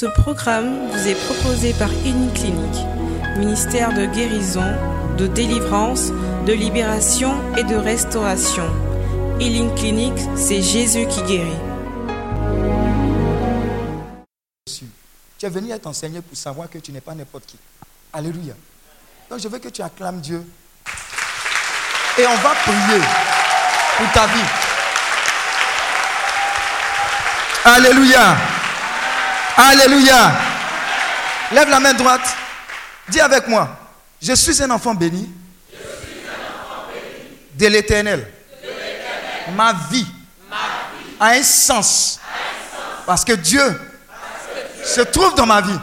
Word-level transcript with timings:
Ce 0.00 0.06
programme 0.06 0.88
vous 0.88 1.08
est 1.08 1.26
proposé 1.26 1.74
par 1.74 1.90
Clinique, 1.90 2.86
ministère 3.36 3.92
de 3.92 4.06
guérison, 4.06 4.64
de 5.18 5.26
délivrance, 5.26 6.10
de 6.46 6.54
libération 6.54 7.34
et 7.58 7.64
de 7.64 7.76
restauration. 7.76 8.64
Healing 9.38 9.74
Clinic, 9.74 10.14
c'est 10.36 10.62
Jésus 10.62 11.06
qui 11.06 11.20
guérit. 11.24 11.60
Tu 15.38 15.44
es 15.44 15.50
venu 15.50 15.70
être 15.70 15.86
enseigné 15.86 16.22
pour 16.22 16.34
savoir 16.34 16.70
que 16.70 16.78
tu 16.78 16.92
n'es 16.92 17.02
pas 17.02 17.14
n'importe 17.14 17.44
qui. 17.44 17.58
Alléluia. 18.10 18.54
Donc 19.28 19.38
je 19.38 19.48
veux 19.48 19.58
que 19.58 19.68
tu 19.68 19.82
acclames 19.82 20.22
Dieu. 20.22 20.42
Et 22.16 22.26
on 22.26 22.36
va 22.36 22.54
prier 22.54 23.02
pour 23.98 24.12
ta 24.12 24.26
vie. 24.28 24.48
Alléluia. 27.66 28.59
Alléluia. 29.62 30.32
Lève 31.52 31.68
la 31.68 31.80
main 31.80 31.92
droite. 31.92 32.34
Dis 33.08 33.20
avec 33.20 33.46
moi. 33.46 33.68
Je 34.22 34.32
suis 34.32 34.62
un 34.62 34.70
enfant 34.70 34.94
béni. 34.94 35.30
De 37.54 37.66
l'éternel. 37.66 38.26
Ma 39.54 39.74
vie 39.90 40.06
a 41.18 41.32
un 41.32 41.42
sens. 41.42 42.18
Parce 43.04 43.22
que 43.22 43.34
Dieu 43.34 43.80
se 44.82 45.02
trouve 45.02 45.34
dans 45.34 45.46
ma 45.46 45.60
vie. 45.60 45.78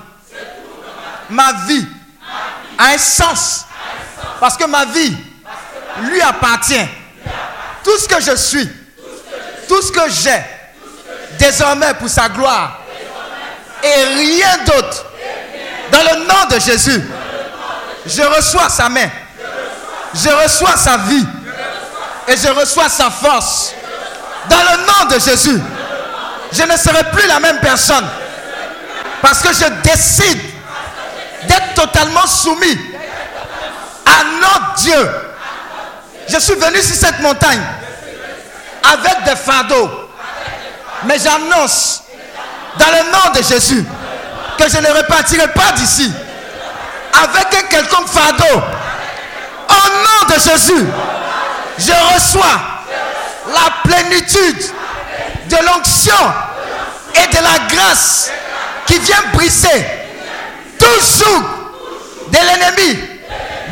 Ma 1.30 1.54
vie 1.68 1.86
a 2.80 2.94
un 2.94 2.98
sens. 2.98 3.66
Parce 4.40 4.58
que 4.58 4.66
ma 4.66 4.86
vie 4.86 5.16
lui 6.10 6.22
appartient. 6.22 6.88
Tout 7.84 7.98
ce 8.00 8.08
que 8.08 8.20
je 8.22 8.36
suis, 8.36 8.68
tout 9.68 9.82
ce 9.82 9.92
que 9.92 10.10
j'ai, 10.10 10.44
désormais 11.38 11.94
pour 11.94 12.10
sa 12.10 12.28
gloire, 12.28 12.82
et 13.84 14.04
rien 14.16 14.58
d'autre. 14.66 15.06
Dans 15.92 16.02
le 16.02 16.26
nom 16.26 16.46
de 16.50 16.60
Jésus, 16.60 17.04
je 18.06 18.22
reçois 18.22 18.70
sa 18.70 18.90
main. 18.90 19.10
Je 20.14 20.30
reçois 20.30 20.76
sa 20.78 20.98
vie. 20.98 21.26
Et 22.28 22.36
je 22.36 22.48
reçois 22.50 22.90
sa 22.90 23.10
force. 23.10 23.74
Dans 24.50 24.58
le 24.58 24.86
nom 24.86 25.16
de 25.16 25.20
Jésus, 25.20 25.62
je 26.52 26.64
ne 26.64 26.78
serai 26.78 27.04
plus 27.12 27.28
la 27.28 27.40
même 27.40 27.60
personne. 27.60 28.06
Parce 29.22 29.42
que 29.42 29.50
je 29.54 29.66
décide 29.90 30.42
d'être 31.48 31.74
totalement 31.76 32.26
soumis 32.26 32.78
à 34.06 34.24
notre 34.42 34.74
Dieu. 34.76 35.10
Je 36.30 36.40
suis 36.40 36.56
venu 36.56 36.82
sur 36.82 36.96
cette 36.96 37.20
montagne 37.20 37.62
avec 38.84 39.24
des 39.26 39.36
fardeaux. 39.36 40.10
Mais 41.06 41.18
j'annonce 41.20 42.04
dans 42.80 42.92
le 42.92 43.12
nom 43.12 43.34
de 43.36 43.44
Jésus 43.44 43.86
que 44.58 44.70
je 44.70 44.78
ne 44.78 44.88
repartirai 44.98 45.48
pas 45.50 45.72
d'ici 45.76 46.12
avec 47.24 47.54
un 47.54 47.68
quelconque 47.68 48.08
fardeau. 48.08 48.62
Au 49.70 49.74
nom 49.74 50.36
de 50.36 50.40
Jésus, 50.40 50.86
je 51.78 51.92
reçois 52.14 52.60
la 53.48 53.90
plénitude 53.90 54.72
de 55.50 55.58
l'onction 55.66 56.14
et 57.16 57.36
de 57.36 57.42
la 57.42 57.76
grâce 57.76 58.32
qui 58.86 59.00
vient 59.00 59.24
briser 59.34 59.86
tout 60.80 60.86
joug 61.20 61.44
de 62.32 62.38
l'ennemi 62.38 63.00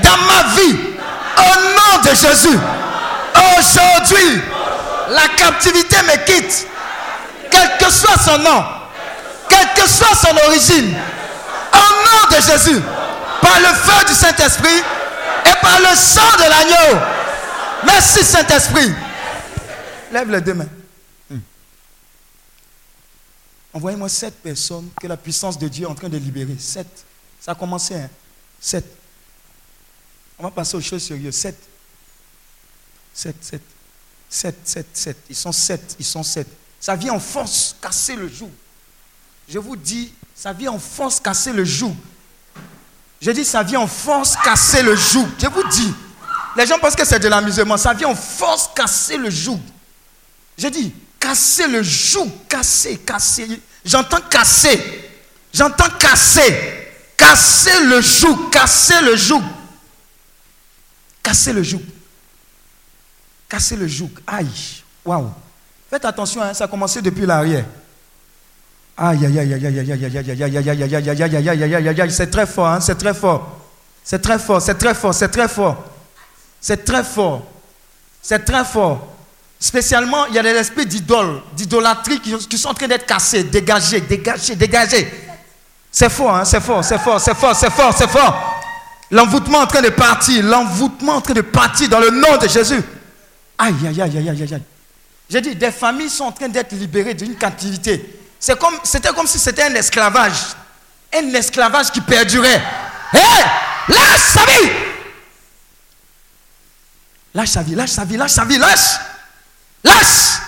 dans 0.03 0.17
ma 0.17 0.56
vie. 0.56 0.78
Au 1.38 1.59
nom 1.59 2.02
de 2.03 2.09
Jésus, 2.09 2.59
aujourd'hui, 3.58 4.42
la 5.09 5.28
captivité 5.36 5.97
me 6.03 6.25
quitte, 6.25 6.67
quel 7.52 7.78
que 7.78 7.92
soit 7.92 8.17
son 8.23 8.38
nom 8.40 8.64
quelle 9.49 9.73
que 9.73 9.88
soit 9.88 10.15
son 10.15 10.35
origine, 10.47 10.95
au 11.73 11.77
nom 11.77 12.38
de 12.38 12.41
Jésus, 12.41 12.81
par 13.41 13.59
le 13.59 13.67
feu 13.67 14.05
du 14.07 14.13
Saint-Esprit 14.13 14.79
et 15.45 15.61
par 15.61 15.79
le 15.79 15.95
sang 15.95 16.38
de 16.38 16.49
l'agneau. 16.49 16.99
Merci 17.85 18.23
Saint-Esprit. 18.23 18.91
Lève 20.11 20.29
les 20.31 20.41
deux 20.41 20.53
mains. 20.53 20.69
Hmm. 21.29 21.39
Envoyez-moi 23.73 24.09
sept 24.09 24.35
personnes 24.41 24.89
que 25.00 25.07
la 25.07 25.17
puissance 25.17 25.57
de 25.57 25.67
Dieu 25.67 25.85
est 25.85 25.89
en 25.89 25.95
train 25.95 26.09
de 26.09 26.17
libérer. 26.17 26.55
Sept. 26.59 27.05
Ça 27.39 27.51
a 27.51 27.55
commencé, 27.55 27.95
hein? 27.95 28.09
Sept. 28.59 28.85
On 30.39 30.44
va 30.44 30.51
passer 30.51 30.75
aux 30.78 30.81
choses 30.81 31.03
sérieuses. 31.03 31.35
Sept. 31.35 31.57
Sept, 33.13 33.35
sept. 33.41 33.61
Sept, 34.29 34.55
sept, 34.67 34.88
sept. 34.94 35.17
Ils 35.29 35.35
sont 35.35 35.51
sept. 35.51 35.95
Ils 36.00 36.05
sont 36.05 36.23
sept. 36.23 36.47
Ça 36.79 36.95
vient 36.95 37.13
en 37.13 37.19
force 37.19 37.75
casser 37.81 38.16
le 38.16 38.28
joug. 38.28 38.51
Je 39.47 39.59
vous 39.59 39.75
dis, 39.75 40.11
ça 40.33 40.53
vient 40.53 40.72
en 40.72 40.79
force 40.79 41.19
casser 41.19 41.53
le 41.53 41.63
joug. 41.63 41.95
Je 43.22 43.31
dis, 43.31 43.45
ça 43.45 43.63
vient 43.63 43.81
en 43.81 43.88
force 43.88 44.35
casser 44.44 44.81
le 44.81 44.95
joug. 44.95 45.28
Je 45.39 45.47
vous 45.47 45.67
dis, 45.69 45.94
les 46.56 46.66
gens 46.66 46.79
pensent 46.79 46.95
que 46.95 47.06
c'est 47.06 47.19
de 47.19 47.28
l'amusement. 47.28 47.78
Ça 47.78 47.94
vient 47.94 48.09
en 48.09 48.16
force 48.16 48.69
casser 48.75 49.17
le 49.17 49.29
joug. 49.29 49.59
Je 50.57 50.67
dis, 50.67 50.94
casser 51.19 51.67
le 51.67 51.84
joug, 51.84 52.29
casser, 52.47 52.97
casser. 52.97 53.61
J'entends 53.84 54.22
casser. 54.29 55.03
J'entends 55.53 55.89
casser. 56.00 56.91
Casser 57.17 57.85
le 57.85 58.01
joug, 58.01 58.50
casser 58.51 59.01
le 59.01 59.16
joug. 59.16 59.41
Casser 61.23 61.53
le 61.53 61.63
joug. 61.63 61.81
Casser 63.47 63.75
le 63.75 63.88
joug. 63.88 64.11
Aïe. 64.28 64.84
Waouh. 65.03 65.31
Faites 65.89 66.05
attention, 66.05 66.53
ça 66.53 66.66
a 66.66 66.67
commencé 66.67 67.01
depuis 67.01 67.25
l'arrière. 67.25 67.66
Aïe, 68.97 69.25
aïe, 69.25 69.39
aïe, 69.39 69.53
aïe, 69.53 69.67
aïe, 69.67 69.79
aïe, 69.79 69.91
aïe, 69.91 70.17
aïe, 70.17 70.44
aïe, 70.44 70.69
aïe, 70.69 70.83
aïe, 70.83 70.95
aïe, 70.95 71.09
aïe, 71.09 71.35
aïe, 71.35 71.50
aïe, 71.50 71.63
aïe, 71.63 71.88
aïe, 71.88 72.01
aïe, 72.01 72.11
c'est 72.11 72.31
très 72.31 72.45
fort, 72.45 72.81
c'est 72.81 72.95
très 72.95 73.13
fort. 73.13 73.61
C'est 74.03 74.22
très 74.22 74.39
fort, 74.39 74.61
c'est 74.61 74.75
très 74.75 74.94
fort, 74.94 75.13
c'est 75.13 75.28
très 75.29 75.47
fort. 75.47 75.83
C'est 76.61 76.85
très 76.85 77.03
fort. 77.03 77.41
C'est 78.22 78.45
très 78.45 78.63
fort. 78.63 79.07
Spécialement, 79.59 80.28
il 80.28 80.35
y 80.35 80.39
a 80.39 80.44
des 80.44 80.50
esprits 80.50 80.85
d'idole, 80.85 81.41
d'idolâtrie 81.55 82.19
qui 82.19 82.57
sont 82.57 82.69
en 82.69 82.73
train 82.73 82.88
d'être 82.88 83.05
cassés, 83.05 83.44
dégagés, 83.44 84.01
dégagés, 84.01 84.55
dégagés. 84.55 85.11
C'est 85.91 86.09
fort, 86.09 86.45
c'est 86.45 86.61
fort, 86.61 86.84
c'est 86.84 87.00
fort, 87.00 87.19
c'est 87.19 87.35
fort, 87.35 87.55
c'est 87.55 87.72
fort, 87.72 87.94
c'est 87.97 88.09
fort. 88.09 88.61
L'envoûtement 89.11 89.59
en 89.59 89.67
train 89.67 89.81
de 89.81 89.89
partir, 89.89 90.44
l'envoûtement 90.44 91.16
en 91.16 91.22
train 91.22 91.34
de 91.34 91.41
partir 91.41 91.89
dans 91.89 92.00
le 92.00 92.11
nom 92.11 92.38
de 92.38 92.47
Jésus. 92.47 92.81
Aïe, 93.57 93.73
aïe, 93.88 94.01
aïe, 94.01 94.17
aïe, 94.17 94.29
aïe, 94.29 94.53
aïe. 94.53 94.61
J'ai 95.29 95.41
dit, 95.41 95.55
des 95.55 95.72
familles 95.72 96.09
sont 96.09 96.25
en 96.25 96.31
train 96.31 96.50
d'être 96.50 96.73
libérées 96.73 97.13
d'une 97.13 97.35
captivité. 97.35 98.25
C'était 98.83 99.09
comme 99.09 99.25
si 99.25 99.39
c'était 99.39 99.63
un 99.63 99.73
esclavage. 99.73 100.53
Un 101.11 101.33
esclavage 101.33 101.91
qui 101.91 102.01
perdurait. 102.01 102.61
Hé 103.11 103.17
Lâche 103.88 104.19
sa 104.19 104.45
vie 104.45 104.72
Lâche 107.34 107.50
sa 107.50 107.63
vie, 107.63 107.75
lâche 107.75 107.89
sa 107.89 108.05
vie, 108.05 108.17
lâche 108.17 108.31
sa 108.31 108.45
vie, 108.45 108.57
lâche 108.57 109.00
Lâche 109.84 110.41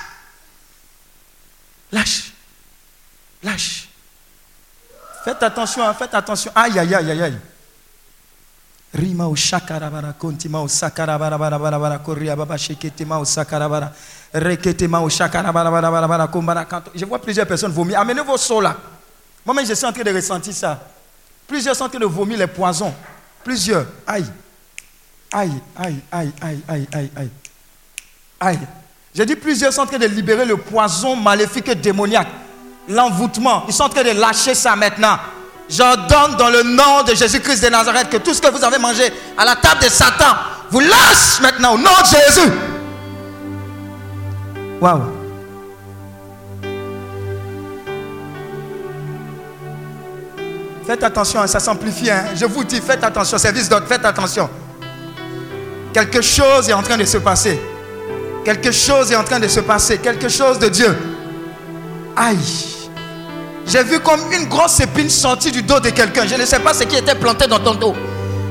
Lâche 1.91 2.31
Lâche 3.41 3.87
Faites 5.23 5.43
attention, 5.43 5.87
hein, 5.87 5.93
faites 5.93 6.13
attention. 6.13 6.51
Aïe, 6.55 6.77
aïe, 6.79 6.93
aïe, 6.93 7.21
aïe. 7.21 7.37
Rima 8.97 9.25
shakarabara 9.35 10.13
kontima 10.13 10.67
sakarabara 10.67 11.37
bara 11.37 11.59
bara 11.59 11.79
bara 11.79 11.99
koria 11.99 12.35
baba 12.35 12.57
sheketima 12.57 13.23
sakarabara. 13.23 13.91
Je 14.33 14.39
vois 17.05 17.19
plusieurs 17.19 17.47
personnes 17.47 17.71
vomir. 17.71 17.99
Amenez 17.99 18.21
vos 18.21 18.37
seaux 18.37 18.59
là. 18.59 18.75
Moi-même, 19.45 19.65
je 19.65 19.73
suis 19.73 19.85
en 19.85 19.93
train 19.93 20.03
de 20.03 20.13
ressentir 20.13 20.53
ça. 20.53 20.79
Plusieurs 21.47 21.75
sont 21.75 21.85
en 21.85 21.89
train 21.89 21.99
de 21.99 22.05
vomir 22.05 22.37
les 22.37 22.47
poisons. 22.47 22.93
Plusieurs. 23.43 23.85
Aïe. 24.05 24.25
Aïe, 25.31 25.51
aïe, 25.77 25.99
aïe, 26.11 26.31
aïe, 26.41 26.61
aïe, 26.67 26.87
aïe, 26.91 27.11
aïe. 27.15 27.29
Aïe. 28.39 28.59
J'ai 29.15 29.25
dit 29.25 29.35
plusieurs 29.35 29.71
sont 29.71 29.81
en 29.81 29.85
train 29.85 29.97
de 29.97 30.07
libérer 30.07 30.45
le 30.45 30.57
poison 30.57 31.15
maléfique 31.15 31.69
et 31.69 31.75
démoniaque. 31.75 32.27
L'envoûtement. 32.89 33.63
Ils 33.67 33.73
sont 33.73 33.83
en 33.83 33.89
train 33.89 34.03
de 34.03 34.19
lâcher 34.19 34.53
ça 34.53 34.75
maintenant. 34.75 35.17
J'ordonne 35.69 36.35
dans 36.37 36.49
le 36.49 36.63
nom 36.63 37.03
de 37.03 37.13
Jésus-Christ 37.13 37.63
de 37.63 37.69
Nazareth 37.69 38.09
que 38.09 38.17
tout 38.17 38.33
ce 38.33 38.41
que 38.41 38.47
vous 38.49 38.63
avez 38.63 38.77
mangé 38.77 39.11
à 39.37 39.43
la 39.43 39.55
table 39.55 39.83
de 39.83 39.89
Satan, 39.89 40.35
vous 40.69 40.79
lâchez 40.79 41.41
maintenant 41.41 41.73
au 41.73 41.77
nom 41.77 41.91
de 42.01 42.05
Jésus. 42.05 42.51
Waouh. 44.79 45.01
Faites 50.85 51.03
attention, 51.03 51.45
ça 51.47 51.59
s'amplifie. 51.59 52.09
Hein. 52.09 52.27
Je 52.33 52.45
vous 52.45 52.63
dis, 52.63 52.79
faites 52.79 53.03
attention, 53.03 53.37
service 53.37 53.67
d'autres, 53.67 53.87
faites 53.87 54.05
attention. 54.05 54.49
Quelque 55.91 56.21
chose 56.21 56.69
est 56.69 56.73
en 56.73 56.81
train 56.81 56.97
de 56.97 57.03
se 57.03 57.17
passer. 57.17 57.59
Quelque 58.45 58.71
chose 58.71 59.11
est 59.11 59.15
en 59.17 59.23
train 59.25 59.39
de 59.39 59.49
se 59.49 59.59
passer. 59.59 59.97
Quelque 59.97 60.29
chose 60.29 60.59
de 60.59 60.69
Dieu. 60.69 60.97
Aïe. 62.15 62.76
J'ai 63.67 63.83
vu 63.83 63.99
comme 63.99 64.21
une 64.31 64.47
grosse 64.47 64.79
épine 64.79 65.09
sortir 65.09 65.51
du 65.51 65.61
dos 65.61 65.79
de 65.79 65.89
quelqu'un. 65.89 66.25
Je 66.25 66.35
ne 66.35 66.45
sais 66.45 66.59
pas 66.59 66.73
ce 66.73 66.83
qui 66.85 66.95
était 66.95 67.15
planté 67.15 67.47
dans 67.47 67.59
ton 67.59 67.75
dos. 67.75 67.95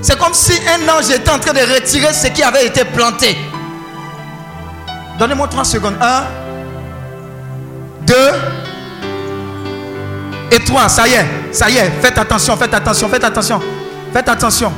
C'est 0.02 0.18
comme 0.18 0.34
si 0.34 0.52
un 0.68 0.88
ange 0.88 1.10
était 1.10 1.30
en 1.30 1.38
train 1.38 1.54
de 1.54 1.60
retirer 1.60 2.12
ce 2.12 2.26
qui 2.28 2.42
avait 2.42 2.66
été 2.66 2.84
planté. 2.84 3.36
Donnez-moi 5.18 5.48
trois 5.48 5.64
secondes. 5.64 5.96
Un, 6.00 6.24
deux, 8.06 8.30
Et 10.52 10.60
toi, 10.60 10.88
ça 10.88 11.08
y 11.08 11.14
est, 11.14 11.26
ça 11.52 11.68
y 11.68 11.76
est, 11.76 11.90
faites 12.00 12.16
attention, 12.18 12.56
faites 12.56 12.72
attention, 12.72 13.08
faites 13.08 13.24
attention. 13.24 13.60
Faites 14.12 14.28
attention. 14.28 14.72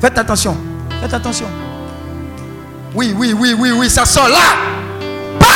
Faites 0.00 0.18
attention. 0.18 0.56
Faites 1.00 1.14
attention. 1.14 1.46
Oui, 2.94 3.14
oui, 3.16 3.34
oui, 3.38 3.54
oui, 3.56 3.70
oui, 3.70 3.88
ça 3.88 4.04
sort 4.04 4.28
là. 4.28 4.38
Pas 5.38 5.46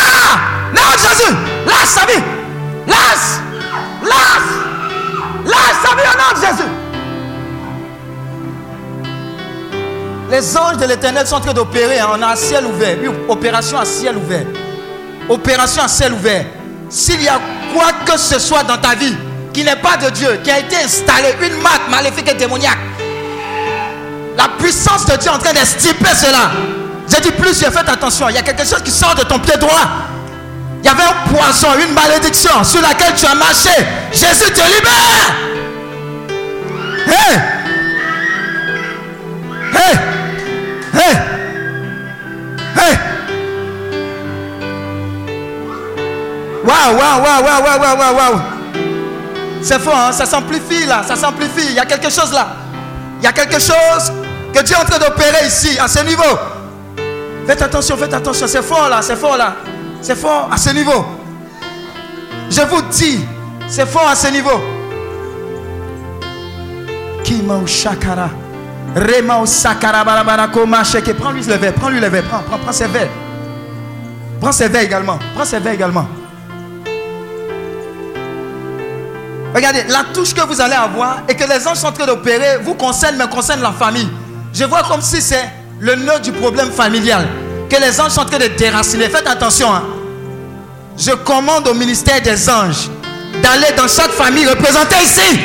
Non, 0.74 0.82
Jésus. 0.92 1.34
Sa 1.86 2.06
vie. 2.06 2.22
Lâche. 4.04 4.54
Lâche. 5.46 5.74
Nom 6.16 6.40
de 6.40 6.46
Jésus. 6.46 6.70
Les 10.30 10.56
anges 10.56 10.78
de 10.78 10.86
l'éternel 10.86 11.26
sont 11.26 11.36
en 11.36 11.40
train 11.40 11.52
d'opérer. 11.52 11.98
On 12.02 12.22
a 12.22 12.32
un 12.32 12.36
ciel 12.36 12.64
ouvert. 12.66 12.96
Oui, 13.00 13.08
opération 13.28 13.78
à 13.78 13.84
ciel 13.84 14.16
ouvert. 14.16 14.46
Opération 15.28 15.82
à 15.82 15.88
ciel 15.88 16.12
ouvert. 16.12 16.46
S'il 16.88 17.22
y 17.22 17.28
a 17.28 17.40
quoi 17.72 17.86
que 18.04 18.18
ce 18.18 18.38
soit 18.38 18.62
dans 18.62 18.78
ta 18.78 18.94
vie 18.94 19.14
qui 19.52 19.64
n'est 19.64 19.76
pas 19.76 19.96
de 19.96 20.10
Dieu, 20.10 20.40
qui 20.42 20.50
a 20.50 20.58
été 20.58 20.76
installé, 20.76 21.34
une 21.40 21.60
marque 21.62 21.88
maléfique 21.88 22.28
et 22.28 22.34
démoniaque, 22.34 22.78
la 24.36 24.48
puissance 24.58 25.06
de 25.06 25.16
Dieu 25.16 25.30
est 25.30 25.34
en 25.34 25.38
train 25.38 25.52
d'estiper 25.52 26.14
cela. 26.14 26.50
J'ai 27.08 27.20
dit 27.20 27.30
plus, 27.30 27.58
j'ai 27.60 27.70
fait 27.70 27.88
attention. 27.88 28.28
Il 28.28 28.34
y 28.34 28.38
a 28.38 28.42
quelque 28.42 28.64
chose 28.64 28.82
qui 28.82 28.90
sort 28.90 29.14
de 29.14 29.22
ton 29.22 29.38
pied 29.38 29.56
droit. 29.56 29.88
Il 30.84 30.88
y 30.88 30.90
avait 30.90 31.02
un 31.02 31.34
poison, 31.34 31.68
une 31.82 31.94
malédiction 31.94 32.62
sur 32.62 32.82
laquelle 32.82 33.14
tu 33.16 33.24
as 33.24 33.34
marché. 33.34 33.70
Jésus 34.12 34.52
te 34.52 34.60
libère. 34.60 35.34
Hey! 37.06 37.40
Hey! 39.72 39.98
Hey! 40.92 41.16
Hey! 42.76 42.98
Waouh, 46.64 46.96
waouh, 46.98 47.22
waouh, 47.22 47.42
waouh, 47.44 47.62
waouh, 47.80 47.98
waouh, 47.98 48.16
waouh. 48.16 48.40
C'est 49.62 49.80
fort, 49.80 49.96
hein? 49.96 50.12
ça 50.12 50.26
s'amplifie 50.26 50.84
là, 50.84 51.02
ça 51.02 51.16
s'amplifie. 51.16 51.68
Il 51.70 51.74
y 51.76 51.78
a 51.78 51.86
quelque 51.86 52.10
chose 52.10 52.30
là. 52.30 52.48
Il 53.20 53.24
y 53.24 53.26
a 53.26 53.32
quelque 53.32 53.58
chose 53.58 54.12
que 54.52 54.60
Dieu 54.62 54.76
est 54.76 54.80
en 54.80 54.84
train 54.84 54.98
d'opérer 54.98 55.46
ici, 55.46 55.78
à 55.78 55.88
ce 55.88 56.00
niveau. 56.00 56.38
Faites 57.46 57.62
attention, 57.62 57.96
faites 57.96 58.12
attention. 58.12 58.46
C'est 58.46 58.62
fort 58.62 58.90
là, 58.90 59.00
c'est 59.00 59.16
fort 59.16 59.38
là. 59.38 59.54
C'est 60.04 60.16
fort 60.16 60.50
à 60.52 60.58
ce 60.58 60.68
niveau. 60.68 61.02
Je 62.50 62.60
vous 62.60 62.82
dis, 62.90 63.24
c'est 63.66 63.86
fort 63.86 64.06
à 64.06 64.14
ce 64.14 64.26
niveau. 64.26 64.60
Kima 67.24 67.56
ou 67.56 67.66
shakara. 67.66 68.28
Rema 68.94 69.40
ou 69.40 69.46
sakara 69.46 70.04
barabara 70.04 70.48
koma 70.48 70.84
sheke. 70.84 71.14
Prends-lui 71.14 71.42
le 71.44 71.54
verre, 71.54 71.72
prends-lui 71.72 72.00
le 72.00 72.08
verre, 72.08 72.24
prends, 72.24 72.42
prends, 72.46 72.58
prends 72.58 72.72
ses 72.72 72.86
verres. 72.86 73.08
Prends 74.42 74.52
ses 74.52 74.68
verres 74.68 74.82
également. 74.82 75.18
Prends 75.34 75.46
ses 75.46 75.58
verres 75.58 75.72
également. 75.72 76.06
Regardez, 79.54 79.84
la 79.88 80.04
touche 80.12 80.34
que 80.34 80.42
vous 80.42 80.60
allez 80.60 80.74
avoir 80.74 81.22
et 81.26 81.34
que 81.34 81.44
les 81.44 81.66
anges 81.66 81.78
sont 81.78 81.86
en 81.86 81.92
train 81.92 82.04
d'opérer 82.04 82.58
vous 82.62 82.74
concerne, 82.74 83.16
mais 83.16 83.26
concerne 83.26 83.62
la 83.62 83.72
famille. 83.72 84.10
Je 84.52 84.64
vois 84.64 84.82
comme 84.82 85.00
si 85.00 85.22
c'est 85.22 85.48
le 85.80 85.94
nœud 85.94 86.20
du 86.22 86.32
problème 86.32 86.70
familial 86.70 87.26
que 87.68 87.76
les 87.80 88.00
anges 88.00 88.12
sont 88.12 88.20
en 88.20 88.26
train 88.26 88.38
de 88.38 88.48
déraciner. 88.48 89.08
Faites 89.08 89.26
attention. 89.26 89.72
Hein. 89.72 89.84
Je 90.96 91.10
commande 91.12 91.66
au 91.68 91.74
ministère 91.74 92.20
des 92.20 92.48
anges 92.48 92.88
d'aller 93.42 93.72
dans 93.76 93.88
chaque 93.88 94.12
famille 94.12 94.46
représentée 94.46 94.96
ici 95.02 95.40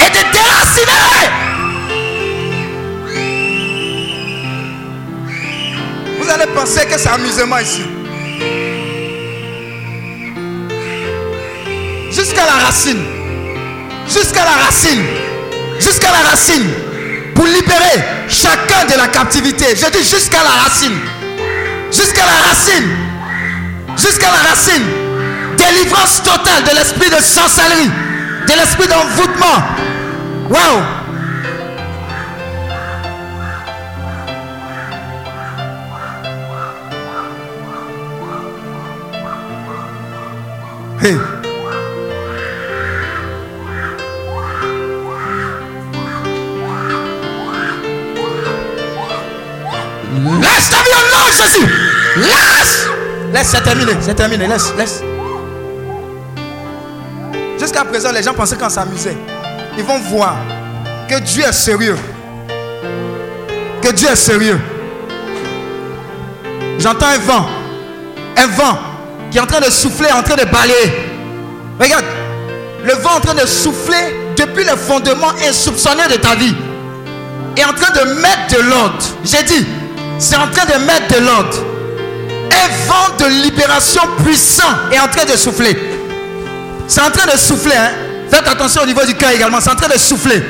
et 0.00 0.10
de 0.10 0.32
déraciner. 0.32 1.44
Vous 6.20 6.30
allez 6.30 6.46
penser 6.54 6.86
que 6.86 6.98
c'est 6.98 7.10
amusement 7.10 7.58
ici. 7.58 7.82
Jusqu'à 12.10 12.46
la 12.46 12.64
racine. 12.64 13.02
Jusqu'à 14.06 14.44
la 14.44 14.64
racine. 14.64 15.02
Jusqu'à 15.78 16.10
la 16.10 16.30
racine. 16.30 16.70
Pour 17.34 17.44
libérer 17.44 18.02
chacun 18.28 18.86
de 18.86 18.96
la 18.96 19.08
captivité. 19.08 19.76
Je 19.76 19.90
dis 19.90 20.08
jusqu'à 20.08 20.42
la 20.42 20.62
racine. 20.62 20.98
Jusqu'à 21.94 22.26
la 22.26 22.48
racine. 22.48 22.90
Jusqu'à 23.96 24.26
la 24.26 24.48
racine. 24.50 24.84
Délivrance 25.56 26.22
totale 26.22 26.64
de 26.64 26.76
l'esprit 26.76 27.10
de 27.10 27.22
sorcellerie. 27.22 27.90
De 28.48 28.52
l'esprit 28.52 28.88
d'envoûtement. 28.88 29.62
Hey. 41.04 41.33
C'est 53.54 53.62
terminé. 53.62 53.92
C'est 54.00 54.14
terminé. 54.14 54.46
Laisse, 54.46 54.72
laisse. 54.76 55.02
Jusqu'à 57.58 57.84
présent, 57.84 58.10
les 58.12 58.22
gens 58.22 58.34
pensaient 58.34 58.56
qu'on 58.56 58.68
s'amusait. 58.68 59.16
Ils 59.78 59.84
vont 59.84 59.98
voir 59.98 60.36
que 61.08 61.18
Dieu 61.20 61.44
est 61.44 61.52
sérieux. 61.52 61.96
Que 63.80 63.92
Dieu 63.92 64.08
est 64.10 64.16
sérieux. 64.16 64.60
J'entends 66.78 67.06
un 67.06 67.18
vent. 67.18 67.46
Un 68.36 68.46
vent 68.48 68.78
qui 69.30 69.38
est 69.38 69.40
en 69.40 69.46
train 69.46 69.60
de 69.60 69.70
souffler, 69.70 70.10
en 70.12 70.22
train 70.22 70.36
de 70.36 70.44
balayer. 70.44 70.92
Regarde. 71.80 72.04
Le 72.84 72.92
vent 72.94 73.10
est 73.10 73.16
en 73.16 73.20
train 73.20 73.34
de 73.34 73.46
souffler 73.46 74.34
depuis 74.36 74.64
le 74.64 74.76
fondement 74.76 75.30
insoupçonné 75.48 76.02
de 76.10 76.16
ta 76.16 76.34
vie. 76.34 76.54
Et 77.56 77.64
en 77.64 77.72
train 77.72 77.92
de 77.92 78.20
mettre 78.20 78.56
de 78.56 78.62
l'ordre. 78.68 79.04
J'ai 79.24 79.42
dit, 79.44 79.66
c'est 80.18 80.36
en 80.36 80.48
train 80.48 80.66
de 80.66 80.84
mettre 80.84 81.14
de 81.14 81.24
l'ordre. 81.24 81.73
Un 82.50 82.86
vent 82.86 83.16
de 83.18 83.26
libération 83.42 84.02
puissant 84.24 84.62
est 84.92 84.98
en 84.98 85.08
train 85.08 85.24
de 85.24 85.36
souffler. 85.36 85.76
C'est 86.86 87.00
en 87.00 87.10
train 87.10 87.32
de 87.32 87.38
souffler. 87.38 87.76
Hein? 87.76 87.90
Faites 88.30 88.46
attention 88.48 88.82
au 88.82 88.86
niveau 88.86 89.04
du 89.04 89.14
cœur 89.14 89.30
également. 89.30 89.60
C'est 89.60 89.70
en 89.70 89.76
train 89.76 89.92
de 89.92 89.98
souffler. 89.98 90.42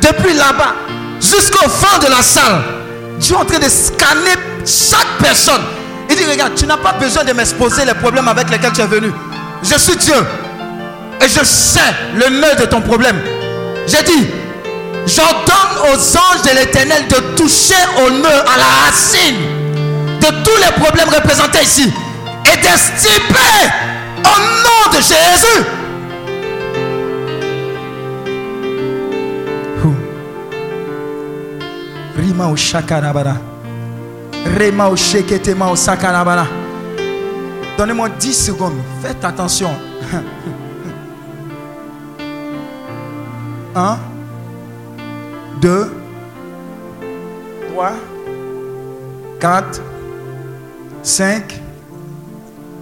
Depuis 0.00 0.34
là-bas 0.34 0.74
jusqu'au 1.20 1.68
fond 1.68 1.98
de 1.98 2.10
la 2.10 2.22
salle. 2.22 2.62
Dieu 3.18 3.34
est 3.34 3.38
en 3.38 3.44
train 3.44 3.58
de 3.58 3.68
scanner 3.68 4.34
chaque 4.64 5.18
personne. 5.20 5.62
Il 6.10 6.16
dit, 6.16 6.24
regarde, 6.24 6.54
tu 6.54 6.66
n'as 6.66 6.76
pas 6.76 6.92
besoin 6.92 7.24
de 7.24 7.32
m'exposer 7.32 7.84
les 7.84 7.94
problèmes 7.94 8.28
avec 8.28 8.50
lesquels 8.50 8.72
tu 8.72 8.80
es 8.80 8.86
venu. 8.86 9.12
Je 9.62 9.78
suis 9.78 9.96
Dieu. 9.96 10.14
Et 11.20 11.28
je 11.28 11.44
sais 11.44 11.80
le 12.14 12.28
nœud 12.28 12.54
de 12.60 12.66
ton 12.66 12.80
problème. 12.82 13.18
J'ai 13.86 14.02
dit, 14.02 14.26
j'ordonne 15.06 15.92
aux 15.92 15.96
anges 15.96 16.42
de 16.44 16.58
l'éternel 16.58 17.06
de 17.08 17.36
toucher 17.36 17.74
au 18.04 18.10
nœud, 18.10 18.26
à 18.26 18.58
la 18.58 18.86
racine 18.86 19.63
tous 20.44 20.56
les 20.56 20.72
problèmes 20.82 21.08
représentés 21.08 21.62
ici. 21.62 21.92
Et 22.46 22.56
d'estimer 22.56 23.70
au 24.18 24.38
nom 24.64 24.96
de 24.96 25.00
Jésus. 25.02 25.64
Rima 32.16 32.46
au 32.48 32.56
shakarabara. 32.56 33.36
Rema 34.56 34.88
au 34.88 34.96
sheketema 34.96 35.66
au 35.70 35.76
sakarabara. 35.76 36.46
Donnez-moi 37.76 38.08
10 38.08 38.32
secondes. 38.32 38.80
Faites 39.02 39.24
attention. 39.24 39.70
1, 43.74 43.98
2, 45.60 45.92
3, 47.72 47.92
4, 49.40 49.80
5, 51.04 51.60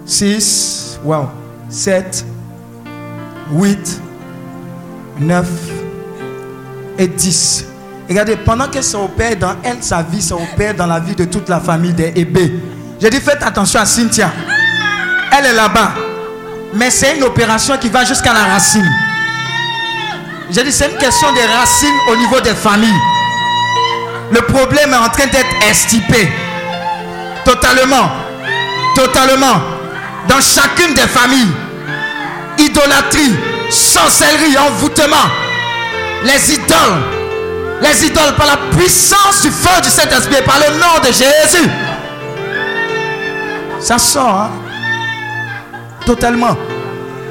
6, 0.07 1.01
wow, 1.05 1.29
7, 1.69 2.25
8, 3.51 4.01
9 5.19 5.47
et 6.99 7.09
10. 7.09 7.65
Regardez, 8.09 8.37
pendant 8.37 8.69
que 8.69 8.81
ça 8.81 8.99
opère 8.99 9.37
dans 9.37 9.57
elle, 9.65 9.83
sa 9.83 10.03
vie, 10.03 10.23
ça 10.23 10.37
opère 10.37 10.75
dans 10.75 10.87
la 10.87 11.01
vie 11.01 11.17
de 11.17 11.25
toute 11.25 11.49
la 11.49 11.59
famille 11.59 11.93
des 11.93 12.13
Hébés. 12.15 12.53
J'ai 13.01 13.11
dit, 13.11 13.19
faites 13.19 13.43
attention 13.43 13.81
à 13.81 13.87
Cynthia. 13.87 14.31
Elle 15.37 15.47
est 15.47 15.55
là-bas. 15.55 15.93
Mais 16.75 16.91
c'est 16.91 17.17
une 17.17 17.25
opération 17.25 17.77
qui 17.77 17.89
va 17.89 18.05
jusqu'à 18.05 18.33
la 18.33 18.45
racine. 18.45 18.89
J'ai 20.51 20.63
dit, 20.63 20.71
c'est 20.71 20.91
une 20.91 20.99
question 20.99 21.33
de 21.33 21.59
racines 21.59 21.99
au 22.13 22.17
niveau 22.17 22.41
des 22.41 22.55
familles. 22.55 23.01
Le 24.31 24.41
problème 24.43 24.93
est 24.93 24.97
en 24.97 25.09
train 25.09 25.27
d'être 25.27 25.69
estipé. 25.69 26.31
Totalement. 27.45 28.11
Totalement. 28.95 29.61
Dans 30.29 30.41
chacune 30.41 30.95
des 30.95 31.03
familles. 31.03 31.53
Idolâtrie, 32.59 33.35
sorcellerie, 33.71 34.57
envoûtement. 34.59 35.29
Les 36.25 36.55
idoles. 36.55 37.03
Les 37.81 38.07
idoles 38.07 38.35
par 38.37 38.47
la 38.47 38.57
puissance 38.77 39.43
du 39.43 39.51
feu 39.51 39.81
du 39.83 39.89
Saint-Esprit, 39.89 40.43
par 40.45 40.59
le 40.59 40.79
nom 40.79 41.01
de 41.03 41.07
Jésus. 41.07 41.69
Ça 43.81 43.99
sort. 43.99 44.43
Hein? 44.43 44.51
Totalement. 46.07 46.57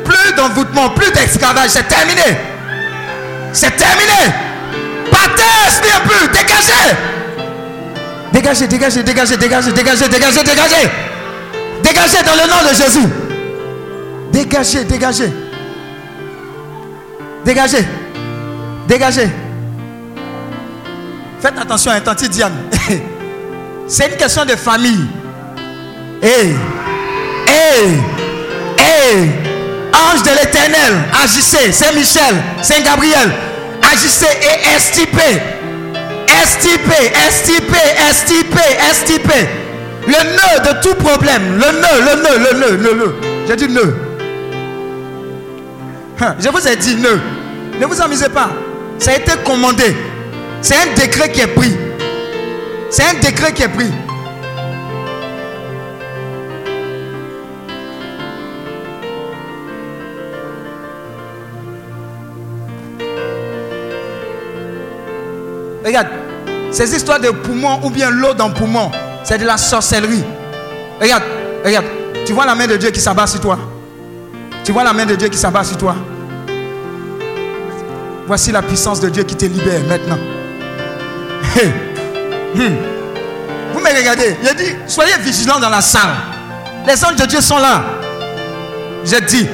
Plus 0.03 0.33
d'envoûtement, 0.33 0.89
plus 0.89 1.11
d'esclavage. 1.11 1.69
C'est 1.69 1.87
terminé. 1.87 2.37
C'est 3.53 3.75
terminé. 3.77 4.33
Partez, 5.09 5.43
esprit 5.67 5.89
peu. 6.05 6.27
Dégagez. 6.27 6.97
Dégagez, 8.31 8.67
dégagez, 8.67 9.03
dégagez, 9.03 9.37
dégagez, 9.37 9.71
dégagez, 9.71 10.07
dégagez, 10.07 10.43
dégagez. 10.43 10.89
Dégagez 11.83 12.23
dans 12.23 12.33
le 12.33 12.49
nom 12.49 12.69
de 12.69 12.75
Jésus. 12.75 13.07
Dégagez, 14.31 14.83
dégagez. 14.85 15.33
Dégagez. 17.43 17.85
Dégagez. 18.87 19.29
Faites 21.41 21.57
attention 21.59 21.91
à 21.91 21.95
un 21.95 22.27
Diane. 22.29 22.53
C'est 23.87 24.07
une 24.07 24.15
question 24.15 24.45
de 24.45 24.55
famille. 24.55 25.07
Hé, 26.21 26.53
hé, 27.47 27.87
hé, 28.77 29.31
ange 29.91 30.21
de 30.21 30.29
l'éternel, 30.29 30.93
agissez, 31.23 31.71
Saint-Michel, 31.71 32.35
Saint-Gabriel, 32.61 33.31
agissez 33.91 34.27
et 34.27 34.75
estipez, 34.75 35.41
estipez, 36.41 37.11
estipez, 37.27 37.89
estipez, 38.09 38.77
estipez. 38.89 39.47
Le 40.07 40.13
nœud 40.13 40.73
de 40.73 40.81
tout 40.81 40.95
problème, 40.95 41.55
le 41.55 41.79
nœud, 41.79 41.97
le 41.99 42.15
nœud, 42.23 42.37
le 42.37 42.59
nœud, 42.59 42.77
le 42.77 42.93
nœud. 42.97 43.15
J'ai 43.47 43.55
dit 43.55 43.67
nœud. 43.67 43.95
Hein, 46.19 46.35
je 46.39 46.49
vous 46.49 46.67
ai 46.67 46.75
dit 46.75 46.95
nœud. 46.95 47.19
Ne 47.79 47.85
vous 47.85 48.01
amusez 48.01 48.29
pas. 48.29 48.49
Ça 48.99 49.11
a 49.11 49.15
été 49.15 49.31
commandé. 49.43 49.95
C'est 50.61 50.75
un 50.75 50.93
décret 50.95 51.31
qui 51.31 51.41
est 51.41 51.47
pris. 51.47 51.75
C'est 52.89 53.03
un 53.03 53.19
décret 53.19 53.53
qui 53.53 53.63
est 53.63 53.67
pris. 53.67 53.91
Regarde, 65.83 66.07
ces 66.71 66.95
histoires 66.95 67.19
de 67.19 67.29
poumons 67.29 67.79
ou 67.83 67.89
bien 67.89 68.09
l'eau 68.09 68.33
dans 68.33 68.47
le 68.47 68.53
poumon, 68.53 68.91
c'est 69.23 69.37
de 69.37 69.45
la 69.45 69.57
sorcellerie. 69.57 70.23
Regarde, 70.99 71.23
regarde. 71.63 71.85
Tu 72.25 72.33
vois 72.33 72.45
la 72.45 72.55
main 72.55 72.67
de 72.67 72.77
Dieu 72.77 72.91
qui 72.91 72.99
s'abat 72.99 73.27
sur 73.27 73.41
toi. 73.41 73.57
Tu 74.63 74.71
vois 74.71 74.83
la 74.83 74.93
main 74.93 75.05
de 75.05 75.15
Dieu 75.15 75.27
qui 75.27 75.37
s'abat 75.37 75.63
sur 75.63 75.77
toi. 75.77 75.95
Voici 78.27 78.51
la 78.51 78.61
puissance 78.61 78.99
de 78.99 79.09
Dieu 79.09 79.23
qui 79.23 79.35
te 79.35 79.45
libère 79.45 79.81
maintenant. 79.87 80.17
Hmm. 82.53 82.75
Vous 83.73 83.79
me 83.79 83.97
regardez. 83.97 84.35
Il 84.43 84.55
dit, 84.57 84.75
soyez 84.85 85.13
vigilants 85.21 85.57
dans 85.57 85.69
la 85.69 85.79
salle. 85.79 86.09
Les 86.85 87.01
anges 87.05 87.15
de 87.15 87.25
Dieu 87.25 87.39
sont 87.39 87.59
là. 87.59 87.81
J'ai 89.05 89.21
dit, 89.21 89.47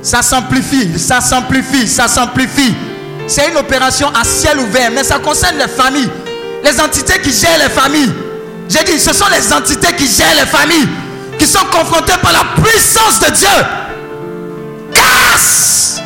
ça 0.00 0.22
s'amplifie, 0.22 0.98
ça 0.98 1.20
s'amplifie, 1.20 1.86
ça 1.86 2.08
s'amplifie. 2.08 2.74
C'est 3.28 3.48
une 3.48 3.56
opération 3.56 4.08
à 4.14 4.24
ciel 4.24 4.58
ouvert, 4.58 4.90
mais 4.90 5.04
ça 5.04 5.18
concerne 5.18 5.56
les 5.58 5.68
familles. 5.68 6.10
Les 6.64 6.80
entités 6.80 7.20
qui 7.20 7.32
gèrent 7.32 7.58
les 7.58 7.68
familles. 7.68 8.12
J'ai 8.68 8.84
dit, 8.84 8.98
ce 8.98 9.12
sont 9.12 9.26
les 9.30 9.52
entités 9.52 9.94
qui 9.94 10.06
gèrent 10.08 10.34
les 10.38 10.46
familles, 10.46 10.88
qui 11.38 11.46
sont 11.46 11.64
confrontées 11.70 12.18
par 12.22 12.32
la 12.32 12.62
puissance 12.62 13.20
de 13.20 13.30
Dieu. 13.34 13.48
Casse 14.92 16.00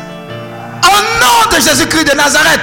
Au 0.83 1.01
nom 1.19 1.55
de 1.57 1.61
Jésus-Christ 1.61 2.11
de 2.11 2.15
Nazareth. 2.15 2.59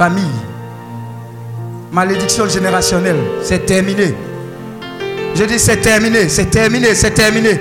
Famille. 0.00 0.40
Malédiction 1.92 2.48
générationnelle, 2.48 3.18
c'est 3.42 3.66
terminé. 3.66 4.14
Je 5.34 5.44
dis 5.44 5.58
c'est 5.58 5.76
terminé, 5.76 6.26
c'est 6.30 6.46
terminé, 6.46 6.94
c'est 6.94 7.10
terminé. 7.10 7.60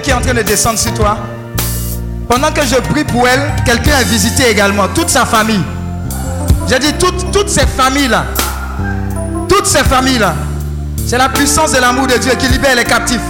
Qui 0.00 0.10
est 0.10 0.14
en 0.14 0.20
train 0.20 0.34
de 0.34 0.42
descendre 0.42 0.78
sur 0.78 0.92
toi 0.94 1.18
Pendant 2.28 2.50
que 2.50 2.62
je 2.64 2.76
prie 2.76 3.04
pour 3.04 3.26
elle, 3.26 3.52
quelqu'un 3.64 3.96
a 3.98 4.02
visité 4.02 4.50
également, 4.50 4.88
toute 4.88 5.08
sa 5.08 5.24
famille. 5.24 5.62
J'ai 6.68 6.78
dit 6.78 6.92
toutes, 6.98 7.30
toutes 7.32 7.48
ces 7.48 7.66
familles-là. 7.66 8.24
Toutes 9.48 9.66
ces 9.66 9.84
familles-là. 9.84 10.34
C'est 11.06 11.18
la 11.18 11.28
puissance 11.28 11.72
de 11.72 11.78
l'amour 11.78 12.06
de 12.06 12.16
Dieu 12.18 12.32
qui 12.38 12.48
libère 12.48 12.74
les 12.74 12.84
captifs. 12.84 13.20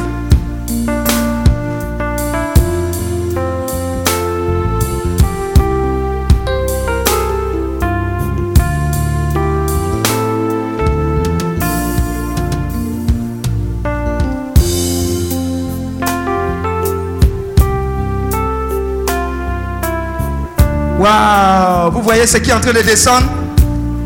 Voyez 22.06 22.26
ce 22.26 22.36
qui 22.36 22.50
est 22.50 22.52
en 22.52 22.60
train 22.60 22.72
de 22.72 22.82
descendre 22.82 23.26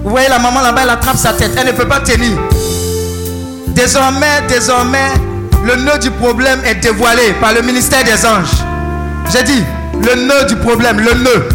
Vous 0.02 0.08
voyez 0.10 0.28
la 0.28 0.38
maman 0.38 0.62
là-bas, 0.62 0.80
elle 0.84 0.90
attrape 0.90 1.18
sa 1.18 1.34
tête. 1.34 1.50
Elle 1.58 1.66
ne 1.66 1.72
peut 1.72 1.86
pas 1.86 2.00
tenir. 2.00 2.32
Désormais, 3.68 4.40
désormais, 4.48 5.12
le 5.66 5.76
nœud 5.76 5.98
du 5.98 6.10
problème 6.10 6.60
est 6.64 6.76
dévoilé 6.76 7.34
par 7.40 7.52
le 7.52 7.60
ministère 7.60 8.02
des 8.02 8.24
anges. 8.24 8.56
J'ai 9.30 9.42
dit, 9.42 9.62
le 10.02 10.14
nœud 10.14 10.46
du 10.48 10.56
problème, 10.56 10.98
le 10.98 11.12
nœud. 11.12 11.48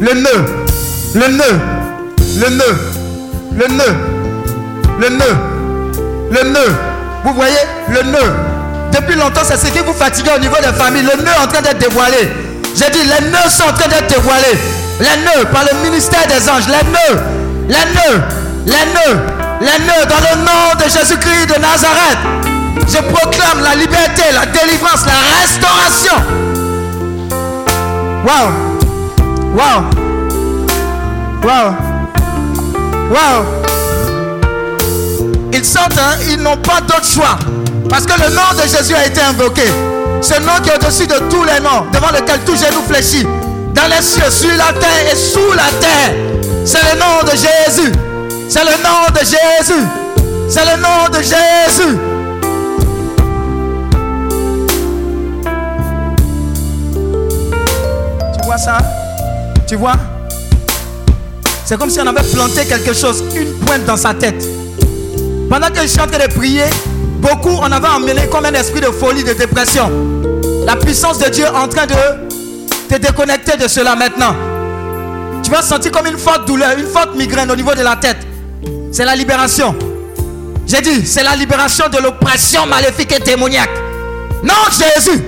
Le 0.00 0.14
nœud. 0.14 0.44
Le 1.14 1.28
nœud. 1.28 1.60
Le 2.40 2.48
nœud. 2.48 2.78
Le 3.54 3.68
nœud. 3.68 3.96
Le 5.00 5.08
nœud. 5.10 5.36
Le 6.30 6.48
nœud. 6.48 6.74
Vous 7.24 7.34
voyez 7.34 7.58
le 7.90 8.02
nœud. 8.10 8.32
Depuis 8.90 9.16
longtemps, 9.16 9.42
c'est 9.44 9.58
ce 9.58 9.66
qui 9.70 9.80
vous 9.80 9.92
fatigue 9.92 10.30
au 10.34 10.40
niveau 10.40 10.56
des 10.56 10.72
familles. 10.78 11.02
Le 11.02 11.22
nœud 11.22 11.30
est 11.38 11.44
en 11.44 11.46
train 11.46 11.60
d'être 11.60 11.78
dévoilé. 11.78 12.30
J'ai 12.74 12.90
dit, 12.90 13.00
les 13.04 13.28
nœuds 13.28 13.50
sont 13.50 13.64
en 13.64 13.74
train 13.74 13.88
d'être 13.88 14.08
dévoilés. 14.08 14.58
Les 15.00 15.16
nœuds 15.22 15.44
par 15.52 15.64
le 15.64 15.88
ministère 15.88 16.26
des 16.26 16.48
anges. 16.48 16.66
Les 16.66 16.84
nœuds. 16.90 17.22
Les 17.68 17.74
nœuds. 17.76 18.22
Les 18.66 18.72
nœuds. 18.72 19.20
Les 19.60 19.84
nœuds 19.84 20.06
dans 20.08 20.20
le 20.30 20.44
nom 20.44 20.74
de 20.76 20.84
Jésus-Christ 20.84 21.46
de 21.46 21.60
Nazareth. 21.60 22.18
Je 22.86 22.98
proclame 22.98 23.62
la 23.62 23.74
liberté, 23.76 24.22
la 24.32 24.46
délivrance, 24.46 25.04
la 25.06 25.12
restauration. 25.40 26.14
Waouh. 28.24 28.50
Waouh. 29.56 29.84
Waouh. 31.44 31.74
Waouh. 33.10 33.44
Ils 35.52 35.64
sortent, 35.64 35.98
hein, 35.98 36.16
ils 36.28 36.38
n'ont 36.38 36.56
pas 36.56 36.80
d'autre 36.80 37.06
choix. 37.06 37.38
Parce 37.88 38.04
que 38.04 38.20
le 38.20 38.34
nom 38.34 38.42
de 38.56 38.62
Jésus 38.68 38.94
a 38.94 39.06
été 39.06 39.20
invoqué. 39.20 39.64
Ce 40.20 40.34
nom 40.40 40.52
qui 40.62 40.70
est 40.70 40.74
au-dessus 40.74 41.06
de 41.06 41.18
tous 41.30 41.44
les 41.44 41.60
noms, 41.60 41.86
devant 41.92 42.10
lequel 42.10 42.40
tout 42.44 42.56
genou 42.56 42.82
fléchit. 42.88 43.26
Dans 43.78 43.86
les 43.86 44.02
cieux, 44.02 44.28
sur 44.28 44.56
la 44.56 44.72
terre 44.72 45.12
et 45.12 45.14
sous 45.14 45.52
la 45.52 45.70
terre. 45.78 46.12
C'est 46.64 46.82
le 46.82 46.98
nom 46.98 47.22
de 47.22 47.30
Jésus. 47.30 47.92
C'est 48.48 48.64
le 48.64 48.72
nom 48.82 49.06
de 49.14 49.20
Jésus. 49.20 49.86
C'est 50.48 50.64
le 50.64 50.82
nom 50.82 51.08
de 51.12 51.22
Jésus. 51.22 51.96
Tu 58.34 58.46
vois 58.46 58.58
ça? 58.58 58.78
Tu 59.68 59.76
vois? 59.76 59.94
C'est 61.64 61.78
comme 61.78 61.90
si 61.90 62.00
on 62.00 62.06
avait 62.08 62.28
planté 62.32 62.64
quelque 62.64 62.92
chose, 62.92 63.22
une 63.32 63.54
pointe 63.60 63.84
dans 63.84 63.96
sa 63.96 64.12
tête. 64.12 64.44
Pendant 65.48 65.68
que 65.68 65.82
je 65.82 65.86
suis 65.86 66.00
en 66.00 66.08
train 66.08 66.26
de 66.26 66.32
prier, 66.32 66.64
beaucoup 67.20 67.56
on 67.60 67.70
avait 67.70 67.86
emmené 67.86 68.26
comme 68.26 68.44
un 68.44 68.54
esprit 68.54 68.80
de 68.80 68.86
folie, 68.86 69.22
de 69.22 69.34
dépression. 69.34 69.88
La 70.66 70.74
puissance 70.74 71.18
de 71.18 71.28
Dieu 71.28 71.46
en 71.54 71.68
train 71.68 71.86
de 71.86 72.27
te 72.88 72.96
déconnecter 72.96 73.56
de 73.56 73.68
cela 73.68 73.94
maintenant. 73.94 74.34
Tu 75.42 75.50
vas 75.50 75.62
sentir 75.62 75.92
comme 75.92 76.06
une 76.06 76.18
forte 76.18 76.46
douleur, 76.46 76.76
une 76.78 76.86
forte 76.86 77.14
migraine 77.14 77.50
au 77.50 77.56
niveau 77.56 77.74
de 77.74 77.82
la 77.82 77.96
tête. 77.96 78.18
C'est 78.92 79.04
la 79.04 79.14
libération. 79.14 79.74
J'ai 80.66 80.80
dit, 80.80 81.06
c'est 81.06 81.22
la 81.22 81.34
libération 81.36 81.86
de 81.88 81.98
l'oppression 82.02 82.66
maléfique 82.66 83.12
et 83.12 83.20
démoniaque. 83.20 83.70
Non, 84.42 84.54
Jésus. 84.70 85.22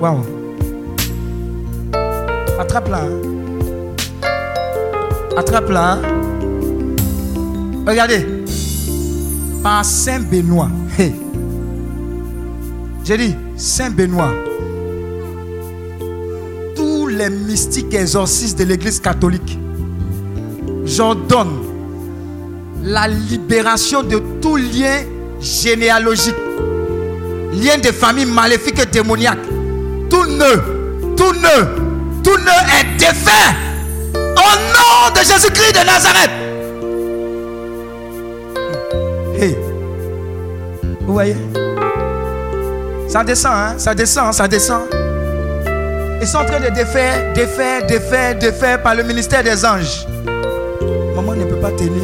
Waouh. 0.00 0.22
Attrape-la. 2.58 2.98
hein. 2.98 3.20
Attrape-la. 5.36 5.98
Regardez. 7.88 8.26
Par 9.62 9.82
Saint 9.82 10.20
Benoît. 10.20 10.68
Hey. 10.98 11.14
J'ai 13.02 13.16
dit, 13.16 13.34
Saint 13.56 13.88
Benoît. 13.88 14.30
Tous 16.76 17.06
les 17.06 17.30
mystiques 17.30 17.94
exorcistes 17.94 18.58
de 18.58 18.64
l'église 18.64 19.00
catholique. 19.00 19.58
J'ordonne 20.84 21.62
la 22.82 23.08
libération 23.08 24.02
de 24.02 24.20
tout 24.42 24.56
lien 24.56 25.04
généalogique. 25.40 26.36
Lien 27.54 27.78
de 27.78 27.90
famille 27.90 28.26
maléfique 28.26 28.80
et 28.80 28.86
démoniaque. 28.86 29.38
Tout 30.10 30.26
nœud, 30.26 30.62
tout 31.16 31.32
nœud, 31.32 31.68
tout 32.22 32.36
nœud 32.36 32.62
est 32.80 32.98
défait. 32.98 33.56
Au 34.14 34.18
nom 34.76 35.14
de 35.14 35.20
Jésus-Christ 35.20 35.72
de 35.72 35.86
Nazareth. 35.86 36.47
Ça 43.08 43.24
descend, 43.24 43.52
hein 43.52 43.74
Ça 43.76 43.94
descend, 43.94 44.32
ça 44.32 44.46
descend. 44.46 44.82
Ils 46.20 46.26
sont 46.26 46.38
en 46.38 46.44
train 46.44 46.60
de 46.60 46.72
défaire, 46.72 47.32
défaire, 47.32 47.86
défaire, 47.86 48.38
défaire 48.38 48.82
par 48.82 48.94
le 48.94 49.02
ministère 49.02 49.42
des 49.42 49.64
anges. 49.64 50.06
Maman 51.16 51.34
ne 51.34 51.44
peut 51.44 51.56
pas 51.56 51.70
tenir. 51.72 52.02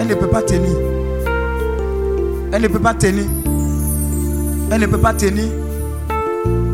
Elle 0.00 0.06
ne 0.06 0.14
peut 0.14 0.28
pas 0.28 0.42
tenir. 0.42 0.76
Elle 2.52 2.62
ne 2.62 2.68
peut 2.68 2.78
pas 2.78 2.94
tenir. 2.94 3.24
Elle 4.70 4.80
ne 4.80 4.86
peut 4.86 4.98
pas 4.98 5.12
tenir. 5.12 5.48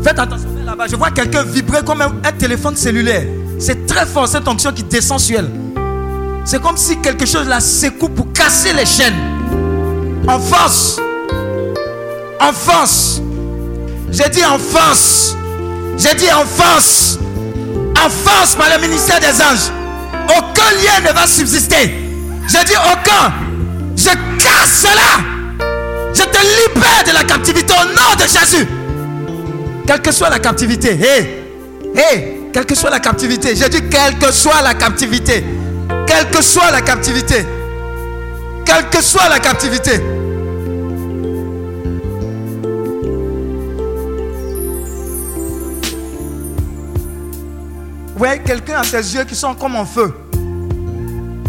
Faites 0.03 0.19
attention 0.19 0.49
là-bas. 0.65 0.87
Je 0.87 0.95
vois 0.95 1.11
quelqu'un 1.11 1.43
vibrer 1.43 1.83
comme 1.83 2.01
un, 2.01 2.11
un 2.23 2.31
téléphone 2.31 2.75
cellulaire. 2.75 3.25
C'est 3.59 3.85
très 3.85 4.05
fort 4.05 4.27
cette 4.27 4.47
onction 4.47 4.71
qui 4.71 4.83
descend 4.83 5.19
sur 5.19 5.39
elle. 5.39 5.49
C'est 6.45 6.61
comme 6.61 6.77
si 6.77 6.97
quelque 6.99 7.25
chose 7.25 7.47
la 7.47 7.59
secoue 7.59 8.09
pour 8.09 8.31
casser 8.31 8.71
les 8.73 8.85
chaînes. 8.85 9.32
En 10.27 10.39
force. 10.39 10.99
En 12.39 12.53
force. 12.53 13.21
J'ai 14.11 14.29
dit 14.29 14.45
en 14.45 14.57
force. 14.57 15.35
J'ai 15.97 16.15
dit 16.15 16.31
en 16.31 16.45
force. 16.45 17.17
En 18.03 18.09
force 18.09 18.55
par 18.55 18.67
le 18.73 18.81
ministère 18.81 19.19
des 19.19 19.41
anges. 19.41 19.71
Aucun 20.29 20.71
lien 20.81 21.09
ne 21.09 21.13
va 21.13 21.27
subsister. 21.27 21.93
J'ai 22.47 22.63
dit 22.65 22.75
aucun. 22.91 23.33
Je 23.97 24.09
casse 24.37 24.83
cela. 24.83 25.23
Je 26.13 26.23
te 26.23 26.37
libère 26.37 27.03
de 27.05 27.13
la 27.13 27.23
captivité 27.23 27.73
au 27.73 27.85
nom 27.87 28.15
de 28.17 28.23
Jésus. 28.23 28.67
Quelle 29.85 30.01
que 30.01 30.11
soit 30.11 30.29
la 30.29 30.39
captivité. 30.39 30.91
Hé. 30.91 31.43
Hé. 31.95 32.39
Quelle 32.53 32.65
que 32.65 32.75
soit 32.75 32.89
la 32.89 32.99
captivité. 32.99 33.55
J'ai 33.55 33.67
dit 33.67 33.81
quelle 33.89 34.17
que 34.19 34.31
soit 34.31 34.61
la 34.61 34.73
captivité. 34.73 35.43
Quelle 36.07 36.29
que 36.29 36.41
soit 36.41 36.71
la 36.71 36.81
captivité. 36.81 37.45
Quelle 38.65 38.89
que 38.89 39.01
soit 39.01 39.29
la 39.29 39.39
captivité. 39.39 40.01
Voyez 48.15 48.39
quelqu'un 48.39 48.79
a 48.79 48.83
ses 48.83 49.15
yeux 49.15 49.23
qui 49.25 49.35
sont 49.35 49.53
comme 49.53 49.75
en 49.75 49.85
feu. 49.85 50.13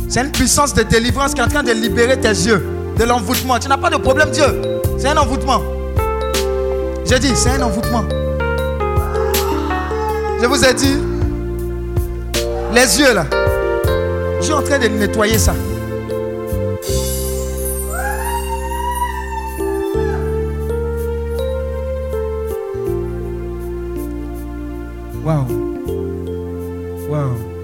C'est 0.09 0.20
une 0.20 0.33
puissance 0.33 0.74
de 0.74 0.83
délivrance 0.83 1.35
qui 1.35 1.40
est 1.40 1.44
en 1.44 1.48
train 1.48 1.62
de 1.62 1.72
libérer 1.72 2.18
tes 2.18 2.29
yeux 2.29 2.64
de 2.98 3.05
l'envoûtement. 3.05 3.59
Tu 3.59 3.68
n'as 3.68 3.77
pas 3.77 3.90
de 3.90 3.96
problème, 3.96 4.31
Dieu. 4.31 4.44
C'est 4.98 5.09
un 5.09 5.16
envoûtement. 5.16 5.61
J'ai 7.05 7.18
dit, 7.18 7.33
c'est 7.35 7.50
un 7.50 7.62
envoûtement. 7.62 8.05
Je 10.40 10.46
vous 10.46 10.64
ai 10.64 10.74
dit, 10.74 10.96
les 12.72 13.00
yeux 13.00 13.14
là, 13.14 13.27
je 14.40 14.44
suis 14.44 14.53
en 14.53 14.62
train 14.62 14.79
de 14.79 14.88
nettoyer 14.88 15.38
ça. 15.38 15.55
Waouh. 25.24 25.46
Waouh. 27.08 27.54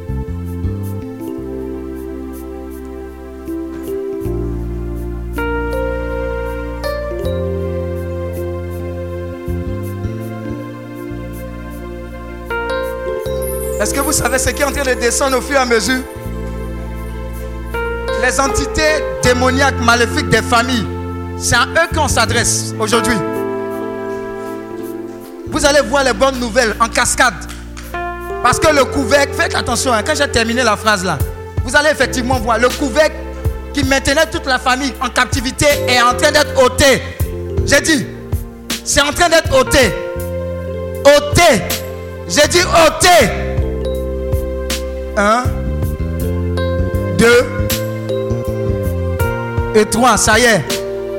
Est-ce 13.78 13.92
que 13.92 14.00
vous 14.00 14.12
savez 14.12 14.38
ce 14.38 14.48
qui 14.50 14.62
est 14.62 14.64
en 14.64 14.72
train 14.72 14.82
de 14.82 14.98
descendre 14.98 15.36
au 15.36 15.42
fur 15.42 15.56
et 15.56 15.58
à 15.58 15.66
mesure? 15.66 16.00
Les 18.22 18.40
entités 18.40 19.04
démoniaques, 19.22 19.80
maléfiques 19.84 20.30
des 20.30 20.40
familles, 20.40 20.86
c'est 21.36 21.56
à 21.56 21.66
eux 21.66 21.94
qu'on 21.94 22.08
s'adresse 22.08 22.74
aujourd'hui. 22.78 23.16
Vous 25.50 25.66
allez 25.66 25.80
voir 25.82 26.04
les 26.04 26.14
bonnes 26.14 26.38
nouvelles 26.38 26.74
en 26.80 26.88
cascade. 26.88 27.49
Parce 28.42 28.58
que 28.58 28.74
le 28.74 28.84
couvercle, 28.84 29.34
faites 29.34 29.54
attention, 29.54 29.92
hein, 29.92 30.02
quand 30.04 30.14
j'ai 30.16 30.28
terminé 30.28 30.62
la 30.62 30.76
phrase 30.76 31.04
là, 31.04 31.18
vous 31.64 31.76
allez 31.76 31.90
effectivement 31.90 32.38
voir 32.38 32.58
le 32.58 32.68
couvercle 32.68 33.16
qui 33.74 33.84
maintenait 33.84 34.26
toute 34.32 34.46
la 34.46 34.58
famille 34.58 34.92
en 35.00 35.08
captivité 35.08 35.66
est 35.86 36.00
en 36.00 36.16
train 36.16 36.32
d'être 36.32 36.62
ôté. 36.62 37.02
J'ai 37.66 37.80
dit, 37.80 38.06
c'est 38.84 39.02
en 39.02 39.12
train 39.12 39.28
d'être 39.28 39.54
ôté. 39.54 39.94
Ôté. 41.04 41.62
J'ai 42.28 42.48
dit 42.48 42.62
ôté. 42.62 43.30
Un, 45.16 45.44
deux 47.18 47.46
et 49.74 49.84
trois. 49.84 50.16
Ça 50.16 50.38
y 50.38 50.44
est. 50.44 50.64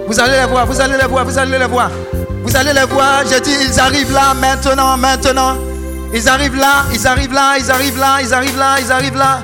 Vous 0.07 0.19
allez 0.19 0.37
les 0.37 0.47
voir, 0.47 0.65
vous 0.65 0.81
allez 0.81 0.97
les 0.97 1.07
voir, 1.07 1.23
vous 1.23 1.37
allez 1.37 1.57
les 1.57 1.65
voir. 1.65 1.91
Vous 2.43 2.55
allez 2.57 2.73
les 2.73 2.85
voir. 2.85 3.23
J'ai 3.29 3.39
dit, 3.39 3.55
ils 3.61 3.79
arrivent 3.79 4.11
là 4.11 4.33
maintenant, 4.33 4.97
maintenant. 4.97 5.70
Ils 6.13 6.27
arrivent 6.27 6.55
là, 6.57 6.83
ils 6.93 7.07
arrivent 7.07 7.33
là, 7.33 7.57
ils 7.57 7.71
arrivent 7.71 7.97
là, 7.99 8.17
ils 8.21 8.33
arrivent 8.33 8.57
là, 8.57 8.75
ils 8.79 8.91
arrivent 8.91 9.17
là. 9.17 9.39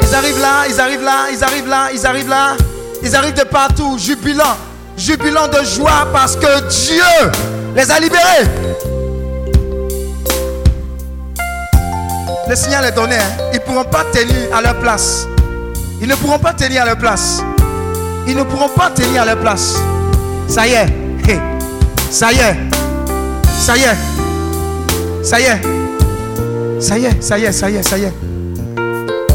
Ils 0.00 0.14
arrivent 0.14 0.40
là, 0.40 0.64
ils 0.68 0.80
arrivent 0.80 1.02
là, 1.02 1.16
ils 1.32 1.42
arrivent 1.44 1.68
là, 1.68 1.88
ils 1.94 2.06
arrivent 2.06 2.28
là. 2.28 2.56
Ils 3.02 3.16
arrivent 3.16 3.34
de 3.34 3.44
partout, 3.44 3.96
jubilant, 3.98 4.56
jubilant 4.96 5.48
de 5.48 5.64
joie 5.64 6.06
parce 6.12 6.36
que 6.36 6.68
Dieu 6.68 7.30
les 7.74 7.90
a 7.90 7.98
libérés. 7.98 8.46
Le 12.48 12.56
signal 12.56 12.84
est 12.84 12.92
donné. 12.92 13.16
hein. 13.16 13.42
Ils 13.52 13.56
ne 13.60 13.60
pourront 13.64 13.84
pas 13.84 14.04
tenir 14.12 14.54
à 14.54 14.60
leur 14.60 14.74
place. 14.78 15.26
Ils 16.00 16.08
ne 16.08 16.14
pourront 16.16 16.38
pas 16.38 16.52
tenir 16.52 16.82
à 16.82 16.84
leur 16.84 16.96
place. 16.98 17.40
Ils 18.26 18.36
ne 18.36 18.42
pourront 18.42 18.68
pas 18.68 18.90
tenir 18.90 19.22
à 19.22 19.24
leur 19.24 19.38
place. 19.38 19.74
Ça 20.48 20.66
y 20.66 20.72
est. 20.72 20.86
Hey. 21.26 21.40
Ça 22.10 22.30
y 22.32 22.36
est. 22.36 22.56
Ça 23.58 23.76
y 23.76 23.82
est. 23.82 25.24
Ça 25.24 25.40
y 25.40 25.44
est. 25.44 25.71
Ça 26.82 26.98
y 26.98 27.04
est, 27.04 27.22
ça 27.22 27.38
y 27.38 27.44
est, 27.44 27.52
ça 27.52 27.70
y 27.70 27.76
est, 27.76 27.82
ça 27.84 27.96
y 27.96 28.02
est. 28.02 28.12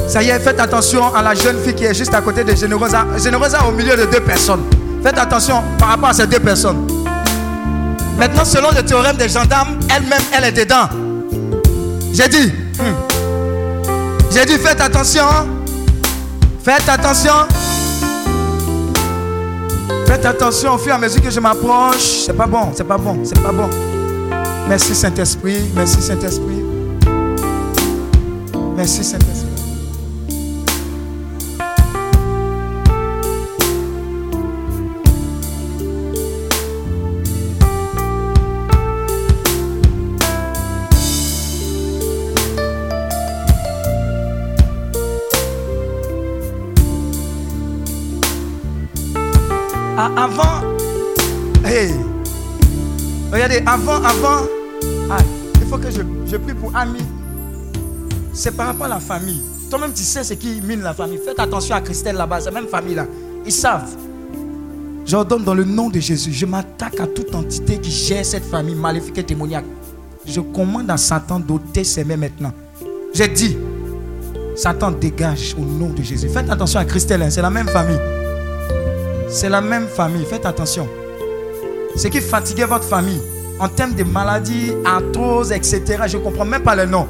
Ça 0.10 0.22
y 0.22 0.30
est, 0.30 0.40
faites 0.40 0.60
attention 0.60 1.16
à 1.16 1.22
la 1.22 1.34
jeune 1.34 1.58
fille 1.64 1.74
qui 1.74 1.86
est 1.86 1.94
juste 1.94 2.14
à 2.14 2.20
côté 2.20 2.44
de 2.44 2.54
Générosa. 2.54 3.06
Générosa 3.24 3.60
au 3.66 3.72
milieu 3.72 3.96
de 3.96 4.04
deux 4.04 4.20
personnes. 4.20 4.64
Faites 5.02 5.18
attention 5.18 5.64
par 5.80 5.90
rapport 5.90 6.10
à 6.10 6.14
ces 6.14 6.28
deux 6.28 6.42
personnes. 6.42 6.86
Maintenant, 8.20 8.44
selon 8.44 8.72
le 8.72 8.84
théorème 8.84 9.16
des 9.16 9.30
gendarmes, 9.30 9.80
elle-même, 9.96 10.22
elle 10.34 10.44
est 10.44 10.52
dedans. 10.52 10.90
J'ai 12.12 12.28
dit, 12.28 12.52
hmm. 12.80 12.94
j'ai 14.30 14.46
dit, 14.46 14.58
faites 14.58 14.82
attention. 14.82 15.24
Faites 16.66 16.90
attention. 16.90 17.48
Faites 20.06 20.26
attention 20.26 20.74
au 20.74 20.78
fur 20.78 20.92
et 20.92 20.96
à 20.96 20.98
mesure 20.98 21.22
que 21.22 21.30
je 21.30 21.40
m'approche. 21.40 22.26
C'est 22.26 22.36
pas 22.36 22.48
bon, 22.48 22.74
c'est 22.76 22.84
pas 22.84 22.98
bon, 22.98 23.20
c'est 23.24 23.42
pas 23.42 23.54
bon. 23.54 23.70
Merci 24.68 24.94
Saint-Esprit, 24.94 25.60
merci 25.74 26.02
Saint-Esprit. 26.02 26.67
Merci 28.78 29.04
Saint-Esprit. 29.04 29.48
Ah, 50.00 50.12
avant, 50.16 50.62
hey, 51.66 51.96
regardez, 53.34 53.64
avant, 53.66 53.96
avant, 54.04 54.46
ah, 55.10 55.18
il 55.56 55.68
faut 55.68 55.80
que 55.80 55.90
je, 55.90 56.04
je 56.28 56.38
prie 56.38 56.54
pour 56.54 56.76
Ami. 56.76 57.00
C'est 58.38 58.52
par 58.52 58.68
rapport 58.68 58.86
à 58.86 58.90
la 58.90 59.00
famille. 59.00 59.42
Toi-même, 59.68 59.92
tu 59.94 60.04
sais 60.04 60.24
ce 60.24 60.36
qui 60.36 60.62
mine 60.62 60.82
la 60.82 60.94
famille. 60.94 61.18
Faites 61.18 61.40
attention 61.40 61.74
à 61.74 61.82
Christelle 61.82 62.16
là-bas, 62.18 62.40
c'est 62.40 62.52
la 62.52 62.62
même 62.62 62.70
famille 62.70 62.94
là. 62.94 63.08
Ils 63.44 63.52
savent. 63.52 63.90
J'ordonne 65.08 65.44
dans 65.44 65.56
le 65.56 65.64
nom 65.64 65.90
de 65.90 66.00
Jésus, 66.00 66.32
je 66.32 66.46
m'attaque 66.46 67.00
à 67.00 67.08
toute 67.08 67.34
entité 67.34 67.80
qui 67.80 67.90
gère 67.90 68.24
cette 68.24 68.46
famille 68.46 68.76
maléfique 68.76 69.18
et 69.18 69.24
démoniaque. 69.24 69.66
Je 70.24 70.40
commande 70.40 70.92
à 70.92 70.98
Satan 70.98 71.40
d'ôter 71.40 71.84
ses 71.84 72.04
mains 72.04 72.18
maintenant. 72.18 72.54
J'ai 73.12 73.28
dit, 73.28 73.58
Satan 74.56 74.92
dégage 74.92 75.56
au 75.58 75.66
nom 75.66 75.90
de 75.90 76.04
Jésus. 76.04 76.30
Faites 76.30 76.52
attention 76.52 76.80
à 76.80 76.86
Christelle, 76.86 77.24
hein, 77.24 77.32
c'est 77.32 77.42
la 77.42 77.50
même 77.50 77.68
famille. 77.68 78.00
C'est 79.30 79.50
la 79.50 79.62
même 79.62 79.88
famille, 79.88 80.26
faites 80.26 80.46
attention. 80.46 80.88
Ce 81.96 82.08
qui 82.08 82.22
fatiguait 82.22 82.66
votre 82.66 82.86
famille 82.86 83.22
en 83.60 83.68
termes 83.68 83.96
de 83.96 84.04
maladies, 84.04 84.74
arthrose, 84.86 85.52
etc. 85.52 86.04
Je 86.06 86.18
ne 86.18 86.24
comprends 86.24 86.46
même 86.46 86.62
pas 86.62 86.76
le 86.76 86.86
nom. 86.86 87.08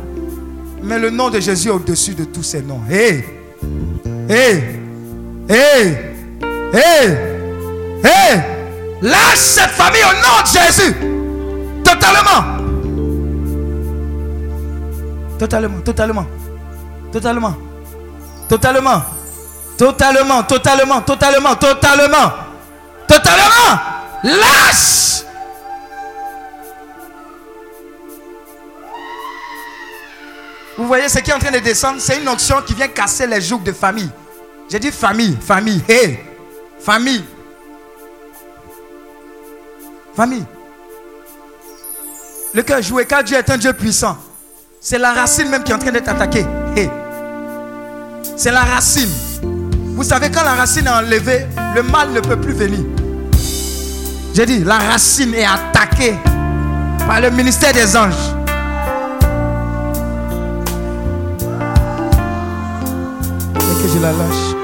Mais 0.84 1.00
le 1.00 1.10
nom 1.10 1.30
de 1.30 1.40
Jésus 1.40 1.68
est 1.70 1.72
au-dessus 1.72 2.14
de 2.14 2.26
tous 2.26 2.44
ces 2.44 2.62
noms. 2.62 2.82
Hé! 2.90 3.26
Hé! 4.30 4.80
Hé! 5.50 6.16
Hé! 6.74 7.08
Hé! 8.04 8.40
Lâche 9.02 9.38
cette 9.38 9.72
famille 9.72 10.04
au 10.04 10.14
nom 10.16 10.42
de 10.42 10.48
Jésus! 10.48 10.96
Totalement! 11.84 12.58
Totalement, 15.38 15.80
totalement. 15.82 16.26
Totalement. 17.12 17.56
Totalement. 18.50 19.04
Totalement, 19.78 20.44
totalement, 20.44 21.02
totalement, 21.02 21.56
totalement. 21.56 22.34
Totalement. 23.08 23.80
Lâche. 24.24 25.17
Vous 30.78 30.86
voyez 30.86 31.10
ce 31.10 31.18
qui 31.20 31.32
est 31.32 31.34
en 31.34 31.40
train 31.40 31.52
de 31.52 31.60
descendre? 31.60 32.00
C'est 32.00 32.22
une 32.22 32.30
onction 32.30 32.62
qui 32.62 32.76
vient 32.76 32.88
casser 32.88 33.26
les 33.26 33.42
jougs 33.42 33.64
de 33.64 33.72
famille. 33.72 34.10
J'ai 34.70 34.80
dit 34.80 34.92
famille, 34.92 35.36
famille, 35.42 35.82
hé, 35.90 36.20
famille. 36.80 37.24
Famille. 40.16 40.46
Le 42.54 42.62
cœur 42.62 42.82
joué, 42.82 43.06
car 43.06 43.24
Dieu 43.24 43.38
est 43.38 43.50
un 43.50 43.58
Dieu 43.58 43.74
puissant. 43.74 44.18
C'est 44.80 45.00
la 45.00 45.14
racine 45.14 45.50
même 45.50 45.64
qui 45.64 45.72
est 45.72 45.76
en 45.76 45.80
train 45.80 45.92
d'être 45.92 46.10
attaquée. 46.10 46.46
Hey. 46.76 46.90
C'est 48.36 48.52
la 48.52 48.62
racine. 48.62 49.10
Vous 49.96 50.04
savez, 50.04 50.30
quand 50.30 50.44
la 50.44 50.54
racine 50.54 50.86
est 50.86 50.92
enlevée, 50.92 51.48
le 51.74 51.82
mal 51.82 52.12
ne 52.12 52.20
peut 52.20 52.40
plus 52.40 52.54
venir. 52.54 52.86
J'ai 54.34 54.46
dit, 54.46 54.64
la 54.64 54.78
racine 54.78 55.34
est 55.34 55.46
attaquée 55.46 56.16
par 57.08 57.20
le 57.20 57.32
ministère 57.32 57.74
des 57.74 57.98
anges. 57.98 58.37
Que 63.82 63.88
je 63.88 64.00
la 64.00 64.12
lâche. 64.12 64.56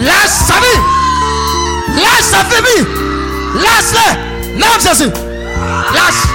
Lâche 0.00 0.28
sa 0.28 0.54
vie. 0.54 0.80
Lâche 1.96 2.22
sa 2.22 2.38
famille. 2.44 2.86
Lâche-le. 3.54 4.58
Non, 4.58 4.66
Jésus. 4.80 5.10
Lâche. 5.10 5.94
Lâche. 5.94 6.33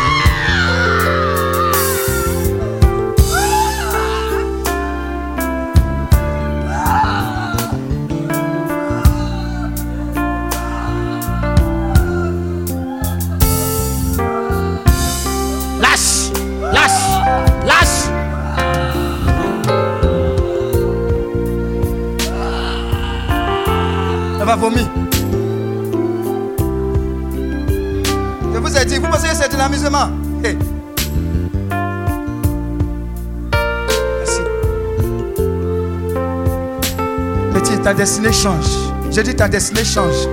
Ta 37.89 37.95
destinée 37.95 38.31
change. 38.31 38.67
J'ai 39.09 39.23
dit 39.23 39.35
ta 39.35 39.47
destinée 39.47 39.83
change. 39.83 40.27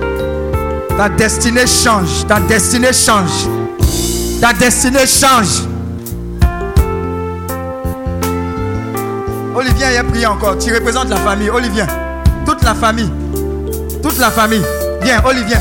Ta 0.95 1.09
destinée 1.09 1.65
change. 1.65 2.27
Ta 2.27 2.39
destinée 2.39 2.93
change. 2.93 3.47
Ta 4.39 4.53
destinée 4.53 5.07
change. 5.07 5.63
Olivier, 9.55 9.87
il 9.91 9.97
a 9.97 10.03
prié 10.03 10.27
encore. 10.27 10.59
Tu 10.59 10.71
représentes 10.71 11.09
la 11.09 11.15
famille. 11.15 11.49
Olivier. 11.49 11.85
Toute 12.45 12.63
la 12.63 12.75
famille. 12.75 13.11
Toute 14.03 14.19
la 14.19 14.29
famille. 14.29 14.61
Viens, 15.01 15.23
Olivier. 15.25 15.57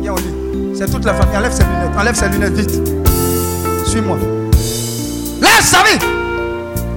Viens, 0.00 0.12
Olivier. 0.12 0.74
C'est 0.76 0.88
toute 0.88 1.04
la 1.04 1.14
famille. 1.14 1.36
Enlève 1.36 1.52
ses 1.52 1.64
lunettes. 1.64 1.98
Enlève 1.98 2.14
ses 2.14 2.28
lunettes 2.28 2.54
vite. 2.54 2.80
Suis-moi. 3.84 4.35
Lâche, 5.66 5.72
Samy. 5.72 5.98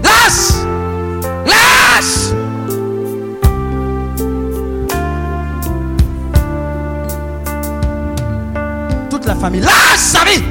Lâche. 0.04 0.54
Lâche. 1.46 2.34
Toute 9.10 9.26
la 9.26 9.36
famille. 9.36 9.62
Lâche, 9.62 9.98
Samy. 9.98 10.44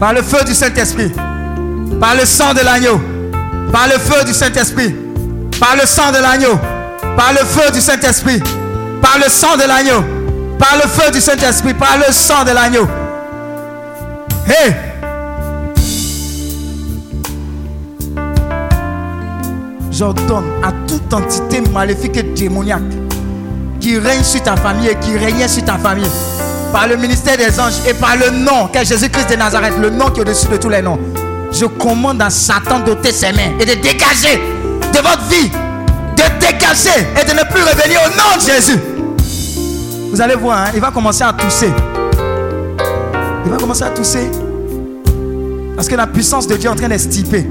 Par 0.00 0.12
le 0.14 0.22
feu 0.22 0.44
du 0.44 0.54
Saint-Esprit. 0.54 1.12
Par 2.00 2.14
le 2.14 2.24
sang 2.24 2.54
de 2.54 2.60
l'agneau. 2.60 3.00
Par 3.72 3.86
le 3.86 3.98
feu 3.98 4.24
du 4.24 4.32
Saint-Esprit. 4.32 4.94
Par 5.60 5.76
le 5.76 5.86
sang 5.86 6.10
de 6.10 6.18
l'agneau. 6.18 6.58
Par 7.16 7.32
le 7.32 7.38
feu 7.38 7.70
du 7.72 7.80
Saint-Esprit. 7.80 8.40
Par 9.00 9.18
le 9.18 9.28
sang 9.28 9.56
de 9.56 9.62
l'agneau. 9.62 10.17
Par 10.58 10.76
le 10.76 10.88
feu 10.88 11.10
du 11.10 11.20
Saint-Esprit. 11.20 11.74
Par 11.74 11.96
le 11.98 12.12
sang 12.12 12.44
de 12.44 12.50
l'agneau. 12.50 12.86
Hé! 14.48 14.72
J'ordonne 19.90 20.44
à 20.62 20.70
toute 20.86 21.12
entité 21.12 21.60
maléfique 21.72 22.16
et 22.16 22.22
démoniaque 22.22 22.82
qui 23.80 23.98
règne 23.98 24.22
sur 24.22 24.42
ta 24.42 24.56
famille 24.56 24.88
et 24.88 24.96
qui 24.96 25.16
régnait 25.16 25.48
sur 25.48 25.64
ta 25.64 25.76
famille 25.76 26.06
par 26.72 26.86
le 26.86 26.96
ministère 26.96 27.36
des 27.36 27.58
anges 27.58 27.80
et 27.88 27.94
par 27.94 28.16
le 28.16 28.30
nom 28.30 28.68
qu'est 28.72 28.84
Jésus-Christ 28.84 29.30
de 29.30 29.36
Nazareth, 29.36 29.74
le 29.80 29.90
nom 29.90 30.10
qui 30.10 30.20
est 30.20 30.22
au-dessus 30.22 30.48
de 30.48 30.56
tous 30.56 30.68
les 30.68 30.82
noms. 30.82 30.98
Je 31.50 31.64
commande 31.64 32.20
à 32.22 32.30
Satan 32.30 32.80
d'ôter 32.80 33.10
ses 33.12 33.32
mains 33.32 33.58
et 33.58 33.64
de 33.64 33.74
dégager 33.74 34.40
de 34.92 34.98
votre 34.98 35.24
vie, 35.28 35.48
de 35.48 36.38
dégager 36.40 37.06
et 37.20 37.24
de 37.24 37.32
ne 37.32 37.42
plus 37.50 37.62
revenir 37.62 38.00
au 38.06 38.10
nom 38.10 38.36
de 38.36 38.52
Jésus. 38.52 38.78
Vous 40.10 40.20
allez 40.20 40.34
voir, 40.34 40.58
hein, 40.58 40.70
il 40.74 40.80
va 40.80 40.90
commencer 40.90 41.22
à 41.22 41.32
tousser. 41.32 41.70
Il 43.44 43.50
va 43.50 43.56
commencer 43.56 43.84
à 43.84 43.90
tousser. 43.90 44.30
Parce 45.76 45.88
que 45.88 45.94
la 45.94 46.06
puissance 46.06 46.46
de 46.46 46.56
Dieu 46.56 46.68
est 46.68 46.72
en 46.72 46.76
train 46.76 46.88
d'estiper. 46.88 47.46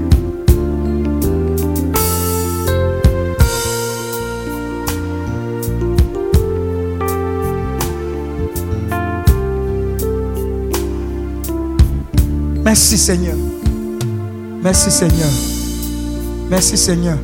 Merci 12.64 12.98
Seigneur. 12.98 13.36
Merci 14.62 14.90
Seigneur. 14.90 15.30
Merci 16.50 16.76
Seigneur. 16.76 17.16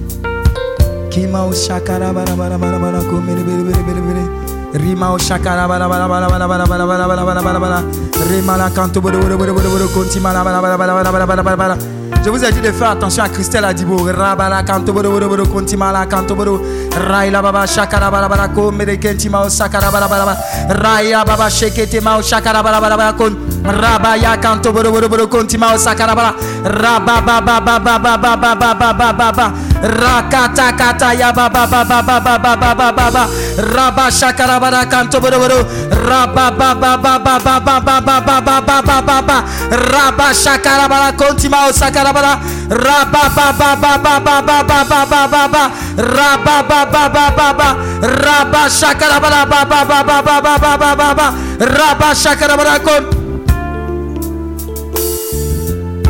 Rima 4.74 5.12
o 5.12 5.18
shakara 5.18 5.68
bara 5.68 5.88
bara 5.88 6.08
bara 6.08 6.28
bara 6.28 6.46
bara 6.48 6.66
bara 6.66 6.86
bara 6.86 7.06
bara 7.06 7.24
bara 7.24 7.42
bara 7.42 7.60
bara. 7.60 7.82
Rima 8.28 8.56
la 8.56 8.70
canto 8.70 9.00
boro 9.00 9.18
boro 9.20 9.36
boro 9.36 9.52
boro 9.54 9.70
boro 9.70 9.86
konti 9.88 10.20
mala 10.20 10.42
bara 10.44 10.60
bara 10.60 10.76
bara 10.76 10.94
bara 10.94 11.12
bara 11.12 11.26
bara 11.26 11.42
bara 11.42 11.56
bara. 11.56 11.76
Je 12.24 12.30
vous 12.30 12.42
ai 12.42 12.50
dit 12.52 12.60
de 12.62 12.72
faire 12.72 12.90
attention 12.90 13.22
à 13.22 13.28
Christelle 13.28 13.64
Adibo. 13.66 13.96
Rabala 14.10 14.62
canto 14.64 14.92
boro 14.92 15.10
boro 15.10 15.28
boro 15.28 15.44
konti 15.46 15.76
mala 15.76 16.06
canto 16.06 16.34
boro. 16.34 16.60
Raila 16.90 17.40
baba 17.42 17.66
shakara 17.66 18.10
bara 18.10 18.28
bara 18.28 18.48
ko 18.48 18.72
mere 18.72 18.96
kenti 18.98 19.28
ma 19.28 19.44
o 19.44 19.48
shakara 19.48 19.92
bara 19.92 20.08
bara 20.08 20.24
bara. 20.24 20.36
Raya 20.82 21.24
baba 21.24 21.48
shekete 21.50 22.00
ma 22.02 22.16
o 22.18 22.22
shakara 22.22 22.62
bara 22.62 22.80
bara 22.80 22.96
bara 22.96 23.12
kon. 23.12 23.43
Rabaya 23.64 24.36
kanto 24.36 24.72
buru 24.72 24.92
buru 24.92 25.08
buru 25.08 25.24
kunti 25.26 25.56
mau 25.56 25.72
sakarabara. 25.80 26.36
Rababa 26.68 27.40
ba 27.40 27.56
ba 27.60 27.80
ba 27.80 27.96
ba 27.98 28.16
ba 28.20 28.36
ba 28.36 28.52
ba 28.54 28.74
ba 28.76 28.92
ba 28.92 29.08
ba 29.16 29.28
ba. 29.32 29.46
Rakata 29.84 30.76
kata 30.76 31.12
ya 31.16 31.32
ba 31.32 31.48
ba 31.48 31.64
ba 31.64 31.80
ba 31.84 32.02
ba 32.04 32.20
ba 32.20 32.36
ba 32.36 32.52
ba 32.56 32.74
ba 32.76 32.88
ba 32.92 33.06
ba. 33.08 33.24
Rabba 33.56 34.12
shakarabara 34.12 34.84
kanto 34.84 35.16
buru 35.16 35.40
buru. 35.40 35.58
Rabba 35.88 36.52
ba 36.52 36.74
ba 36.76 36.92
ba 37.00 37.16
ba 37.16 37.34
ba 37.40 37.56
ba 37.56 37.80
ba 37.80 37.96
ba 38.04 38.20
ba 38.20 38.36
ba 38.44 38.60
ba 38.60 38.76
ba 38.84 38.96
ba 39.00 39.16
ba. 39.24 39.36
Rabba 39.72 40.28
shakarabara 40.36 41.16
kunti 41.16 41.48
mau 41.48 41.72
sakarabara. 41.72 42.36
Rabba 42.68 43.22
ba 43.32 43.48
ba 43.56 43.70
ba 43.80 43.92
ba 43.96 44.14
ba 44.20 44.36
ba 44.44 44.60
ba 44.60 44.84
ba 44.84 45.00
ba 45.08 45.20
ba 45.24 45.42
ba. 45.48 45.64
Rabba 45.96 46.56
ba 46.68 46.80
ba 46.84 47.02
ba 47.08 47.24
ba 47.32 47.48
ba. 47.56 47.68
Rabba 48.04 48.68
shakarabara 48.68 49.48
ba 49.48 49.64
ba 49.64 49.80
ba 49.88 49.98
ba 50.04 50.20
ba 50.20 50.36
ba 50.36 50.76
ba 50.76 50.90
ba 50.92 51.08
ba. 51.16 51.26
Rabba 51.64 52.12
shakarabara 52.12 52.76
kunti 52.84 53.13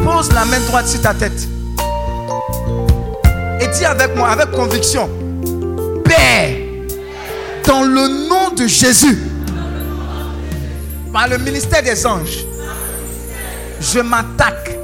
Pose 0.04 0.30
la 0.32 0.44
main 0.44 0.60
droite 0.68 0.86
sur 0.86 1.00
ta 1.00 1.14
tête. 1.14 1.48
Et 3.60 3.66
dis 3.68 3.84
avec 3.84 4.14
moi, 4.14 4.28
avec 4.28 4.50
conviction, 4.50 5.08
Père, 6.04 6.50
dans 7.66 7.82
le 7.82 8.28
nom 8.28 8.50
de 8.54 8.66
Jésus, 8.66 9.18
par 11.12 11.28
le 11.28 11.38
ministère 11.38 11.82
des 11.82 12.06
anges, 12.06 12.44
je 13.80 14.00
m'attaque 14.00 14.76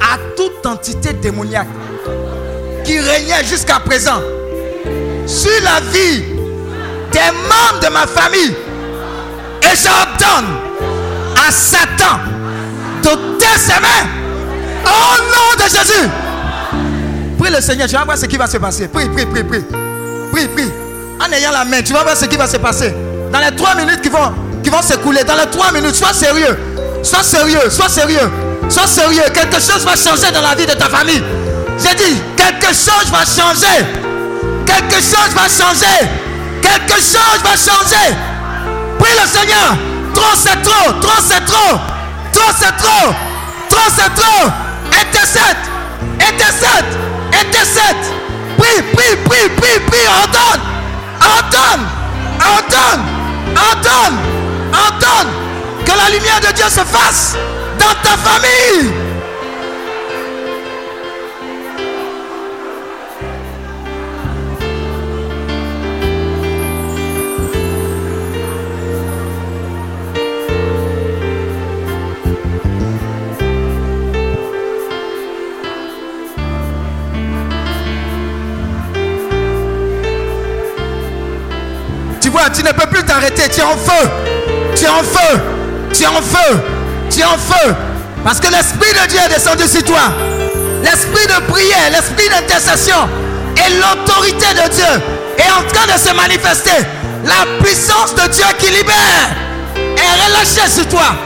à 0.00 0.18
toute 0.36 0.64
entité 0.64 1.12
démoniaque 1.12 1.68
qui 2.84 2.98
régnait 2.98 3.44
jusqu'à 3.44 3.80
présent 3.80 4.20
sur 5.26 5.62
la 5.62 5.80
vie 5.92 6.22
des 7.12 7.32
membres 7.48 7.80
de 7.82 7.88
ma 7.92 8.06
famille. 8.06 8.54
Et 9.62 9.76
j'ordonne 9.76 10.56
à 11.46 11.50
Satan 11.50 12.20
de 13.02 13.35
ses 13.56 13.80
mains. 13.80 14.06
Au 14.84 15.22
nom 15.22 15.64
de 15.64 15.70
Jésus. 15.70 16.08
Prie 17.38 17.50
le 17.50 17.60
Seigneur, 17.60 17.88
tu 17.88 17.94
vas 17.94 18.04
voir 18.04 18.16
ce 18.16 18.26
qui 18.26 18.36
va 18.36 18.46
se 18.46 18.56
passer. 18.58 18.88
Prie, 18.88 19.08
prie, 19.08 19.26
prie, 19.26 19.44
prie. 19.44 19.64
Prie, 20.32 20.48
prie. 20.48 20.70
En 21.20 21.32
ayant 21.32 21.50
la 21.50 21.64
main, 21.64 21.82
tu 21.82 21.92
vas 21.92 22.02
voir 22.02 22.16
ce 22.16 22.26
qui 22.26 22.36
va 22.36 22.46
se 22.46 22.56
passer. 22.56 22.94
Dans 23.32 23.38
les 23.38 23.54
trois 23.56 23.74
minutes 23.74 24.00
qui 24.02 24.08
vont, 24.08 24.32
qui 24.62 24.70
vont 24.70 24.82
s'écouler, 24.82 25.24
dans 25.24 25.36
les 25.36 25.50
trois 25.50 25.72
minutes, 25.72 25.94
sois 25.94 26.12
sérieux. 26.12 26.56
Sois 27.02 27.22
sérieux, 27.22 27.70
sois 27.70 27.88
sérieux. 27.88 28.30
Sois 28.68 28.86
sérieux. 28.86 29.22
Quelque 29.32 29.56
chose 29.56 29.84
va 29.84 29.96
changer 29.96 30.32
dans 30.32 30.42
la 30.42 30.54
vie 30.54 30.66
de 30.66 30.72
ta 30.72 30.88
famille. 30.88 31.22
J'ai 31.78 31.94
dit, 31.94 32.20
quelque 32.36 32.68
chose 32.68 33.10
va 33.12 33.24
changer. 33.24 33.84
Quelque 34.66 34.96
chose 34.96 35.34
va 35.34 35.42
changer. 35.42 36.08
Quelque 36.62 37.00
chose 37.00 37.40
va 37.44 37.50
changer. 37.50 38.16
Prie 38.98 39.12
le 39.12 39.28
Seigneur. 39.28 39.76
Trop 40.14 40.34
c'est 40.34 40.62
trop. 40.62 40.92
Trop 41.00 41.20
c'est 41.20 41.44
trop. 41.44 41.78
Trop 42.32 42.52
c'est 42.58 42.76
trop. 42.76 43.12
Trop 43.76 43.90
c'est 43.94 44.14
trop. 44.14 44.48
Intercède. 44.86 45.56
Intercède. 46.18 46.86
Intercède. 47.28 48.04
Prie, 48.56 48.82
prie, 48.94 49.16
prie, 49.26 49.48
prie, 49.50 49.80
prie. 49.86 50.06
Ordonne. 50.22 50.62
Ordonne. 51.20 51.86
Ordonne. 52.40 53.04
Ordonne. 53.54 54.18
Ordonne. 54.72 55.32
Que 55.84 55.92
la 55.92 56.08
lumière 56.10 56.40
de 56.40 56.54
Dieu 56.54 56.64
se 56.70 56.80
fasse 56.80 57.36
dans 57.78 57.94
ta 58.02 58.16
famille. 58.16 59.05
Tu 82.54 82.62
ne 82.62 82.72
peux 82.72 82.86
plus 82.86 83.04
t'arrêter. 83.04 83.48
Tu 83.48 83.60
es 83.60 83.64
en 83.64 83.76
feu. 83.76 84.08
Tu 84.76 84.84
es 84.84 84.88
en 84.88 85.02
feu. 85.02 85.40
Tu 85.92 86.02
es 86.02 86.06
en 86.06 86.22
feu. 86.22 86.60
Tu 87.10 87.20
es 87.20 87.24
en 87.24 87.38
feu. 87.38 87.74
Parce 88.24 88.40
que 88.40 88.50
l'Esprit 88.50 88.92
de 88.92 89.08
Dieu 89.08 89.20
est 89.24 89.34
descendu 89.34 89.66
sur 89.66 89.82
toi. 89.84 90.12
L'Esprit 90.82 91.26
de 91.26 91.52
prière, 91.52 91.90
l'Esprit 91.90 92.28
d'intercession 92.28 93.08
et 93.56 93.70
l'autorité 93.74 94.46
de 94.54 94.68
Dieu 94.74 95.02
est 95.38 95.50
en 95.50 95.62
train 95.72 95.92
de 95.92 95.98
se 95.98 96.14
manifester. 96.14 96.84
La 97.24 97.62
puissance 97.62 98.14
de 98.14 98.28
Dieu 98.28 98.44
qui 98.58 98.70
libère 98.70 99.30
est 99.76 100.24
relâchée 100.24 100.68
sur 100.68 100.86
toi. 100.88 101.16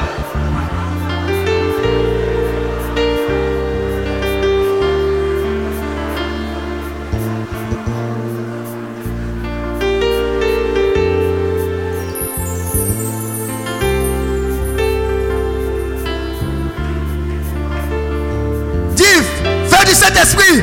Saint-Esprit. 20.20 20.62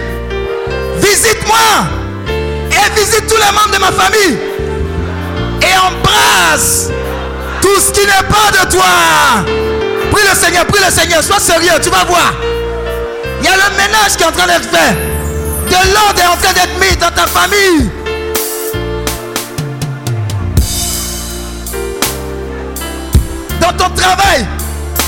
Visite-moi. 0.98 1.58
Et 2.28 3.00
visite 3.00 3.26
tous 3.28 3.38
les 3.38 3.52
membres 3.52 3.72
de 3.74 3.80
ma 3.80 3.92
famille. 3.92 4.38
Et 5.62 5.78
embrasse 5.78 6.90
tout 7.62 7.80
ce 7.80 7.92
qui 7.92 8.06
n'est 8.06 8.28
pas 8.28 8.52
de 8.52 8.72
toi. 8.72 8.86
Prie 10.12 10.24
le 10.30 10.36
Seigneur, 10.36 10.66
prie 10.66 10.84
le 10.84 10.92
Seigneur. 10.92 11.24
Sois 11.24 11.40
sérieux, 11.40 11.80
tu 11.82 11.90
vas 11.90 12.04
voir. 12.04 12.34
Il 13.40 13.46
y 13.46 13.50
a 13.50 13.56
le 13.56 13.76
ménage 13.78 14.16
qui 14.16 14.24
est 14.24 14.28
en 14.28 14.32
train 14.32 14.48
d'être 14.48 14.70
fait. 14.70 14.94
De 15.70 15.94
l'ordre 15.94 16.20
est 16.22 16.28
en 16.28 16.38
train 16.38 16.54
d'être 16.54 16.80
mis 16.80 16.96
dans 16.98 17.12
ta 17.12 17.26
famille. 17.26 17.90
Dans 23.60 23.74
ton 23.74 23.90
travail, 23.96 24.46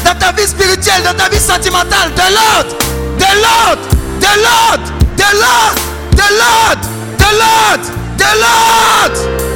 dans 0.03 0.15
ta 0.15 0.31
vie 0.31 0.47
spirituelle, 0.47 1.03
dans 1.03 1.13
ta 1.13 1.29
vie 1.29 1.39
sentimentale, 1.39 2.11
de 2.15 2.33
l'ordre, 2.33 2.75
de 3.17 3.41
l'ordre, 3.41 3.88
the 4.19 4.33
Lord, 4.45 4.81
the 5.17 5.29
Lord, 5.43 5.77
the 6.19 6.29
Lord, 6.43 6.79
the 7.17 7.31
Lord, 7.41 7.81
the 8.17 8.31
Lord. 8.43 9.48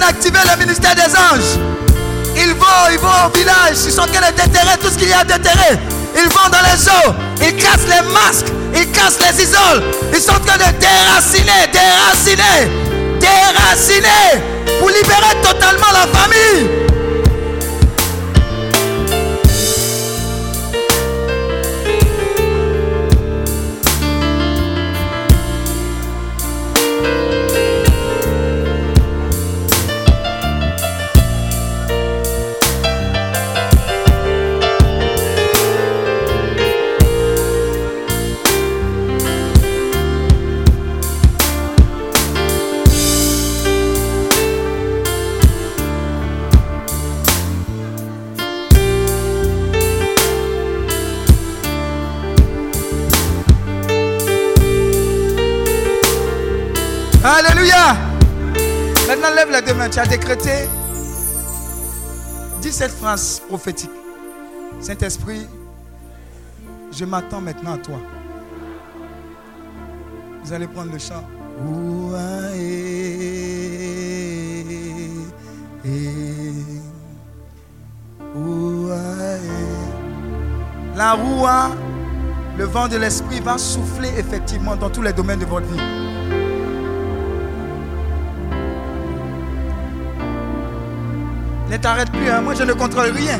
Train 0.00 0.12
d'activer 0.12 0.38
le 0.50 0.58
ministère 0.58 0.94
des 0.94 1.02
anges. 1.02 1.58
Ils 2.36 2.54
vont, 2.54 2.66
ils 2.92 2.98
vont 2.98 3.08
au 3.26 3.36
village. 3.36 3.76
Ils 3.84 3.92
sont 3.92 4.02
en 4.02 4.06
train 4.06 4.30
de 4.30 4.36
déterrer 4.36 4.76
tout 4.80 4.88
ce 4.88 4.96
qu'il 4.96 5.08
y 5.08 5.12
a 5.12 5.20
à 5.20 5.24
déterrer. 5.24 5.78
Ils 6.16 6.28
vont 6.28 6.48
dans 6.50 6.64
les 6.64 6.88
eaux. 6.88 7.14
Ils 7.40 7.56
cassent 7.56 7.86
les 7.86 8.08
masques. 8.12 8.46
Ils 8.74 8.90
cassent 8.90 9.18
les 9.20 9.42
isoles. 9.42 9.82
Ils 10.12 10.20
sont 10.20 10.32
en 10.32 10.40
train 10.40 10.56
de 10.56 10.78
déraciner, 10.78 11.68
déraciner, 11.72 12.70
déraciner. 13.20 14.42
Pour 14.78 14.88
libérer 14.88 15.36
totalement 15.42 15.92
la 15.92 16.06
famille. 16.18 16.79
Tu 59.90 59.98
as 59.98 60.06
décrété. 60.06 60.68
Dis 62.62 62.72
cette 62.72 62.92
phrase 62.92 63.40
prophétique. 63.48 63.90
Saint-Esprit, 64.80 65.48
je 66.92 67.04
m'attends 67.04 67.40
maintenant 67.40 67.74
à 67.74 67.78
toi. 67.78 67.98
Vous 70.44 70.52
allez 70.52 70.68
prendre 70.68 70.92
le 70.92 70.98
chant. 70.98 71.24
La 80.94 81.12
roua, 81.14 81.70
le 82.56 82.64
vent 82.64 82.86
de 82.86 82.96
l'esprit 82.96 83.40
va 83.40 83.58
souffler 83.58 84.10
effectivement 84.16 84.76
dans 84.76 84.90
tous 84.90 85.02
les 85.02 85.12
domaines 85.12 85.40
de 85.40 85.46
votre 85.46 85.66
vie. 85.66 86.09
Ne 91.70 91.76
t'arrête 91.76 92.10
plus, 92.10 92.28
hein. 92.28 92.40
moi 92.40 92.54
je 92.54 92.64
ne 92.64 92.72
contrôle 92.72 93.10
rien. 93.10 93.38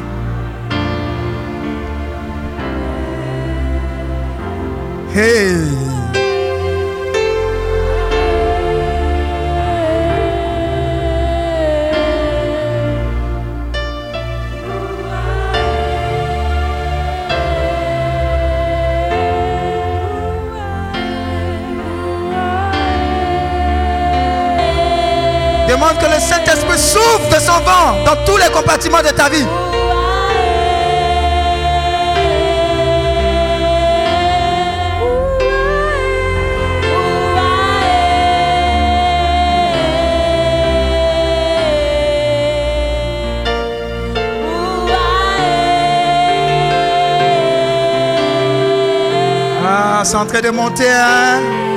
Saint-Esprit 26.71 26.79
souffle 26.79 27.35
de 27.35 27.41
son 27.41 27.61
vent 27.61 28.05
dans 28.05 28.25
tous 28.25 28.37
les 28.37 28.51
compartiments 28.53 29.03
de 29.03 29.09
ta 29.09 29.29
vie. 29.29 29.47
Ah, 49.67 50.03
c'est 50.05 50.17
en 50.17 50.27
train 50.27 50.41
de 50.41 50.51
monter, 50.51 50.91
hein? 50.91 51.70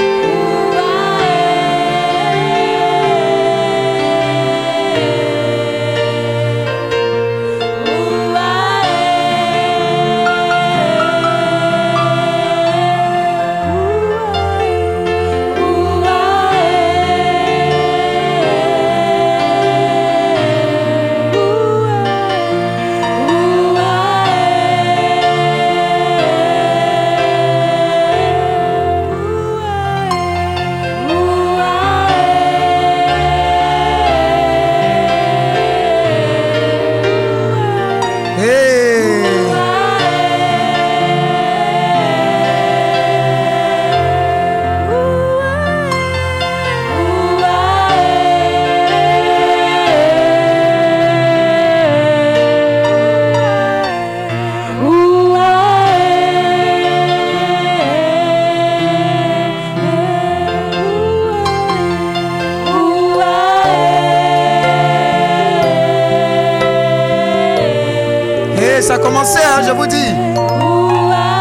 je 69.65 69.71
vous 69.71 69.87
dis. 69.87 70.11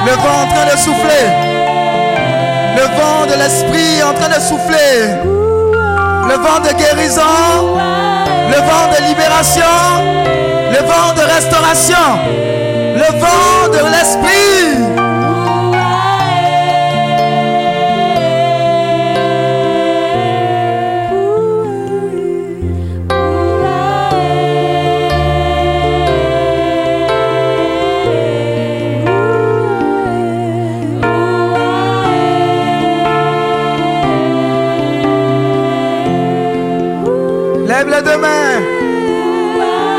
Le 0.07 0.13
vent 0.23 0.43
en 0.43 0.49
train 0.49 0.67
de 0.73 0.79
souffler. 0.79 1.25
Le 2.77 2.83
vent 2.83 3.27
de 3.27 3.35
l'esprit 3.39 4.03
en 4.03 4.15
train 4.15 4.29
de 4.29 4.41
souffler. 4.41 5.15
Le 6.29 6.35
vent 6.35 6.61
de 6.61 6.73
guérison. 6.77 7.77
Le 8.49 8.57
vent 8.57 8.87
de 8.95 9.09
libération. 9.09 9.63
Le 10.71 10.79
vent 10.87 11.13
de 11.17 11.23
restauration. 11.35 12.19
Le 12.95 13.19
vent 13.19 13.69
de 13.73 13.91
l'esprit. 13.91 15.02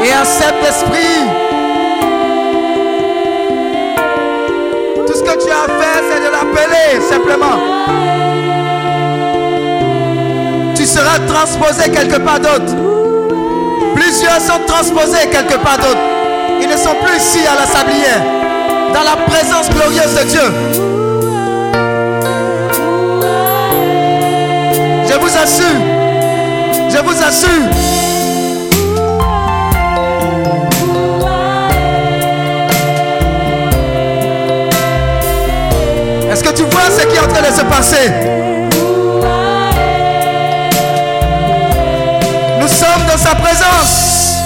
et 0.05 0.13
en 0.13 0.25
cet 0.25 0.55
esprit. 0.67 1.19
Tout 5.07 5.13
ce 5.13 5.23
que 5.23 5.45
tu 5.45 5.51
as 5.51 5.63
à 5.63 5.67
faire, 5.67 6.01
c'est 6.09 6.19
de 6.19 6.31
l'appeler 6.31 7.01
simplement. 7.09 7.57
Tu 10.75 10.85
seras 10.85 11.19
transposé 11.27 11.89
quelque 11.89 12.19
part 12.19 12.39
d'autre. 12.39 12.75
Plusieurs 13.95 14.41
sont 14.41 14.59
transposés 14.67 15.27
quelque 15.31 15.57
part 15.57 15.77
d'autre. 15.77 16.01
Ils 16.61 16.67
ne 16.67 16.77
sont 16.77 16.95
plus 17.03 17.17
ici 17.17 17.39
à 17.47 17.59
la 17.59 17.65
sablière, 17.65 18.23
dans 18.93 19.03
la 19.03 19.17
présence 19.25 19.69
glorieuse 19.69 20.15
de 20.15 20.23
Dieu. 20.29 20.47
Je 25.07 25.19
vous 25.19 25.37
assure, 25.37 25.79
je 26.89 26.97
vous 27.03 27.23
assure. 27.23 28.02
Est-ce 36.33 36.43
que 36.43 36.49
tu 36.49 36.63
vois 36.63 36.89
ce 36.89 37.05
qui 37.05 37.15
est 37.15 37.19
en 37.19 37.27
train 37.27 37.47
de 37.47 37.55
se 37.55 37.61
passer? 37.61 38.09
Nous 42.59 42.67
sommes 42.67 43.05
dans 43.07 43.19
sa 43.19 43.35
présence. 43.35 44.42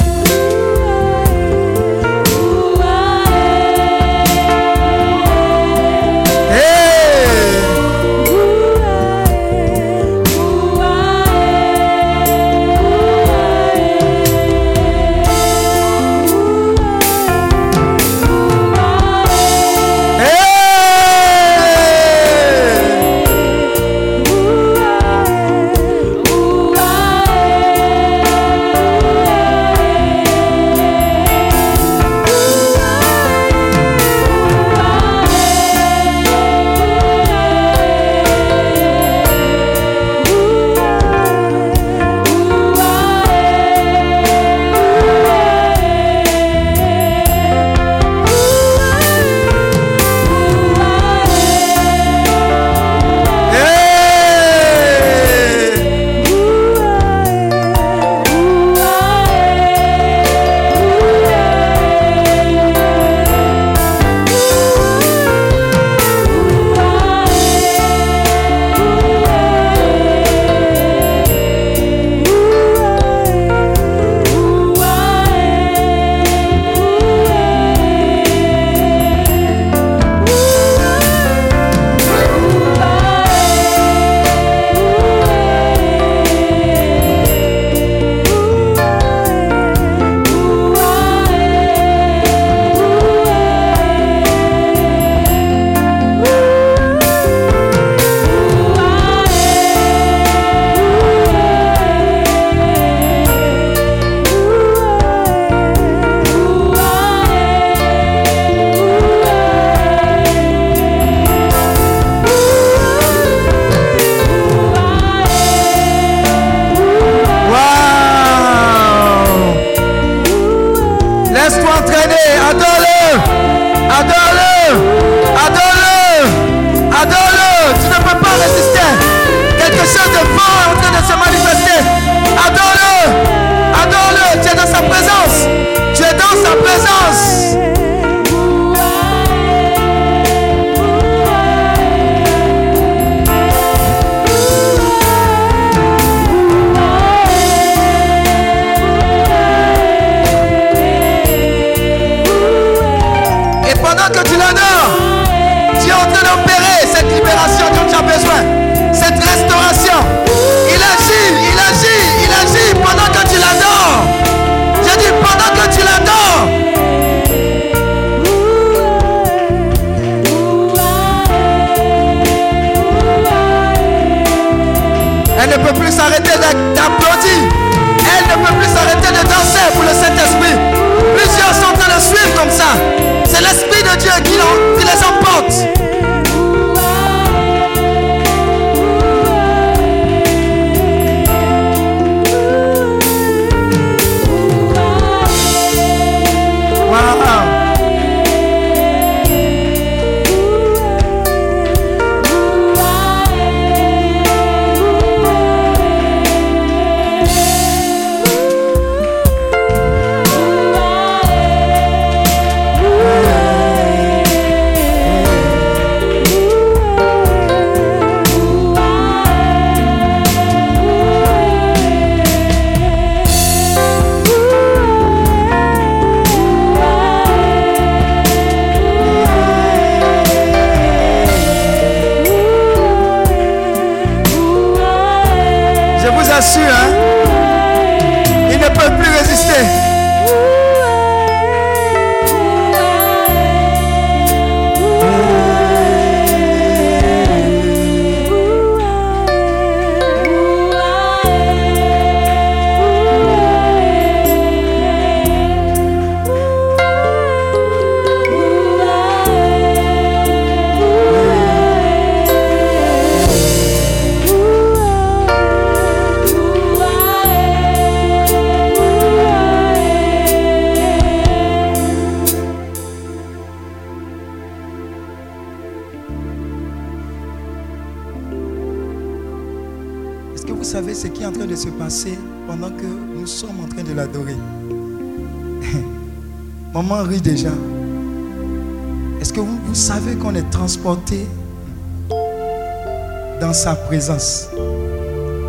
Présence 293.87 294.49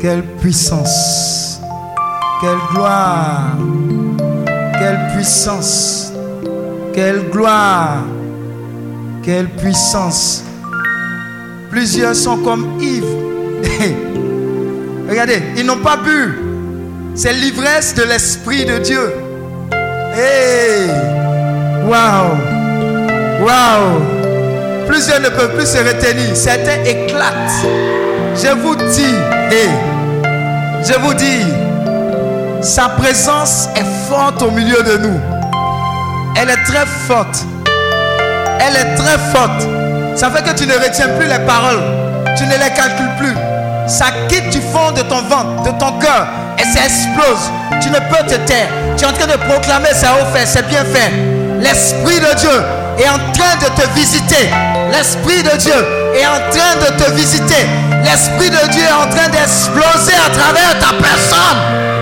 Quelle 0.00 0.24
puissance. 0.40 1.60
Quelle 2.40 2.62
gloire. 2.72 3.58
Quelle 4.78 5.00
puissance. 5.14 6.12
Quelle 6.92 7.30
gloire, 7.30 8.04
quelle 9.22 9.48
puissance. 9.48 10.44
Plusieurs 11.70 12.14
sont 12.14 12.36
comme 12.38 12.78
Yves. 12.82 14.12
Regardez, 15.12 15.42
ils 15.58 15.66
n'ont 15.66 15.76
pas 15.76 15.98
bu. 15.98 16.38
C'est 17.14 17.34
l'ivresse 17.34 17.94
de 17.94 18.02
l'Esprit 18.02 18.64
de 18.64 18.78
Dieu. 18.78 19.12
Hey! 20.14 20.88
Waouh! 21.84 22.38
Waouh! 23.44 24.86
Plusieurs 24.88 25.20
ne 25.20 25.28
peuvent 25.28 25.54
plus 25.54 25.66
se 25.66 25.76
retenir. 25.76 26.34
Certains 26.34 26.82
éclatent. 26.86 27.66
Je 28.36 28.54
vous 28.56 28.74
dis, 28.74 29.14
hey, 29.50 29.68
je 30.82 30.98
vous 30.98 31.12
dis, 31.12 31.44
sa 32.62 32.88
présence 32.88 33.68
est 33.76 34.08
forte 34.08 34.40
au 34.40 34.50
milieu 34.50 34.82
de 34.82 34.96
nous. 34.96 35.20
Elle 36.40 36.48
est 36.48 36.64
très 36.64 36.86
forte. 37.06 37.44
Elle 38.60 38.76
est 38.76 38.94
très 38.94 39.18
forte. 39.30 39.68
Ça 40.16 40.30
fait 40.30 40.42
que 40.42 40.56
tu 40.56 40.66
ne 40.66 40.72
retiens 40.72 41.08
plus 41.18 41.28
les 41.28 41.44
paroles. 41.44 41.82
Tu 42.34 42.44
ne 42.44 42.52
les 42.52 42.72
calcules 42.74 43.14
plus. 43.18 43.51
Ça 43.86 44.06
quitte 44.28 44.50
du 44.50 44.60
fond 44.60 44.92
de 44.92 45.02
ton 45.02 45.22
ventre, 45.22 45.62
de 45.64 45.70
ton 45.78 45.92
cœur. 45.98 46.26
Et 46.58 46.64
ça 46.64 46.84
explose. 46.84 47.50
Tu 47.80 47.88
ne 47.90 47.98
peux 47.98 48.26
te 48.26 48.36
taire. 48.46 48.68
Tu 48.96 49.04
es 49.04 49.06
en 49.06 49.12
train 49.12 49.26
de 49.26 49.38
proclamer 49.48 49.92
ça 49.92 50.14
au 50.22 50.34
fait. 50.34 50.46
C'est 50.46 50.66
bien 50.68 50.84
fait. 50.84 51.10
L'Esprit 51.60 52.20
de 52.20 52.34
Dieu 52.36 52.62
est 52.98 53.08
en 53.08 53.18
train 53.32 53.56
de 53.60 53.80
te 53.80 53.88
visiter. 53.94 54.50
L'Esprit 54.90 55.42
de 55.42 55.56
Dieu 55.56 55.74
est 56.14 56.26
en 56.26 56.50
train 56.50 56.76
de 56.80 57.02
te 57.02 57.10
visiter. 57.12 57.66
L'Esprit 58.04 58.50
de 58.50 58.70
Dieu 58.70 58.82
est 58.82 58.92
en 58.92 59.08
train 59.08 59.28
d'exploser 59.28 60.14
à 60.14 60.30
travers 60.30 60.78
ta 60.78 60.94
personne. 61.02 62.01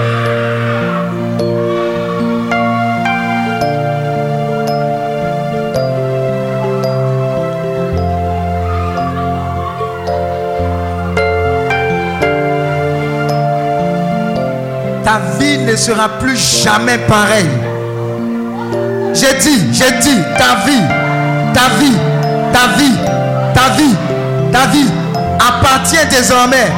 Vie 15.18 15.58
ne 15.58 15.76
sera 15.76 16.08
plus 16.20 16.62
jamais 16.62 16.98
pareille. 16.98 17.50
J'ai 19.12 19.38
dit, 19.40 19.62
j'ai 19.72 19.90
dit, 19.98 20.18
ta 20.38 20.64
vie, 20.66 20.82
ta 21.52 21.68
vie, 21.78 21.96
ta 22.52 22.78
vie, 22.78 22.94
ta 23.54 23.68
vie, 23.76 23.96
ta 24.52 24.66
vie 24.66 24.90
appartient 25.38 26.06
désormais 26.10 26.70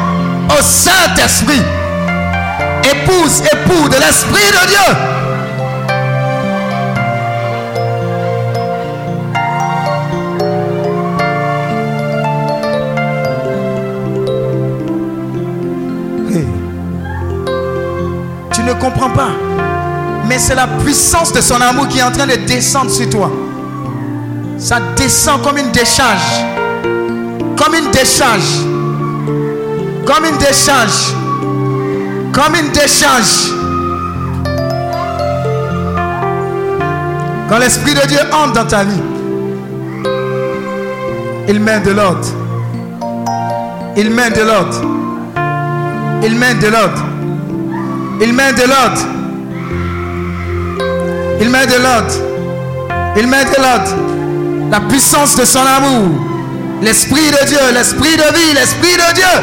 au 0.49 0.63
Saint-Esprit. 0.63 1.63
Épouse, 2.85 3.43
époux 3.53 3.89
de 3.89 3.97
l'Esprit 3.97 4.51
de 4.51 4.67
Dieu. 4.69 5.22
Comprends 18.83 19.11
pas. 19.11 19.31
Mais 20.27 20.39
c'est 20.39 20.57
la 20.57 20.67
puissance 20.67 21.33
de 21.33 21.41
son 21.41 21.61
amour 21.61 21.87
qui 21.87 22.01
est 22.01 22.03
en 22.03 22.11
train 22.11 22.27
de 22.27 22.35
descendre 22.47 22.91
sur 22.91 23.09
toi. 23.09 23.31
Ça 24.59 24.81
descend 24.97 25.41
comme 25.43 25.57
une 25.57 25.71
décharge. 25.71 26.45
Comme 27.57 27.75
une 27.75 27.91
décharge. 27.93 28.67
Comme 30.05 30.25
une 30.25 30.39
décharge. 30.39 31.15
Comme 32.33 32.55
une 32.57 32.73
décharge. 32.73 33.53
Quand 37.49 37.59
l'Esprit 37.59 37.95
de 37.95 38.07
Dieu 38.09 38.19
entre 38.33 38.53
dans 38.55 38.67
ta 38.67 38.83
vie, 38.83 39.03
il 41.49 41.61
met 41.61 41.81
de 41.81 41.93
l'ordre. 41.93 42.27
Il 43.97 44.11
met 44.11 44.31
de 44.31 44.43
l'ordre. 44.43 44.81
Il 46.25 46.35
met 46.37 46.55
de 46.55 46.69
l'ordre. 46.69 47.12
Il 48.25 48.33
met 48.35 48.53
de 48.53 48.63
l'ordre. 48.63 49.01
Il 51.41 51.51
met 51.51 51.67
de 51.67 51.75
l'ordre. 51.83 52.15
Il 53.17 53.27
met 53.27 53.45
de 53.45 53.61
l'ordre. 53.61 53.91
La 54.71 54.79
puissance 54.79 55.35
de 55.35 55.45
son 55.45 55.59
amour. 55.59 56.09
L'esprit 56.83 57.33
de 57.33 57.47
Dieu, 57.47 57.59
l'esprit 57.75 58.17
de 58.17 58.35
vie, 58.35 58.55
l'esprit 58.55 58.93
de 58.93 59.15
Dieu, 59.15 59.35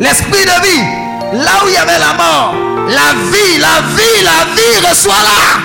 l'esprit 0.00 0.44
de 0.44 0.66
vie. 0.66 1.44
Là 1.44 1.52
où 1.64 1.68
il 1.68 1.74
y 1.74 1.76
avait 1.76 1.98
la 1.98 2.14
mort, 2.14 2.54
la 2.88 3.14
vie, 3.30 3.58
la 3.58 3.80
vie, 3.96 4.24
la 4.24 4.54
vie 4.54 4.88
reçoit 4.88 5.14
là. 5.14 5.63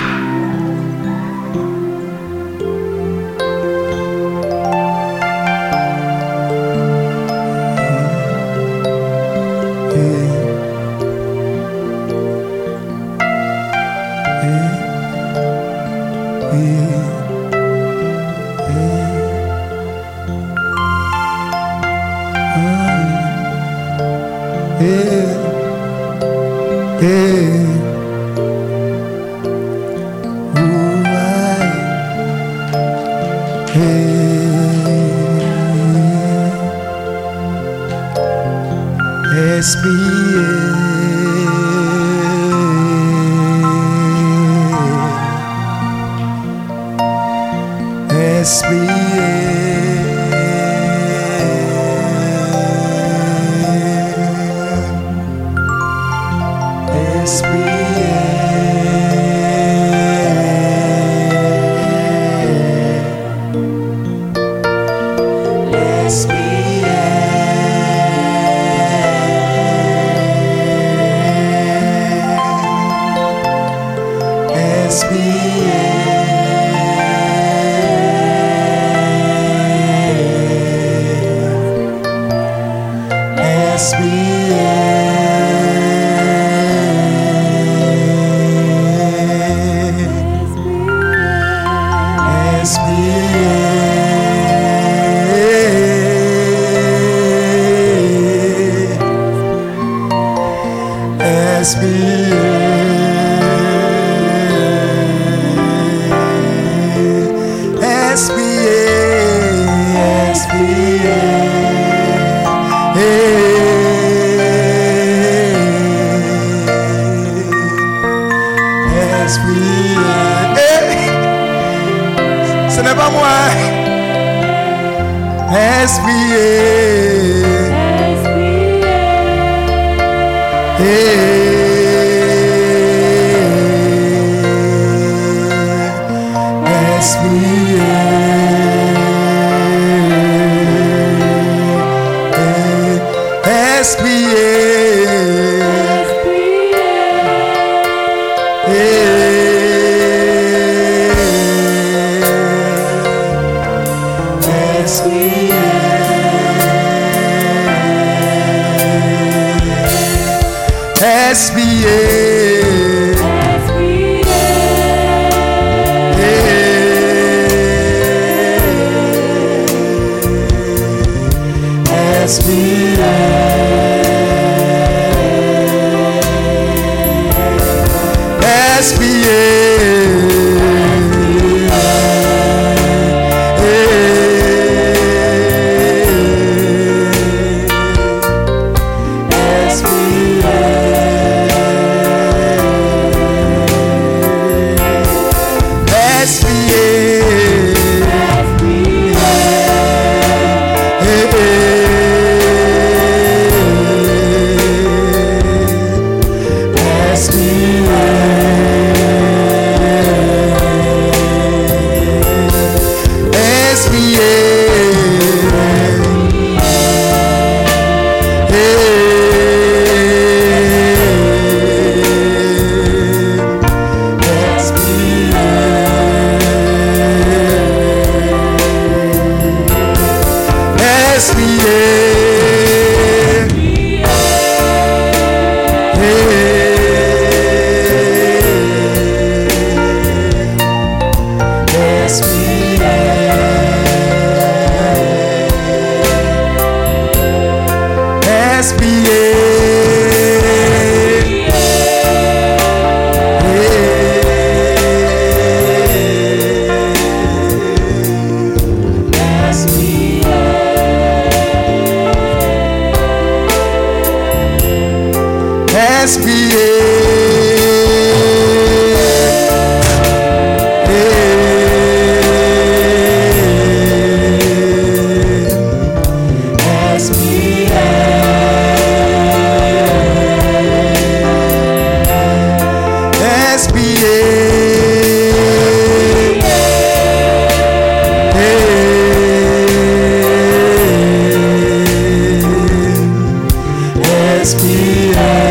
és. 294.40 295.49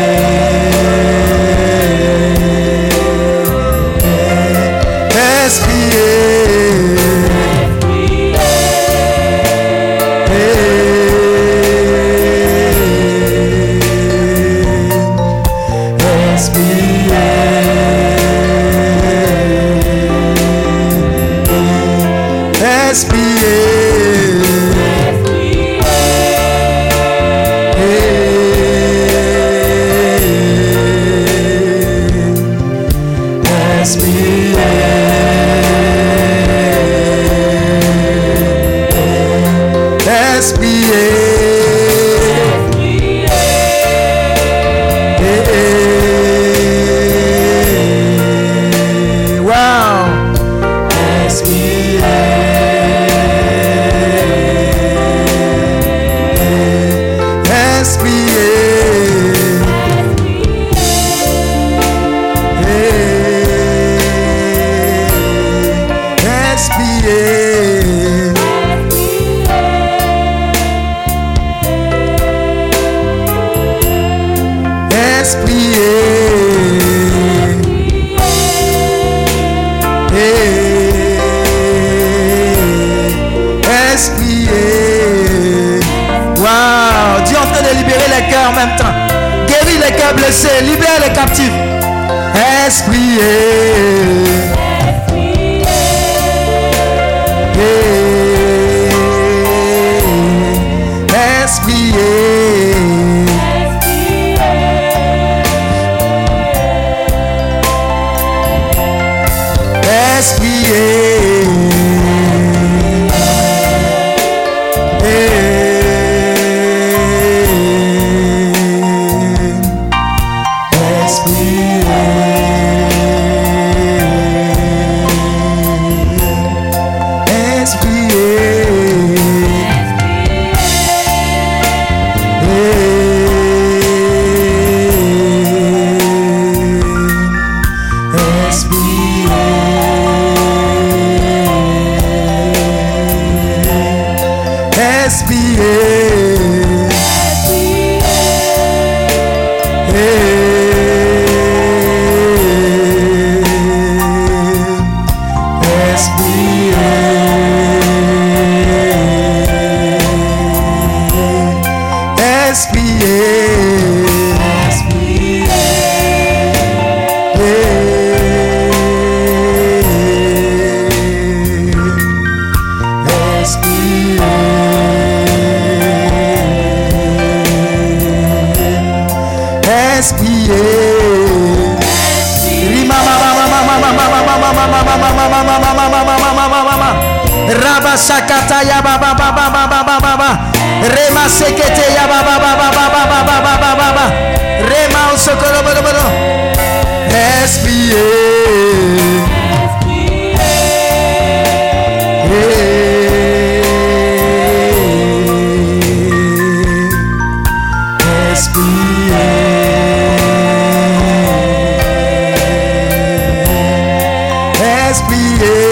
respirer. 214.90 215.69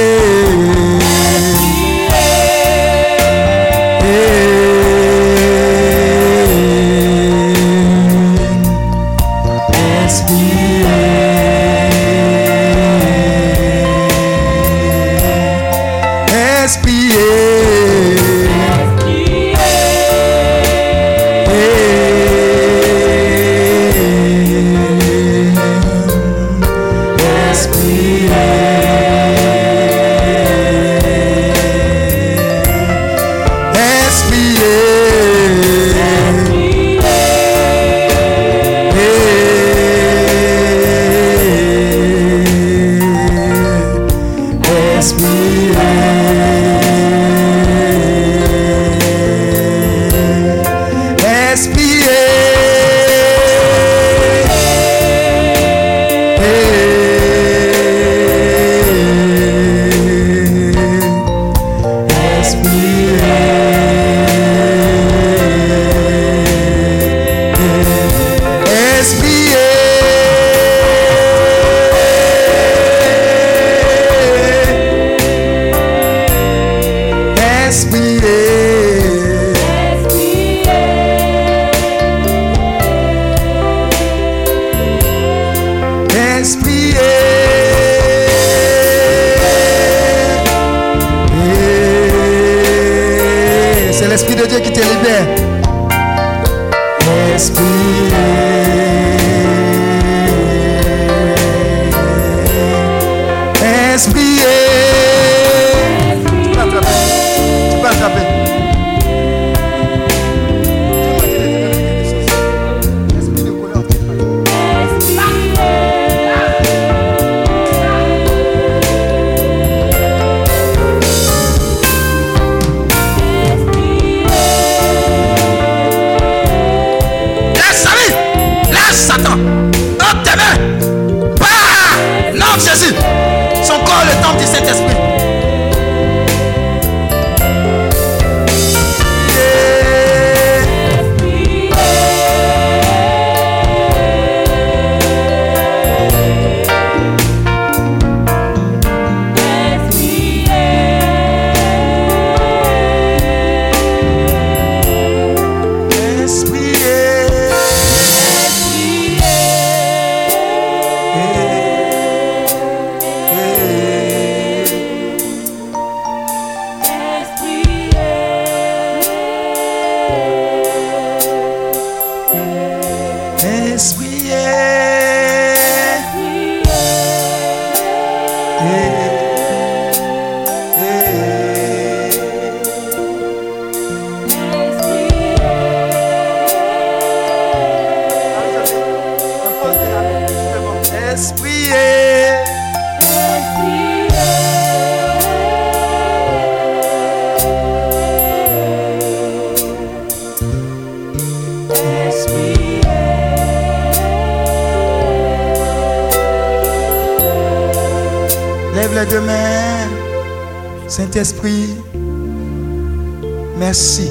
Merci 213.58 214.10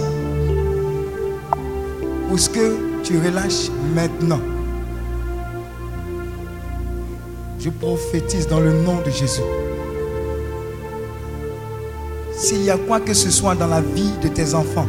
pour 2.27 2.39
ce 2.39 2.49
que 2.49 2.77
tu 3.03 3.17
relâches 3.17 3.69
maintenant? 3.95 4.39
Je 7.59 7.69
prophétise 7.69 8.47
dans 8.47 8.59
le 8.59 8.73
nom 8.73 8.97
de 9.05 9.09
Jésus. 9.09 9.41
S'il 12.33 12.63
y 12.63 12.69
a 12.69 12.77
quoi 12.77 12.99
que 12.99 13.13
ce 13.13 13.31
soit 13.31 13.55
dans 13.55 13.67
la 13.67 13.81
vie 13.81 14.11
de 14.21 14.27
tes 14.27 14.53
enfants 14.53 14.87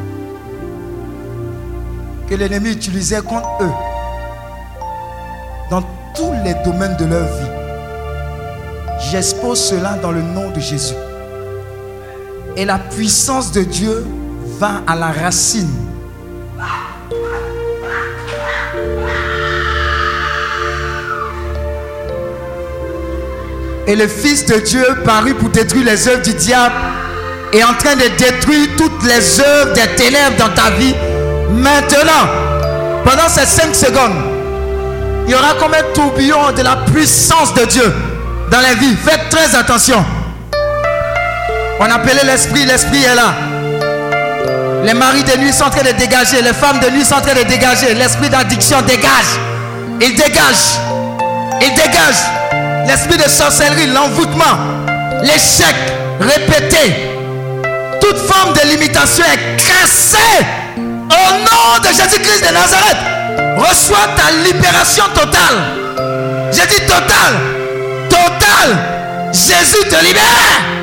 que 2.29 2.35
l'ennemi 2.35 2.73
utilisait 2.73 3.23
contre 3.23 3.49
eux, 3.63 3.73
dans 5.71 5.83
tous 6.15 6.33
les 6.45 6.55
domaines 6.63 6.97
de 6.99 7.07
leur 7.07 7.25
vie, 7.25 9.11
j'expose 9.11 9.59
cela 9.59 9.95
dans 10.03 10.13
le 10.13 10.21
nom 10.21 10.51
de 10.51 10.61
Jésus. 10.61 10.95
Et 12.57 12.65
la 12.65 12.79
puissance 12.79 13.51
de 13.53 13.63
Dieu 13.63 14.05
va 14.59 14.83
à 14.87 14.97
la 14.97 15.13
racine. 15.13 15.71
Et 23.87 23.97
le 23.97 24.07
Fils 24.07 24.45
de 24.45 24.57
Dieu 24.57 24.85
parut 25.05 25.35
pour 25.35 25.49
détruire 25.49 25.87
les 25.87 26.09
œuvres 26.09 26.23
du 26.23 26.35
diable 26.35 26.75
est 27.53 27.65
en 27.65 27.73
train 27.75 27.95
de 27.95 28.09
détruire 28.19 28.69
toutes 28.77 29.03
les 29.05 29.41
œuvres 29.41 29.73
des 29.73 29.87
ténèbres 29.97 30.37
dans 30.39 30.51
ta 30.51 30.71
vie. 30.73 30.95
Maintenant, 31.51 32.29
pendant 33.05 33.29
ces 33.29 33.47
5 33.47 33.75
secondes, 33.75 34.13
il 35.27 35.33
y 35.33 35.35
aura 35.35 35.55
comme 35.59 35.73
un 35.73 35.93
tourbillon 35.95 36.53
de 36.53 36.63
la 36.63 36.77
puissance 36.93 37.55
de 37.55 37.65
Dieu 37.65 37.93
dans 38.51 38.61
la 38.61 38.75
vie. 38.75 38.95
Faites 38.97 39.31
très 39.31 39.57
attention. 39.57 40.05
On 41.81 41.85
appelait 41.85 42.25
l'esprit, 42.25 42.67
l'esprit 42.67 43.05
est 43.05 43.15
là. 43.15 43.48
Les 44.85 44.95
maris 44.95 45.25
de 45.25 45.37
nuit 45.39 45.53
sont 45.53 45.65
en 45.65 45.71
train 45.71 45.83
de 45.83 45.97
dégager, 45.97 46.41
les 46.43 46.53
femmes 46.53 46.79
de 46.81 46.91
nuit 46.91 47.05
sont 47.05 47.15
en 47.17 47.21
train 47.21 47.35
de 47.35 47.43
dégager. 47.43 47.95
L'esprit 47.95 48.31
d'addiction 48.31 48.81
dégage. 48.83 49.39
Il 50.01 50.15
dégage. 50.15 50.79
Il 51.61 51.75
dégage. 51.75 52.23
L'esprit 52.87 53.19
de 53.19 53.29
sorcellerie, 53.29 53.89
l'envoûtement, 53.89 54.57
l'échec 55.23 55.75
répété. 56.21 57.11
Toute 58.01 58.19
forme 58.19 58.55
de 58.55 58.69
limitation 58.71 59.25
est 59.25 59.57
cassée. 59.57 60.47
Au 60.77 61.33
nom 61.33 61.81
de 61.83 61.89
Jésus-Christ 61.89 62.49
de 62.49 62.55
Nazareth, 62.55 62.97
reçois 63.57 64.09
ta 64.17 64.31
libération 64.45 65.05
totale. 65.15 65.59
J'ai 66.53 66.67
dit 66.67 66.87
totale. 66.87 67.37
Totale. 68.09 68.79
Jésus 69.33 69.89
te 69.89 70.05
libère. 70.05 70.78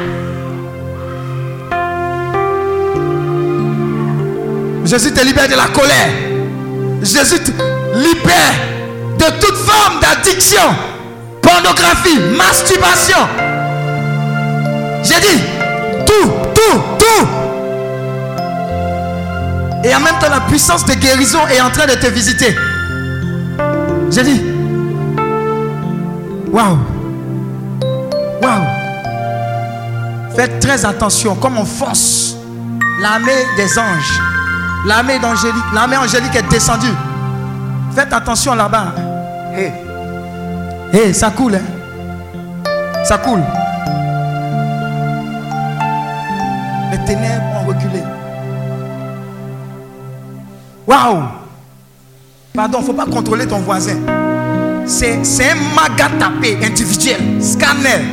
Jésus 4.85 5.11
te 5.11 5.25
libère 5.25 5.47
de 5.47 5.55
la 5.55 5.67
colère. 5.67 6.09
Jésus 7.01 7.39
te 7.39 7.51
libère 7.97 8.53
de 9.17 9.25
toute 9.39 9.55
forme 9.55 9.99
d'addiction, 9.99 10.61
pornographie, 11.41 12.19
masturbation. 12.37 13.17
J'ai 15.03 15.19
dit 15.21 15.41
tout, 16.05 16.29
tout, 16.53 16.81
tout. 16.99 17.27
Et 19.83 19.95
en 19.95 19.99
même 19.99 20.19
temps, 20.19 20.29
la 20.29 20.41
puissance 20.41 20.85
de 20.85 20.93
guérison 20.93 21.47
est 21.47 21.61
en 21.61 21.71
train 21.71 21.87
de 21.87 21.93
te 21.93 22.07
visiter. 22.07 22.55
J'ai 24.11 24.23
dit, 24.23 24.41
waouh, 26.51 26.77
waouh. 28.41 28.63
Faites 30.35 30.59
très 30.59 30.85
attention, 30.85 31.33
comme 31.35 31.57
on 31.57 31.65
force 31.65 32.35
l'armée 33.01 33.45
des 33.57 33.79
anges 33.79 34.21
L'armée 34.85 35.17
angélique 35.97 36.35
est 36.35 36.49
descendue. 36.49 36.93
Faites 37.95 38.13
attention 38.13 38.53
là-bas. 38.53 38.93
Hé, 39.55 39.71
hey. 40.93 41.13
ça 41.13 41.31
coule. 41.31 41.55
Hein? 41.55 41.61
Ça 43.03 43.17
coule. 43.17 43.41
Les 46.91 46.99
ténèbres 47.05 47.45
ont 47.61 47.67
reculé. 47.67 48.03
Waouh! 50.85 51.23
Pardon, 52.53 52.81
faut 52.81 52.93
pas 52.93 53.05
contrôler 53.05 53.47
ton 53.47 53.59
voisin. 53.59 53.97
C'est 54.85 55.15
un 55.15 55.55
maga 55.75 56.09
tapé 56.19 56.59
individuel, 56.63 57.41
scanner. 57.41 58.05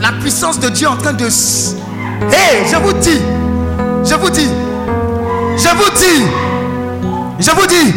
La 0.00 0.12
puissance 0.12 0.60
de 0.60 0.68
Dieu 0.68 0.86
en 0.86 0.96
train 0.96 1.12
de. 1.14 1.26
Hé, 1.26 2.64
je 2.70 2.76
vous 2.76 2.92
dis, 2.92 3.20
je 4.04 4.14
vous 4.14 4.30
dis, 4.30 4.48
je 5.56 5.68
vous 5.68 5.90
dis, 5.96 6.26
je 7.38 7.50
vous 7.50 7.66
dis, 7.66 7.92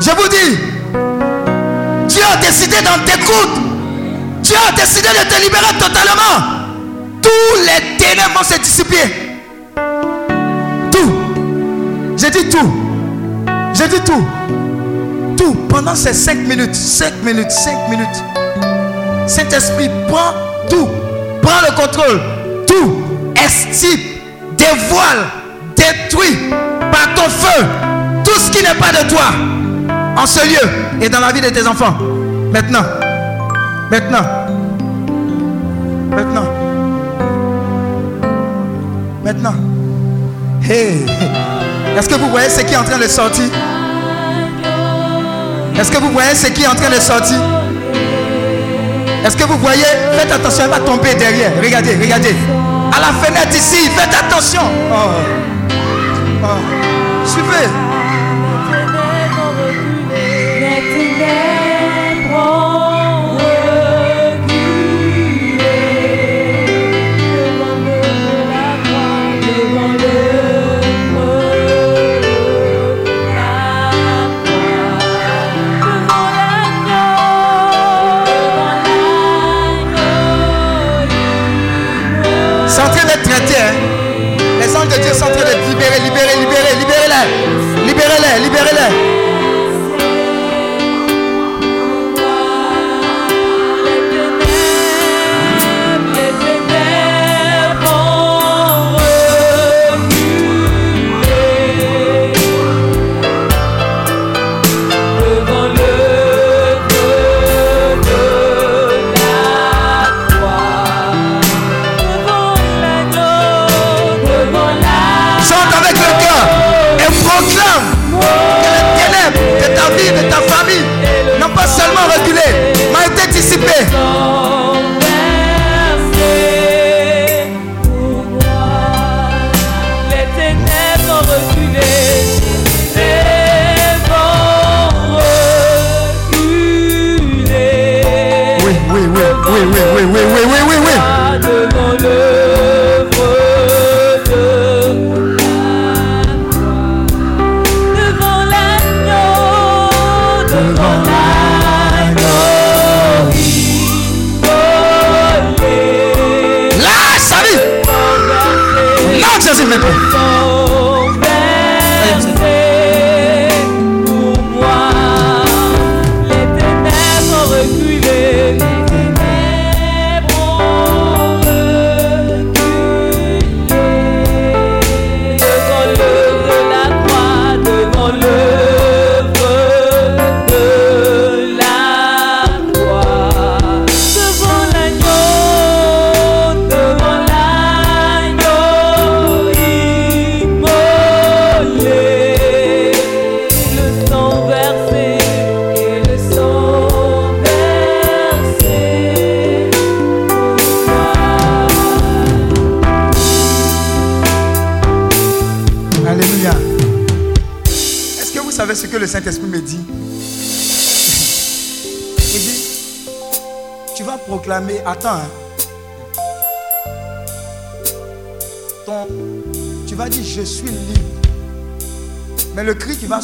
je 0.00 0.10
vous 0.10 0.28
dis, 0.28 0.58
Dieu 2.08 2.22
a 2.32 2.36
décidé 2.36 2.76
d'en 2.82 3.04
t'écouter. 3.04 3.60
Dieu 4.42 4.56
a 4.66 4.72
décidé 4.72 5.08
de 5.08 5.28
te 5.28 5.42
libérer 5.42 5.74
totalement. 5.78 6.58
Tous 7.20 7.60
les 7.60 7.98
ténèbres 7.98 8.38
vont 8.38 8.42
se 8.42 8.58
dissiper. 8.58 9.36
Tout. 10.90 11.12
J'ai 12.16 12.30
dit 12.30 12.48
tout. 12.48 12.72
J'ai 13.74 13.88
dit 13.88 14.00
tout. 14.00 14.24
Tout. 15.36 15.54
Pendant 15.68 15.94
ces 15.94 16.14
5 16.14 16.38
minutes, 16.38 16.74
5 16.74 17.22
minutes, 17.22 17.50
5 17.50 17.90
minutes. 17.90 18.24
Cet 19.26 19.52
esprit 19.52 19.90
prend 20.08 20.32
tout. 20.70 20.88
Prend 21.42 21.60
le 21.60 21.74
contrôle. 21.76 22.20
Tout. 22.66 23.02
Estime. 23.36 24.00
Dévoile 24.56 25.26
détruit 25.92 26.38
par 26.90 27.14
ton 27.14 27.28
feu 27.28 27.64
tout 28.24 28.38
ce 28.38 28.50
qui 28.50 28.62
n'est 28.62 28.74
pas 28.74 28.92
de 28.92 29.08
toi 29.08 29.24
en 30.16 30.26
ce 30.26 30.40
lieu 30.40 30.68
et 31.00 31.08
dans 31.08 31.20
la 31.20 31.32
vie 31.32 31.40
de 31.40 31.48
tes 31.48 31.66
enfants. 31.66 31.94
Maintenant. 32.52 32.84
Maintenant. 33.90 34.24
Maintenant. 36.10 36.44
Maintenant. 39.24 39.54
Hey. 40.68 41.06
Est-ce 41.96 42.08
que 42.08 42.14
vous 42.14 42.28
voyez 42.30 42.48
ce 42.48 42.60
qui 42.60 42.74
est 42.74 42.76
en 42.76 42.84
train 42.84 42.98
de 42.98 43.08
sortir? 43.08 43.44
Est-ce 45.78 45.92
que 45.92 45.98
vous 45.98 46.10
voyez 46.10 46.34
ce 46.34 46.48
qui 46.48 46.62
est 46.64 46.66
en 46.66 46.74
train 46.74 46.90
de 46.90 47.00
sortir? 47.00 47.36
Est-ce 49.24 49.36
que 49.36 49.44
vous 49.44 49.58
voyez? 49.58 49.84
Faites 50.12 50.32
attention, 50.32 50.64
elle 50.64 50.70
va 50.70 50.80
tomber 50.80 51.14
derrière. 51.14 51.52
Regardez, 51.62 51.96
regardez. 52.00 52.34
À 52.92 53.00
la 53.00 53.26
fenêtre 53.26 53.54
ici, 53.54 53.88
faites 53.90 54.14
attention. 54.14 54.62
Oh. 54.92 55.57
Suivez. 57.24 57.87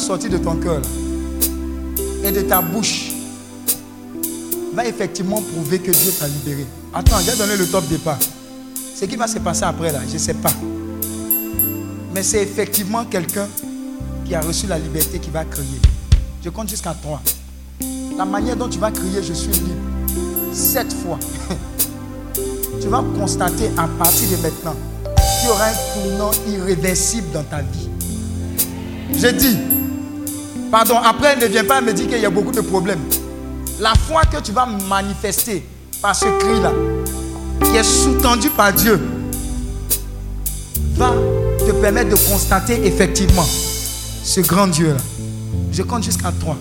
Sortir 0.05 0.29
de 0.29 0.37
ton 0.37 0.55
cœur 0.57 0.81
et 2.23 2.31
de 2.31 2.41
ta 2.41 2.61
bouche 2.61 3.11
va 4.75 4.85
effectivement 4.85 5.41
prouver 5.41 5.79
que 5.79 5.89
Dieu 5.89 6.11
t'a 6.11 6.27
libéré. 6.27 6.63
Attends, 6.93 7.17
j'ai 7.25 7.35
donné 7.35 7.57
le 7.57 7.65
top 7.65 7.87
départ. 7.87 8.19
Ce 8.95 9.05
qui 9.05 9.15
va 9.15 9.25
se 9.25 9.39
passer 9.39 9.63
après 9.63 9.91
là, 9.91 10.01
je 10.07 10.13
ne 10.13 10.17
sais 10.19 10.35
pas. 10.35 10.51
Mais 12.13 12.21
c'est 12.21 12.43
effectivement 12.43 13.03
quelqu'un 13.05 13.47
qui 14.25 14.35
a 14.35 14.41
reçu 14.41 14.67
la 14.67 14.77
liberté 14.77 15.17
qui 15.17 15.31
va 15.31 15.43
crier. 15.43 15.79
Je 16.43 16.49
compte 16.51 16.69
jusqu'à 16.69 16.93
toi. 16.93 17.19
La 18.15 18.25
manière 18.25 18.55
dont 18.55 18.69
tu 18.69 18.77
vas 18.77 18.91
crier, 18.91 19.23
je 19.23 19.33
suis 19.33 19.51
libre. 19.51 20.53
Sept 20.53 20.93
fois. 20.93 21.17
tu 22.79 22.87
vas 22.89 23.03
constater 23.19 23.71
à 23.75 23.87
partir 23.87 24.29
de 24.37 24.43
maintenant 24.43 24.75
qu'il 25.39 25.49
y 25.49 25.51
aura 25.51 25.65
un 25.65 25.93
tournant 25.93 26.31
irréversible 26.47 27.31
dans 27.33 27.43
ta 27.43 27.61
vie. 27.61 27.89
Je 29.17 29.27
dis, 29.27 29.57
pardon, 30.75 30.97
après 30.97 31.37
ne 31.37 31.45
viens 31.45 31.63
pas 31.63 31.79
me 31.79 31.93
dire 31.93 32.05
qu'il 32.05 32.19
y 32.19 32.25
a 32.25 32.29
beaucoup 32.29 32.51
de 32.51 32.59
problèmes. 32.59 32.99
La 33.79 33.93
foi 33.93 34.23
que 34.23 34.41
tu 34.41 34.51
vas 34.51 34.65
manifester 34.65 35.65
par 36.01 36.13
ce 36.13 36.25
cri-là, 36.25 36.73
qui 37.63 37.77
est 37.77 37.83
sous-tendu 37.83 38.49
par 38.49 38.73
Dieu, 38.73 38.99
va 40.97 41.13
te 41.65 41.71
permettre 41.71 42.09
de 42.09 42.29
constater 42.29 42.85
effectivement 42.85 43.45
ce 44.21 44.41
grand 44.41 44.67
Dieu-là. 44.67 44.97
Je 45.71 45.81
compte 45.81 46.03
jusqu'à 46.03 46.33
toi. 46.33 46.57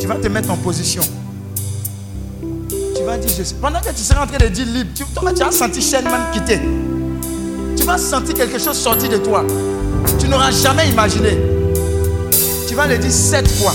Tu 0.00 0.06
vas 0.06 0.14
te 0.14 0.28
mettre 0.28 0.50
en 0.50 0.56
position. 0.56 1.02
Tu 2.40 3.02
vas 3.04 3.18
dire, 3.18 3.30
Pendant 3.60 3.80
que 3.80 3.90
tu 3.90 4.02
seras 4.02 4.24
en 4.24 4.26
train 4.26 4.38
de 4.38 4.48
dire 4.48 4.64
libre, 4.64 4.90
tu, 4.94 5.04
toi, 5.04 5.34
tu 5.34 5.42
as 5.42 6.30
quitter. 6.32 6.60
Tu 7.76 7.82
vas 7.84 7.98
sentir 7.98 8.32
quelque 8.32 8.58
chose 8.58 8.78
sortir 8.78 9.10
de 9.10 9.18
toi. 9.18 9.44
Tu 10.18 10.28
n'auras 10.28 10.50
jamais 10.50 10.88
imaginé. 10.88 11.59
Tu 12.70 12.76
vas 12.76 12.86
le 12.86 12.98
dire 12.98 13.10
sept 13.10 13.48
fois. 13.48 13.74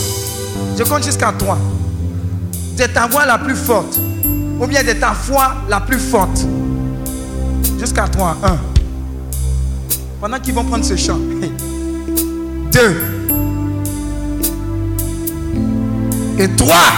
Je 0.80 0.84
compte 0.86 1.04
jusqu'à 1.04 1.34
toi. 1.34 1.58
De 2.78 2.86
ta 2.86 3.08
voix 3.08 3.26
la 3.26 3.38
plus 3.38 3.58
forte. 3.58 4.00
Ou 4.58 4.66
bien 4.68 4.86
de 4.86 4.94
ta 4.94 5.12
foi 5.12 5.54
la 5.68 5.82
plus 5.82 6.00
forte. 6.00 6.46
Jusqu'à 7.78 8.08
toi. 8.08 8.38
Un. 8.42 8.58
Pendant 10.22 10.40
qu'ils 10.40 10.54
vont 10.54 10.64
prendre 10.64 10.86
ce 10.86 10.96
chant. 10.96 11.20
deux 12.72 12.96
et 16.40 16.48
trois. 16.56 16.94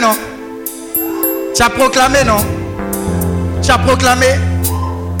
Non? 0.00 0.16
Tu 1.54 1.62
as 1.62 1.68
proclamé, 1.68 2.24
non? 2.24 2.38
Tu 3.62 3.70
as 3.70 3.78
proclamé. 3.78 4.26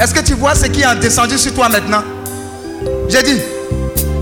Est-ce 0.00 0.14
que 0.14 0.20
tu 0.20 0.32
vois 0.34 0.54
ce 0.54 0.66
qui 0.66 0.80
est 0.80 0.96
descendu 0.96 1.36
sur 1.38 1.52
toi 1.54 1.68
maintenant? 1.68 2.02
J'ai 3.08 3.22
dit. 3.22 3.40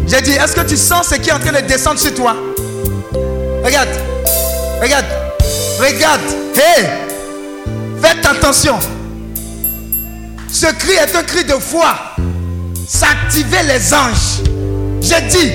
J'ai 0.06 0.20
dit, 0.20 0.32
est-ce 0.32 0.54
que 0.54 0.62
tu 0.62 0.76
sens 0.76 1.08
ce 1.08 1.14
qui 1.14 1.30
est 1.30 1.32
en 1.32 1.38
train 1.38 1.52
de 1.52 1.66
descendre 1.66 1.98
sur 1.98 2.12
toi? 2.14 2.34
Regarde. 3.64 3.88
Regarde. 4.82 5.06
Regarde. 5.78 6.20
Hé 6.56 6.86
Faites 8.02 8.26
attention. 8.26 8.78
Ce 10.50 10.66
cri 10.66 10.92
est 10.92 11.16
un 11.16 11.22
cri 11.22 11.44
de 11.44 11.54
foi. 11.54 11.94
Ça 12.86 13.06
activait 13.10 13.62
les 13.62 13.94
anges. 13.94 14.42
J'ai 15.00 15.20
dit. 15.22 15.52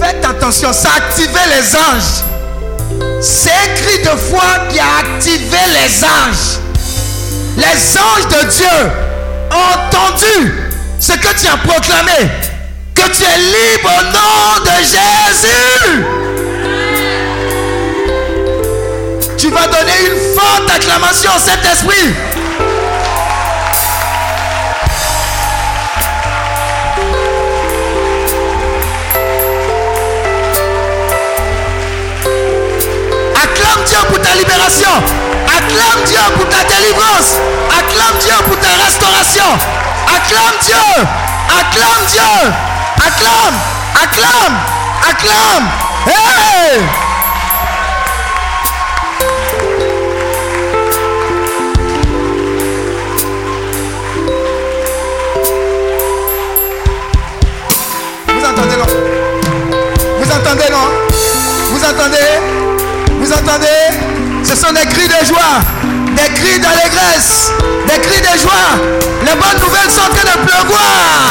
Faites 0.00 0.24
attention. 0.24 0.72
Ça 0.72 0.90
les 1.18 1.76
anges. 1.76 2.25
C'est 3.20 3.50
un 3.50 3.74
cri 3.74 3.98
de 4.02 4.16
foi 4.18 4.66
qui 4.70 4.78
a 4.78 4.98
activé 5.00 5.58
les 5.72 6.04
anges. 6.04 6.60
Les 7.56 7.98
anges 7.98 8.28
de 8.28 8.48
Dieu 8.50 8.78
ont 9.50 9.74
entendu 9.78 10.52
ce 11.00 11.12
que 11.12 11.40
tu 11.40 11.46
as 11.46 11.56
proclamé. 11.56 12.30
Que 12.94 13.02
tu 13.02 13.24
es 13.24 13.38
libre 13.38 13.90
au 13.98 14.02
nom 14.12 14.64
de 14.64 14.76
Jésus. 14.82 16.04
Tu 19.38 19.50
vas 19.50 19.66
donner 19.66 19.98
une 20.10 20.34
forte 20.34 20.70
acclamation 20.74 21.30
au 21.36 21.38
Saint-Esprit. 21.38 22.14
Dieu 33.86 33.98
pour 34.08 34.20
ta 34.20 34.34
libération. 34.34 34.90
Acclame 35.46 36.04
Dieu 36.06 36.18
pour 36.36 36.48
ta 36.48 36.64
délivrance. 36.64 37.38
Acclame 37.70 38.18
Dieu 38.20 38.34
pour 38.46 38.58
ta 38.58 38.68
restauration. 38.84 39.44
Acclame 40.06 40.58
Dieu. 40.64 41.06
Acclame 41.48 42.06
Dieu. 42.08 42.52
Acclame. 42.98 43.56
Acclame. 44.02 44.56
Acclame. 45.08 45.68
Hey! 46.06 46.82
Vous 58.28 58.44
entendez 58.44 58.76
non? 58.76 58.86
Vous 60.18 60.32
entendez 60.32 60.70
non? 60.70 60.88
Vous 61.70 61.84
entendez? 61.84 62.45
Vous 63.26 63.32
entendez? 63.32 64.44
Ce 64.44 64.54
sont 64.54 64.72
des 64.72 64.86
cris 64.86 65.08
de 65.08 65.24
joie, 65.26 65.60
des 66.14 66.32
cris 66.34 66.60
d'allégresse, 66.60 67.50
des 67.88 68.00
cris 68.00 68.20
de 68.20 68.38
joie. 68.38 68.52
Les 69.22 69.32
bonnes 69.32 69.60
nouvelles 69.60 69.90
sont 69.90 70.02
en 70.02 70.22
de 70.22 70.46
pleuvoir. 70.46 71.26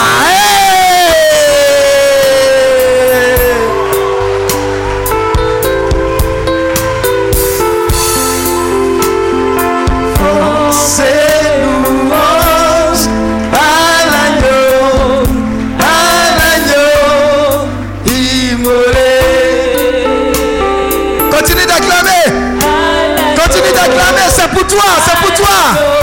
Pour 24.67 24.77
toi, 24.77 24.89
c'est 25.05 25.17
pour 25.17 25.33
toi. 25.33 25.94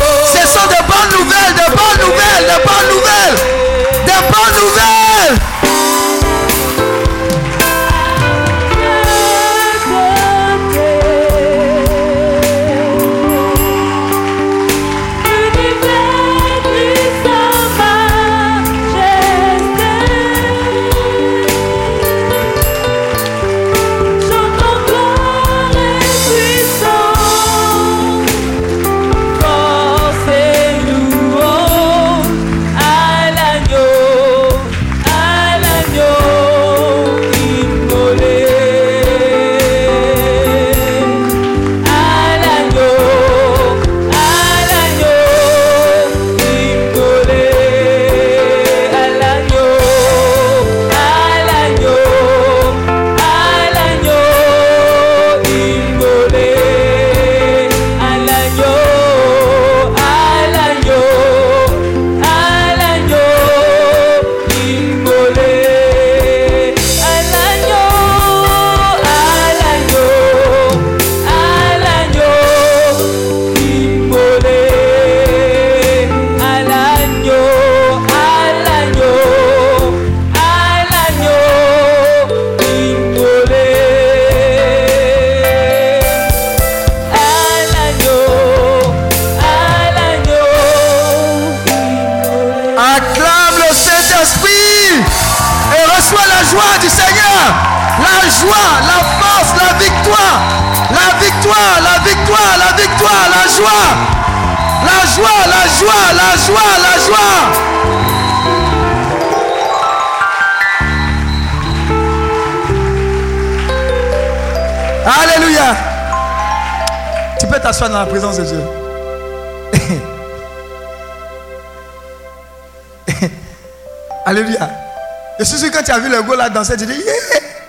Vu 125.98 126.08
le 126.08 126.22
gars 126.22 126.36
là 126.36 126.50
danser, 126.50 126.76
tu 126.76 126.86
dis, 126.86 127.02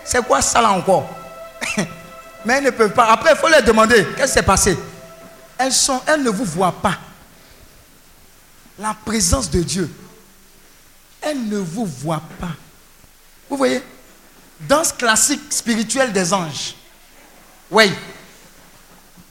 c'est 0.03 0.23
quoi 0.25 0.41
ça 0.41 0.61
là 0.61 0.71
encore? 0.71 1.09
Mais 2.45 2.55
elles 2.55 2.65
ne 2.65 2.69
peuvent 2.71 2.93
pas. 2.93 3.11
Après, 3.11 3.31
il 3.31 3.37
faut 3.37 3.47
leur 3.47 3.63
demander, 3.63 4.05
qu'est-ce 4.15 4.33
qui 4.33 4.33
s'est 4.33 4.43
passé? 4.43 4.77
Elles, 5.57 5.71
sont, 5.71 6.01
elles 6.07 6.23
ne 6.23 6.29
vous 6.29 6.45
voient 6.45 6.75
pas. 6.81 6.97
La 8.79 8.95
présence 9.05 9.49
de 9.49 9.61
Dieu. 9.61 9.89
Elles 11.21 11.47
ne 11.47 11.57
vous 11.57 11.85
voient 11.85 12.23
pas. 12.39 12.51
Vous 13.49 13.55
voyez? 13.55 13.81
Danse 14.59 14.91
classique 14.91 15.41
spirituelle 15.51 16.11
des 16.11 16.33
anges. 16.33 16.75
Oui. 17.71 17.91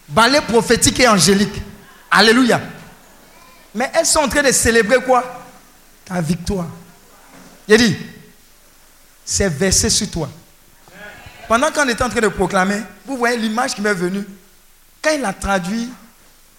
Ballet 0.09 0.41
prophétique 0.41 1.01
et 1.01 1.09
angélique. 1.09 1.61
Alléluia. 2.11 2.61
Mais 3.75 3.91
elles 3.95 4.07
sont 4.07 4.21
en 4.21 4.29
train 4.29 4.43
de 4.43 4.53
célébrer 4.53 5.03
quoi? 5.03 5.43
Ta 6.05 6.21
victoire. 6.21 6.67
Il 7.69 7.77
dit, 7.79 7.97
c'est 9.25 9.49
versé 9.49 9.91
sur 9.91 10.11
toi. 10.11 10.29
Pendant 11.49 11.71
qu'on 11.71 11.89
était 11.89 12.03
en 12.03 12.09
train 12.09 12.21
de 12.21 12.29
proclamer, 12.29 12.83
vous 13.05 13.17
voyez 13.17 13.37
l'image 13.37 13.75
qui 13.75 13.81
m'est 13.81 13.95
venue. 13.95 14.25
Quand 15.03 15.11
il 15.11 15.25
a 15.25 15.33
traduit 15.33 15.91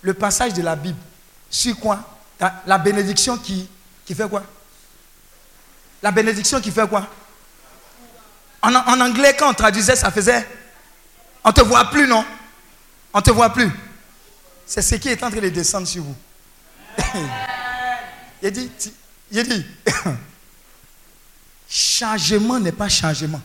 le 0.01 0.13
passage 0.13 0.53
de 0.53 0.61
la 0.61 0.75
Bible, 0.75 0.99
sur 1.49 1.77
quoi? 1.79 1.99
La, 2.65 2.77
bénédiction 2.77 3.37
qui, 3.37 3.69
qui 4.05 4.13
fait 4.13 4.27
quoi? 4.27 4.43
La 6.01 6.11
bénédiction 6.11 6.59
qui 6.59 6.71
fait 6.71 6.87
quoi? 6.87 7.07
En, 8.61 8.73
en 8.75 8.99
anglais, 9.01 9.35
quand 9.37 9.49
on 9.49 9.53
traduisait, 9.53 9.95
ça 9.95 10.11
faisait 10.11 10.45
On 11.43 11.49
ne 11.49 11.53
te 11.53 11.61
voit 11.61 11.89
plus, 11.89 12.07
non? 12.07 12.25
On 13.13 13.19
ne 13.19 13.23
te 13.23 13.31
voit 13.31 13.51
plus. 13.51 13.71
C'est 14.65 14.81
ce 14.81 14.95
qui 14.95 15.09
est 15.09 15.23
en 15.23 15.29
train 15.29 15.39
de 15.39 15.49
descendre 15.49 15.87
sur 15.87 16.03
vous. 16.03 16.15
il 18.41 18.51
dit, 18.51 18.71
dit 19.31 19.65
changement 21.73 22.59
n'est 22.59 22.71
pas 22.71 22.87
changement. 22.87 23.41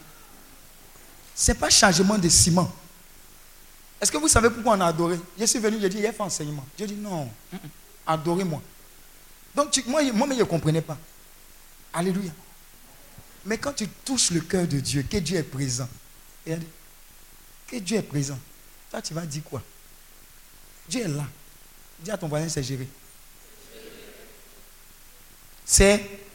Ce 1.35 1.51
n'est 1.51 1.59
pas 1.59 1.71
changement 1.71 2.19
de 2.19 2.29
ciment. 2.29 2.71
Est-ce 4.01 4.13
que 4.13 4.19
vous 4.19 4.29
savez 4.29 4.51
pourquoi 4.51 4.77
on 4.77 4.81
a 4.81 4.87
adoré? 4.87 5.19
Je 5.39 5.47
suis 5.47 5.59
venu, 5.59 5.79
j'ai 5.81 5.89
dit, 5.89 5.97
il 5.97 6.03
y 6.03 6.07
a 6.07 6.13
fait 6.13 6.23
enseignement. 6.23 6.65
J'ai 6.79 6.87
dit, 6.87 6.95
non, 6.95 7.31
adorez-moi. 8.07 8.61
Donc, 9.55 9.71
tu, 9.71 9.83
moi, 9.87 10.03
moi, 10.13 10.29
je 10.31 10.41
ne 10.41 10.45
comprenais 10.45 10.83
pas. 10.83 10.99
Alléluia. 11.93 12.31
Mais 13.47 13.57
quand 13.57 13.73
tu 13.73 13.89
touches 13.89 14.31
le 14.31 14.41
cœur 14.41 14.67
de 14.67 14.79
Dieu, 14.79 15.05
que 15.11 15.17
Dieu 15.17 15.39
est 15.39 15.43
présent, 15.43 15.89
regardez, 16.45 16.67
que 17.67 17.77
Dieu 17.77 17.97
est 17.97 18.03
présent, 18.03 18.39
toi, 18.91 19.01
tu 19.01 19.15
vas 19.15 19.25
dire 19.25 19.43
quoi? 19.43 19.63
Dieu 20.87 21.01
est 21.01 21.09
là. 21.09 21.25
Dis 22.01 22.11
à 22.11 22.19
ton 22.19 22.29
voisin, 22.29 22.49
c'est 22.49 22.63
géré. 22.63 22.87
C'est 25.65 26.28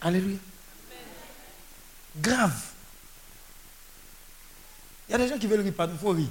Alléluia. 0.00 0.38
Grave. 2.16 2.60
Il 5.08 5.12
y 5.12 5.14
a 5.14 5.18
des 5.18 5.28
gens 5.28 5.38
qui 5.38 5.46
veulent 5.46 5.60
rire, 5.60 5.74
pardon, 5.76 5.94
il 5.94 5.98
faut 6.00 6.10
rire. 6.10 6.28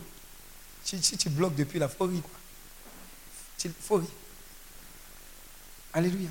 Si, 0.84 1.02
si, 1.02 1.18
tu 1.18 1.30
bloques 1.30 1.56
depuis 1.56 1.80
là, 1.80 1.90
il 1.92 1.98
faut 1.98 2.06
rire. 2.06 2.22
Il 3.64 3.72
faut 3.72 3.98
rire. 3.98 4.10
Alléluia. 5.94 6.30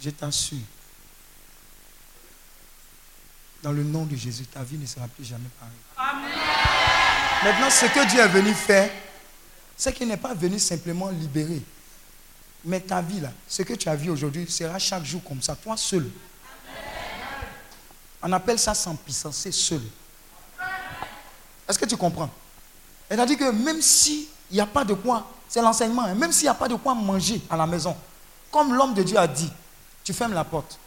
Je 0.00 0.10
t'assure. 0.10 0.58
Dans 3.62 3.72
le 3.72 3.82
nom 3.82 4.06
de 4.06 4.16
Jésus, 4.16 4.46
ta 4.46 4.62
vie 4.62 4.78
ne 4.78 4.86
sera 4.86 5.06
plus 5.06 5.24
jamais 5.24 5.48
pareille. 5.58 5.76
Amen. 5.96 6.30
Maintenant, 7.44 7.70
ce 7.70 7.86
que 7.86 8.10
Dieu 8.10 8.20
est 8.20 8.28
venu 8.28 8.54
faire, 8.54 8.90
c'est 9.76 9.92
qu'il 9.92 10.08
n'est 10.08 10.16
pas 10.16 10.34
venu 10.34 10.58
simplement 10.58 11.10
libérer. 11.10 11.62
Mais 12.64 12.80
ta 12.80 13.00
vie, 13.00 13.20
là, 13.20 13.30
ce 13.48 13.62
que 13.62 13.74
tu 13.74 13.88
as 13.88 13.96
vu 13.96 14.10
aujourd'hui, 14.10 14.50
sera 14.50 14.78
chaque 14.78 15.04
jour 15.04 15.22
comme 15.24 15.40
ça, 15.40 15.56
toi 15.56 15.76
seul. 15.76 16.10
On 18.22 18.30
appelle 18.32 18.58
ça 18.58 18.74
sans 18.74 18.94
puissance, 18.96 19.36
c'est 19.36 19.52
seul. 19.52 19.80
Est-ce 21.66 21.78
que 21.78 21.86
tu 21.86 21.96
comprends? 21.96 22.30
C'est-à-dire 23.08 23.38
que 23.38 23.50
même 23.50 23.80
s'il 23.80 24.26
n'y 24.50 24.60
a 24.60 24.66
pas 24.66 24.84
de 24.84 24.94
quoi, 24.94 25.26
c'est 25.48 25.62
l'enseignement, 25.62 26.02
hein, 26.02 26.14
même 26.14 26.32
s'il 26.32 26.44
n'y 26.44 26.50
a 26.50 26.54
pas 26.54 26.68
de 26.68 26.74
quoi 26.74 26.94
manger 26.94 27.40
à 27.48 27.56
la 27.56 27.66
maison, 27.66 27.96
comme 28.50 28.74
l'homme 28.74 28.94
de 28.94 29.02
Dieu 29.02 29.16
a 29.16 29.26
dit, 29.26 29.50
tu 30.04 30.12
fermes 30.12 30.34
la 30.34 30.44
porte. 30.44 30.78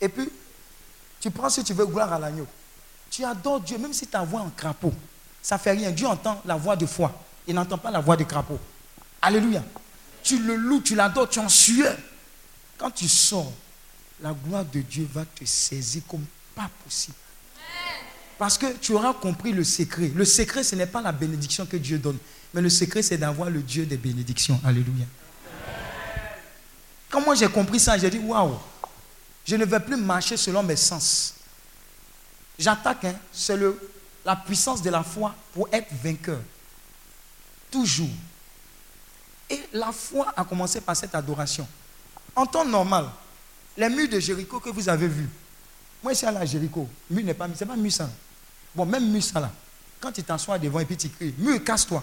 Et 0.00 0.08
puis, 0.08 0.30
tu 1.20 1.30
prends 1.30 1.48
si 1.48 1.64
tu 1.64 1.72
veux 1.72 1.86
gloire 1.86 2.12
à 2.12 2.18
l'agneau. 2.18 2.46
Tu 3.10 3.24
adores 3.24 3.60
Dieu, 3.60 3.78
même 3.78 3.92
si 3.92 4.06
ta 4.06 4.22
voix 4.22 4.40
en 4.40 4.50
crapaud. 4.50 4.92
Ça 5.42 5.56
ne 5.56 5.60
fait 5.60 5.72
rien. 5.72 5.90
Dieu 5.90 6.06
entend 6.06 6.40
la 6.44 6.56
voix 6.56 6.76
de 6.76 6.86
foi. 6.86 7.12
Il 7.46 7.54
n'entend 7.54 7.78
pas 7.78 7.90
la 7.90 8.00
voix 8.00 8.16
de 8.16 8.24
crapaud. 8.24 8.58
Alléluia 9.22 9.62
tu 10.26 10.38
le 10.40 10.56
loues, 10.56 10.80
tu 10.80 10.96
l'adores, 10.96 11.28
tu 11.28 11.38
en 11.38 11.48
sueur. 11.48 11.96
Quand 12.76 12.90
tu 12.90 13.08
sors, 13.08 13.52
la 14.20 14.32
gloire 14.32 14.64
de 14.64 14.80
Dieu 14.80 15.08
va 15.14 15.24
te 15.24 15.44
saisir 15.44 16.02
comme 16.08 16.24
pas 16.54 16.68
possible. 16.84 17.16
Parce 18.36 18.58
que 18.58 18.66
tu 18.74 18.92
auras 18.92 19.14
compris 19.14 19.52
le 19.52 19.62
secret. 19.64 20.10
Le 20.14 20.24
secret, 20.24 20.64
ce 20.64 20.74
n'est 20.74 20.86
pas 20.86 21.00
la 21.00 21.12
bénédiction 21.12 21.64
que 21.64 21.76
Dieu 21.76 21.98
donne, 21.98 22.18
mais 22.52 22.60
le 22.60 22.68
secret, 22.68 23.02
c'est 23.02 23.16
d'avoir 23.16 23.48
le 23.48 23.62
Dieu 23.62 23.86
des 23.86 23.96
bénédictions. 23.96 24.60
Alléluia. 24.64 25.06
Quand 27.08 27.20
moi 27.20 27.36
j'ai 27.36 27.48
compris 27.48 27.78
ça, 27.78 27.96
j'ai 27.96 28.10
dit 28.10 28.18
waouh, 28.18 28.58
je 29.46 29.54
ne 29.54 29.64
vais 29.64 29.80
plus 29.80 29.96
marcher 29.96 30.36
selon 30.36 30.62
mes 30.62 30.76
sens. 30.76 31.34
J'attaque, 32.58 33.04
hein, 33.04 33.14
c'est 33.32 33.56
la 34.24 34.34
puissance 34.34 34.82
de 34.82 34.90
la 34.90 35.04
foi 35.04 35.34
pour 35.52 35.68
être 35.72 35.88
vainqueur. 36.02 36.40
Toujours. 37.70 38.10
Et 39.48 39.60
la 39.72 39.92
foi 39.92 40.32
a 40.36 40.44
commencé 40.44 40.80
par 40.80 40.96
cette 40.96 41.14
adoration. 41.14 41.66
En 42.34 42.46
temps 42.46 42.64
normal, 42.64 43.08
les 43.76 43.88
murs 43.88 44.08
de 44.08 44.18
Jéricho 44.18 44.60
que 44.60 44.70
vous 44.70 44.88
avez 44.88 45.08
vus, 45.08 45.28
moi 46.02 46.12
je 46.12 46.18
suis 46.18 46.46
Jéricho, 46.46 46.88
mur 47.10 47.24
n'est 47.24 47.34
pas, 47.34 47.48
c'est 47.54 47.66
pas 47.66 47.76
mur 47.76 47.92
ça. 47.92 48.10
Bon, 48.74 48.84
même 48.84 49.10
mur 49.10 49.22
ça 49.22 49.40
là, 49.40 49.50
quand 50.00 50.12
tu 50.12 50.22
t'assois 50.22 50.58
devant 50.58 50.80
et 50.80 50.84
puis 50.84 50.96
tu 50.96 51.08
cries, 51.08 51.34
mur 51.38 51.62
casse-toi. 51.62 52.02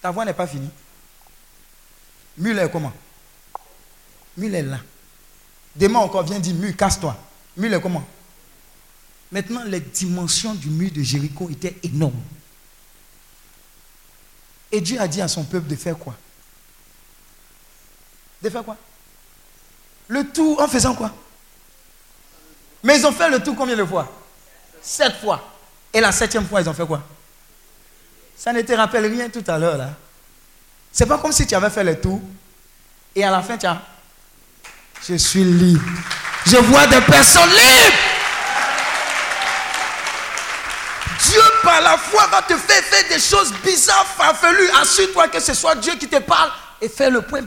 Ta 0.00 0.10
voix 0.10 0.24
n'est 0.24 0.32
pas 0.32 0.46
finie. 0.46 0.70
Mur 2.36 2.58
est 2.58 2.70
comment? 2.70 2.92
Mur 4.36 4.54
est 4.54 4.62
là. 4.62 4.78
Demain 5.76 6.00
encore, 6.00 6.24
viens 6.24 6.40
dire 6.40 6.54
mur, 6.54 6.76
casse-toi. 6.76 7.16
Mur 7.56 7.72
est 7.72 7.80
comment? 7.80 8.04
Maintenant, 9.30 9.64
les 9.64 9.80
dimensions 9.80 10.54
du 10.54 10.68
mur 10.68 10.90
de 10.92 11.02
Jéricho 11.02 11.48
étaient 11.50 11.78
énormes. 11.82 12.20
Et 14.72 14.80
Dieu 14.80 14.98
a 14.98 15.06
dit 15.06 15.20
à 15.20 15.28
son 15.28 15.44
peuple 15.44 15.68
de 15.68 15.76
faire 15.76 15.98
quoi? 15.98 16.14
De 18.40 18.48
faire 18.48 18.64
quoi? 18.64 18.76
Le 20.08 20.26
tour 20.28 20.60
en 20.60 20.66
faisant 20.66 20.94
quoi? 20.94 21.12
Mais 22.82 22.98
ils 22.98 23.06
ont 23.06 23.12
fait 23.12 23.28
le 23.28 23.40
tour 23.40 23.54
combien 23.54 23.76
de 23.76 23.84
fois? 23.84 24.10
Sept 24.82 25.20
fois. 25.20 25.52
Et 25.92 26.00
la 26.00 26.10
septième 26.10 26.48
fois, 26.48 26.62
ils 26.62 26.68
ont 26.68 26.74
fait 26.74 26.86
quoi? 26.86 27.02
Ça 28.36 28.52
ne 28.52 28.62
te 28.62 28.72
rappelle 28.72 29.06
rien 29.06 29.28
tout 29.28 29.44
à 29.46 29.58
l'heure 29.58 29.76
là. 29.76 29.90
C'est 30.90 31.06
pas 31.06 31.18
comme 31.18 31.32
si 31.32 31.46
tu 31.46 31.54
avais 31.54 31.70
fait 31.70 31.84
le 31.84 32.00
tour 32.00 32.20
et 33.14 33.22
à 33.22 33.30
la 33.30 33.42
fin 33.42 33.56
tu 33.56 33.66
as. 33.66 33.80
Je 35.06 35.14
suis 35.14 35.44
libre. 35.44 35.84
Je 36.46 36.56
vois 36.56 36.86
des 36.88 37.00
personnes 37.02 37.50
libres. 37.50 38.11
Dieu, 41.28 41.42
par 41.62 41.80
la 41.80 41.96
foi, 41.96 42.26
va 42.28 42.42
te 42.42 42.56
faire 42.56 42.82
faire 42.82 43.08
des 43.08 43.20
choses 43.20 43.52
bizarres, 43.64 44.06
farfelues. 44.06 44.70
Assure-toi 44.80 45.28
que 45.28 45.40
ce 45.40 45.54
soit 45.54 45.74
Dieu 45.76 45.94
qui 45.96 46.08
te 46.08 46.18
parle 46.18 46.50
et 46.80 46.88
fais 46.88 47.10
le 47.10 47.22
point. 47.22 47.40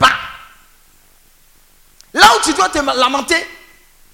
Là 2.13 2.27
où 2.37 2.41
tu 2.43 2.53
dois 2.53 2.69
te 2.69 2.77
lamenter, 2.77 3.45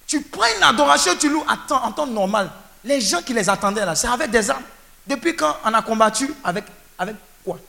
tu 0.07 0.21
prends 0.21 0.47
une 0.57 0.63
adoration, 0.63 1.15
tu 1.15 1.29
loues 1.29 1.45
en 1.47 1.91
temps 1.91 2.07
normal. 2.07 2.49
Les 2.83 2.99
gens 2.99 3.21
qui 3.21 3.33
les 3.33 3.47
attendaient 3.47 3.85
là, 3.85 3.95
c'est 3.95 4.07
avec 4.07 4.31
des 4.31 4.49
armes. 4.49 4.63
Depuis 5.05 5.35
quand 5.35 5.57
on 5.63 5.73
a 5.73 5.81
combattu 5.81 6.33
avec, 6.43 6.65
avec 6.97 7.15
quoi? 7.43 7.59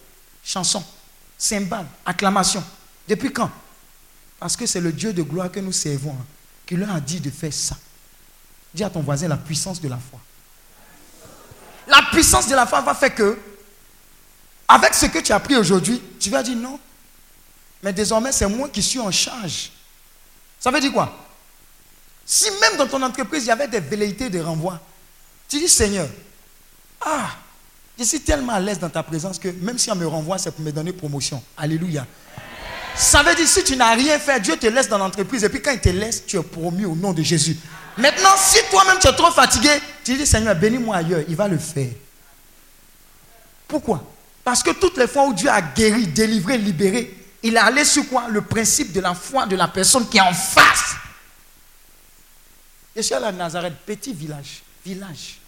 Chanson, 0.43 0.83
cymbales, 1.37 1.87
acclamation. 2.07 2.65
Depuis 3.07 3.33
quand? 3.33 3.51
Parce 4.41 4.57
que 4.57 4.67
c'est 4.67 4.81
le 4.81 4.93
Dieu 4.93 5.13
de 5.13 5.23
gloire 5.23 5.51
que 5.51 5.61
nous 5.61 5.73
servons 5.73 6.17
hein, 6.19 6.25
qui 6.67 6.77
leur 6.77 6.95
a 6.95 7.01
dit 7.01 7.21
de 7.21 7.31
faire 7.31 7.53
ça. 7.53 7.77
Dis 8.75 8.83
à 8.83 8.91
ton 8.91 9.01
voisin 9.01 9.29
la 9.29 9.37
puissance 9.37 9.81
de 9.81 9.89
la 9.89 9.99
foi. 9.99 10.19
La 11.87 12.03
puissance 12.11 12.49
de 12.49 12.55
la 12.55 12.67
foi 12.67 12.81
va 12.81 12.95
faire 12.95 13.15
que, 13.15 13.39
avec 14.69 14.95
ce 14.95 15.07
que 15.07 15.19
tu 15.19 15.33
as 15.33 15.41
pris 15.41 15.57
aujourd'hui, 15.57 16.01
tu 16.19 16.31
vas 16.31 16.43
dire 16.43 16.57
non. 16.57 16.79
Mais 17.83 17.93
désormais, 17.93 18.33
c'est 18.33 18.47
moi 18.47 18.69
qui 18.69 18.83
suis 18.83 19.01
en 19.01 19.11
charge. 19.11 19.73
Ça 20.59 20.71
veut 20.71 20.81
dire 20.81 20.93
quoi? 20.93 21.17
Si 22.25 22.49
même 22.61 22.77
dans 22.77 22.87
ton 22.87 23.03
entreprise, 23.03 23.45
il 23.45 23.49
y 23.49 23.51
avait 23.51 23.69
des 23.69 23.81
velléités 23.81 24.31
de 24.31 24.41
renvoi, 24.41 24.81
tu 25.49 25.59
dis 25.59 25.69
Seigneur, 25.69 26.09
ah, 27.01 27.31
je 27.99 28.05
suis 28.05 28.21
tellement 28.21 28.53
à 28.53 28.61
l'aise 28.61 28.79
dans 28.79 28.89
ta 28.89 29.03
présence 29.03 29.39
que 29.39 29.49
même 29.49 29.79
si 29.79 29.91
on 29.91 29.97
me 29.97 30.07
renvoie, 30.07 30.39
c'est 30.39 30.53
pour 30.53 30.65
me 30.65 30.71
donner 30.71 30.93
promotion. 30.93 31.43
Alléluia. 31.57 32.07
Ça 32.95 33.23
veut 33.23 33.35
dire 33.35 33.49
si 33.49 33.65
tu 33.65 33.77
n'as 33.77 33.95
rien 33.95 34.19
fait, 34.19 34.41
Dieu 34.41 34.57
te 34.57 34.67
laisse 34.67 34.89
dans 34.89 34.99
l'entreprise 34.99 35.45
et 35.45 35.49
puis 35.49 35.61
quand 35.61 35.73
il 35.73 35.81
te 35.81 35.89
laisse, 35.89 36.25
tu 36.25 36.37
es 36.37 36.43
promu 36.43 36.85
au 36.85 36.95
nom 36.95 37.13
de 37.13 37.23
Jésus. 37.23 37.57
Maintenant, 37.97 38.37
si 38.37 38.59
toi-même 38.71 38.99
tu 38.99 39.09
es 39.09 39.13
trop 39.15 39.31
fatigué, 39.31 39.71
tu 40.05 40.17
dis 40.17 40.27
Seigneur, 40.27 40.55
bénis-moi 40.55 40.97
ailleurs, 40.97 41.23
il 41.29 41.37
va 41.37 41.49
le 41.49 41.59
faire. 41.59 41.91
Pourquoi? 43.69 44.03
Parce 44.45 44.63
que 44.63 44.71
toutes 44.71 44.97
les 44.97 45.07
fois 45.07 45.27
où 45.27 45.33
Dieu 45.33 45.49
a 45.49 45.61
guéri, 45.61 46.07
délivré, 46.07 46.59
libéré, 46.59 47.17
il 47.43 47.55
est 47.55 47.61
allé 47.61 47.85
sur 47.85 48.09
quoi? 48.09 48.29
Le 48.29 48.43
principe 48.43 48.93
de 48.93 49.01
la 49.01 49.15
foi 49.15 49.47
de 49.47 49.57
la 49.57 49.69
personne 49.69 50.09
qui 50.09 50.19
est 50.19 50.23
en 50.23 50.33
face. 50.33 50.95
Je 52.95 53.03
suis 53.03 53.15
à 53.15 53.21
la 53.21 53.33
Nazareth, 53.33 53.75
petit 53.87 54.13
village, 54.13 54.63
village. 54.85 55.39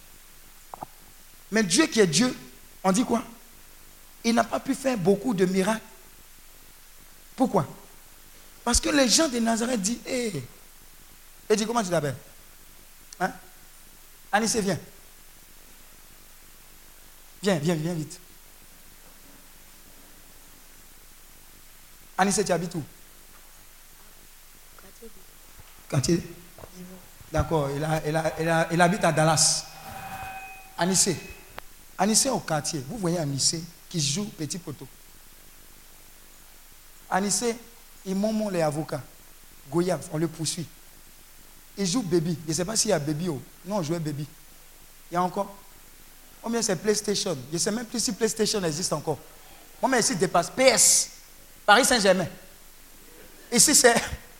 Mais 1.51 1.63
Dieu 1.63 1.87
qui 1.87 2.01
est 2.01 2.07
Dieu, 2.07 2.35
on 2.83 2.93
dit 2.93 3.05
quoi? 3.05 3.23
Il 4.25 4.35
n'a 4.35 4.45
pas 4.45 4.61
pu 4.61 4.75
faire 4.75 4.97
beaucoup 4.97 5.35
de 5.35 5.45
miracles. 5.45 5.81
Pourquoi? 7.37 7.67
Parce 8.65 8.81
que 8.81 8.89
les 8.89 9.09
gens 9.09 9.29
de 9.29 9.39
Nazareth 9.39 9.83
disent, 9.83 9.99
hé, 10.07 10.29
hey. 10.29 10.43
et 11.51 11.57
dit, 11.57 11.67
comment 11.67 11.83
tu 11.83 11.91
t'appelles? 11.91 12.17
Anissé, 14.35 14.61
viens. 14.61 14.79
Viens, 17.41 17.55
viens, 17.61 17.75
viens 17.77 17.95
vite. 17.95 18.19
Anissé, 22.19 22.45
tu 22.45 22.51
habites 22.51 22.75
où? 22.75 22.83
Quartier. 25.89 26.21
D'accord, 27.31 27.71
il, 27.71 28.81
habite 28.81 29.05
à 29.05 29.13
Dallas. 29.13 29.67
Anissé. 30.79 31.17
Anissé 31.97 32.29
au 32.29 32.41
quartier. 32.41 32.85
Vous 32.89 32.99
voyez 32.99 33.19
Anissé 33.19 33.63
qui 33.89 34.01
joue 34.01 34.25
petit 34.31 34.59
poteau. 34.59 34.89
Anissé, 37.09 37.57
il 38.05 38.17
monte 38.17 38.53
les 38.53 38.63
avocats. 38.63 39.03
Goya, 39.71 40.01
on 40.13 40.19
le 40.19 40.27
poursuit. 40.27 40.67
Il 41.77 41.87
joue 41.87 42.03
baby. 42.03 42.39
Je 42.45 42.51
ne 42.51 42.55
sais 42.55 42.65
pas 42.65 42.77
s'il 42.77 42.91
y 42.91 42.93
a 42.93 42.99
baby. 42.99 43.29
Oh. 43.29 43.41
Non, 43.65 43.77
on 43.77 43.83
jouait 43.83 43.99
baby. 43.99 44.27
Il 45.11 45.15
y 45.15 45.17
a 45.17 45.23
encore. 45.23 45.55
Combien 46.43 46.63
c'est 46.63 46.77
PlayStation 46.77 47.37
Je 47.49 47.55
ne 47.55 47.59
sais 47.59 47.71
même 47.71 47.87
plus 47.87 48.01
si 48.03 48.13
PlayStation 48.13 48.63
existe 48.63 48.93
encore. 48.93 49.19
Combien 49.81 49.99
ici 49.99 50.15
dépasse 50.15 50.51
PS 50.51 51.11
Paris 51.67 51.85
Saint-Germain. 51.85 52.27
Ici 53.51 53.75
c'est. 53.75 53.95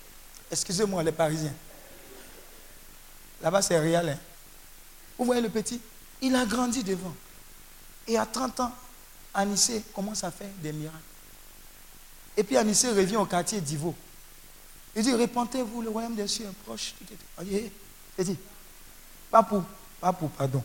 Excusez-moi 0.51 1.03
les 1.03 1.13
Parisiens. 1.13 1.55
Là-bas 3.43 3.63
c'est 3.63 3.79
réel. 3.79 4.11
Hein. 4.11 4.19
Vous 5.19 5.25
voyez 5.25 5.41
le 5.41 5.49
petit? 5.49 5.81
Il 6.21 6.35
a 6.37 6.45
grandi 6.45 6.85
devant. 6.85 7.15
Et 8.07 8.19
à 8.19 8.27
30 8.27 8.61
ans, 8.61 8.73
Anissé 9.33 9.83
commence 9.95 10.23
à 10.25 10.31
faire 10.31 10.51
des 10.63 10.73
miracles. 10.73 10.99
Et 12.37 12.45
puis 12.45 12.57
Anissé 12.57 12.91
revient 12.91 13.17
au 13.17 13.27
quartier 13.27 13.61
d'Ivo. 13.61 13.95
Il 14.97 15.03
dit, 15.03 15.15
répentez-vous, 15.15 15.83
le 15.83 15.91
royaume 15.91 16.15
des 16.15 16.29
cieux 16.29 16.47
est 16.47 16.65
proche. 16.65 16.95
Il 17.43 17.71
dit, 18.25 18.39
Papou, 19.31 19.65
Papou, 20.01 20.29
pardon. 20.29 20.63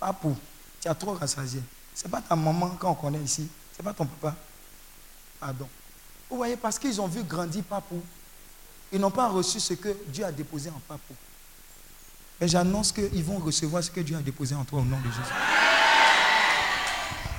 Papou, 0.00 0.36
tu 0.80 0.88
as 0.88 0.94
trop 0.94 1.12
rassasié. 1.12 1.62
Ce 1.94 2.04
n'est 2.04 2.10
pas 2.10 2.20
ta 2.20 2.34
maman 2.34 2.76
quand 2.78 2.90
on 2.90 2.94
connaît 2.94 3.20
ici. 3.20 3.48
Ce 3.72 3.80
n'est 3.80 3.84
pas 3.84 3.92
ton 3.92 4.06
papa. 4.06 4.34
Pardon. 5.38 5.68
Vous 6.28 6.36
voyez, 6.36 6.56
parce 6.56 6.78
qu'ils 6.78 7.00
ont 7.00 7.06
vu 7.06 7.22
grandir 7.22 7.62
Papou. 7.64 8.02
Ils 8.92 8.98
n'ont 9.00 9.10
pas 9.10 9.28
reçu 9.28 9.60
ce 9.60 9.74
que 9.74 9.96
Dieu 10.08 10.24
a 10.24 10.32
déposé 10.32 10.70
en 10.70 10.80
Papou. 10.88 11.14
Mais 12.40 12.48
j'annonce 12.48 12.90
qu'ils 12.90 13.22
vont 13.22 13.38
recevoir 13.38 13.84
ce 13.84 13.90
que 13.90 14.00
Dieu 14.00 14.16
a 14.16 14.20
déposé 14.20 14.54
en 14.54 14.64
toi 14.64 14.80
au 14.80 14.84
nom 14.84 14.98
de 14.98 15.04
Jésus. 15.04 15.34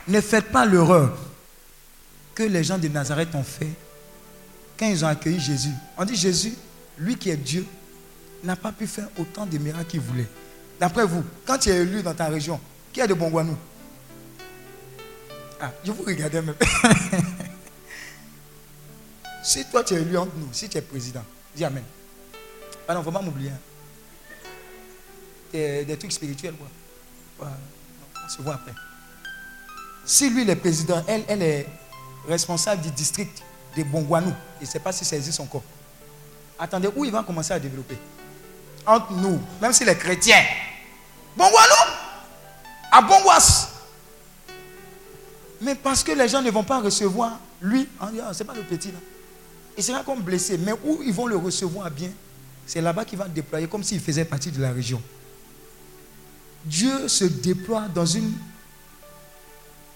Ne 0.08 0.22
faites 0.22 0.52
pas 0.52 0.66
l'erreur 0.66 1.18
que 2.34 2.44
les 2.44 2.64
gens 2.64 2.78
de 2.78 2.88
Nazareth 2.88 3.36
ont 3.36 3.44
fait 3.44 3.74
quand 4.82 4.88
ils 4.88 5.06
ont 5.06 5.10
accueilli 5.10 5.40
Jésus. 5.40 5.74
On 5.96 6.04
dit 6.04 6.16
Jésus, 6.16 6.56
lui 6.98 7.16
qui 7.16 7.30
est 7.30 7.38
Dieu, 7.38 7.68
n'a 8.44 8.56
pas 8.56 8.72
pu 8.72 8.88
faire 8.88 9.08
autant 9.20 9.46
de 9.46 9.56
miracles 9.60 9.86
qu'il 9.86 10.00
voulait. 10.00 10.28
D'après 10.80 11.06
vous, 11.06 11.24
quand 11.46 11.60
tu 11.60 11.70
es 11.70 11.84
élu 11.84 12.02
dans 12.02 12.16
ta 12.16 12.26
région, 12.26 12.60
qui 12.92 13.00
a 13.00 13.06
de 13.06 13.14
Bongwanou 13.14 13.56
Ah, 15.60 15.72
je 15.84 15.92
vous 15.92 16.02
regardais 16.02 16.42
même. 16.42 16.56
si 19.44 19.64
toi 19.66 19.84
tu 19.84 19.94
es 19.94 20.02
élu 20.02 20.18
entre 20.18 20.36
nous, 20.36 20.50
si 20.52 20.68
tu 20.68 20.80
es 20.80 20.82
président, 20.82 21.24
dis 21.56 21.64
Amen. 21.64 21.84
Ah 22.88 22.96
non, 22.96 23.02
il 23.02 23.04
faut 23.04 23.12
pas 23.12 23.22
m'oublier. 23.22 23.52
Hein. 23.52 23.60
Des, 25.54 25.96
trucs 26.00 26.14
spirituels, 26.14 26.56
quoi. 27.38 27.52
on 28.26 28.30
se 28.30 28.42
voit 28.42 28.56
après. 28.56 28.74
Si 30.06 30.32
lui, 30.32 30.44
le 30.44 30.56
président, 30.56 31.04
elle, 31.08 31.24
elle 31.28 31.44
est 31.44 31.68
responsable 32.28 32.82
du 32.82 32.90
district 32.90 33.44
de 33.76 33.84
Bongwanou, 33.84 34.34
je 34.60 34.66
ne 34.66 34.70
sais 34.70 34.80
pas 34.80 34.92
si 34.92 35.06
ça 35.06 35.16
existe 35.16 35.40
encore. 35.40 35.64
Attendez, 36.60 36.90
où 36.96 37.06
il 37.06 37.12
va 37.12 37.24
commencer 37.24 37.54
à 37.54 37.60
développer? 37.60 37.98
Entre 38.86 39.14
nous, 39.14 39.40
même 39.62 39.74
si 39.74 39.86
les 39.86 39.96
chrétiens. 39.96 40.44
Bongwanou 41.38 41.92
À 42.92 43.02
Bongwas 43.02 43.70
Mais 45.62 45.76
parce 45.76 46.04
que 46.04 46.12
les 46.12 46.28
gens 46.28 46.42
ne 46.42 46.52
vont 46.52 46.64
pas 46.64 46.82
recevoir 46.82 47.40
lui, 47.62 47.88
ah, 48.00 48.10
c'est 48.34 48.44
pas 48.44 48.56
le 48.56 48.64
petit 48.64 48.92
là. 48.92 48.98
Il 49.78 49.84
sera 49.84 50.04
comme 50.04 50.22
blessé. 50.22 50.58
Mais 50.58 50.74
où 50.84 51.02
ils 51.04 51.14
vont 51.14 51.28
le 51.28 51.38
recevoir 51.38 51.90
bien, 51.92 52.10
c'est 52.66 52.82
là-bas 52.82 53.06
qu'il 53.06 53.18
va 53.20 53.28
déployer 53.28 53.68
comme 53.68 53.84
s'il 53.84 54.00
faisait 54.00 54.26
partie 54.26 54.52
de 54.52 54.62
la 54.62 54.72
région. 54.72 55.02
Dieu 56.66 57.08
se 57.08 57.26
déploie 57.26 57.88
dans 57.94 58.06
une 58.06 58.34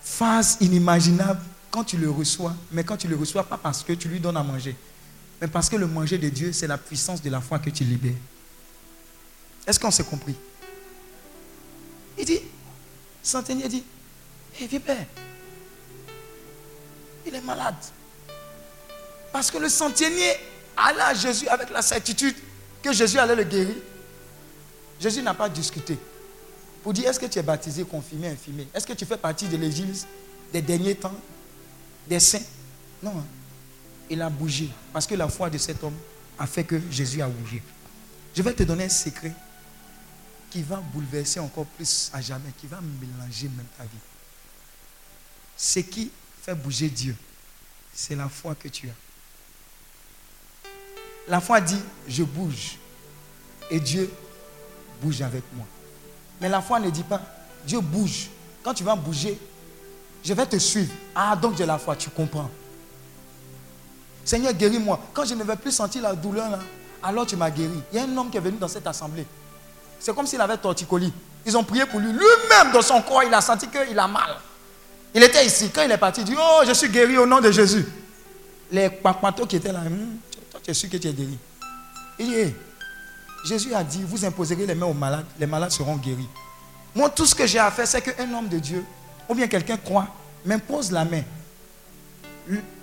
phase 0.02 0.57
inimaginable 0.61 1.41
quand 1.76 1.84
tu 1.84 1.97
le 1.97 2.10
reçois, 2.10 2.56
mais 2.72 2.85
quand 2.85 2.95
tu 2.95 3.10
le 3.10 3.18
reçois 3.18 3.43
pas 3.43 3.57
parce 3.57 3.84
que 3.84 3.91
tu 3.91 4.07
lui 4.07 4.22
donnes 4.22 4.38
à 4.38 4.43
manger, 4.43 4.73
mais 5.41 5.47
parce 5.49 5.68
que 5.68 5.76
le 5.76 5.88
manger 5.88 6.18
de 6.18 6.30
Dieu, 6.30 6.53
c'est 6.53 6.68
la 6.68 6.77
puissance 6.77 7.22
de 7.22 7.30
la 7.30 7.41
foi 7.41 7.60
que 7.60 7.69
tu 7.69 7.84
libères. 7.84 8.14
Est-ce 9.68 9.77
qu'on 9.77 9.91
s'est 9.91 10.06
compris? 10.06 10.35
Il 12.18 12.23
dit, 12.23 12.39
centenier 13.22 13.68
dit, 13.68 13.84
hé, 14.57 14.68
viens 14.68 14.80
père. 14.80 15.06
Il 17.27 17.35
est 17.35 17.41
malade. 17.41 17.76
Parce 19.34 19.52
que 19.52 19.57
le 19.57 19.68
centenier 19.68 20.31
allait 20.77 21.02
à 21.02 21.14
Jésus 21.14 21.49
avec 21.49 21.72
la 21.72 21.81
certitude 21.81 22.38
que 22.81 22.93
Jésus 22.93 23.19
allait 23.19 23.35
le 23.35 23.43
guérir. 23.43 23.76
Jésus 24.97 25.22
n'a 25.22 25.34
pas 25.34 25.49
discuté. 25.49 25.97
Pour 26.84 26.93
dire, 26.93 27.10
est-ce 27.10 27.19
que 27.19 27.26
tu 27.26 27.38
es 27.38 27.43
baptisé, 27.43 27.84
confirmé, 27.84 28.30
infirmé? 28.30 28.65
Est-ce 28.73 28.88
que 28.88 28.93
tu 28.93 29.06
fais 29.06 29.18
partie 29.18 29.49
de 29.49 29.57
l'église 29.57 30.07
des 30.53 30.61
derniers 30.61 30.95
temps, 30.95 31.11
des 32.07 32.19
saints 32.19 32.40
Non. 33.02 33.18
Hein. 33.18 33.26
Il 34.10 34.22
a 34.22 34.30
bougé. 34.30 34.69
Parce 34.94 35.07
que 35.07 35.15
la 35.15 35.27
foi 35.27 35.49
de 35.49 35.57
cet 35.57 35.84
homme 35.84 35.98
a 36.38 36.45
fait 36.45 36.64
que 36.64 36.80
Jésus 36.91 37.22
a 37.22 37.27
bougé. 37.27 37.61
Je 38.36 38.41
vais 38.41 38.53
te 38.53 38.64
donner 38.64 38.86
un 38.86 38.90
secret 38.90 39.34
qui 40.49 40.61
va 40.61 40.77
bouleverser 40.77 41.40
encore 41.40 41.65
plus 41.65 42.10
à 42.14 42.22
jamais, 42.22 42.52
qui 42.57 42.68
va 42.68 42.80
mélanger 42.82 43.49
même 43.49 43.65
ta 43.77 43.84
vie. 43.84 43.90
Ce 45.57 45.80
qui 45.80 46.11
fait 46.44 46.56
bouger 46.56 46.90
Dieu, 46.90 47.15
c'est 47.94 48.15
la 48.15 48.30
foi 48.30 48.56
que 48.56 48.68
tu 48.68 48.90
as. 48.90 48.94
La 51.27 51.41
foi 51.41 51.60
dit, 51.61 51.80
je 52.07 52.23
bouge. 52.23 52.77
Et 53.72 53.80
Dieu 53.80 54.11
bouge 55.02 55.22
avec 55.22 55.44
moi. 55.53 55.65
Mais 56.40 56.49
la 56.49 56.61
foi 56.61 56.80
ne 56.80 56.90
dit 56.90 57.03
pas, 57.03 57.22
Dieu 57.65 57.80
bouge. 57.80 58.30
Quand 58.64 58.73
tu 58.73 58.84
vas 58.84 58.95
bouger, 58.95 59.40
je 60.26 60.34
vais 60.34 60.45
te 60.45 60.57
suivre. 60.57 60.91
Ah, 61.14 61.35
donc 61.35 61.56
j'ai 61.56 61.65
la 61.65 61.77
foi, 61.77 61.95
tu 61.95 62.10
comprends. 62.10 62.49
Seigneur, 64.23 64.53
guéris-moi. 64.53 64.99
Quand 65.14 65.23
je 65.23 65.35
ne 65.35 65.43
vais 65.43 65.56
plus 65.56 65.72
sentir 65.72 66.02
la 66.02 66.14
douleur, 66.15 66.49
là, 66.49 66.60
alors 67.03 67.27
tu 67.27 67.35
m'as 67.35 67.52
guéri. 67.52 67.80
Il 67.93 67.97
y 67.97 67.99
a 67.99 68.06
un 68.06 68.18
homme 68.18 68.31
qui 68.31 68.38
est 68.38 68.41
venu 68.41 68.57
dans 68.57 68.68
cette 68.68 68.88
assemblée. 68.88 69.26
C'est 69.99 70.15
comme 70.15 70.26
s'il 70.26 70.41
avait 70.41 70.57
torticolis. 70.57 71.14
Ils 71.45 71.56
ont 71.56 71.64
prié 71.64 71.85
pour 71.85 71.99
lui. 71.99 72.11
Lui-même, 72.11 72.72
dans 72.73 72.81
son 72.81 73.02
corps, 73.03 73.23
il 73.23 73.34
a 73.34 73.39
senti 73.39 73.68
qu'il 73.68 73.97
a 73.99 74.07
mal. 74.07 74.38
Il 75.14 75.22
était 75.22 75.45
ici. 75.45 75.69
Quand 75.69 75.84
il 75.84 75.91
est 75.91 75.97
parti, 75.97 76.22
il 76.22 76.26
dit 76.26 76.35
Oh, 76.38 76.64
je 76.68 76.73
suis 76.73 76.89
guéri 76.89 77.19
au 77.19 77.27
nom 77.27 77.39
de 77.39 77.52
Jésus. 77.52 77.85
Les 78.72 78.89
papatos 78.89 79.45
qui 79.45 79.57
étaient 79.57 79.72
là, 79.72 79.81
hmm, 79.81 80.18
toi, 80.49 80.60
tu 80.64 80.72
es 80.72 80.73
sûr 80.73 80.89
que 80.89 80.97
tu 80.97 81.07
es 81.07 81.14
guéri. 81.14 81.38
Il 82.18 82.26
dit 82.26 82.53
Jésus 83.45 83.76
a 83.76 83.84
dit 83.84 84.03
Vous 84.03 84.26
imposerez 84.26 84.65
les 84.65 84.73
mains 84.73 84.88
aux 84.88 84.93
malades, 84.93 85.26
les 85.39 85.45
malades 85.45 85.72
seront 85.72 85.97
guéris. 85.97 86.27
Moi, 86.95 87.10
tout 87.11 87.27
ce 87.27 87.35
que 87.35 87.45
j'ai 87.45 87.60
à 87.60 87.69
faire, 87.69 87.88
c'est 87.88 88.02
qu'un 88.02 88.34
homme 88.34 88.47
de 88.47 88.57
Dieu, 88.57 88.84
ou 89.27 89.35
bien 89.35 89.47
quelqu'un 89.47 89.77
croit, 89.77 90.07
m'impose 90.45 90.91
la 90.91 91.06
main. 91.06 91.23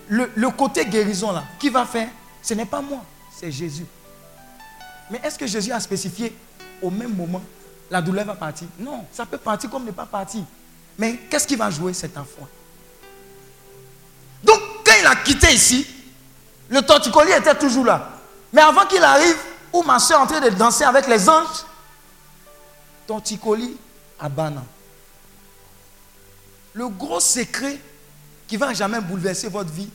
Le, 0.08 0.50
côté 0.50 0.84
guérison 0.84 1.32
là, 1.32 1.44
qui 1.58 1.68
va 1.70 1.86
faire 1.86 2.08
Ce 2.42 2.54
n'est 2.54 2.66
pas 2.66 2.80
moi, 2.80 3.02
c'est 3.34 3.50
Jésus. 3.50 3.86
Mais 5.10 5.20
est-ce 5.24 5.38
que 5.38 5.46
Jésus 5.46 5.72
a 5.72 5.80
spécifié 5.80 6.36
au 6.80 6.90
même 6.90 7.14
moment, 7.14 7.42
la 7.90 8.02
douleur 8.02 8.24
va 8.26 8.34
partir? 8.34 8.68
Non, 8.78 9.04
ça 9.12 9.24
peut 9.24 9.38
partir 9.38 9.70
comme 9.70 9.84
ne 9.84 9.90
pas 9.92 10.06
partir. 10.06 10.42
Mais 10.98 11.16
qu'est-ce 11.30 11.46
qui 11.46 11.56
va 11.56 11.70
jouer 11.70 11.94
C'est 11.94 12.08
ta 12.08 12.24
foi. 12.24 12.48
Donc, 14.42 14.60
quand 14.84 14.94
il 15.00 15.06
a 15.06 15.16
quitté 15.16 15.52
ici, 15.52 15.86
le 16.68 16.82
torticolis 16.82 17.32
était 17.32 17.54
toujours 17.54 17.84
là. 17.84 18.10
Mais 18.52 18.60
avant 18.62 18.86
qu'il 18.86 19.02
arrive, 19.02 19.36
où 19.72 19.82
ma 19.82 19.98
soeur 19.98 20.18
est 20.18 20.22
en 20.22 20.26
train 20.26 20.40
de 20.40 20.50
danser 20.50 20.84
avec 20.84 21.06
les 21.06 21.28
anges, 21.28 21.64
torticolis 23.06 23.76
à 24.18 24.28
Bana. 24.28 24.62
Le 26.74 26.88
gros 26.88 27.20
secret 27.20 27.78
qui 28.46 28.56
va 28.56 28.72
jamais 28.72 29.00
bouleverser 29.00 29.48
votre 29.48 29.70
vie 29.70 29.88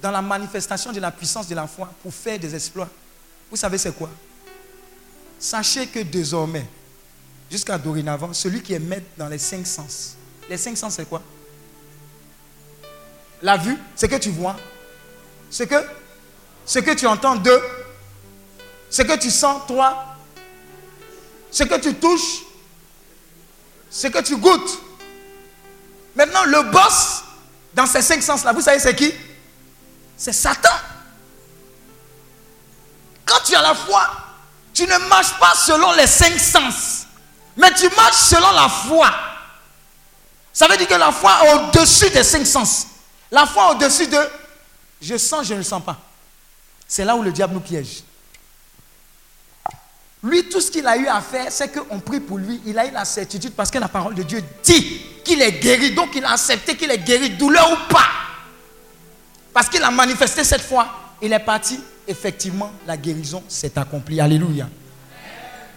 dans 0.00 0.10
la 0.10 0.22
manifestation 0.22 0.92
de 0.92 1.00
la 1.00 1.10
puissance 1.10 1.46
de 1.48 1.54
la 1.54 1.66
foi 1.66 1.88
pour 2.02 2.12
faire 2.12 2.38
des 2.38 2.54
exploits, 2.54 2.88
vous 3.50 3.56
savez 3.56 3.78
c'est 3.78 3.92
quoi? 3.92 4.10
Sachez 5.38 5.86
que 5.86 6.00
désormais, 6.00 6.66
jusqu'à 7.50 7.78
dorénavant, 7.78 8.32
celui 8.32 8.62
qui 8.62 8.72
est 8.72 8.78
maître 8.78 9.06
dans 9.16 9.28
les 9.28 9.38
cinq 9.38 9.66
sens. 9.66 10.16
Les 10.48 10.56
cinq 10.56 10.76
sens, 10.76 10.94
c'est 10.94 11.08
quoi? 11.08 11.22
La 13.42 13.56
vue, 13.56 13.76
c'est 13.96 14.08
que 14.08 14.16
tu 14.16 14.30
vois. 14.30 14.56
Ce 15.50 15.64
que, 15.64 15.74
ce 16.64 16.78
que 16.78 16.92
tu 16.92 17.06
entends, 17.06 17.36
deux. 17.36 17.60
Ce 18.88 19.02
que 19.02 19.18
tu 19.18 19.30
sens, 19.30 19.62
trois. 19.66 20.16
Ce 21.50 21.64
que 21.64 21.80
tu 21.80 21.94
touches. 21.94 22.42
Ce 23.90 24.06
que 24.06 24.22
tu 24.22 24.36
goûtes. 24.36 24.78
Maintenant, 26.14 26.44
le 26.44 26.62
boss 26.70 27.22
dans 27.74 27.86
ces 27.86 28.02
cinq 28.02 28.22
sens-là, 28.22 28.52
vous 28.52 28.60
savez, 28.60 28.78
c'est 28.78 28.94
qui? 28.94 29.12
C'est 30.16 30.32
Satan. 30.32 30.68
Quand 33.24 33.40
tu 33.44 33.54
as 33.54 33.62
la 33.62 33.74
foi, 33.74 34.10
tu 34.74 34.86
ne 34.86 34.98
marches 35.08 35.38
pas 35.38 35.54
selon 35.54 35.92
les 35.92 36.06
cinq 36.06 36.38
sens, 36.38 37.06
mais 37.56 37.72
tu 37.74 37.88
marches 37.96 38.16
selon 38.16 38.50
la 38.52 38.68
foi. 38.68 39.10
Ça 40.52 40.68
veut 40.68 40.76
dire 40.76 40.88
que 40.88 40.94
la 40.94 41.12
foi 41.12 41.32
est 41.44 41.54
au-dessus 41.54 42.10
des 42.10 42.24
cinq 42.24 42.46
sens. 42.46 42.86
La 43.30 43.46
foi 43.46 43.68
est 43.68 43.74
au-dessus 43.74 44.06
de 44.06 44.18
je 45.00 45.16
sens, 45.16 45.46
je 45.46 45.54
ne 45.54 45.62
sens 45.62 45.82
pas. 45.82 45.98
C'est 46.86 47.04
là 47.04 47.16
où 47.16 47.22
le 47.22 47.32
diable 47.32 47.54
nous 47.54 47.60
piège. 47.60 48.04
Lui, 50.22 50.48
tout 50.48 50.60
ce 50.60 50.70
qu'il 50.70 50.86
a 50.86 50.96
eu 50.96 51.06
à 51.08 51.20
faire, 51.20 51.50
c'est 51.50 51.68
qu'on 51.68 51.98
prie 51.98 52.20
pour 52.20 52.38
lui. 52.38 52.60
Il 52.64 52.78
a 52.78 52.86
eu 52.86 52.92
la 52.92 53.04
certitude 53.04 53.52
parce 53.54 53.70
que 53.70 53.78
la 53.78 53.88
parole 53.88 54.14
de 54.14 54.22
Dieu 54.22 54.42
dit 54.62 55.02
qu'il 55.24 55.42
est 55.42 55.60
guéri. 55.60 55.92
Donc 55.94 56.14
il 56.14 56.24
a 56.24 56.32
accepté 56.32 56.76
qu'il 56.76 56.90
est 56.90 56.98
guéri, 56.98 57.30
douleur 57.30 57.70
ou 57.72 57.92
pas. 57.92 58.06
Parce 59.52 59.68
qu'il 59.68 59.82
a 59.82 59.90
manifesté 59.90 60.44
cette 60.44 60.62
foi. 60.62 60.86
Il 61.20 61.32
est 61.32 61.38
parti 61.40 61.78
effectivement, 62.06 62.72
la 62.86 62.96
guérison 62.96 63.42
s'est 63.48 63.76
accomplie. 63.76 64.20
Alléluia. 64.20 64.68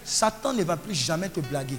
Satan 0.04 0.52
ne 0.52 0.62
va 0.62 0.76
plus 0.76 0.94
jamais 0.94 1.28
te 1.28 1.40
blaguer. 1.40 1.78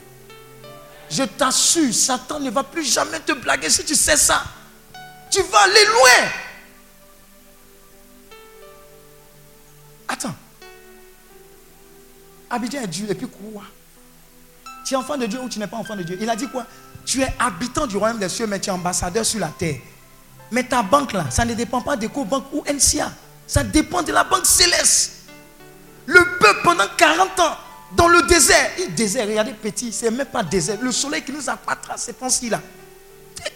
Je 1.09 1.23
t'assure, 1.23 1.93
Satan 1.93 2.39
ne 2.39 2.49
va 2.49 2.63
plus 2.63 2.83
jamais 2.83 3.19
te 3.21 3.31
blaguer. 3.31 3.69
Si 3.69 3.85
tu 3.85 3.95
sais 3.95 4.17
ça, 4.17 4.43
tu 5.31 5.41
vas 5.43 5.59
aller 5.59 5.85
loin. 5.85 6.29
Attends. 10.09 10.35
Abidjan 12.49 12.81
est 12.81 12.87
Dieu 12.87 13.05
et 13.09 13.15
puis 13.15 13.27
quoi? 13.27 13.63
Tu 14.85 14.93
es 14.93 14.97
enfant 14.97 15.17
de 15.17 15.25
Dieu 15.25 15.39
ou 15.41 15.49
tu 15.49 15.59
n'es 15.59 15.67
pas 15.67 15.77
enfant 15.77 15.95
de 15.95 16.03
Dieu? 16.03 16.17
Il 16.21 16.29
a 16.29 16.35
dit 16.35 16.47
quoi? 16.47 16.65
Tu 17.05 17.21
es 17.21 17.33
habitant 17.39 17.87
du 17.87 17.97
royaume 17.97 18.19
des 18.19 18.29
cieux, 18.29 18.47
mais 18.47 18.59
tu 18.59 18.69
es 18.69 18.71
ambassadeur 18.71 19.25
sur 19.25 19.39
la 19.39 19.49
terre. 19.49 19.79
Mais 20.51 20.63
ta 20.63 20.81
banque 20.81 21.13
là, 21.13 21.29
ça 21.29 21.43
ne 21.45 21.53
dépend 21.53 21.81
pas 21.81 21.95
de 21.97 22.07
banque 22.07 22.45
ou 22.53 22.63
NCA. 22.65 23.11
Ça 23.45 23.63
dépend 23.63 24.01
de 24.01 24.11
la 24.11 24.23
banque 24.23 24.45
céleste. 24.45 25.13
Le 26.05 26.19
peuple 26.39 26.61
pendant 26.63 26.85
40 26.95 27.39
ans 27.39 27.57
dans 27.95 28.07
le 28.07 28.21
désert. 28.23 28.71
Il 28.79 28.93
désert, 28.93 29.27
regardez 29.27 29.53
petit, 29.53 29.91
c'est 29.91 30.11
même 30.11 30.27
pas 30.27 30.43
désert. 30.43 30.77
Le 30.81 30.91
soleil 30.91 31.23
qui 31.23 31.31
nous 31.31 31.49
appâtera 31.49 31.97
ces 31.97 32.13
temps-ci 32.13 32.49
là. 32.49 32.61
Et, 33.45 33.49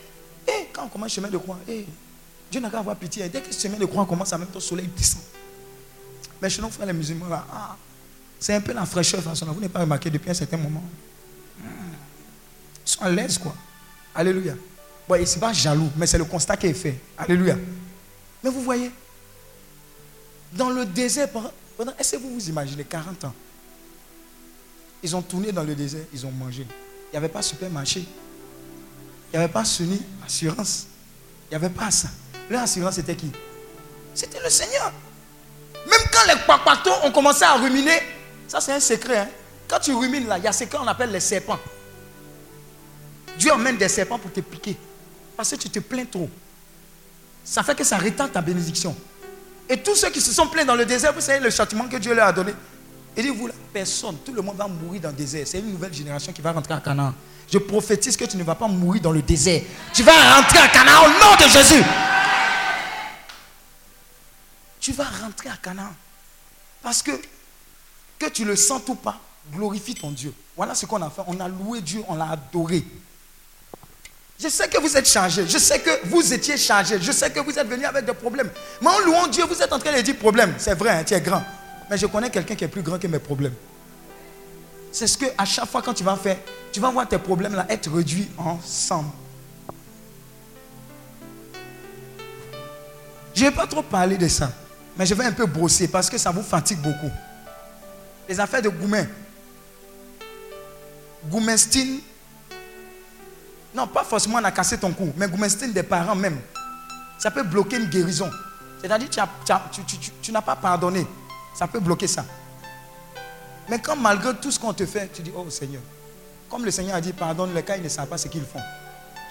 eh, 0.47 0.51
eh, 0.51 0.67
quand 0.73 0.83
on 0.83 0.87
commence 0.89 1.11
le 1.11 1.15
chemin 1.15 1.29
de 1.29 1.37
croix, 1.37 1.57
eh, 1.67 1.85
Dieu 2.51 2.59
n'a 2.59 2.69
qu'à 2.69 2.79
avoir 2.79 2.95
pitié. 2.95 3.27
Dès 3.29 3.41
que 3.41 3.47
le 3.47 3.53
chemin 3.53 3.77
de 3.77 3.85
croix 3.85 4.05
commence, 4.05 4.33
en 4.33 4.39
même 4.39 4.49
le 4.53 4.59
soleil 4.59 4.87
descend. 4.87 5.21
Mais 6.41 6.49
chez 6.49 6.61
nous, 6.61 6.69
frères 6.69 6.87
les 6.87 6.93
musulmans, 6.93 7.27
là, 7.27 7.45
ah, 7.53 7.75
c'est 8.41 8.55
un 8.55 8.61
peu 8.61 8.73
la 8.73 8.87
fraîcheur, 8.87 9.21
façon. 9.21 9.45
Vous 9.45 9.53
n'avez 9.53 9.69
pas 9.69 9.81
remarqué 9.81 10.09
depuis 10.09 10.31
un 10.31 10.33
certain 10.33 10.57
moment. 10.57 10.83
Ils 11.63 12.89
sont 12.89 13.03
à 13.03 13.09
l'aise, 13.09 13.37
quoi. 13.37 13.55
Alléluia. 14.15 14.55
Bon, 15.07 15.13
ils 15.13 15.21
ne 15.21 15.25
sont 15.25 15.39
pas 15.39 15.53
jaloux, 15.53 15.91
mais 15.95 16.07
c'est 16.07 16.17
le 16.17 16.25
constat 16.25 16.57
qui 16.57 16.65
est 16.65 16.73
fait. 16.73 16.99
Alléluia. 17.19 17.55
Mais 18.43 18.49
vous 18.49 18.63
voyez, 18.63 18.91
dans 20.53 20.71
le 20.71 20.85
désert 20.85 21.29
pendant, 21.29 21.93
est-ce 21.99 22.13
que 22.13 22.17
vous 22.17 22.33
vous 22.33 22.49
imaginez 22.49 22.83
40 22.83 23.25
ans? 23.25 23.33
Ils 25.03 25.15
ont 25.15 25.21
tourné 25.21 25.51
dans 25.51 25.63
le 25.63 25.75
désert, 25.75 26.05
ils 26.11 26.25
ont 26.25 26.31
mangé. 26.31 26.65
Il 26.65 27.11
n'y 27.11 27.17
avait 27.17 27.29
pas 27.29 27.43
supermarché. 27.43 27.99
Il 27.99 29.37
n'y 29.37 29.43
avait 29.43 29.53
pas 29.53 29.63
Sony, 29.63 30.01
assurance. 30.25 30.87
Il 31.45 31.49
n'y 31.51 31.63
avait 31.63 31.73
pas 31.73 31.91
ça. 31.91 32.09
Leur 32.49 32.63
assurance, 32.63 32.95
c'était 32.95 33.15
qui? 33.15 33.31
C'était 34.15 34.39
le 34.43 34.49
Seigneur. 34.49 34.91
Même 35.87 36.01
quand 36.11 36.27
les 36.27 36.39
papatos 36.47 36.93
ont 37.03 37.11
commencé 37.11 37.43
à 37.43 37.53
ruminer, 37.53 38.01
ça 38.51 38.59
c'est 38.59 38.73
un 38.73 38.81
secret. 38.81 39.17
Hein? 39.17 39.29
Quand 39.65 39.79
tu 39.79 39.93
rumines 39.93 40.27
là, 40.27 40.37
il 40.37 40.43
y 40.43 40.47
a 40.47 40.51
ce 40.51 40.65
qu'on 40.65 40.85
appelle 40.85 41.09
les 41.09 41.21
serpents. 41.21 41.57
Dieu 43.37 43.49
emmène 43.53 43.77
des 43.77 43.87
serpents 43.87 44.19
pour 44.19 44.33
te 44.33 44.41
piquer. 44.41 44.75
Parce 45.37 45.51
que 45.51 45.55
tu 45.55 45.69
te 45.69 45.79
plains 45.79 46.03
trop. 46.03 46.29
Ça 47.45 47.63
fait 47.63 47.75
que 47.75 47.85
ça 47.85 47.97
retarde 47.97 48.33
ta 48.33 48.41
bénédiction. 48.41 48.93
Et 49.69 49.77
tous 49.77 49.95
ceux 49.95 50.09
qui 50.09 50.19
se 50.19 50.33
sont 50.33 50.47
plaints 50.47 50.65
dans 50.65 50.75
le 50.75 50.85
désert, 50.85 51.13
vous 51.13 51.21
savez 51.21 51.39
le 51.39 51.49
châtiment 51.49 51.87
que 51.87 51.95
Dieu 51.95 52.13
leur 52.13 52.27
a 52.27 52.33
donné. 52.33 52.53
Il 53.15 53.23
dit, 53.23 53.29
vous, 53.29 53.49
personne, 53.71 54.17
tout 54.17 54.33
le 54.33 54.41
monde 54.41 54.57
va 54.57 54.67
mourir 54.67 54.99
dans 54.99 55.09
le 55.09 55.15
désert. 55.15 55.47
C'est 55.47 55.59
une 55.59 55.71
nouvelle 55.71 55.93
génération 55.93 56.33
qui 56.33 56.41
va 56.41 56.51
rentrer 56.51 56.73
à 56.73 56.81
Canaan. 56.81 57.13
Je 57.49 57.57
prophétise 57.57 58.17
que 58.17 58.25
tu 58.25 58.35
ne 58.35 58.43
vas 58.43 58.55
pas 58.55 58.67
mourir 58.67 59.01
dans 59.01 59.13
le 59.13 59.21
désert. 59.21 59.61
Tu 59.93 60.03
vas 60.03 60.35
rentrer 60.35 60.59
à 60.59 60.67
Canaan 60.67 61.05
au 61.05 61.07
nom 61.07 61.35
de 61.39 61.49
Jésus. 61.49 61.83
Tu 64.81 64.91
vas 64.91 65.07
rentrer 65.23 65.47
à 65.47 65.55
Canaan. 65.55 65.93
Parce 66.83 67.01
que, 67.01 67.11
que 68.21 68.29
tu 68.29 68.45
le 68.45 68.55
sens 68.55 68.81
ou 68.87 68.95
pas, 68.95 69.19
glorifie 69.51 69.95
ton 69.95 70.11
Dieu. 70.11 70.33
Voilà 70.55 70.75
ce 70.75 70.85
qu'on 70.85 71.01
a 71.01 71.09
fait. 71.09 71.23
On 71.25 71.39
a 71.39 71.47
loué 71.47 71.81
Dieu, 71.81 72.03
on 72.07 72.15
l'a 72.15 72.31
adoré. 72.31 72.85
Je 74.39 74.47
sais 74.47 74.67
que 74.67 74.79
vous 74.79 74.95
êtes 74.95 75.07
chargé. 75.07 75.47
Je 75.47 75.57
sais 75.57 75.79
que 75.79 76.07
vous 76.07 76.33
étiez 76.33 76.57
chargé. 76.57 76.99
Je 77.01 77.11
sais 77.11 77.31
que 77.31 77.39
vous 77.39 77.57
êtes 77.57 77.67
venu 77.67 77.85
avec 77.85 78.05
des 78.05 78.13
problèmes. 78.13 78.49
Mais 78.81 78.87
en 78.87 78.99
louant 78.99 79.27
Dieu, 79.27 79.43
vous 79.45 79.61
êtes 79.61 79.71
en 79.73 79.79
train 79.79 79.95
de 79.95 80.01
dire 80.01 80.17
problème. 80.17 80.53
C'est 80.57 80.75
vrai, 80.75 80.89
hein, 80.91 81.03
tu 81.03 81.13
es 81.13 81.21
grand. 81.21 81.43
Mais 81.89 81.97
je 81.97 82.05
connais 82.05 82.29
quelqu'un 82.29 82.55
qui 82.55 82.63
est 82.63 82.67
plus 82.67 82.81
grand 82.81 82.99
que 82.99 83.07
mes 83.07 83.19
problèmes. 83.19 83.53
C'est 84.91 85.07
ce 85.07 85.17
que 85.17 85.25
à 85.37 85.45
chaque 85.45 85.69
fois 85.69 85.81
quand 85.81 85.93
tu 85.93 86.03
vas 86.03 86.15
faire, 86.15 86.37
tu 86.71 86.79
vas 86.79 86.89
voir 86.91 87.07
tes 87.07 87.17
problèmes 87.17 87.55
là 87.55 87.65
être 87.69 87.91
réduits 87.91 88.29
ensemble. 88.37 89.09
Je 93.33 93.45
ne 93.45 93.49
vais 93.49 93.55
pas 93.55 93.67
trop 93.67 93.81
parler 93.81 94.17
de 94.17 94.27
ça, 94.27 94.51
mais 94.97 95.05
je 95.05 95.13
vais 95.13 95.23
un 95.23 95.31
peu 95.31 95.45
brosser 95.45 95.87
parce 95.87 96.09
que 96.09 96.17
ça 96.17 96.31
vous 96.31 96.43
fatigue 96.43 96.79
beaucoup. 96.79 97.09
Les 98.27 98.39
affaires 98.39 98.61
de 98.61 98.69
Goumen. 98.69 99.07
Goumestine. 101.25 101.99
Non, 103.73 103.87
pas 103.87 104.03
forcément 104.03 104.39
on 104.39 104.43
a 104.43 104.51
cassé 104.51 104.77
ton 104.77 104.91
cou, 104.91 105.13
mais 105.15 105.27
Goumestine 105.27 105.71
des 105.71 105.83
parents 105.83 106.15
même. 106.15 106.39
Ça 107.17 107.31
peut 107.31 107.43
bloquer 107.43 107.77
une 107.77 107.85
guérison. 107.89 108.29
C'est-à-dire 108.81 109.09
que 109.09 109.15
tu 110.21 110.31
n'as 110.31 110.41
pas 110.41 110.55
pardonné. 110.55 111.05
Ça 111.53 111.67
peut 111.67 111.79
bloquer 111.79 112.07
ça. 112.07 112.25
Mais 113.69 113.79
quand 113.79 113.95
malgré 113.95 114.33
tout 114.35 114.51
ce 114.51 114.59
qu'on 114.59 114.73
te 114.73 114.85
fait, 114.85 115.09
tu 115.13 115.21
dis, 115.21 115.31
oh 115.35 115.49
Seigneur, 115.49 115.81
comme 116.49 116.65
le 116.65 116.71
Seigneur 116.71 116.95
a 116.95 117.01
dit, 117.01 117.13
pardonne 117.13 117.53
les 117.53 117.63
cas, 117.63 117.77
ils 117.77 117.83
ne 117.83 117.89
savent 117.89 118.07
pas 118.07 118.17
ce 118.17 118.27
qu'ils 118.27 118.43
font. 118.43 118.59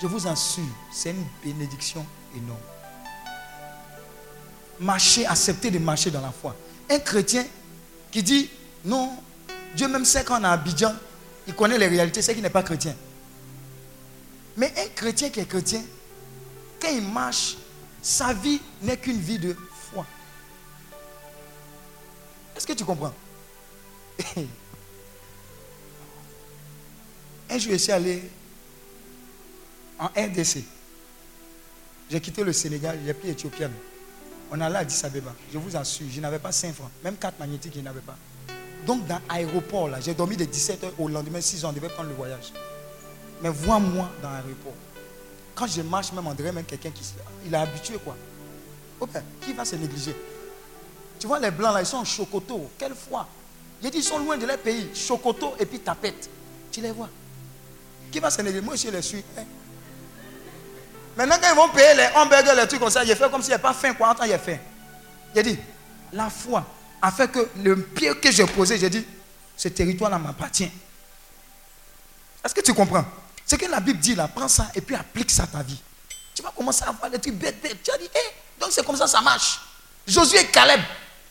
Je 0.01 0.07
vous 0.07 0.27
assure, 0.27 0.65
c'est 0.93 1.11
une 1.11 1.27
bénédiction 1.45 2.07
énorme. 2.35 2.59
Marcher, 4.79 5.27
accepter 5.27 5.71
de 5.71 5.79
marcher 5.79 6.11
dans 6.11 6.23
la 6.23 6.31
foi. 6.31 6.57
Un 6.89 6.99
chrétien 7.01 7.45
qui 8.11 8.23
dit, 8.23 8.49
non, 8.85 9.17
Dieu 9.75 9.89
même 9.89 10.05
sait 10.05 10.25
qu'on 10.25 10.43
a 10.45 10.51
Abidjan, 10.51 10.95
il 11.47 11.55
connaît 11.55 11.79
les 11.79 11.89
réalités, 11.89 12.23
c'est 12.23 12.35
qu'il 12.35 12.43
n'est 12.43 12.51
pas 12.51 12.63
chrétien. 12.63 12.95
Mais 14.57 14.73
un 14.77 14.89
chrétien 14.95 15.31
qui 15.31 15.41
est 15.41 15.47
chrétien, 15.47 15.83
quand 16.81 16.91
il 16.91 17.03
marche, 17.03 17.57
sa 18.03 18.33
vie 18.33 18.61
n'est 18.83 18.97
qu'une 18.97 19.21
vie 19.21 19.39
de 19.39 19.55
foi. 19.93 20.07
Est-ce 22.57 22.67
que 22.67 22.73
tu 22.73 22.85
comprends? 22.85 23.15
Un 27.51 27.59
jour, 27.59 27.73
je 27.73 27.79
suis 27.79 27.91
allé 27.91 28.23
en 29.99 30.07
RDC. 30.07 30.63
J'ai 32.11 32.21
quitté 32.21 32.45
le 32.45 32.53
Sénégal, 32.53 32.99
j'ai 33.05 33.13
pris 33.15 33.29
l'Éthiopienne. 33.29 33.73
On 34.53 34.61
allait 34.61 34.77
à 34.77 34.79
Addis 34.81 35.01
Abeba. 35.05 35.35
Je 35.53 35.59
vous 35.59 35.77
assure, 35.77 36.07
je 36.11 36.21
n'avais 36.21 36.39
pas 36.39 36.53
5 36.53 36.75
francs. 36.75 36.91
Même 37.03 37.17
4 37.17 37.39
magnétiques, 37.39 37.73
je 37.75 37.81
n'avais 37.81 38.01
pas. 38.01 38.17
Donc, 38.87 39.07
dans 39.07 39.21
l'aéroport, 39.29 39.89
là, 39.89 40.01
j'ai 40.01 40.15
dormi 40.15 40.37
de 40.37 40.45
17h 40.45 40.91
au 40.99 41.09
lendemain, 41.09 41.41
6 41.41 41.63
h 41.63 41.67
on 41.67 41.73
devait 41.73 41.89
prendre 41.89 42.09
le 42.09 42.15
voyage. 42.15 42.53
Mais 43.43 43.51
vois-moi 43.51 44.09
dans 44.23 44.31
l'aéroport. 44.31 44.75
Quand 45.55 45.67
je 45.67 45.83
marche, 45.83 46.13
même 46.13 46.27
on 46.27 46.35
dirait 46.35 46.53
même 46.53 46.65
quelqu'un 46.65 46.91
qui 46.91 47.03
il 47.47 47.53
est 47.53 47.57
habitué, 47.57 47.99
quoi. 48.03 48.17
Oh 49.01 49.07
qui 49.41 49.53
va 49.53 49.65
se 49.65 49.77
négliger? 49.77 50.15
Tu 51.19 51.27
vois, 51.27 51.39
les 51.39 51.51
blancs, 51.51 51.75
là, 51.75 51.81
ils 51.81 51.87
sont 51.87 51.99
en 51.99 52.05
chocoto. 52.05 52.71
Quelle 52.79 52.95
foi 52.95 53.27
J'ai 53.83 53.91
dit, 53.91 53.99
ils 53.99 54.05
sont 54.05 54.19
loin 54.19 54.37
de 54.39 54.47
leur 54.47 54.59
pays. 54.59 54.89
Chocoto 54.95 55.55
et 55.59 55.67
puis 55.67 55.81
tapette. 55.81 56.31
Tu 56.73 56.81
les 56.81 56.93
vois. 56.93 57.09
Qui 58.11 58.21
va 58.21 58.31
se 58.31 58.41
négliger? 58.41 58.65
Moi, 58.65 58.77
je 58.77 58.89
les 58.89 59.03
suis. 59.03 59.23
Hein. 59.37 59.45
Maintenant, 61.17 61.37
quand 61.41 61.49
ils 61.53 61.57
vont 61.57 61.69
payer 61.69 61.95
les 61.95 62.09
hamburgers, 62.17 62.55
les 62.57 62.67
trucs 62.67 62.81
comme 62.81 62.91
ça, 62.91 63.05
j'ai 63.05 63.15
fait 63.15 63.31
comme 63.31 63.43
s'il 63.43 63.51
n'y 63.51 63.55
avait 63.55 63.63
pas 63.63 63.75
faim. 63.75 63.93
Quoi, 63.95 64.15
il 64.25 64.33
a 64.33 64.39
faim. 64.39 64.57
J'ai 65.35 65.43
dit, 65.43 65.59
la 66.13 66.31
foi 66.31 66.65
a 67.03 67.11
fait 67.11 67.31
que 67.31 67.49
le 67.63 67.77
pied 67.77 68.15
que 68.17 68.31
j'ai 68.31 68.47
posé, 68.47 68.79
j'ai 68.79 68.91
dit, 68.91 69.05
ce 69.57 69.69
territoire-là 69.69 70.19
m'appartient. 70.19 70.71
Est-ce 72.45 72.55
que 72.55 72.61
tu 72.61 72.73
comprends? 72.73 73.05
Ce 73.47 73.57
que 73.57 73.67
la 73.67 73.81
Bible 73.81 73.99
dit 73.99 74.15
là, 74.15 74.29
prends 74.29 74.49
ça 74.49 74.71
et 74.75 74.81
puis 74.81 74.95
applique 74.95 75.31
ça 75.31 75.45
à 75.45 75.47
ta 75.47 75.63
vie. 75.63 75.81
Tu 76.35 76.43
vas 76.43 76.53
commencer 76.57 76.85
à 76.87 76.93
voir 76.93 77.11
des 77.11 77.19
trucs 77.19 77.35
bêtes, 77.35 77.61
bêtes. 77.63 77.83
Tu 77.83 77.91
as 77.91 77.99
dit, 77.99 78.05
hé, 78.05 78.61
donc 78.61 78.71
c'est 78.73 78.85
comme 78.85 78.97
ça, 78.97 79.07
ça 79.07 79.21
marche. 79.21 79.61
Josué 80.07 80.41
et 80.41 80.47
Caleb, 80.47 80.81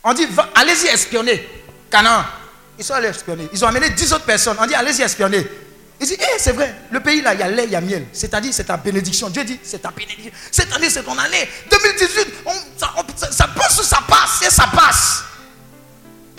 on 0.04 0.14
dit, 0.14 0.28
allez-y 0.56 0.88
espionner. 0.88 1.48
Canaan, 1.90 2.24
ils 2.78 2.86
sont 2.86 2.94
allés 2.94 3.08
espionner. 3.08 3.50
Ils 3.52 3.64
ont 3.66 3.68
amené 3.68 3.90
10 3.90 4.14
autres 4.14 4.26
personnes. 4.26 4.58
On 4.60 4.66
dit, 4.66 4.76
allez-y 4.76 5.02
espionner. 5.02 5.46
Il 6.00 6.08
dit, 6.08 6.16
eh, 6.18 6.40
c'est 6.40 6.54
vrai, 6.54 6.74
le 6.92 7.02
pays 7.02 7.22
là, 7.22 7.34
il 7.34 7.40
y 7.42 7.44
a 7.44 7.50
lait, 7.50 7.66
il 7.66 7.72
y 7.72 7.76
a 7.76 7.82
miel. 7.82 8.08
C'est-à-dire, 8.14 8.54
c'est 8.54 8.64
ta 8.64 8.78
bénédiction. 8.78 9.30
Dieu 9.30 9.44
dit, 9.44 9.60
c'est 9.62 9.80
ta 9.80 9.92
bénédiction. 9.92 10.32
Année, 10.74 10.90
c'est 10.90 11.04
ton 11.04 11.18
année. 11.18 11.50
2018, 11.70 12.28
ça, 12.78 13.48
passe 13.48 13.80
ou 13.80 13.84
ça 13.84 14.00
passe? 14.08 14.42
Et 14.44 14.50
ça 14.50 14.68
passe. 14.68 15.24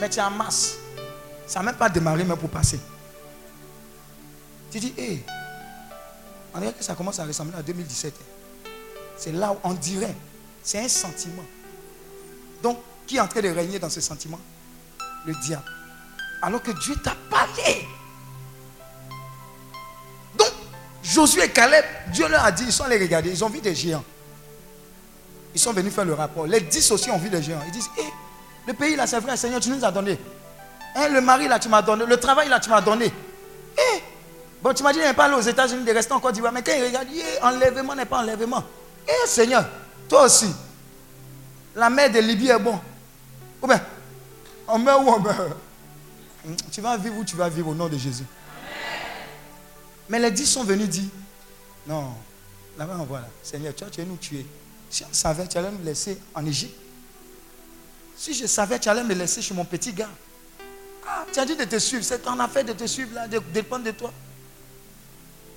Mais 0.01 0.09
tu 0.09 0.18
es 0.18 0.22
en 0.22 0.31
masse. 0.31 0.77
Ça 1.47 1.60
n'a 1.60 1.66
même 1.66 1.77
pas 1.77 1.89
démarré, 1.89 2.24
même 2.24 2.36
pour 2.36 2.51
passer. 2.51 2.81
Tu 4.70 4.81
dis, 4.81 4.94
hé, 4.97 5.24
on 6.55 6.60
dirait 6.60 6.72
que 6.72 6.82
ça 6.82 6.94
commence 6.94 7.18
à 7.18 7.24
ressembler 7.24 7.56
à 7.56 7.62
2017. 7.62 8.14
C'est 9.16 9.32
là 9.32 9.52
où 9.52 9.56
on 9.62 9.74
dirait, 9.74 10.14
c'est 10.62 10.78
un 10.78 10.89
sentiment. 10.89 11.44
Donc, 12.62 12.78
qui 13.06 13.16
est 13.16 13.20
en 13.20 13.28
train 13.28 13.43
de 13.43 13.48
régner 13.48 13.78
dans 13.78 13.90
ce 13.90 14.01
sentiment? 14.01 14.40
Le 15.27 15.35
diable. 15.35 15.64
Alors 16.43 16.62
que 16.62 16.70
Dieu 16.70 16.97
t'a 16.97 17.14
parlé. 17.28 17.86
Josué 21.10 21.44
et 21.44 21.48
Caleb, 21.51 21.85
Dieu 22.12 22.28
leur 22.28 22.44
a 22.44 22.52
dit, 22.52 22.64
ils 22.64 22.72
sont 22.72 22.85
allés 22.85 22.98
regarder, 22.98 23.31
ils 23.31 23.44
ont 23.44 23.48
vu 23.48 23.60
des 23.60 23.74
géants. 23.74 24.05
Ils 25.52 25.60
sont 25.60 25.72
venus 25.72 25.93
faire 25.93 26.05
le 26.05 26.14
rapport. 26.14 26.47
Les 26.47 26.60
dix 26.60 26.89
aussi 26.93 27.10
ont 27.10 27.18
vu 27.18 27.28
des 27.28 27.43
géants. 27.43 27.60
Ils 27.66 27.72
disent, 27.72 27.90
hé, 27.98 28.05
le 28.66 28.73
pays 28.74 28.97
là, 28.97 29.07
c'est 29.07 29.20
vrai, 29.20 29.37
Seigneur, 29.37 29.61
tu 29.61 29.70
nous 29.70 29.85
as 29.85 29.91
donné. 29.91 30.19
Hein, 30.95 31.09
le 31.09 31.20
mari 31.20 31.49
là, 31.49 31.59
tu 31.59 31.69
m'as 31.69 31.82
donné. 31.82 32.05
Le 32.05 32.16
travail 32.16 32.49
là, 32.49 32.61
tu 32.61 32.70
m'as 32.70 32.81
donné. 32.81 33.07
Hé, 33.07 34.03
bon, 34.62 34.73
tu 34.74 34.82
m'as 34.82 34.93
dit, 34.93 34.99
n'est 34.99 35.15
pas 35.15 35.27
allé 35.27 35.35
aux 35.35 35.41
États-Unis, 35.41 35.85
de 35.85 35.93
rester 35.93 36.12
en 36.12 36.20
Côte 36.20 36.35
d'Ivoire. 36.35 36.53
Mais 36.53 36.62
quand 36.62 36.73
il 36.77 36.85
regarde, 36.85 37.09
enlèvement 37.43 37.95
n'est 37.95 38.05
pas 38.05 38.19
enlèvement. 38.19 38.65
Hé, 39.07 39.27
Seigneur, 39.27 39.65
toi 40.09 40.24
aussi, 40.24 40.53
la 41.74 41.89
mer 41.89 42.11
de 42.11 42.19
Libye 42.19 42.51
est 42.51 42.59
bon. 42.59 42.78
Ou 43.62 43.66
bien, 43.66 43.81
on 44.66 44.78
meurt 44.78 45.03
ou 45.05 45.09
on 45.09 45.20
meurt. 45.20 45.57
Tu 46.73 46.81
vas 46.81 46.97
vivre 46.97 47.16
ou 47.19 47.24
tu 47.24 47.37
vas 47.37 47.49
vivre 47.49 47.69
au 47.69 47.74
nom 47.74 47.89
de 47.89 47.97
Jésus. 47.97 48.24
Mais 50.09 50.19
les 50.19 50.31
dix 50.31 50.47
sont 50.47 50.65
venus 50.65 50.89
dire, 50.89 51.09
non, 51.87 52.15
là-bas 52.77 52.97
on 52.99 53.05
voit 53.05 53.20
là, 53.20 53.28
Seigneur, 53.43 53.74
tu, 53.74 53.85
tu 53.91 54.01
vas 54.01 54.07
nous 54.07 54.16
tuer. 54.16 54.45
Si 54.89 55.05
on 55.05 55.12
savait, 55.12 55.47
tu 55.47 55.57
allais 55.57 55.70
nous 55.70 55.85
laisser 55.85 56.19
en 56.35 56.45
Égypte. 56.45 56.77
Si 58.20 58.34
je 58.34 58.44
savais, 58.44 58.78
tu 58.78 58.86
allais 58.90 59.02
me 59.02 59.14
laisser 59.14 59.40
chez 59.40 59.55
mon 59.55 59.64
petit 59.64 59.94
gars. 59.94 60.10
Ah, 61.09 61.24
tu 61.32 61.40
as 61.40 61.47
dit 61.47 61.56
de 61.56 61.64
te 61.64 61.78
suivre, 61.78 62.05
c'est 62.05 62.18
ton 62.18 62.38
affaire 62.38 62.62
de 62.62 62.74
te 62.74 62.86
suivre 62.86 63.14
là, 63.14 63.26
de 63.26 63.38
dépendre 63.51 63.86
de 63.86 63.92
toi. 63.92 64.12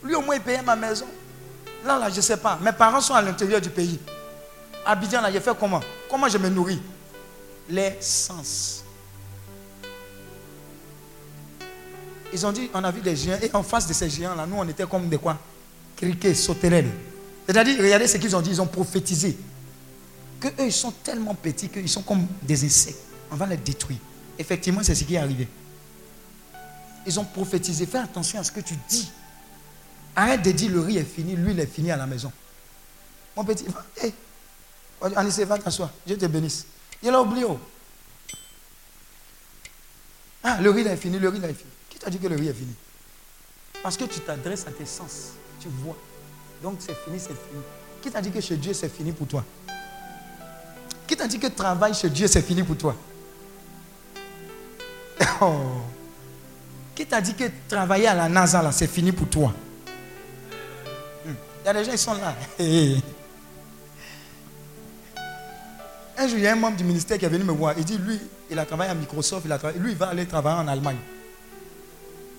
Lui 0.01 0.15
au 0.15 0.21
moins 0.21 0.35
il 0.35 0.41
payait 0.41 0.61
ma 0.61 0.77
maison. 0.77 1.07
Là, 1.83 1.99
là, 1.99 2.09
je 2.09 2.15
ne 2.15 2.21
sais 2.21 2.37
pas. 2.37 2.57
Mes 2.61 2.71
parents 2.71 3.01
sont 3.01 3.15
à 3.15 3.21
l'intérieur 3.21 3.59
du 3.59 3.69
pays. 3.69 3.99
Abidjan, 4.85 5.19
là, 5.19 5.29
j'ai 5.29 5.41
fait 5.41 5.51
comment? 5.59 5.81
Comment 6.09 6.29
je 6.29 6.37
me 6.37 6.47
nourris? 6.47 6.81
Les 7.67 7.97
sens. 7.99 8.85
Ils 12.31 12.45
ont 12.45 12.53
dit, 12.53 12.69
on 12.73 12.81
a 12.81 12.91
vu 12.91 13.01
des 13.01 13.17
géants, 13.17 13.39
et 13.41 13.53
en 13.53 13.61
face 13.61 13.87
de 13.87 13.91
ces 13.93 14.09
géants-là, 14.09 14.45
nous, 14.45 14.55
on 14.55 14.67
était 14.69 14.87
comme 14.87 15.09
des 15.09 15.17
quoi? 15.17 15.37
Criquets, 15.97 16.33
sauterelles. 16.33 16.89
C'est-à-dire, 17.45 17.77
regardez 17.77 18.07
ce 18.07 18.15
qu'ils 18.15 18.33
ont 18.33 18.41
dit, 18.41 18.51
ils 18.51 18.61
ont 18.61 18.67
prophétisé. 18.67 19.37
Que 20.43 20.49
eux, 20.61 20.65
ils 20.65 20.73
sont 20.73 20.91
tellement 20.91 21.35
petits 21.35 21.69
qu'ils 21.69 21.87
sont 21.87 22.01
comme 22.01 22.27
des 22.41 22.65
insectes. 22.65 22.99
On 23.31 23.35
va 23.37 23.45
les 23.47 23.55
détruire. 23.55 23.99
Effectivement, 24.37 24.83
c'est 24.83 24.93
ce 24.93 25.05
qui 25.05 25.15
est 25.15 25.19
arrivé. 25.19 25.47
Ils 27.05 27.17
ont 27.17 27.23
prophétisé. 27.23 27.85
Fais 27.85 27.99
attention 27.99 28.39
à 28.39 28.43
ce 28.43 28.51
que 28.51 28.59
tu 28.59 28.75
dis. 28.89 29.09
Arrête 30.13 30.41
de 30.41 30.51
dire 30.51 30.69
le 30.71 30.81
riz 30.81 30.97
est 30.97 31.05
fini, 31.05 31.37
l'huile 31.37 31.61
est 31.61 31.65
finie 31.67 31.91
à 31.91 31.97
la 31.97 32.05
maison. 32.05 32.29
Mon 33.37 33.45
petit, 33.45 33.65
hey, 34.01 34.13
va 35.01 35.57
t'asseoir. 35.57 35.91
Je 36.05 36.15
te 36.15 36.25
bénisse. 36.25 36.65
Il 37.01 37.09
a 37.09 37.21
oublié. 37.21 37.45
Oh. 37.45 37.57
Ah, 40.43 40.59
le 40.61 40.69
riz 40.71 40.81
est 40.81 40.97
fini, 40.97 41.19
le 41.19 41.29
riz 41.29 41.39
est 41.39 41.53
fini 41.53 41.71
tu 42.03 42.07
as 42.07 42.11
dit 42.11 42.19
que 42.19 42.27
le 42.27 42.35
riz 42.35 42.49
est 42.49 42.53
fini? 42.53 42.73
Parce 43.81 43.97
que 43.97 44.03
tu 44.05 44.19
t'adresses 44.19 44.67
à 44.67 44.71
tes 44.71 44.85
sens. 44.85 45.33
Tu 45.59 45.67
vois. 45.69 45.97
Donc 46.61 46.77
c'est 46.79 46.95
fini, 46.95 47.17
c'est 47.19 47.27
fini. 47.29 47.61
Qui 48.01 48.11
t'a 48.11 48.21
dit 48.21 48.31
que 48.31 48.41
chez 48.41 48.57
Dieu 48.57 48.73
c'est 48.73 48.89
fini 48.89 49.11
pour 49.11 49.27
toi? 49.27 49.43
Qui 51.07 51.15
t'a 51.15 51.27
dit 51.27 51.39
que 51.39 51.47
travail 51.47 51.93
chez 51.93 52.09
Dieu 52.09 52.27
c'est 52.27 52.41
fini 52.41 52.63
pour 52.63 52.77
toi? 52.77 52.95
Oh. 55.41 55.81
Qui 56.95 57.05
t'a 57.05 57.21
dit 57.21 57.33
que 57.33 57.45
travailler 57.67 58.07
à 58.07 58.13
la 58.13 58.29
NASA 58.29 58.71
c'est 58.71 58.87
fini 58.87 59.11
pour 59.11 59.27
toi? 59.27 59.53
Hmm. 61.25 61.33
Il 61.63 61.65
y 61.65 61.69
a 61.69 61.73
des 61.73 61.83
gens 61.83 61.91
qui 61.91 61.97
sont 61.97 62.13
là. 62.13 62.35
Un 66.15 66.27
jour, 66.27 66.37
il 66.37 66.43
y 66.43 66.47
a 66.47 66.53
un 66.53 66.55
membre 66.55 66.77
du 66.77 66.83
ministère 66.83 67.17
qui 67.17 67.25
est 67.25 67.29
venu 67.29 67.43
me 67.43 67.51
voir. 67.51 67.73
Il 67.75 67.83
dit, 67.83 67.97
lui, 67.97 68.19
il 68.49 68.57
a 68.59 68.65
travaillé 68.65 68.91
à 68.91 68.93
Microsoft, 68.93 69.47
lui, 69.77 69.91
il 69.91 69.97
va 69.97 70.09
aller 70.09 70.27
travailler 70.27 70.59
en 70.59 70.67
Allemagne 70.67 70.97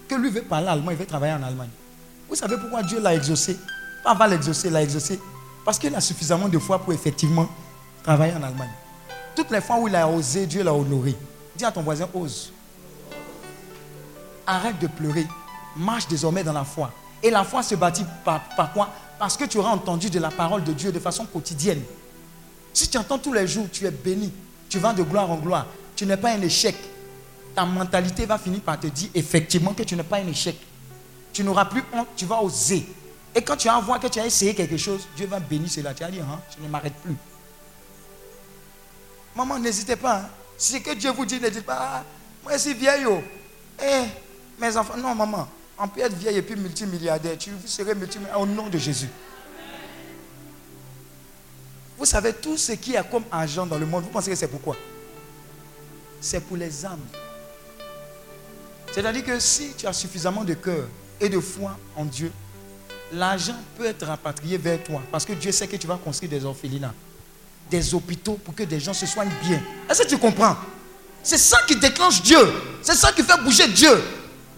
que 0.09 0.15
lui 0.15 0.31
veut 0.31 0.43
parler 0.43 0.69
allemand, 0.69 0.91
il 0.91 0.97
veut 0.97 1.07
travailler 1.07 1.33
en 1.33 1.43
Allemagne. 1.43 1.71
Vous 2.29 2.35
savez 2.35 2.57
pourquoi 2.57 2.83
Dieu 2.83 3.01
l'a 3.01 3.15
exaucé? 3.15 3.59
Pas 4.03 4.15
va 4.15 4.29
l'exaucer, 4.29 4.71
l'a 4.71 4.83
exaucé. 4.83 5.21
Parce 5.65 5.79
qu'il 5.79 5.95
a 5.95 6.01
suffisamment 6.01 6.49
de 6.49 6.59
foi 6.59 6.79
pour 6.79 6.93
effectivement 6.93 7.49
travailler 8.05 8.35
en 8.35 8.43
Allemagne. 8.43 8.71
Toutes 9.35 9.51
les 9.51 9.61
fois 9.61 9.79
où 9.81 9.89
il 9.89 9.97
a 9.97 10.07
osé, 10.07 10.47
Dieu 10.47 10.63
l'a 10.63 10.73
honoré. 10.73 11.17
Dis 11.57 11.65
à 11.65 11.73
ton 11.73 11.83
voisin, 11.83 12.09
ose. 12.15 12.53
Arrête 14.47 14.79
de 14.79 14.87
pleurer. 14.87 15.27
Marche 15.75 16.07
désormais 16.07 16.45
dans 16.45 16.53
la 16.53 16.65
foi. 16.65 16.93
Et 17.23 17.31
la 17.31 17.43
foi 17.43 17.63
se 17.63 17.75
bâtit 17.75 18.05
par, 18.25 18.43
quoi? 18.73 18.91
Parce 19.19 19.37
que 19.37 19.45
tu 19.45 19.59
auras 19.59 19.71
entendu 19.71 20.11
de 20.11 20.21
la 20.21 20.31
parole 20.31 20.63
de 20.63 20.73
Dieu 20.73 20.93
de 20.93 20.99
façon 21.01 21.25
quotidienne. 21.25 21.83
Si 22.73 22.89
tu 22.89 22.99
entends 22.99 23.19
tous 23.19 23.33
les 23.33 23.47
jours, 23.49 23.67
tu 23.73 23.87
es 23.87 23.91
béni. 23.91 24.31
Tu 24.69 24.79
vas 24.79 24.93
de 24.93 25.03
gloire 25.03 25.31
en 25.31 25.37
gloire. 25.37 25.67
Tu 25.97 26.05
n'es 26.05 26.17
pas 26.17 26.31
un 26.33 26.43
échec. 26.43 26.77
ta 27.55 27.65
mentalité 27.65 28.27
va 28.27 28.37
finir 28.37 28.61
par 28.61 28.79
te 28.79 28.89
dire 28.89 29.09
effectivement 29.15 29.73
que 29.73 29.83
tu 29.83 29.97
n'es 29.97 30.03
pas 30.03 30.19
un 30.19 30.27
échec. 30.27 30.57
Tu 31.33 31.43
n'auras 31.43 31.65
plus 31.65 31.83
honte, 31.93 32.09
tu 32.17 32.27
vas 32.27 32.43
oser. 32.43 32.87
Et 33.35 33.43
quand 33.43 33.57
tu 33.57 33.69
vas 33.69 33.81
voir 33.81 33.99
que 33.99 34.09
tu 34.09 34.21
as 34.21 34.27
essayé 34.27 34.55
quelque 34.55 34.77
chose, 34.77 35.07
Dieu 35.17 35.27
va 35.27 35.41
bénir 35.41 35.71
cela. 35.71 35.95
Tu 35.95 36.03
vas 36.05 36.11
dire, 36.11 36.25
hein, 36.25 36.41
je 36.57 36.63
ne 36.63 36.69
m'arrête 36.69 36.95
plus. 37.03 37.17
Maman, 39.35 39.59
n'hésitez 39.59 39.97
pas. 39.97 40.17
Hein. 40.17 40.29
Si 40.57 40.81
que 40.83 40.95
Dieu 40.95 41.11
vous 41.11 41.27
dit, 41.27 41.41
n'hésitez 41.41 41.63
pas. 41.63 41.79
Ah, 41.81 42.05
moi, 42.43 42.53
je 42.53 42.59
suis 42.59 42.75
vieille. 42.75 43.07
Oh. 43.07 43.23
Eh, 43.83 44.05
mes 44.61 44.77
enfants, 44.77 44.97
non, 44.97 45.15
maman. 45.15 45.49
On 45.79 45.89
peut 45.89 46.01
être 46.01 46.15
vieille 46.15 46.37
et 46.37 46.43
puis 46.43 46.55
multimilliardaire. 46.57 47.37
Tu 47.39 47.51
serais 47.67 47.95
multimilliardaire 47.95 48.41
au 48.41 48.47
nom 48.47 48.69
de 48.69 48.79
Jésus. 48.79 49.09
Vous 51.99 52.05
savez, 52.05 52.33
tout 52.33 52.57
ce 52.57 52.73
qui 52.73 52.95
est 52.95 53.11
comme 53.11 53.25
argent 53.31 53.67
dans 53.67 53.79
le 53.79 53.87
monde, 53.87 54.05
vous 54.05 54.11
pensez 54.11 54.31
que 54.31 54.37
c'est 54.37 54.49
pourquoi? 54.49 54.77
C'est 56.21 56.41
pour 56.41 56.57
les 56.57 56.85
âmes. 56.85 57.07
C'est-à-dire 58.93 59.25
que 59.25 59.39
si 59.41 59.73
tu 59.77 59.87
as 59.87 59.93
suffisamment 59.93 60.45
de 60.45 60.55
cœur 60.55 60.87
et 61.21 61.29
de 61.29 61.41
foi 61.41 61.77
en 61.97 62.05
Dieu, 62.05 62.31
l'argent 63.13 63.57
peut 63.77 63.87
être 63.87 64.07
rapatrié 64.07 64.57
vers 64.57 64.83
toi. 64.83 65.03
Parce 65.11 65.25
que 65.25 65.33
Dieu 65.33 65.51
sait 65.53 65.67
que 65.67 65.77
tu 65.77 65.87
vas 65.87 65.97
construire 65.97 66.31
des 66.31 66.45
orphelinats, 66.45 66.95
des 67.71 67.95
hôpitaux 67.95 68.35
pour 68.35 68.55
que 68.55 68.63
des 68.63 68.81
gens 68.81 68.95
se 68.95 69.07
soignent 69.07 69.33
bien. 69.43 69.61
Est-ce 69.89 70.03
que 70.03 70.09
tu 70.09 70.19
comprends? 70.19 70.57
C'est 71.23 71.39
ça 71.39 71.59
qui 71.67 71.77
déclenche 71.77 72.23
Dieu. 72.23 72.39
C'est 72.83 72.95
ça 72.95 73.13
qui 73.13 73.23
fait 73.23 73.41
bouger 73.43 73.67
Dieu. 73.69 74.03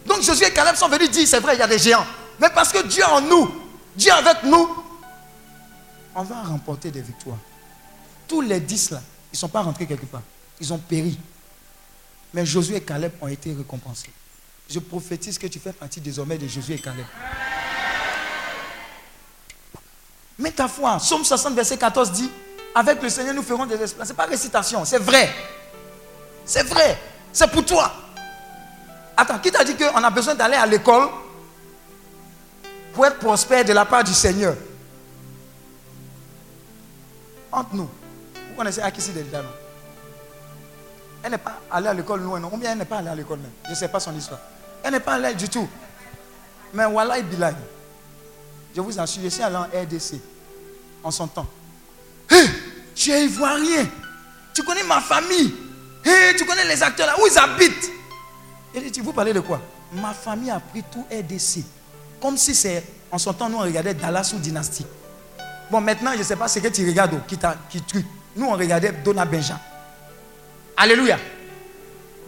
Donc 0.05 0.23
Josué 0.23 0.47
et 0.47 0.53
Caleb 0.53 0.77
sont 0.77 0.89
venus 0.89 1.11
dire, 1.11 1.27
c'est 1.27 1.41
vrai, 1.41 1.55
il 1.55 1.59
y 1.59 1.63
a 1.63 1.67
des 1.67 1.79
géants. 1.79 2.07
Mais 2.41 2.51
parce 2.51 2.73
que 2.73 2.87
Dieu 2.87 3.05
en 3.05 3.21
nous, 3.21 3.51
Dieu 3.97 4.13
avec 4.13 4.43
nous, 4.45 4.69
on 6.15 6.23
va 6.23 6.43
remporter 6.43 6.91
des 6.91 7.03
victoires. 7.03 7.39
Tous 8.27 8.41
les 8.41 8.61
dix 8.61 8.91
là, 8.91 9.01
ils 9.33 9.37
ne 9.37 9.39
sont 9.39 9.49
pas 9.49 9.63
rentrés 9.63 9.87
quelque 9.87 10.07
part. 10.07 10.23
Ils 10.61 10.73
ont 10.73 10.79
péri. 10.79 11.19
Mais 12.35 12.45
Josué 12.45 12.77
et 12.77 12.81
Caleb 12.81 13.13
ont 13.21 13.29
été 13.29 13.53
récompensés. 13.53 14.11
Je 14.69 14.81
prophétise 14.81 15.39
que 15.39 15.47
tu 15.47 15.61
fais 15.61 15.73
partie 15.73 16.01
désormais 16.01 16.39
de 16.39 16.49
Josué 16.49 16.75
et 16.75 16.79
Caleb. 16.79 17.07
Mets 20.39 20.51
ta 20.51 20.69
foi. 20.69 20.99
Somme 20.99 21.25
60, 21.25 21.55
verset 21.55 21.79
14 21.79 22.13
dit 22.13 22.31
Avec 22.79 23.03
le 23.03 23.09
Seigneur, 23.09 23.33
nous 23.33 23.43
ferons 23.43 23.65
des 23.65 23.81
exploits. 23.81 24.05
Ce 24.05 24.11
n'est 24.11 24.17
pas 24.17 24.27
récitation, 24.27 24.85
c'est 24.85 24.99
vrai. 24.99 25.31
C'est 26.45 26.63
vrai. 26.65 26.99
C'est 27.33 27.51
pour 27.51 27.65
toi. 27.65 27.91
Attends, 29.17 29.39
qui 29.39 29.51
t'a 29.51 29.65
dit 29.65 29.75
qu'on 29.75 30.05
a 30.05 30.11
besoin 30.11 30.35
d'aller 30.35 30.57
à 30.57 30.67
l'école 30.67 31.09
pour 32.93 33.07
être 33.07 33.19
prospère 33.19 33.65
de 33.65 33.73
la 33.73 33.87
part 33.87 34.05
du 34.05 34.13
Seigneur? 34.13 34.55
Entre 37.51 37.75
nous, 37.75 37.89
vous 38.35 38.55
connaissez 38.55 38.83
Akisi 38.83 39.11
Delta, 39.13 39.41
non 39.41 39.49
Elle 41.23 41.31
n'est 41.31 41.39
pas 41.39 41.59
allée 41.71 41.89
à 41.89 41.95
l'école 41.95 42.21
loin, 42.21 42.39
non 42.41 42.51
Ou 42.53 42.59
bien 42.59 42.73
elle 42.73 42.79
n'est 42.79 42.85
pas 42.85 42.99
allée 42.99 43.09
à 43.09 43.15
l'école 43.15 43.39
même 43.39 43.53
Je 43.65 43.71
ne 43.71 43.75
sais 43.75 43.89
pas 43.89 44.01
son 44.01 44.15
histoire. 44.15 44.41
Elle 44.83 44.93
n'est 44.93 45.01
pas 45.01 45.15
allée 45.15 45.33
du 45.35 45.49
tout. 45.49 45.67
Mais 46.75 46.85
voilà, 46.85 47.23
Bilal. 47.23 47.57
Je 48.75 48.83
vous 48.83 49.01
assure, 49.01 49.23
je 49.25 49.29
suis 49.31 49.43
allé 49.43 49.57
en 49.57 49.63
RDC 49.63 50.21
en 51.03 51.11
son 51.11 51.27
temps. 51.27 51.47
Hé, 52.31 52.66
tu 52.97 53.13
es 53.13 53.25
ivoirien. 53.25 53.87
Tu 54.53 54.63
connais 54.65 54.83
ma 54.83 55.01
famille. 55.01 55.55
Hé, 56.05 56.35
tu 56.37 56.45
connais 56.45 56.65
les 56.65 56.83
acteurs 56.83 57.07
là, 57.07 57.15
où 57.21 57.27
ils 57.27 57.39
habitent. 57.39 57.91
Et 58.75 58.91
dit, 58.91 59.01
vous 59.01 59.13
parlez 59.13 59.33
de 59.33 59.41
quoi? 59.41 59.61
Ma 59.93 60.13
famille 60.13 60.51
a 60.51 60.59
pris 60.59 60.83
tout 60.91 61.07
RDC. 61.11 61.65
Comme 62.21 62.37
si 62.37 62.55
c'est, 62.55 62.83
en 63.11 63.19
son 63.19 63.33
temps, 63.33 63.49
nous 63.49 63.59
on 63.59 63.63
regardait 63.63 63.95
Dallas 63.95 64.33
ou 64.35 64.39
Dynastie. 64.39 64.87
Bon, 65.71 65.81
maintenant, 65.81 66.13
je 66.15 66.19
ne 66.19 66.23
sais 66.25 66.37
pas 66.37 66.49
ce 66.49 66.59
que 66.59 66.69
tu 66.69 66.87
regardes, 66.87 67.21
qui, 67.27 67.39
qui 67.71 67.83
truc. 67.83 68.07
Nous 68.35 68.47
on 68.47 68.53
regardait 68.53 68.93
Donna 68.93 69.25
Benjamin. 69.25 69.61
Alléluia. 70.77 71.19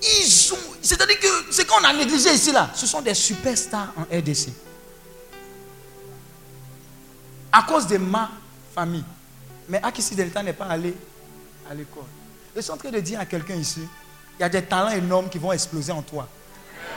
Ils 0.02 0.52
c'est-à-dire 0.80 1.18
que 1.18 1.52
ce 1.52 1.62
qu'on 1.62 1.84
a 1.84 1.92
négligé 1.92 2.32
ici 2.32 2.52
là, 2.52 2.70
ce 2.72 2.86
sont 2.86 3.02
des 3.02 3.12
superstars 3.12 3.92
en 3.96 4.02
RDC 4.16 4.48
à 7.52 7.62
cause 7.62 7.86
de 7.86 7.98
ma 7.98 8.30
famille. 8.74 9.04
Mais 9.68 9.80
Akisi 9.82 10.14
Delta 10.14 10.42
n'est 10.42 10.52
pas 10.52 10.66
allé 10.66 10.94
à 11.70 11.74
l'école. 11.74 12.04
Je 12.56 12.60
suis 12.60 12.70
en 12.70 12.76
train 12.76 12.90
de 12.90 13.00
dire 13.00 13.20
à 13.20 13.26
quelqu'un 13.26 13.54
ici, 13.54 13.82
il 14.38 14.42
y 14.42 14.44
a 14.44 14.48
des 14.48 14.62
talents 14.62 14.90
énormes 14.90 15.28
qui 15.28 15.38
vont 15.38 15.52
exploser 15.52 15.92
en 15.92 16.02
toi. 16.02 16.26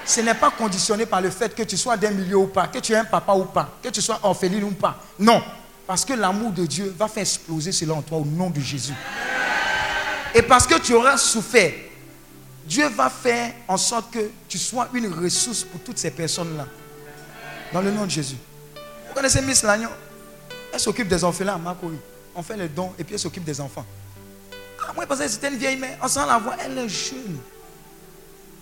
Ce 0.06 0.22
n'est 0.22 0.34
pas 0.34 0.52
conditionné 0.52 1.06
par 1.06 1.22
le 1.22 1.30
fait 1.30 1.54
que 1.54 1.64
tu 1.64 1.78
sois 1.78 1.98
d'un 1.98 2.12
milieu 2.12 2.38
ou 2.38 2.48
pas, 2.48 2.68
que 2.68 2.80
tu 2.80 2.94
aies 2.94 2.98
un 2.98 3.06
papa 3.06 3.34
ou 3.34 3.46
pas, 3.46 3.70
que 3.84 3.90
tu 3.90 4.02
sois 4.02 4.20
orpheline 4.24 4.64
ou 4.64 4.72
pas. 4.72 4.98
Non. 5.20 5.44
Parce 5.86 6.06
que 6.06 6.14
l'amour 6.14 6.52
de 6.52 6.66
Dieu 6.66 6.96
va 6.98 7.08
faire 7.08 7.22
exploser 7.22 7.72
cela 7.72 7.94
en 7.96 8.02
toi 8.02 8.20
au 8.20 8.26
nom 8.26 8.50
de 8.50 8.62
Jésus. 8.62 8.94
Et 10.34 10.42
parce 10.42 10.66
que 10.66 10.80
tu 10.80 10.94
auras 10.94 11.18
souffert, 11.18 11.74
Dieu 12.66 12.88
va 12.90 13.10
faire 13.10 13.54
en 13.68 13.78
sorte 13.78 14.12
que 14.12 14.30
tu 14.48 14.58
sois 14.58 14.88
une 14.94 15.14
ressource 15.14 15.64
pour 15.64 15.82
toutes 15.82 15.98
ces 15.98 16.12
personnes-là. 16.12 16.66
Dans 17.74 17.82
le 17.82 17.92
nom 17.92 18.06
de 18.06 18.12
Jésus. 18.12 18.38
Vous 19.10 19.14
connaissez 19.14 19.42
Miss 19.42 19.64
Lagnon 19.64 19.90
elle 20.74 20.80
s'occupe 20.80 21.08
des 21.08 21.24
orphelins 21.24 21.56
à 21.56 21.58
Makori. 21.58 21.98
On 22.36 22.44
fait 22.44 22.58
les 22.58 22.70
dons 22.70 22.94
et 22.98 23.04
puis 23.04 23.14
elle 23.14 23.20
s'occupe 23.20 23.44
des 23.44 23.60
enfants. 23.60 23.86
Ah, 24.88 24.94
moi, 24.94 25.06
parce 25.06 25.22
que 25.22 25.28
c'était 25.28 25.50
une 25.50 25.58
vieille 25.58 25.78
mère. 25.78 25.98
On 26.02 26.08
s'en 26.08 26.26
la 26.26 26.38
voit, 26.38 26.56
elle 26.64 26.78
est 26.78 26.90
jeune. 26.90 27.38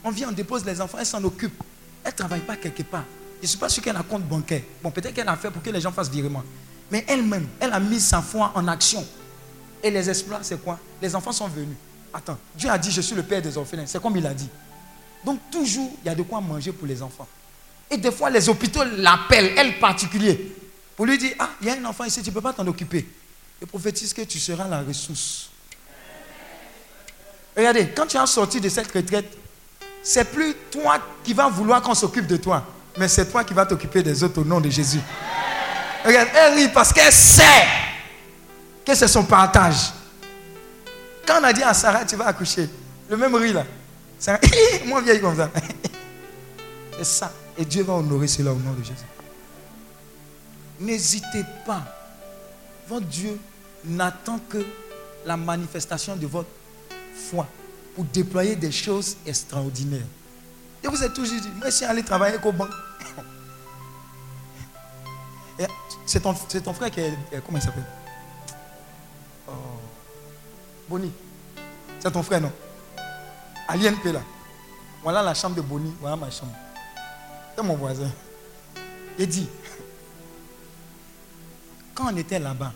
On 0.03 0.11
vient, 0.11 0.29
on 0.29 0.31
dépose 0.31 0.65
les 0.65 0.79
enfants, 0.81 0.97
elle 0.99 1.05
s'en 1.05 1.23
occupe. 1.23 1.61
Elle 2.03 2.11
ne 2.11 2.17
travaille 2.17 2.41
pas 2.41 2.55
quelque 2.55 2.83
part. 2.83 3.03
Je 3.37 3.43
ne 3.43 3.47
suis 3.47 3.57
pas 3.57 3.69
sûr 3.69 3.81
qu'elle 3.81 3.95
a 3.95 3.99
un 3.99 4.03
compte 4.03 4.23
bancaire. 4.23 4.61
Bon, 4.83 4.91
peut-être 4.91 5.13
qu'elle 5.13 5.27
a 5.27 5.35
fait 5.35 5.49
pour 5.49 5.61
que 5.61 5.69
les 5.69 5.81
gens 5.81 5.91
fassent 5.91 6.09
virement. 6.09 6.43
Mais 6.91 7.05
elle-même, 7.07 7.47
elle 7.59 7.71
a 7.71 7.79
mis 7.79 7.99
sa 7.99 8.21
foi 8.21 8.51
en 8.55 8.67
action. 8.67 9.05
Et 9.81 9.91
les 9.91 10.09
exploits, 10.09 10.39
c'est 10.41 10.61
quoi? 10.61 10.77
Les 11.01 11.15
enfants 11.15 11.31
sont 11.31 11.47
venus. 11.47 11.77
Attends, 12.13 12.37
Dieu 12.55 12.69
a 12.69 12.77
dit, 12.77 12.91
je 12.91 13.01
suis 13.01 13.15
le 13.15 13.23
père 13.23 13.41
des 13.41 13.57
orphelins. 13.57 13.85
C'est 13.85 14.01
comme 14.01 14.17
il 14.17 14.25
a 14.25 14.33
dit. 14.33 14.49
Donc, 15.23 15.39
toujours, 15.51 15.91
il 16.03 16.07
y 16.07 16.09
a 16.09 16.15
de 16.15 16.23
quoi 16.23 16.41
manger 16.41 16.71
pour 16.71 16.87
les 16.87 17.01
enfants. 17.01 17.27
Et 17.89 17.97
des 17.97 18.11
fois, 18.11 18.29
les 18.29 18.47
hôpitaux 18.49 18.83
l'appellent, 18.97 19.53
elle 19.57 19.79
particulier. 19.79 20.55
Pour 20.95 21.05
lui 21.05 21.17
dire, 21.17 21.33
ah, 21.39 21.51
il 21.61 21.67
y 21.67 21.69
a 21.69 21.73
un 21.75 21.85
enfant 21.85 22.03
ici, 22.03 22.21
tu 22.21 22.29
ne 22.29 22.33
peux 22.33 22.41
pas 22.41 22.53
t'en 22.53 22.67
occuper. 22.67 23.07
Et 23.61 23.65
prophétise 23.65 24.13
que 24.13 24.21
tu 24.21 24.39
seras 24.39 24.67
la 24.67 24.81
ressource. 24.81 25.49
Regardez, 27.55 27.89
quand 27.89 28.07
tu 28.07 28.17
as 28.17 28.25
sorti 28.25 28.61
de 28.61 28.69
cette 28.69 28.91
retraite, 28.91 29.37
c'est 30.01 30.25
plus 30.25 30.55
toi 30.71 30.97
qui 31.23 31.33
vas 31.33 31.49
vouloir 31.49 31.81
qu'on 31.81 31.93
s'occupe 31.93 32.25
de 32.25 32.37
toi, 32.37 32.65
mais 32.97 33.07
c'est 33.07 33.29
toi 33.29 33.43
qui 33.43 33.53
vas 33.53 33.65
t'occuper 33.65 34.01
des 34.01 34.23
autres 34.23 34.41
au 34.41 34.45
nom 34.45 34.61
de 34.61 34.69
Jésus. 34.69 35.01
Regarde, 36.05 36.29
elle 36.33 36.53
rit 36.53 36.69
parce 36.69 36.93
qu'elle 36.93 37.11
sait 37.11 37.67
que 38.85 38.95
c'est 38.95 39.07
son 39.07 39.23
partage. 39.23 39.91
Quand 41.27 41.41
on 41.41 41.43
a 41.43 41.51
dit 41.51 41.63
à 41.63 41.73
Sarah, 41.73 42.05
tu 42.05 42.15
vas 42.15 42.27
accoucher, 42.27 42.69
le 43.09 43.17
même 43.17 43.35
riz 43.35 43.51
là, 43.51 43.65
Sarah, 44.17 44.39
moi 44.85 45.01
vieille 45.01 45.21
comme 45.21 45.35
ça. 45.35 45.49
C'est 46.97 47.05
ça. 47.05 47.31
Et 47.57 47.63
Dieu 47.63 47.83
va 47.83 47.93
honorer 47.93 48.27
cela 48.27 48.51
au 48.51 48.57
nom 48.57 48.73
de 48.73 48.83
Jésus. 48.83 49.05
N'hésitez 50.81 51.45
pas. 51.65 51.83
Votre 52.87 53.05
Dieu 53.05 53.39
n'attend 53.85 54.39
que 54.49 54.65
la 55.25 55.37
manifestation 55.37 56.15
de 56.15 56.27
votre 56.27 56.49
foi 57.13 57.47
pour 57.95 58.05
déployer 58.05 58.55
des 58.55 58.71
choses 58.71 59.17
extraordinaires. 59.25 60.05
Et 60.83 60.87
vous 60.87 61.03
êtes 61.03 61.13
toujours 61.13 61.39
dit, 61.39 61.49
moi 61.57 61.69
je 61.69 61.75
suis 61.75 61.85
allé 61.85 62.03
travailler 62.03 62.37
au 62.43 62.51
banque. 62.51 62.69
C'est 66.05 66.21
ton, 66.21 66.33
ton, 66.33 66.73
frère 66.73 66.89
qui 66.89 67.01
est. 67.01 67.13
Comment 67.45 67.59
il 67.59 67.61
s'appelle? 67.61 67.85
Oh. 69.47 69.51
Bonnie. 70.87 71.11
C'est 71.99 72.11
ton 72.11 72.23
frère, 72.23 72.41
non? 72.41 72.51
À 73.67 73.75
l'INP 73.75 74.05
là. 74.05 74.21
Voilà 75.03 75.21
la 75.21 75.33
chambre 75.33 75.55
de 75.55 75.61
Bonnie. 75.61 75.93
Voilà 75.99 76.15
ma 76.15 76.31
chambre. 76.31 76.53
C'est 77.55 77.61
mon 77.61 77.75
voisin. 77.75 78.09
Il 79.19 79.27
dit 79.27 79.49
quand 81.93 82.11
on 82.11 82.17
était 82.17 82.39
là-bas, 82.39 82.73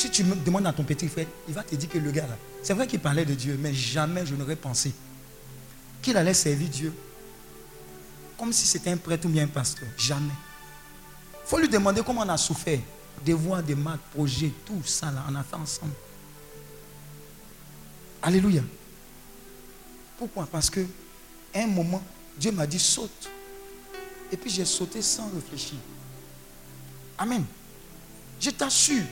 si 0.00 0.10
tu 0.10 0.24
me 0.24 0.34
demandes 0.34 0.66
à 0.66 0.72
ton 0.72 0.82
petit 0.82 1.08
frère, 1.08 1.26
il 1.46 1.52
va 1.52 1.62
te 1.62 1.74
dire 1.74 1.88
que 1.88 1.98
le 1.98 2.10
gars 2.10 2.26
là, 2.26 2.36
c'est 2.62 2.72
vrai 2.72 2.86
qu'il 2.86 3.00
parlait 3.00 3.26
de 3.26 3.34
Dieu, 3.34 3.58
mais 3.60 3.74
jamais 3.74 4.24
je 4.24 4.34
n'aurais 4.34 4.56
pensé 4.56 4.92
qu'il 6.00 6.16
allait 6.16 6.32
servir 6.32 6.68
Dieu 6.68 6.94
comme 8.38 8.50
si 8.50 8.66
c'était 8.66 8.90
un 8.90 8.96
prêtre 8.96 9.26
ou 9.26 9.28
bien 9.28 9.44
un 9.44 9.48
pasteur. 9.48 9.86
Jamais. 9.98 10.32
Il 11.44 11.48
faut 11.48 11.58
lui 11.58 11.68
demander 11.68 12.00
comment 12.02 12.22
on 12.22 12.28
a 12.30 12.38
souffert. 12.38 12.78
Des 13.22 13.34
voix, 13.34 13.60
des 13.60 13.74
maths, 13.74 14.00
projets, 14.14 14.50
tout 14.64 14.80
ça 14.86 15.10
là, 15.10 15.22
on 15.28 15.34
a 15.34 15.42
fait 15.42 15.56
ensemble. 15.56 15.92
Alléluia. 18.22 18.62
Pourquoi? 20.16 20.46
Parce 20.50 20.70
que 20.70 20.80
un 21.54 21.66
moment, 21.66 22.02
Dieu 22.38 22.52
m'a 22.52 22.66
dit 22.66 22.78
saute. 22.78 23.28
Et 24.32 24.36
puis 24.38 24.48
j'ai 24.48 24.64
sauté 24.64 25.02
sans 25.02 25.28
réfléchir. 25.34 25.76
Amen. 27.18 27.44
Je 28.40 28.48
t'assure. 28.48 29.04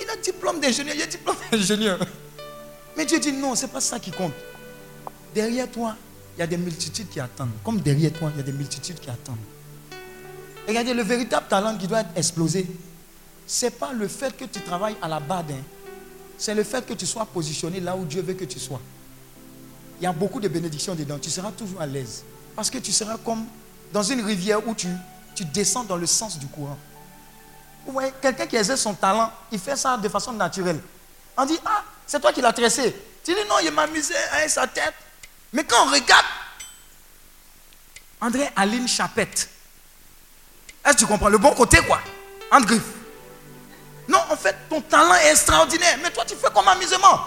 Il 0.00 0.08
a 0.10 0.16
diplôme 0.16 0.60
d'ingénieur, 0.60 0.94
il 0.94 1.02
a 1.02 1.06
diplôme 1.06 1.36
d'ingénieur. 1.50 1.98
Mais 2.96 3.04
Dieu 3.04 3.18
dit 3.18 3.32
non, 3.32 3.54
ce 3.54 3.66
n'est 3.66 3.72
pas 3.72 3.80
ça 3.80 3.98
qui 3.98 4.10
compte. 4.10 4.32
Derrière 5.34 5.70
toi, 5.70 5.96
il 6.36 6.40
y 6.40 6.42
a 6.42 6.46
des 6.46 6.56
multitudes 6.56 7.08
qui 7.08 7.20
attendent. 7.20 7.50
Comme 7.64 7.80
derrière 7.80 8.12
toi, 8.12 8.30
il 8.34 8.38
y 8.38 8.40
a 8.40 8.42
des 8.42 8.52
multitudes 8.52 8.98
qui 9.00 9.10
attendent. 9.10 9.36
regardez, 10.66 10.94
le 10.94 11.02
véritable 11.02 11.46
talent 11.48 11.76
qui 11.76 11.86
doit 11.86 12.00
être 12.00 12.16
explosé, 12.16 12.66
ce 13.46 13.64
n'est 13.66 13.70
pas 13.70 13.92
le 13.92 14.08
fait 14.08 14.36
que 14.36 14.44
tu 14.44 14.60
travailles 14.60 14.96
à 15.02 15.08
la 15.08 15.20
bade. 15.20 15.50
Hein. 15.50 15.62
C'est 16.36 16.54
le 16.54 16.62
fait 16.62 16.86
que 16.86 16.94
tu 16.94 17.06
sois 17.06 17.26
positionné 17.26 17.80
là 17.80 17.96
où 17.96 18.04
Dieu 18.04 18.22
veut 18.22 18.34
que 18.34 18.44
tu 18.44 18.58
sois. 18.58 18.80
il 20.00 20.04
y 20.04 20.06
a 20.06 20.12
beaucoup 20.12 20.40
de 20.40 20.48
bénédictions 20.48 20.94
dedans. 20.94 21.18
Tu 21.18 21.30
seras 21.30 21.50
toujours 21.50 21.80
à 21.80 21.86
l'aise. 21.86 22.22
Parce 22.54 22.70
que 22.70 22.78
tu 22.78 22.92
seras 22.92 23.16
comme 23.18 23.44
dans 23.92 24.02
une 24.02 24.20
rivière 24.20 24.66
où 24.66 24.74
tu 24.74 24.88
descends 25.52 25.84
dans 25.84 25.96
le 25.96 26.06
sens 26.06 26.38
du 26.38 26.46
courant. 26.46 26.78
Voyez, 27.92 28.12
quelqu'un 28.20 28.46
qui 28.46 28.56
exerce 28.56 28.82
son 28.82 28.94
talent, 28.94 29.32
il 29.50 29.58
fait 29.58 29.76
ça 29.76 29.96
de 29.96 30.08
façon 30.08 30.32
naturelle. 30.32 30.80
On 31.36 31.46
dit, 31.46 31.58
ah, 31.64 31.82
c'est 32.06 32.20
toi 32.20 32.32
qui 32.32 32.42
l'as 32.42 32.52
tressé. 32.52 32.94
Tu 33.24 33.34
dis, 33.34 33.40
non, 33.48 33.56
il 33.62 33.70
m'amusait 33.70 34.14
avec 34.32 34.50
sa 34.50 34.66
tête. 34.66 34.94
Mais 35.52 35.64
quand 35.64 35.86
on 35.86 35.90
regarde, 35.90 36.26
André 38.20 38.50
Aline 38.56 38.86
Chapette. 38.86 39.48
Est-ce 40.84 40.94
que 40.94 40.98
tu 40.98 41.06
comprends? 41.06 41.28
Le 41.28 41.38
bon 41.38 41.54
côté, 41.54 41.78
quoi. 41.78 42.00
Griffes. 42.60 42.82
Non, 44.08 44.18
en 44.30 44.36
fait, 44.36 44.56
ton 44.68 44.80
talent 44.80 45.14
est 45.14 45.30
extraordinaire. 45.30 45.98
Mais 46.02 46.10
toi, 46.10 46.24
tu 46.26 46.34
fais 46.34 46.50
comme 46.52 46.68
amusement. 46.68 47.20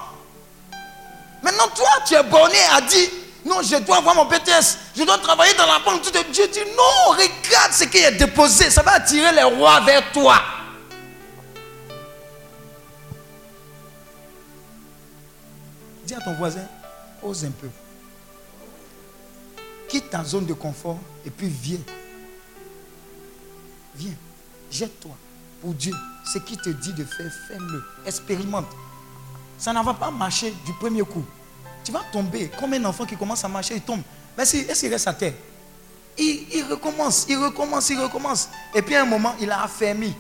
Maintenant, 1.42 1.68
toi, 1.70 1.90
tu 2.06 2.14
es 2.14 2.24
borné 2.24 2.60
à 2.72 2.82
dire, 2.82 3.10
non, 3.46 3.62
je 3.64 3.78
dois 3.78 3.98
avoir 3.98 4.16
mon 4.16 4.26
BTS. 4.26 4.78
Je 4.96 5.04
dois 5.04 5.18
travailler 5.18 5.54
dans 5.56 5.66
la 5.66 5.80
banque. 5.80 6.02
Dieu 6.32 6.48
dit, 6.48 6.60
non, 6.78 7.12
regarde 7.12 7.74
ce 7.74 7.86
qui 7.86 7.98
est 7.98 8.12
déposé. 8.12 8.70
Ça 8.70 8.84
va 8.84 8.94
attirer 8.94 9.32
les 9.32 9.44
rois 9.44 9.80
vers 9.82 10.12
toi. 10.12 10.42
Dis 16.06 16.14
à 16.14 16.22
ton 16.22 16.34
voisin, 16.34 16.68
ose 17.24 17.46
un 17.46 17.52
peu. 17.52 17.70
Quitte 19.88 20.10
ta 20.10 20.24
zone 20.24 20.46
de 20.46 20.54
confort 20.54 21.00
et 21.26 21.32
puis 21.32 21.48
viens. 21.48 21.80
Viens, 23.96 24.14
jette-toi 24.70 25.16
pour 25.62 25.74
Dieu. 25.74 25.94
Ce 26.32 26.38
qu'il 26.38 26.58
te 26.58 26.70
dit 26.70 26.94
de 26.94 27.04
faire, 27.04 27.32
fais-le. 27.48 27.84
Expérimente. 28.06 28.68
Ça 29.58 29.74
ne 29.74 29.84
va 29.84 29.94
pas 29.94 30.12
marcher 30.12 30.54
du 30.66 30.74
premier 30.74 31.02
coup. 31.02 31.26
Tu 31.92 31.98
vas 31.98 32.06
tomber 32.10 32.50
comme 32.58 32.72
un 32.72 32.86
enfant 32.86 33.06
qui 33.06 33.18
commence 33.18 33.44
à 33.44 33.50
marcher, 33.50 33.76
il 33.76 33.82
tombe. 33.82 34.02
Mais 34.38 34.46
si, 34.46 34.60
est-ce 34.60 34.80
qu'il 34.80 34.94
reste 34.94 35.10
à 35.10 35.14
terre? 35.14 35.34
Il, 36.18 36.64
recommence, 36.70 37.26
il 37.28 37.38
recommence, 37.38 37.90
il 37.90 38.00
recommence. 38.00 38.48
Et 38.74 38.82
puis 38.82 38.96
à 38.96 39.02
un 39.02 39.06
moment, 39.06 39.36
il 39.42 39.52
a 39.52 39.64
affermi. 39.64 40.16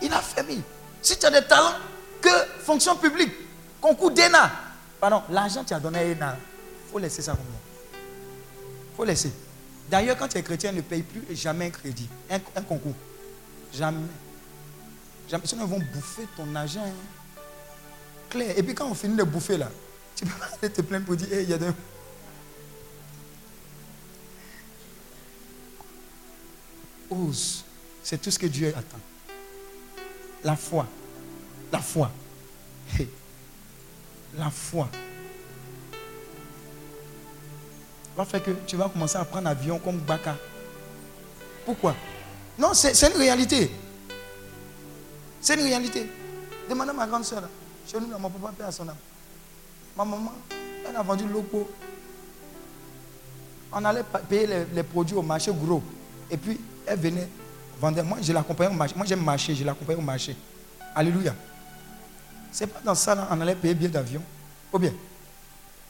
Il 0.00 0.10
a 0.10 0.18
affermi. 0.18 0.62
Si 1.02 1.18
tu 1.18 1.26
as 1.26 1.30
des 1.30 1.46
talents, 1.46 1.74
que 2.22 2.30
fonction 2.64 2.96
publique, 2.96 3.30
concours 3.78 4.10
d'ENA. 4.10 4.50
Pardon, 4.98 5.22
l'argent 5.28 5.62
tu 5.62 5.74
as 5.74 5.80
donné 5.80 5.98
à 5.98 6.02
ENA. 6.02 6.36
Il 6.86 6.90
faut 6.90 6.98
laisser 6.98 7.20
ça 7.20 7.32
comme 7.32 7.40
ça. 7.42 7.98
Il 8.92 8.96
faut 8.96 9.04
laisser. 9.04 9.32
D'ailleurs, 9.90 10.16
quand 10.16 10.28
tu 10.28 10.38
es 10.38 10.42
chrétien, 10.42 10.72
ne 10.72 10.80
paye 10.80 11.02
plus 11.02 11.36
jamais 11.36 11.66
un 11.66 11.70
crédit, 11.70 12.08
un, 12.30 12.62
concours. 12.62 12.94
Jamais. 13.74 13.98
Jamais. 15.28 15.46
Sinon, 15.46 15.66
ils 15.66 15.70
vont 15.70 15.84
bouffer 15.92 16.26
ton 16.38 16.54
argent. 16.54 16.86
Hein. 16.86 17.17
Claire. 18.28 18.58
Et 18.58 18.62
puis 18.62 18.74
quand 18.74 18.88
on 18.88 18.94
finit 18.94 19.16
de 19.16 19.24
bouffer 19.24 19.56
là, 19.56 19.70
tu 20.14 20.24
peux 20.24 20.38
pas 20.38 20.48
aller 20.60 20.72
te 20.72 20.82
plaindre 20.82 21.06
pour 21.06 21.16
dire, 21.16 21.28
il 21.32 21.48
y 21.48 21.52
a 21.52 21.58
des... 21.58 21.70
Ose. 27.10 27.64
C'est 28.02 28.20
tout 28.20 28.30
ce 28.30 28.38
que 28.38 28.46
Dieu 28.46 28.68
attend. 28.68 29.00
La 30.44 30.56
foi. 30.56 30.86
La 31.72 31.80
foi. 31.80 32.10
La 34.36 34.50
foi. 34.50 34.88
Va 38.16 38.24
faire 38.24 38.42
que 38.42 38.50
tu 38.66 38.76
vas 38.76 38.88
commencer 38.88 39.16
à 39.16 39.24
prendre 39.24 39.48
avion 39.48 39.78
comme 39.78 39.98
Baka. 39.98 40.36
Pourquoi? 41.64 41.94
Non, 42.58 42.74
c'est 42.74 43.00
une 43.06 43.16
réalité. 43.16 43.70
C'est 45.40 45.54
une 45.54 45.62
réalité. 45.62 46.08
Demandez 46.68 46.90
à 46.90 46.94
ma 46.94 47.06
grande 47.06 47.24
soeur. 47.24 47.48
Chez 47.90 47.98
nous, 48.00 48.18
mon 48.18 48.28
papa 48.28 48.52
paie 48.56 48.64
à 48.64 48.70
son 48.72 48.88
âme. 48.88 48.96
Ma 49.96 50.04
maman, 50.04 50.32
elle 50.86 50.94
a 50.94 51.02
vendu 51.02 51.24
l'eau. 51.26 51.44
On 53.72 53.84
allait 53.84 54.02
payer 54.28 54.66
les, 54.74 54.82
produits 54.82 55.16
au 55.16 55.22
marché 55.22 55.50
gros. 55.52 55.82
Et 56.30 56.36
puis, 56.36 56.60
elle 56.86 56.98
venait 56.98 57.28
vendre. 57.80 58.02
Moi, 58.02 58.18
je 58.20 58.32
l'accompagnais 58.32 58.70
au 58.70 58.76
marché. 58.76 58.94
Moi, 58.94 59.06
j'aime 59.06 59.24
marcher. 59.24 59.54
Je 59.54 59.64
l'accompagnais 59.64 59.98
au 59.98 60.04
marché. 60.04 60.36
Alléluia. 60.94 61.34
C'est 62.52 62.66
pas 62.66 62.80
dans 62.84 62.94
ça, 62.94 63.14
là, 63.14 63.28
on 63.30 63.40
allait 63.40 63.54
payer 63.54 63.74
bien 63.74 63.88
d'avion. 63.88 64.22
Ou 64.72 64.78
bien. 64.78 64.92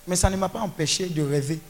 Mais 0.07 0.17
ça 0.17 0.31
ne 0.31 0.37
m'a 0.37 0.49
pas 0.49 0.61
empêché 0.61 1.09
de 1.09 1.23
rêver. 1.23 1.61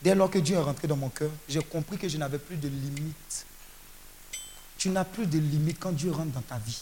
Dès 0.00 0.14
lors 0.14 0.30
que 0.30 0.38
Dieu 0.38 0.56
est 0.56 0.60
rentré 0.60 0.86
dans 0.86 0.96
mon 0.96 1.08
cœur, 1.08 1.30
j'ai 1.48 1.62
compris 1.62 1.98
que 1.98 2.08
je 2.08 2.16
n'avais 2.18 2.38
plus 2.38 2.56
de 2.56 2.68
limites. 2.68 3.46
Tu 4.78 4.90
n'as 4.90 5.04
plus 5.04 5.26
de 5.26 5.38
limites 5.38 5.78
quand 5.80 5.92
Dieu 5.92 6.12
rentre 6.12 6.32
dans 6.32 6.42
ta 6.42 6.58
vie. 6.58 6.80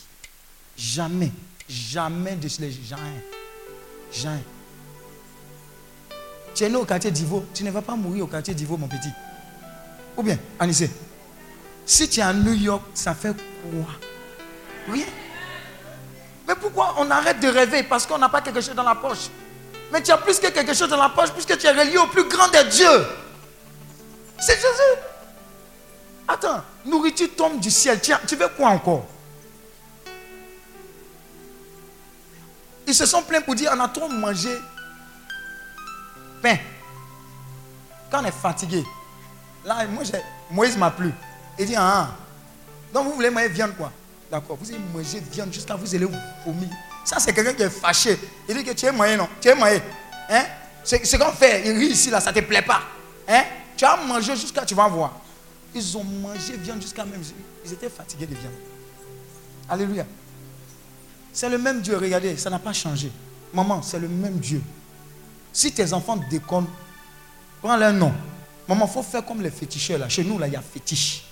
Jamais, 0.77 1.33
jamais 1.69 2.37
de 2.37 2.49
cela, 2.49 2.69
jamais. 2.89 3.25
Jamais. 4.13 4.45
Tu 6.55 6.65
es 6.65 6.69
né 6.69 6.77
au 6.77 6.85
quartier 6.85 7.11
d'Ivo, 7.11 7.45
tu 7.53 7.65
ne 7.65 7.71
vas 7.71 7.83
pas 7.83 7.97
mourir 7.97 8.25
au 8.25 8.29
quartier 8.29 8.55
d'Ivo, 8.55 8.77
mon 8.77 8.87
petit. 8.87 9.11
Ou 10.17 10.23
bien, 10.23 10.39
Anissé, 10.59 10.91
si 11.85 12.09
tu 12.09 12.21
es 12.21 12.23
à 12.23 12.33
New 12.33 12.53
York, 12.53 12.83
ça 12.95 13.15
fait 13.15 13.35
quoi? 13.35 13.93
Rien. 14.93 15.07
Mais 16.47 16.55
pourquoi 16.55 16.95
on 16.99 17.11
arrête 17.11 17.41
de 17.41 17.49
rêver? 17.49 17.83
Parce 17.83 18.07
qu'on 18.07 18.19
n'a 18.19 18.29
pas 18.29 18.41
quelque 18.41 18.61
chose 18.61 18.75
dans 18.75 18.85
la 18.85 18.95
poche. 18.95 19.31
Mais 19.93 20.03
tu 20.03 20.13
as 20.13 20.19
plus 20.19 20.39
que 20.39 20.49
quelque 20.49 20.75
chose 20.75 20.89
dans 20.89 20.97
la 20.97 21.09
poche 21.09 21.31
puisque 21.31 21.57
tu 21.59 21.67
es 21.67 21.71
relié 21.73 21.99
au 21.99 22.07
plus 22.07 22.29
grand 22.29 22.49
des 22.49 22.65
dieux. 22.65 23.07
C'est 24.39 24.57
Jésus. 24.57 25.01
Attends, 26.29 26.63
nourriture 26.85 27.29
tombe 27.37 27.61
du 27.61 27.71
ciel. 27.71 28.01
Tu 28.01 28.37
veux 28.37 28.49
quoi 28.49 28.69
encore? 28.69 29.07
Ils 32.87 32.95
se 32.95 33.07
sont 33.07 33.23
plaints 33.23 33.41
pour 33.41 33.55
dire 33.55 33.71
on 33.75 33.81
a 33.81 33.89
trop 33.89 34.09
mangé 34.09 34.59
pain. 36.43 36.57
Quand 38.11 38.23
on 38.23 38.27
est 38.27 38.33
fatigué, 38.33 38.85
là, 39.65 39.87
moi, 39.87 40.03
Moïse 40.51 40.77
m'a 40.77 40.91
plu. 40.91 41.13
Il 41.59 41.67
dit 41.67 41.75
ah, 41.77 42.11
donc 42.93 43.07
vous 43.07 43.15
voulez 43.15 43.31
manger 43.31 43.49
viande 43.49 43.77
quoi? 43.77 43.91
D'accord, 44.31 44.57
vous 44.61 44.71
allez 44.71 44.81
manger 44.93 45.21
viande 45.21 45.53
jusqu'à 45.53 45.75
vous 45.75 45.95
allez 45.95 46.07
vomir. 46.07 46.69
Ça, 47.05 47.19
c'est 47.19 47.33
quelqu'un 47.33 47.53
qui 47.53 47.63
est 47.63 47.71
fâché. 47.71 48.19
Il 48.49 48.57
dit 48.57 48.65
que 48.65 48.73
tu 48.73 48.87
es 48.87 48.93
moyen, 48.93 49.17
non? 49.17 49.29
Tu 49.41 49.49
es 49.49 49.55
moyen. 49.55 49.81
Hein? 50.31 50.45
Ce 50.83 51.17
qu'on 51.17 51.33
fait, 51.33 51.63
il 51.67 51.77
rit 51.77 51.89
ici, 51.89 52.11
là, 52.11 52.21
ça 52.21 52.31
ne 52.33 52.41
te 52.41 52.45
plaît 52.45 52.63
pas. 52.63 52.83
Hein? 53.29 53.43
Tu 53.77 53.85
as 53.85 53.97
mangé 53.97 54.37
jusqu'à, 54.37 54.65
tu 54.65 54.75
vas 54.75 54.89
voir. 54.89 55.13
Ils 55.75 55.97
ont 55.97 56.05
mangé 56.05 56.57
viande 56.57 56.81
jusqu'à 56.81 57.05
même. 57.05 57.23
Ils 57.65 57.73
étaient 57.73 57.89
fatigués 57.89 58.27
de 58.27 58.35
viande. 58.35 58.53
Alléluia. 59.69 60.07
C'est 61.35 61.49
le 61.49 61.59
même 61.59 61.81
Dieu, 61.81 61.99
regardez, 61.99 62.37
ça 62.37 62.49
n'a 62.49 62.61
pas 62.61 62.73
changé. 62.73 63.11
Maman, 63.53 63.83
c'est 63.83 63.99
le 63.99 64.07
même 64.09 64.39
Dieu. 64.39 64.63
Si 65.53 65.73
tes 65.73 65.93
enfants 65.93 66.17
déconnent, 66.31 66.69
prends 67.61 67.77
leur 67.77 67.93
nom. 67.93 68.13
Maman, 68.69 68.87
il 68.89 68.93
faut 68.93 69.03
faire 69.03 69.25
comme 69.25 69.43
les 69.43 69.51
féticheurs 69.51 69.99
là. 69.99 70.09
Chez 70.09 70.23
nous, 70.23 70.39
là, 70.39 70.47
il 70.47 70.53
y 70.53 70.57
a 70.57 70.63
fétiche. 70.63 71.25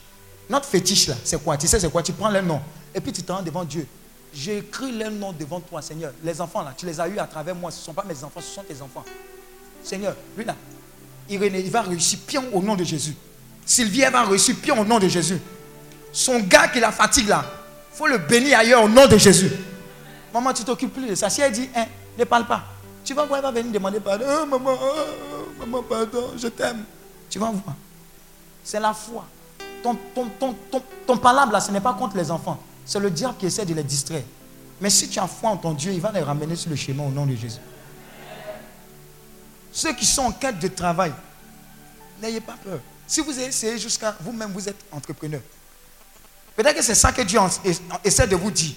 Notre 0.50 0.66
fétiche 0.66 1.06
là, 1.06 1.14
c'est 1.24 1.42
quoi? 1.42 1.56
Tu 1.56 1.68
sais, 1.68 1.78
c'est 1.78 1.90
quoi? 1.90 2.02
Tu 2.02 2.12
prends 2.12 2.30
leur 2.30 2.42
nom. 2.42 2.60
Et 2.92 3.00
puis 3.00 3.12
tu 3.12 3.22
te 3.22 3.30
rends 3.30 3.42
devant 3.42 3.64
Dieu. 3.64 3.86
J'ai 4.34 4.58
écrit 4.58 4.90
leur 4.90 5.12
nom 5.12 5.32
devant 5.32 5.60
toi, 5.60 5.80
Seigneur. 5.80 6.12
Les 6.24 6.40
enfants 6.40 6.62
là, 6.62 6.74
tu 6.76 6.84
les 6.84 6.98
as 7.00 7.08
eus 7.08 7.18
à 7.18 7.26
travers 7.26 7.54
moi. 7.54 7.70
Ce 7.70 7.78
ne 7.78 7.84
sont 7.84 7.94
pas 7.94 8.04
mes 8.04 8.24
enfants, 8.24 8.40
ce 8.40 8.54
sont 8.54 8.64
tes 8.64 8.82
enfants. 8.82 9.04
Seigneur, 9.84 10.16
lui 10.36 10.44
là, 10.44 10.56
il 11.28 11.70
va 11.70 11.82
réussir 11.82 12.18
pion 12.26 12.44
au 12.52 12.60
nom 12.60 12.74
de 12.74 12.82
Jésus. 12.82 13.14
Sylvie, 13.64 14.00
elle 14.00 14.12
va 14.12 14.24
réussir 14.24 14.56
pion 14.56 14.80
au 14.80 14.84
nom 14.84 14.98
de 14.98 15.06
Jésus. 15.06 15.38
Son 16.12 16.40
gars 16.40 16.68
qui 16.68 16.80
la 16.80 16.90
fatigue 16.90 17.28
là, 17.28 17.44
il 17.92 17.96
faut 17.96 18.08
le 18.08 18.18
bénir 18.18 18.58
ailleurs 18.58 18.82
au 18.82 18.88
nom 18.88 19.06
de 19.06 19.16
Jésus. 19.16 19.50
Maman, 20.32 20.52
tu 20.52 20.64
t'occupes 20.64 20.92
plus 20.92 21.06
de 21.08 21.14
ça. 21.14 21.28
Si 21.28 21.40
elle 21.40 21.52
dit, 21.52 21.68
hein, 21.74 21.86
ne 22.18 22.24
parle 22.24 22.46
pas. 22.46 22.64
Tu 23.04 23.14
vas 23.14 23.24
voir, 23.24 23.38
elle 23.38 23.44
va 23.44 23.50
venir 23.50 23.72
demander 23.72 24.00
pardon. 24.00 24.24
Oh, 24.28 24.46
maman, 24.46 24.76
oh, 24.80 25.60
maman, 25.60 25.82
pardon, 25.82 26.32
je 26.36 26.48
t'aime. 26.48 26.84
Tu 27.28 27.38
vas 27.38 27.50
voir. 27.50 27.76
C'est 28.64 28.80
la 28.80 28.94
foi. 28.94 29.24
Ton, 29.82 29.96
ton, 30.14 30.28
ton, 30.38 30.54
ton, 30.70 30.82
ton 31.06 31.16
palabre 31.16 31.52
là, 31.52 31.60
ce 31.60 31.72
n'est 31.72 31.80
pas 31.80 31.94
contre 31.94 32.16
les 32.16 32.30
enfants. 32.30 32.58
C'est 32.84 33.00
le 33.00 33.10
diable 33.10 33.34
qui 33.38 33.46
essaie 33.46 33.66
de 33.66 33.74
les 33.74 33.82
distraire. 33.82 34.22
Mais 34.80 34.90
si 34.90 35.08
tu 35.08 35.18
as 35.18 35.26
foi 35.26 35.50
en 35.50 35.56
ton 35.56 35.72
Dieu, 35.72 35.92
il 35.92 36.00
va 36.00 36.12
les 36.12 36.20
ramener 36.22 36.56
sur 36.56 36.70
le 36.70 36.76
chemin 36.76 37.04
au 37.04 37.10
nom 37.10 37.26
de 37.26 37.34
Jésus. 37.34 37.60
Ceux 39.72 39.92
qui 39.94 40.04
sont 40.04 40.22
en 40.22 40.32
quête 40.32 40.58
de 40.58 40.68
travail, 40.68 41.12
n'ayez 42.20 42.40
pas 42.40 42.56
peur. 42.62 42.78
Si 43.06 43.20
vous 43.20 43.38
essayez 43.38 43.78
jusqu'à 43.78 44.14
vous-même, 44.20 44.52
vous 44.52 44.68
êtes 44.68 44.84
entrepreneur. 44.92 45.40
Peut-être 46.54 46.76
que 46.76 46.82
c'est 46.82 46.94
ça 46.94 47.12
que 47.12 47.22
Dieu 47.22 47.40
essaie 48.04 48.26
de 48.26 48.36
vous 48.36 48.50
dire. 48.50 48.74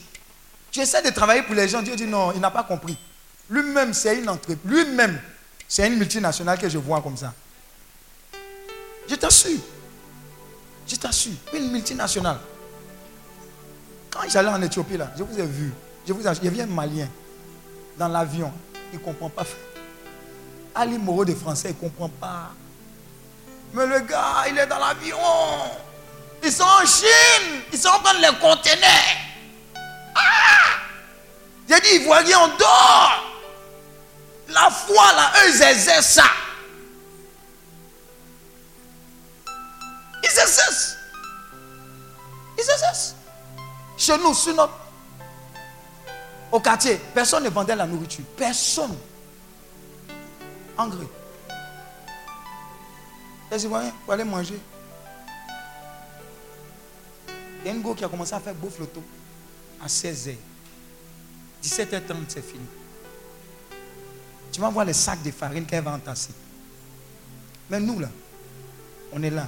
Tu 0.76 0.81
essaies 0.81 1.02
de 1.02 1.10
travailler 1.10 1.41
pour 1.41 1.56
les 1.56 1.69
gens, 1.69 1.81
Dieu 1.81 1.95
dit 1.95 2.06
non, 2.06 2.34
il 2.34 2.41
n'a 2.41 2.52
pas 2.52 2.64
compris. 2.64 2.97
Lui-même, 3.49 3.93
c'est 3.93 4.18
une 4.19 4.27
entreprise. 4.27 4.57
Lui-même, 4.65 5.22
c'est 5.69 5.88
une 5.88 5.95
multinationale 5.95 6.60
que 6.60 6.68
je 6.68 6.77
vois 6.77 7.02
comme 7.02 7.15
ça. 7.15 7.34
Je 9.07 9.15
t'assure. 9.15 9.61
Je 10.85 10.97
t'assure. 10.97 11.31
Une 11.53 11.72
multinationale. 11.72 12.39
Quand 14.11 14.27
j'allais 14.27 14.49
en 14.49 14.61
Éthiopie, 14.61 14.97
là, 14.97 15.14
je 15.18 15.23
vous 15.23 15.39
ai 15.39 15.45
vu. 15.45 15.72
Je 16.06 16.11
vous 16.11 16.27
ai, 16.27 16.31
y 16.45 16.61
un 16.61 16.65
Malien 16.65 17.07
dans 17.97 18.10
l'avion. 18.10 18.52
Il 18.91 18.99
ne 18.99 19.02
comprend 19.06 19.30
pas. 19.30 19.45
Ali 20.76 20.97
Moreau 20.97 21.23
de 21.23 21.35
français, 21.35 21.69
il 21.69 21.85
ne 21.85 21.89
comprend 21.89 22.10
pas. 22.10 22.52
Mais 23.73 23.85
le 23.85 24.02
gars, 24.02 24.43
il 24.49 24.57
est 24.57 24.68
dans 24.68 24.80
l'avion. 24.80 25.15
Ils 26.43 26.52
sont 26.52 26.64
en 26.64 26.85
Chine. 26.85 27.61
Ils 27.72 27.80
sont 27.80 27.97
dans 28.03 28.19
les 28.19 28.38
conteneurs. 28.41 29.24
Ah 30.15 30.21
J'ai 31.69 31.79
dit, 31.81 32.03
Ivoirien, 32.03 32.39
on 32.39 32.47
dort. 32.57 33.25
La 34.49 34.69
foi, 34.69 35.13
là, 35.13 35.31
eux, 35.43 35.49
ils 35.49 36.03
ça. 36.03 36.23
Ils 40.23 40.29
exercent. 40.29 40.97
Ils 42.57 42.61
exercent. 42.61 43.15
Chez 43.97 44.17
nous, 44.17 44.33
sur 44.33 44.55
notre... 44.55 44.73
Au 46.51 46.59
quartier, 46.59 46.99
personne 47.13 47.43
ne 47.43 47.49
vendait 47.49 47.75
la 47.75 47.85
nourriture. 47.85 48.23
Personne. 48.37 48.95
Engrais. 50.77 51.07
Les 53.51 53.63
Ivoiriens, 53.63 53.93
pour 54.03 54.13
aller 54.13 54.23
manger. 54.23 54.59
Il 57.27 57.67
y 57.67 57.69
a 57.69 57.73
une 57.73 57.81
go 57.81 57.93
qui 57.95 58.05
a 58.05 58.07
commencé 58.07 58.33
à 58.33 58.39
faire 58.39 58.53
beau 58.53 58.69
flotto 58.69 59.03
à 59.86 59.88
16h. 59.88 60.36
17h30, 61.64 62.16
c'est 62.28 62.44
fini. 62.44 62.66
Tu 64.52 64.60
vas 64.60 64.70
voir 64.70 64.84
les 64.86 64.94
sacs 64.94 65.22
de 65.22 65.30
farine 65.32 65.66
qu'elle 65.66 65.84
va 65.84 65.94
entasser. 65.94 66.32
Mais 67.70 67.80
nous, 67.80 67.99
là, 67.99 68.10
on 69.14 69.22
est 69.22 69.30
là. 69.30 69.48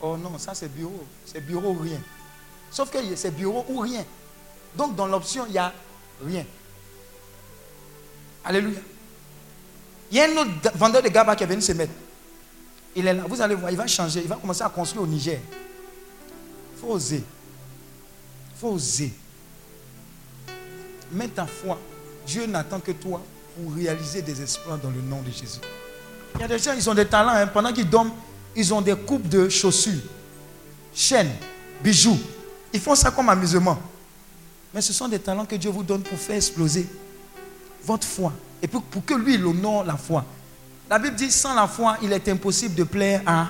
Oh 0.00 0.16
non, 0.16 0.36
ça 0.38 0.54
c'est 0.54 0.68
bureau. 0.68 1.06
C'est 1.24 1.40
bureau 1.40 1.70
ou 1.70 1.78
rien. 1.78 2.00
Sauf 2.70 2.90
que 2.90 2.98
c'est 3.14 3.30
bureau 3.30 3.64
ou 3.68 3.78
rien. 3.78 4.04
Donc 4.76 4.96
dans 4.96 5.06
l'option, 5.06 5.46
il 5.46 5.52
y 5.52 5.58
a 5.58 5.72
rien. 6.24 6.44
Alléluia. 8.44 8.80
Il 10.10 10.16
y 10.16 10.20
a 10.20 10.24
un 10.24 10.36
autre 10.38 10.76
vendeur 10.76 11.02
de 11.02 11.08
gaba 11.08 11.36
qui 11.36 11.44
est 11.44 11.46
venu 11.46 11.62
se 11.62 11.72
mettre. 11.72 11.92
Il 12.96 13.06
est 13.06 13.14
là. 13.14 13.24
Vous 13.28 13.40
allez 13.40 13.54
voir, 13.54 13.70
il 13.70 13.76
va 13.76 13.86
changer. 13.86 14.20
Il 14.22 14.28
va 14.28 14.36
commencer 14.36 14.62
à 14.62 14.68
construire 14.70 15.04
au 15.04 15.06
Niger. 15.06 15.38
Il 16.74 16.80
faut 16.80 16.88
oser. 16.88 17.22
Il 18.54 18.58
faut 18.58 18.70
oser. 18.70 19.12
Mets 21.12 21.28
ta 21.28 21.46
foi. 21.46 21.78
Dieu 22.26 22.46
n'attend 22.46 22.80
que 22.80 22.92
toi 22.92 23.22
pour 23.56 23.74
réaliser 23.74 24.22
des 24.22 24.40
exploits 24.40 24.78
dans 24.82 24.90
le 24.90 25.00
nom 25.00 25.20
de 25.20 25.30
Jésus. 25.30 25.60
Il 26.34 26.40
y 26.40 26.44
a 26.44 26.48
des 26.48 26.58
gens, 26.58 26.72
ils 26.72 26.88
ont 26.88 26.94
des 26.94 27.06
talents. 27.06 27.32
Hein. 27.32 27.46
Pendant 27.46 27.72
qu'ils 27.72 27.88
dorment, 27.88 28.12
ils 28.56 28.72
ont 28.72 28.80
des 28.80 28.96
coupes 28.96 29.28
de 29.28 29.48
chaussures, 29.48 30.00
chaînes, 30.94 31.32
bijoux. 31.82 32.18
Ils 32.72 32.80
font 32.80 32.94
ça 32.94 33.10
comme 33.10 33.28
amusement. 33.28 33.78
Mais 34.72 34.80
ce 34.80 34.92
sont 34.92 35.08
des 35.08 35.18
talents 35.18 35.44
que 35.44 35.56
Dieu 35.56 35.70
vous 35.70 35.82
donne 35.82 36.02
pour 36.02 36.18
faire 36.18 36.36
exploser 36.36 36.88
votre 37.84 38.06
foi. 38.06 38.32
Et 38.62 38.68
pour, 38.68 38.82
pour 38.82 39.04
que 39.04 39.14
lui, 39.14 39.34
il 39.34 39.44
honore 39.44 39.84
la 39.84 39.96
foi. 39.96 40.24
La 40.88 40.98
Bible 40.98 41.16
dit, 41.16 41.30
sans 41.30 41.54
la 41.54 41.66
foi, 41.66 41.98
il 42.02 42.12
est 42.12 42.28
impossible 42.28 42.74
de 42.74 42.84
plaire 42.84 43.22
à... 43.26 43.48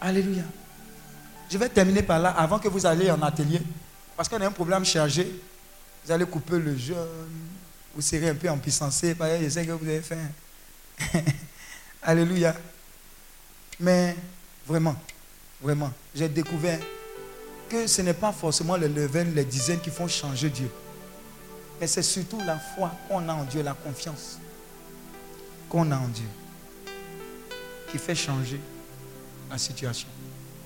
Alléluia. 0.00 0.42
Je 1.48 1.58
vais 1.58 1.68
terminer 1.68 2.02
par 2.02 2.18
là 2.18 2.30
avant 2.30 2.58
que 2.58 2.68
vous 2.68 2.84
alliez 2.86 3.10
en 3.10 3.22
atelier. 3.22 3.60
Parce 4.22 4.28
qu'on 4.28 4.40
a 4.40 4.46
un 4.46 4.52
problème 4.52 4.84
chargé. 4.84 5.28
Vous 6.04 6.12
allez 6.12 6.24
couper 6.26 6.56
le 6.56 6.76
jeûne. 6.76 6.96
Vous 7.92 8.00
serez 8.00 8.28
un 8.28 8.36
peu 8.36 8.48
en 8.48 8.56
puissance. 8.56 9.00
Je 9.02 9.48
sais 9.48 9.66
que 9.66 9.72
vous 9.72 9.84
avez 9.84 10.00
faim. 10.00 10.28
Alléluia. 12.04 12.54
Mais 13.80 14.14
vraiment, 14.64 14.94
vraiment, 15.60 15.92
j'ai 16.14 16.28
découvert 16.28 16.78
que 17.68 17.88
ce 17.88 18.00
n'est 18.02 18.14
pas 18.14 18.30
forcément 18.30 18.76
les 18.76 18.88
level, 18.88 19.34
les 19.34 19.44
dizaines 19.44 19.80
qui 19.80 19.90
font 19.90 20.06
changer 20.06 20.50
Dieu. 20.50 20.70
Mais 21.80 21.88
c'est 21.88 22.04
surtout 22.04 22.38
la 22.46 22.60
foi 22.60 22.92
qu'on 23.08 23.28
a 23.28 23.32
en 23.32 23.42
Dieu, 23.42 23.64
la 23.64 23.74
confiance 23.74 24.38
qu'on 25.68 25.90
a 25.90 25.96
en 25.96 26.06
Dieu, 26.06 26.28
qui 27.90 27.98
fait 27.98 28.14
changer 28.14 28.60
la 29.50 29.58
situation. 29.58 30.06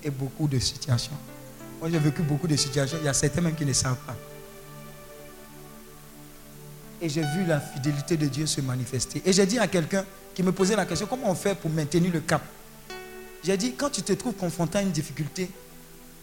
Et 0.03 0.11
beaucoup 0.11 0.47
de 0.47 0.59
situations. 0.59 1.17
Moi, 1.79 1.89
j'ai 1.91 1.99
vécu 1.99 2.21
beaucoup 2.21 2.47
de 2.47 2.55
situations. 2.55 2.97
Il 3.01 3.05
y 3.05 3.09
a 3.09 3.13
certains 3.13 3.41
même 3.41 3.55
qui 3.55 3.65
ne 3.65 3.73
savent 3.73 3.97
pas. 3.97 4.15
Et 6.99 7.09
j'ai 7.09 7.21
vu 7.21 7.45
la 7.45 7.59
fidélité 7.59 8.17
de 8.17 8.25
Dieu 8.27 8.47
se 8.47 8.61
manifester. 8.61 9.21
Et 9.23 9.31
j'ai 9.31 9.45
dit 9.45 9.59
à 9.59 9.67
quelqu'un 9.67 10.03
qui 10.33 10.41
me 10.41 10.51
posait 10.51 10.75
la 10.75 10.85
question, 10.85 11.05
comment 11.07 11.29
on 11.29 11.35
fait 11.35 11.55
pour 11.55 11.69
maintenir 11.69 12.11
le 12.11 12.21
cap? 12.21 12.41
J'ai 13.43 13.55
dit, 13.55 13.75
quand 13.75 13.91
tu 13.91 14.01
te 14.01 14.13
trouves 14.13 14.33
confronté 14.33 14.79
à 14.79 14.81
une 14.81 14.91
difficulté, 14.91 15.49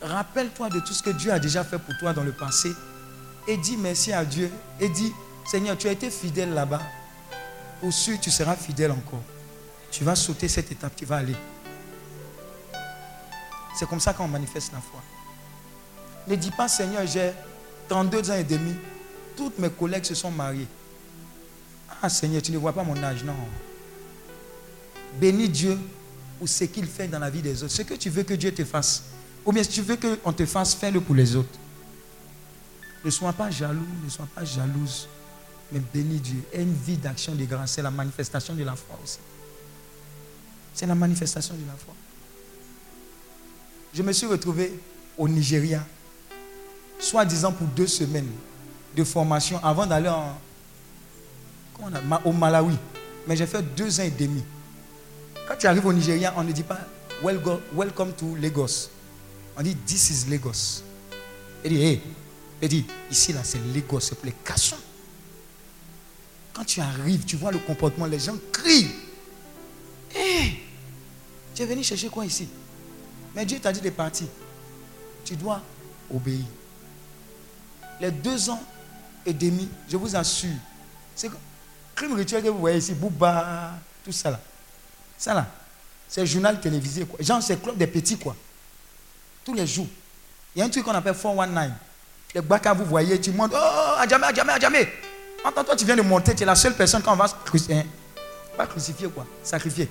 rappelle-toi 0.02 0.68
de 0.70 0.80
tout 0.80 0.92
ce 0.92 1.02
que 1.02 1.10
Dieu 1.10 1.32
a 1.32 1.38
déjà 1.38 1.62
fait 1.62 1.78
pour 1.78 1.96
toi 1.98 2.12
dans 2.12 2.24
le 2.24 2.32
passé 2.32 2.70
et 3.46 3.56
dis 3.56 3.76
merci 3.76 4.12
à 4.12 4.24
Dieu 4.24 4.50
et 4.80 4.88
dis, 4.88 5.12
Seigneur, 5.46 5.76
tu 5.78 5.86
as 5.88 5.92
été 5.92 6.10
fidèle 6.10 6.52
là-bas. 6.54 6.82
Au 7.82 7.90
sud, 7.90 8.20
tu 8.20 8.30
seras 8.30 8.56
fidèle 8.56 8.90
encore. 8.90 9.22
Tu 9.90 10.02
vas 10.02 10.16
sauter 10.16 10.48
cette 10.48 10.72
étape, 10.72 10.96
tu 10.96 11.04
vas 11.04 11.16
aller. 11.16 11.36
C'est 13.78 13.88
comme 13.88 14.00
ça 14.00 14.12
qu'on 14.12 14.28
manifeste 14.28 14.72
la 14.72 14.80
foi. 14.80 15.00
Ne 16.26 16.36
dis 16.36 16.50
pas, 16.50 16.68
Seigneur, 16.68 17.06
j'ai 17.06 17.32
32 17.88 18.30
ans 18.30 18.34
et 18.34 18.44
demi. 18.44 18.74
Toutes 19.36 19.58
mes 19.58 19.70
collègues 19.70 20.04
se 20.04 20.14
sont 20.14 20.30
mariés. 20.30 20.66
Ah 22.00 22.08
Seigneur, 22.08 22.42
tu 22.42 22.52
ne 22.52 22.58
vois 22.58 22.72
pas 22.72 22.82
mon 22.82 23.00
âge, 23.02 23.24
non. 23.24 23.34
Bénis 25.20 25.48
Dieu 25.48 25.78
pour 26.38 26.48
ce 26.48 26.64
qu'il 26.64 26.86
fait 26.86 27.08
dans 27.08 27.18
la 27.18 27.30
vie 27.30 27.42
des 27.42 27.62
autres. 27.62 27.72
Ce 27.72 27.82
que 27.82 27.94
tu 27.94 28.10
veux 28.10 28.22
que 28.22 28.34
Dieu 28.34 28.52
te 28.52 28.64
fasse. 28.64 29.04
Ou 29.44 29.52
bien 29.52 29.62
si 29.62 29.70
tu 29.70 29.82
veux 29.82 29.96
qu'on 29.96 30.32
te 30.32 30.46
fasse, 30.46 30.74
fais-le 30.74 31.00
pour 31.00 31.14
les 31.14 31.36
autres. 31.36 31.58
Ne 33.04 33.10
sois 33.10 33.32
pas 33.32 33.50
jaloux, 33.50 33.86
ne 34.02 34.08
sois 34.08 34.28
pas 34.34 34.44
jalouse. 34.44 35.08
Mais 35.72 35.80
bénis 35.80 36.20
Dieu. 36.20 36.42
Une 36.54 36.72
vie 36.72 36.96
d'action 36.96 37.34
de 37.34 37.44
grâce. 37.44 37.72
C'est 37.72 37.82
la 37.82 37.90
manifestation 37.90 38.54
de 38.54 38.64
la 38.64 38.74
foi 38.74 38.98
aussi. 39.02 39.18
C'est 40.74 40.86
la 40.86 40.94
manifestation 40.94 41.54
de 41.54 41.66
la 41.66 41.74
foi. 41.74 41.94
Je 43.92 44.02
me 44.02 44.12
suis 44.12 44.26
retrouvé 44.26 44.72
au 45.16 45.28
Nigeria, 45.28 45.86
soi-disant 47.04 47.52
pour 47.52 47.66
deux 47.68 47.86
semaines 47.86 48.30
de 48.96 49.04
formation 49.04 49.60
avant 49.62 49.86
d'aller 49.86 50.08
en, 50.08 50.36
au 52.24 52.32
Malawi. 52.32 52.76
Mais 53.26 53.36
j'ai 53.36 53.46
fait 53.46 53.62
deux 53.74 54.00
ans 54.00 54.04
et 54.04 54.10
demi. 54.10 54.42
Quand 55.46 55.56
tu 55.56 55.66
arrives 55.66 55.84
au 55.84 55.92
Nigeria, 55.92 56.32
on 56.36 56.42
ne 56.42 56.52
dit 56.52 56.62
pas 56.62 56.80
Welcome 57.22 58.12
to 58.14 58.36
Lagos. 58.36 58.88
On 59.56 59.62
dit 59.62 59.76
This 59.76 60.10
is 60.10 60.30
Lagos. 60.30 60.82
Il 61.64 61.70
dit 61.70 61.82
Hey, 61.82 62.00
il 62.62 62.68
dit 62.68 62.86
Ici, 63.10 63.32
là, 63.32 63.40
c'est 63.44 63.60
Lagos, 63.74 64.00
c'est 64.00 64.14
pour 64.14 64.26
les 64.26 64.34
cassons. 64.44 64.76
Quand 66.54 66.64
tu 66.64 66.80
arrives, 66.80 67.24
tu 67.24 67.36
vois 67.36 67.50
le 67.52 67.58
comportement, 67.58 68.06
les 68.06 68.18
gens 68.18 68.36
crient. 68.52 68.90
Hé, 70.14 70.62
tu 71.54 71.62
es 71.62 71.66
venu 71.66 71.82
chercher 71.82 72.08
quoi 72.08 72.24
ici? 72.24 72.48
Mais 73.34 73.44
Dieu 73.44 73.58
t'a 73.58 73.72
dit 73.72 73.80
de 73.80 73.90
partir. 73.90 74.28
Tu 75.24 75.36
dois 75.36 75.60
obéir. 76.14 76.44
Les 78.00 78.10
deux 78.10 78.50
ans 78.50 78.62
et 79.24 79.32
demi, 79.32 79.68
je 79.88 79.96
vous 79.96 80.14
assure, 80.14 80.50
c'est 81.14 81.30
crime 81.94 82.14
rituel 82.14 82.42
que 82.42 82.48
vous 82.48 82.58
voyez 82.58 82.78
ici, 82.78 82.92
Bouba, 82.92 83.72
tout 84.04 84.12
ça 84.12 84.30
là. 84.30 84.40
Ça 85.16 85.32
là, 85.32 85.46
c'est 86.08 86.26
journal 86.26 86.60
télévisé. 86.60 87.04
Quoi. 87.04 87.18
Genre, 87.22 87.42
c'est 87.42 87.60
club 87.62 87.76
des 87.76 87.86
petits, 87.86 88.18
quoi. 88.18 88.36
Tous 89.44 89.54
les 89.54 89.66
jours. 89.66 89.86
Il 90.54 90.58
y 90.58 90.62
a 90.62 90.64
un 90.64 90.68
truc 90.68 90.84
qu'on 90.84 90.92
appelle 90.92 91.14
419. 91.14 91.70
Les 92.34 92.40
baka, 92.40 92.72
vous 92.72 92.84
voyez, 92.84 93.20
tu 93.20 93.30
montes, 93.30 93.52
oh, 93.54 93.94
Adjamé, 93.98 94.26
Adjamé, 94.26 94.52
Adjamé. 94.52 94.88
Entends, 95.44 95.62
toi, 95.62 95.76
tu 95.76 95.84
viens 95.84 95.96
de 95.96 96.02
monter, 96.02 96.34
tu 96.34 96.42
es 96.42 96.46
la 96.46 96.54
seule 96.54 96.74
personne 96.74 97.02
quand 97.02 97.12
on 97.12 97.16
va 97.16 97.28
crucifier. 97.44 97.76
Hein. 97.76 97.84
Pas 98.56 98.66
crucifier, 98.66 99.08
quoi. 99.08 99.26
Sacrifier. 99.42 99.88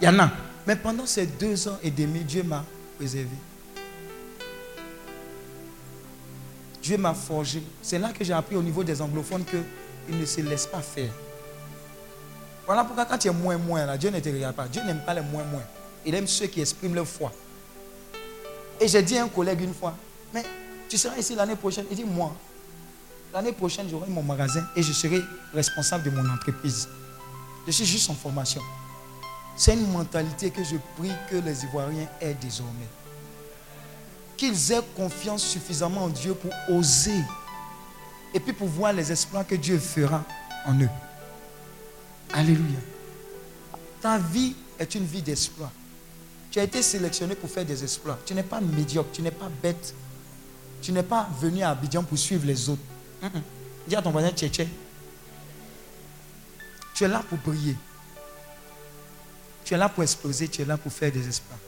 Il 0.00 0.04
y 0.04 0.08
en 0.08 0.18
a. 0.18 0.30
Mais 0.66 0.76
pendant 0.76 1.06
ces 1.06 1.26
deux 1.26 1.68
ans 1.68 1.78
et 1.82 1.90
demi, 1.90 2.20
Dieu 2.20 2.42
m'a 2.42 2.64
préservé. 2.96 3.28
Dieu 6.86 6.98
m'a 6.98 7.14
forgé. 7.14 7.60
C'est 7.82 7.98
là 7.98 8.12
que 8.12 8.22
j'ai 8.22 8.32
appris 8.32 8.54
au 8.54 8.62
niveau 8.62 8.84
des 8.84 9.02
anglophones 9.02 9.44
qu'ils 9.44 10.20
ne 10.20 10.24
se 10.24 10.40
laissent 10.40 10.68
pas 10.68 10.80
faire. 10.80 11.10
Voilà 12.64 12.84
pourquoi 12.84 13.04
quand 13.06 13.18
tu 13.18 13.26
es 13.26 13.32
moins 13.32 13.58
moins, 13.58 13.84
là, 13.84 13.98
Dieu 13.98 14.08
ne 14.08 14.20
te 14.20 14.28
regarde 14.28 14.54
pas. 14.54 14.68
Dieu 14.68 14.80
n'aime 14.84 15.00
pas 15.04 15.12
les 15.12 15.20
moins 15.20 15.42
moins. 15.42 15.64
Il 16.04 16.14
aime 16.14 16.28
ceux 16.28 16.46
qui 16.46 16.60
expriment 16.60 16.94
leur 16.94 17.08
foi. 17.08 17.32
Et 18.80 18.86
j'ai 18.86 19.02
dit 19.02 19.18
à 19.18 19.24
un 19.24 19.28
collègue 19.28 19.62
une 19.62 19.74
fois, 19.74 19.96
mais 20.32 20.44
tu 20.88 20.96
seras 20.96 21.16
ici 21.16 21.34
l'année 21.34 21.56
prochaine. 21.56 21.86
Il 21.90 21.96
dit, 21.96 22.04
moi, 22.04 22.32
l'année 23.34 23.52
prochaine, 23.52 23.88
j'aurai 23.90 24.08
mon 24.08 24.22
magasin 24.22 24.64
et 24.76 24.82
je 24.82 24.92
serai 24.92 25.22
responsable 25.52 26.04
de 26.04 26.10
mon 26.10 26.30
entreprise. 26.30 26.88
Je 27.66 27.72
suis 27.72 27.86
juste 27.86 28.08
en 28.10 28.14
formation. 28.14 28.62
C'est 29.56 29.74
une 29.74 29.90
mentalité 29.90 30.50
que 30.50 30.62
je 30.62 30.76
prie 30.96 31.10
que 31.28 31.36
les 31.36 31.64
Ivoiriens 31.64 32.06
aient 32.20 32.34
désormais 32.34 32.86
qu'ils 34.36 34.72
aient 34.72 34.82
confiance 34.96 35.44
suffisamment 35.44 36.04
en 36.04 36.08
Dieu 36.08 36.34
pour 36.34 36.52
oser 36.76 37.20
et 38.34 38.40
puis 38.40 38.52
pour 38.52 38.68
voir 38.68 38.92
les 38.92 39.10
exploits 39.10 39.44
que 39.44 39.54
Dieu 39.54 39.78
fera 39.78 40.24
en 40.66 40.78
eux. 40.80 40.88
Alléluia. 42.32 42.78
Ta 44.00 44.18
vie 44.18 44.54
est 44.78 44.94
une 44.94 45.04
vie 45.04 45.22
d'exploit. 45.22 45.72
Tu 46.50 46.58
as 46.60 46.64
été 46.64 46.82
sélectionné 46.82 47.34
pour 47.34 47.50
faire 47.50 47.64
des 47.64 47.82
exploits. 47.82 48.18
Tu 48.24 48.34
n'es 48.34 48.42
pas 48.42 48.60
médiocre, 48.60 49.10
tu 49.12 49.22
n'es 49.22 49.30
pas 49.30 49.50
bête. 49.62 49.94
Tu 50.82 50.92
n'es 50.92 51.02
pas 51.02 51.28
venu 51.40 51.62
à 51.62 51.70
Abidjan 51.70 52.02
pour 52.02 52.18
suivre 52.18 52.46
les 52.46 52.68
autres. 52.68 52.82
Dis 53.88 53.96
à 53.96 54.02
ton 54.02 54.10
voisin, 54.10 54.30
tché, 54.30 54.68
Tu 56.94 57.04
es 57.04 57.08
là 57.08 57.22
pour 57.28 57.38
briller. 57.38 57.76
Tu 59.64 59.74
es 59.74 59.76
là 59.76 59.88
pour 59.88 60.02
exploser, 60.02 60.48
tu 60.48 60.62
es 60.62 60.64
là 60.64 60.76
pour 60.76 60.92
faire 60.92 61.10
des 61.10 61.26
exploits. 61.26 61.58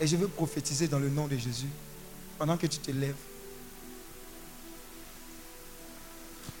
Et 0.00 0.06
je 0.06 0.16
veux 0.16 0.28
prophétiser 0.28 0.88
dans 0.88 0.98
le 0.98 1.10
nom 1.10 1.26
de 1.26 1.36
Jésus 1.36 1.68
pendant 2.38 2.56
que 2.56 2.66
tu 2.66 2.78
te 2.78 2.90
lèves. 2.90 3.14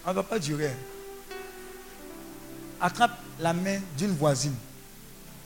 On 0.04 0.10
ne 0.10 0.14
va 0.14 0.22
pas 0.22 0.38
durer. 0.38 0.70
Attrape 2.80 3.18
la 3.38 3.54
main 3.54 3.80
d'une 3.96 4.14
voisine. 4.14 4.54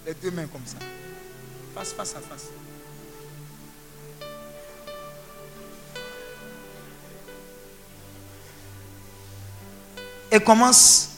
Les 0.04 0.14
deux 0.14 0.32
mains 0.32 0.46
comme 0.46 0.66
ça. 0.66 0.78
Face, 1.74 1.92
face 1.92 2.14
à 2.16 2.20
face. 2.20 2.46
Et 10.32 10.40
commence 10.40 11.13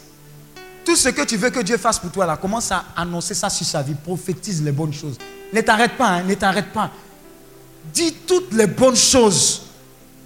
tout 0.87 0.95
ce 0.95 1.09
que 1.09 1.23
tu 1.23 1.37
veux 1.37 1.51
que 1.51 1.59
Dieu 1.61 1.77
fasse 1.77 1.99
pour 1.99 2.13
toi 2.13 2.25
là, 2.25 2.37
commence 2.37 2.71
à 2.71 2.85
annoncer 2.97 3.35
ça 3.35 3.51
sur 3.51 3.67
sa 3.67 3.83
vie, 3.83 3.95
prophétise 3.95 4.63
les 4.63 4.71
bonnes 4.71 4.95
choses. 4.95 5.19
Ne 5.53 5.61
t'arrête 5.61 5.97
pas, 5.97 6.07
hein, 6.07 6.23
ne 6.23 6.35
t'arrête 6.35 6.73
pas. 6.73 6.91
Dis 7.93 8.13
toutes 8.25 8.55
les 8.55 8.69
bonnes 8.69 8.97
choses, 8.97 9.63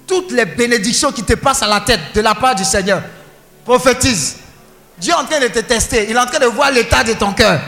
toutes 0.07 0.31
les 0.33 0.45
bénédictions 0.45 1.13
qui 1.13 1.23
te 1.23 1.33
passent 1.33 1.63
à 1.63 1.67
la 1.67 1.81
tête 1.81 2.01
de 2.15 2.21
la 2.21 2.35
part 2.35 2.55
du 2.55 2.65
Seigneur. 2.65 3.03
Prophétise. 3.65 4.37
Dieu 4.99 5.13
est 5.13 5.17
en 5.17 5.25
train 5.25 5.41
de 5.41 5.49
te 5.49 5.61
tester, 5.61 6.07
il 6.11 6.15
est 6.15 6.19
en 6.19 6.27
train 6.27 6.39
de 6.39 6.47
voir 6.47 6.71
l'état 6.71 7.03
de 7.03 7.15
ton 7.15 7.33
cœur. 7.33 7.59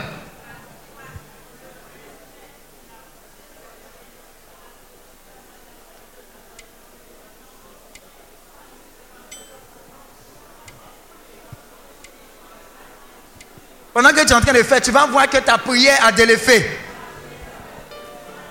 Pendant 13.93 14.09
que 14.09 14.21
tu 14.21 14.31
es 14.31 14.33
en 14.33 14.41
train 14.41 14.53
de 14.53 14.63
faire, 14.63 14.81
tu 14.81 14.89
vas 14.91 15.05
voir 15.05 15.29
que 15.29 15.37
ta 15.37 15.59
prière 15.59 16.03
a 16.03 16.11
de 16.11 16.23
l'effet. 16.23 16.79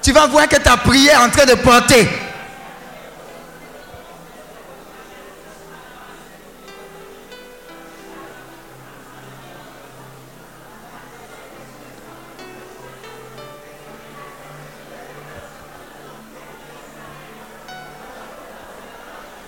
Tu 0.00 0.12
vas 0.12 0.26
voir 0.26 0.48
que 0.48 0.56
ta 0.56 0.76
prière 0.76 1.20
est 1.20 1.24
en 1.24 1.30
train 1.30 1.46
de 1.46 1.54
porter. 1.54 2.08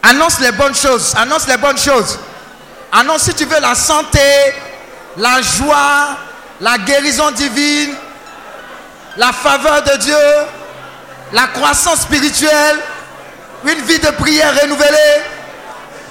Annonce 0.02 0.40
les 0.40 0.52
bonnes 0.52 0.74
choses. 0.74 1.14
Annonce 1.16 1.46
les 1.46 1.56
bonnes 1.56 1.78
choses. 1.78 2.18
Annonce 2.92 3.22
si 3.22 3.34
tu 3.34 3.44
veux 3.44 3.60
la 3.60 3.74
santé, 3.74 4.18
la 5.16 5.40
joie, 5.42 6.16
la 6.60 6.78
guérison 6.78 7.30
divine, 7.32 7.94
la 9.16 9.32
faveur 9.32 9.82
de 9.82 9.96
Dieu, 9.98 10.16
la 11.32 11.46
croissance 11.48 12.02
spirituelle, 12.02 12.78
une 13.64 13.80
vie 13.84 13.98
de 13.98 14.10
prière 14.10 14.54
renouvelée, 14.62 15.22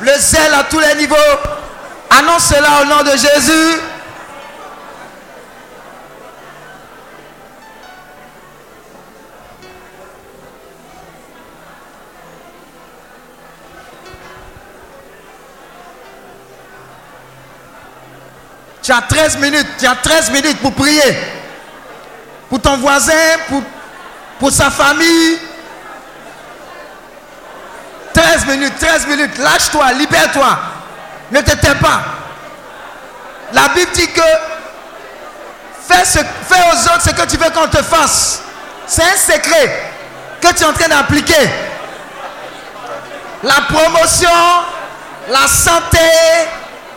le 0.02 0.12
zèle 0.18 0.54
à 0.54 0.64
tous 0.64 0.80
les 0.80 0.96
niveaux. 0.96 1.16
Annonce 2.10 2.46
cela 2.46 2.82
au 2.82 2.86
nom 2.86 3.04
de 3.04 3.12
Jésus. 3.18 3.80
Tu 18.84 18.92
as 18.92 19.02
13 19.02 19.38
minutes, 19.38 19.68
tu 19.80 19.88
as 19.88 19.96
13 19.96 20.32
minutes 20.32 20.60
pour 20.60 20.74
prier. 20.74 21.18
Pour 22.50 22.60
ton 22.60 22.78
voisin, 22.78 23.14
pour, 23.48 23.64
pour 24.40 24.52
sa 24.52 24.70
famille. 24.70 25.40
13 28.14 28.46
minutes, 28.46 28.74
13 28.78 29.08
minutes. 29.08 29.38
Lâche-toi, 29.38 29.94
libère-toi. 29.94 30.60
Ne 31.32 31.40
te 31.42 31.56
tais 31.56 31.76
pas. 31.76 32.04
La 33.54 33.70
Bible 33.70 33.92
dit 33.94 34.08
que 34.12 34.22
fais, 35.88 36.04
ce, 36.04 36.20
fais 36.20 36.62
aux 36.72 36.94
autres 36.94 37.04
ce 37.06 37.10
que 37.12 37.26
tu 37.26 37.38
veux 37.38 37.50
qu'on 37.52 37.68
te 37.68 37.82
fasse. 37.82 38.42
C'est 38.86 39.04
un 39.04 39.16
secret 39.16 39.92
que 40.42 40.48
tu 40.50 40.62
es 40.62 40.66
en 40.66 40.74
train 40.74 40.90
d'appliquer. 40.90 41.50
La 43.44 43.62
promotion, 43.70 44.30
la 45.30 45.48
santé, 45.48 46.00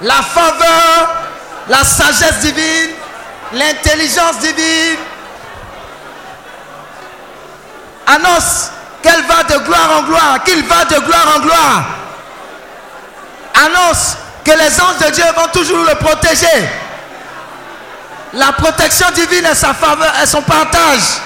la 0.00 0.22
faveur, 0.22 1.15
la 1.68 1.84
sagesse 1.84 2.40
divine, 2.40 2.94
l'intelligence 3.52 4.38
divine. 4.40 4.98
Annonce 8.06 8.70
qu'elle 9.02 9.22
va 9.22 9.42
de 9.44 9.64
gloire 9.64 9.98
en 9.98 10.02
gloire, 10.02 10.44
qu'il 10.44 10.64
va 10.64 10.84
de 10.84 10.98
gloire 10.98 11.36
en 11.36 11.40
gloire. 11.40 11.84
Annonce 13.64 14.16
que 14.44 14.52
les 14.52 14.80
anges 14.80 14.98
de 15.04 15.10
Dieu 15.10 15.24
vont 15.36 15.48
toujours 15.52 15.84
le 15.84 15.94
protéger. 15.96 16.68
La 18.32 18.52
protection 18.52 19.10
divine 19.12 19.46
est 19.46 19.54
sa 19.54 19.74
faveur, 19.74 20.12
et 20.22 20.26
son 20.26 20.42
partage. 20.42 21.20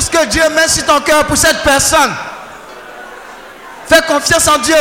Ce 0.00 0.10
que 0.10 0.24
Dieu 0.26 0.42
met 0.50 0.68
sur 0.68 0.84
ton 0.86 1.00
cœur 1.00 1.24
pour 1.26 1.36
cette 1.36 1.62
personne. 1.62 2.14
Fais 3.88 4.02
confiance 4.02 4.46
en 4.48 4.58
Dieu 4.58 4.76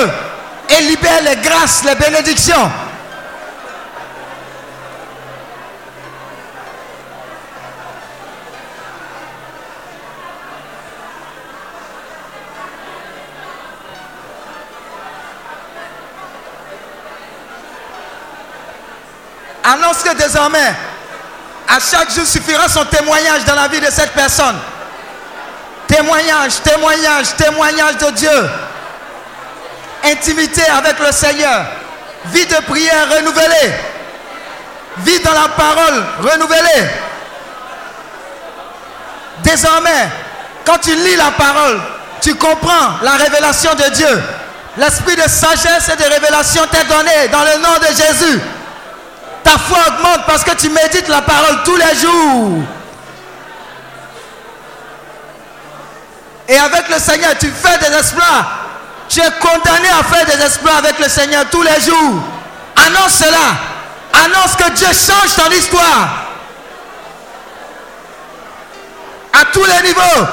et 0.70 0.82
libère 0.84 1.22
les 1.24 1.36
grâces, 1.38 1.84
les 1.84 1.96
bénédictions. 1.96 2.72
Annonce 19.64 20.02
que 20.04 20.16
désormais, 20.16 20.74
à 21.68 21.80
chaque 21.80 22.12
jour 22.12 22.26
suffira 22.26 22.68
son 22.68 22.86
témoignage 22.86 23.46
dans 23.46 23.54
la 23.56 23.68
vie 23.68 23.80
de 23.80 23.91
cette 23.91 24.14
personne. 24.14 24.56
Témoignage, 25.90 26.61
témoignage, 26.61 27.36
témoignage 27.36 27.98
de 27.98 28.11
Dieu. 28.11 28.49
Intimité 30.03 30.61
avec 30.78 30.99
le 30.99 31.11
Seigneur. 31.11 31.66
Vie 32.26 32.45
de 32.45 32.56
prière 32.68 33.10
renouvelée. 33.10 33.74
Vie 34.99 35.20
dans 35.22 35.34
la 35.34 35.49
parole 35.49 36.03
renouvelée. 36.22 36.90
Désormais, 39.40 40.10
quand 40.64 40.78
tu 40.78 40.94
lis 40.94 41.16
la 41.16 41.32
parole, 41.32 41.82
tu 42.22 42.36
comprends 42.36 42.99
la 43.02 43.14
révélation 43.14 43.74
de 43.74 43.90
Dieu. 43.95 44.24
L'esprit 44.78 45.16
de 45.16 45.28
sagesse 45.28 45.90
et 45.91 45.95
de 45.95 46.07
révélation 46.07 46.61
t'est 46.70 46.86
donné 46.86 47.30
dans 47.32 47.44
le 47.44 47.64
nom 47.64 47.74
de 47.82 47.88
Jésus. 47.88 48.40
Ta 49.44 49.57
foi 49.57 49.80
augmente 49.88 50.26
parce 50.28 50.44
que 50.44 50.56
tu 50.56 50.70
médites 50.70 51.07
la 51.07 51.24
parole 51.24 51.64
tous 51.66 51.78
les 51.78 51.95
jours. 51.99 52.64
Et 56.50 56.58
avec 56.58 56.90
le 56.90 57.00
Seigneur, 57.00 57.32
tu 57.40 57.50
fais 57.52 57.78
des 57.78 57.96
exploits. 57.96 58.46
Tu 59.08 59.22
es 59.22 59.32
condamné 59.40 59.88
à 59.90 60.04
faire 60.04 60.26
des 60.26 60.44
exploits 60.44 60.76
avec 60.78 61.00
le 61.00 61.08
Seigneur 61.08 61.46
tous 61.50 61.62
les 61.62 61.80
jours. 61.80 62.22
Annonce 62.76 63.14
cela. 63.14 63.56
Annonce 64.26 64.56
que 64.58 64.70
Dieu 64.72 64.88
change 64.88 65.36
ton 65.36 65.50
histoire. 65.52 66.26
À 69.32 69.46
tous 69.54 69.64
les 69.64 69.88
niveaux. 69.88 70.28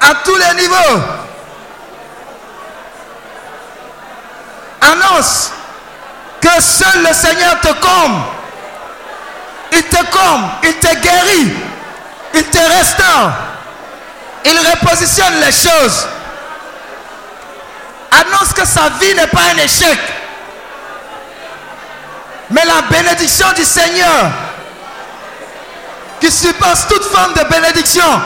À 0.00 0.14
tous 0.24 0.36
les 0.36 0.62
niveaux. 0.62 1.20
annonce 4.80 5.52
que 6.40 6.60
seul 6.60 7.04
le 7.06 7.14
Seigneur 7.14 7.60
te 7.60 7.68
comble. 7.68 8.39
Il 9.72 9.82
te 9.84 9.96
comble, 9.96 10.48
il 10.64 10.74
te 10.74 10.94
guérit, 10.96 11.52
il 12.34 12.44
te 12.44 12.58
restaure, 12.58 13.32
il 14.44 14.58
repositionne 14.58 15.40
les 15.40 15.52
choses. 15.52 16.06
Annonce 18.10 18.52
que 18.52 18.66
sa 18.66 18.88
vie 19.00 19.14
n'est 19.14 19.28
pas 19.28 19.42
un 19.54 19.58
échec. 19.58 19.98
Mais 22.50 22.64
la 22.64 22.82
bénédiction 22.82 23.46
du 23.56 23.64
Seigneur 23.64 24.30
qui 26.20 26.30
surpasse 26.30 26.86
toute 26.88 27.04
forme 27.04 27.32
de 27.34 27.44
bénédiction 27.44 28.20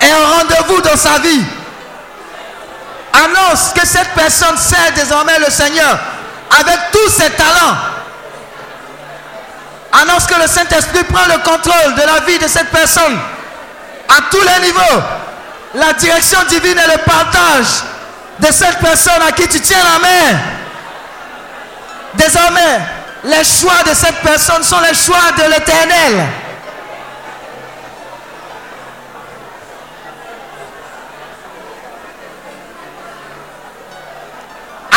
est 0.00 0.10
un 0.10 0.26
rendez-vous 0.26 0.80
dans 0.80 0.96
sa 0.96 1.18
vie. 1.18 1.44
Annonce 3.12 3.72
que 3.74 3.86
cette 3.86 4.10
personne 4.14 4.56
sert 4.56 4.92
désormais 4.94 5.38
le 5.40 5.50
Seigneur 5.50 5.98
avec 6.58 6.78
tous 6.92 7.10
ses 7.10 7.30
talents. 7.30 7.76
Annonce 9.92 10.26
que 10.26 10.40
le 10.40 10.46
Saint-Esprit 10.46 11.04
prend 11.04 11.26
le 11.26 11.38
contrôle 11.42 11.94
de 11.94 12.02
la 12.02 12.20
vie 12.20 12.38
de 12.38 12.46
cette 12.46 12.70
personne 12.70 13.18
à 14.08 14.22
tous 14.30 14.40
les 14.40 14.66
niveaux. 14.66 15.02
La 15.74 15.92
direction 15.94 16.38
divine 16.48 16.78
et 16.78 16.92
le 16.92 16.98
partage 16.98 17.82
de 18.38 18.46
cette 18.52 18.78
personne 18.78 19.22
à 19.26 19.32
qui 19.32 19.46
tu 19.48 19.60
tiens 19.60 19.78
la 19.78 19.98
main. 19.98 20.38
Désormais, 22.14 22.80
les 23.24 23.44
choix 23.44 23.82
de 23.88 23.94
cette 23.94 24.20
personne 24.20 24.62
sont 24.62 24.80
les 24.80 24.94
choix 24.94 25.32
de 25.36 25.50
l'éternel. 25.50 26.26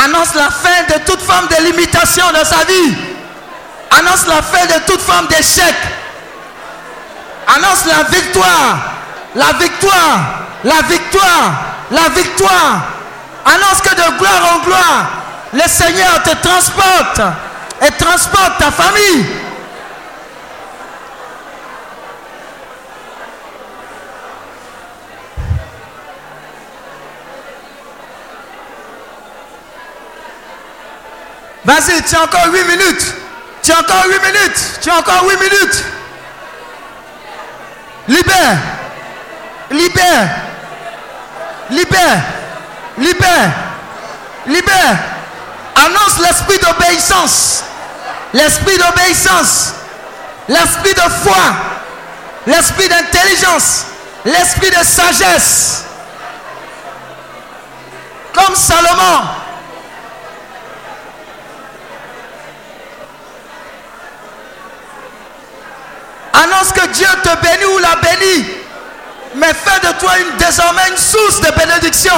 Annonce 0.06 0.36
la 0.36 0.50
fin 0.50 0.84
de 0.90 1.04
toute 1.06 1.22
forme 1.22 1.48
de 1.48 1.64
limitation 1.64 2.26
dans 2.34 2.46
sa 2.46 2.64
vie. 2.66 3.13
Annonce 4.00 4.28
la 4.28 4.42
fin 4.42 4.66
de 4.66 4.86
toute 4.86 5.02
forme 5.02 5.28
d'échec. 5.28 5.76
Annonce 7.48 7.86
la 7.86 8.04
victoire. 8.04 8.78
La 9.36 9.54
victoire. 9.54 10.20
La 10.64 10.82
victoire. 10.82 11.54
La 11.92 12.10
victoire. 12.10 12.82
Annonce 13.46 13.82
que 13.82 13.90
de 13.90 14.18
gloire 14.18 14.56
en 14.56 14.60
gloire, 14.66 15.06
le 15.54 15.68
Seigneur 15.68 16.24
te 16.24 16.36
transporte 16.36 17.22
et 17.82 17.92
transporte 17.92 18.58
ta 18.58 18.72
famille. 18.72 19.26
Vas-y, 31.66 32.02
tu 32.04 32.16
as 32.16 32.24
encore 32.24 32.52
8 32.52 32.64
minutes. 32.66 33.23
Tu 33.64 33.72
as 33.72 33.80
encore 33.80 34.06
8 34.06 34.20
minutes. 34.20 34.80
Tu 34.82 34.90
as 34.90 34.98
encore 34.98 35.24
8 35.24 35.38
minutes. 35.38 35.84
Libère. 38.10 38.58
Libère. 39.72 40.30
Libère. 41.70 42.22
Libère. 42.98 43.52
Libère. 44.48 44.98
Annonce 45.76 46.20
l'esprit 46.20 46.60
d'obéissance. 46.60 47.64
L'esprit 48.34 48.78
d'obéissance. 48.78 49.76
L'esprit 50.50 50.94
de 50.94 51.10
foi. 51.24 51.44
L'esprit 52.46 52.90
d'intelligence. 52.90 53.86
L'esprit 54.26 54.72
de 54.72 54.84
sagesse. 54.84 55.86
Comme 58.34 58.56
Salomon. 58.56 59.22
Annonce 66.34 66.72
que 66.74 66.88
Dieu 66.88 67.08
te 67.24 67.30
bénit 67.42 67.66
ou 67.66 67.78
la 67.80 67.96
bénit. 67.96 68.46
Mais 69.36 69.54
fais 69.54 69.88
de 69.88 69.94
toi 70.00 70.12
désormais 70.38 70.90
une 70.90 70.98
source 70.98 71.42
de 71.42 71.52
bénédiction, 71.52 72.14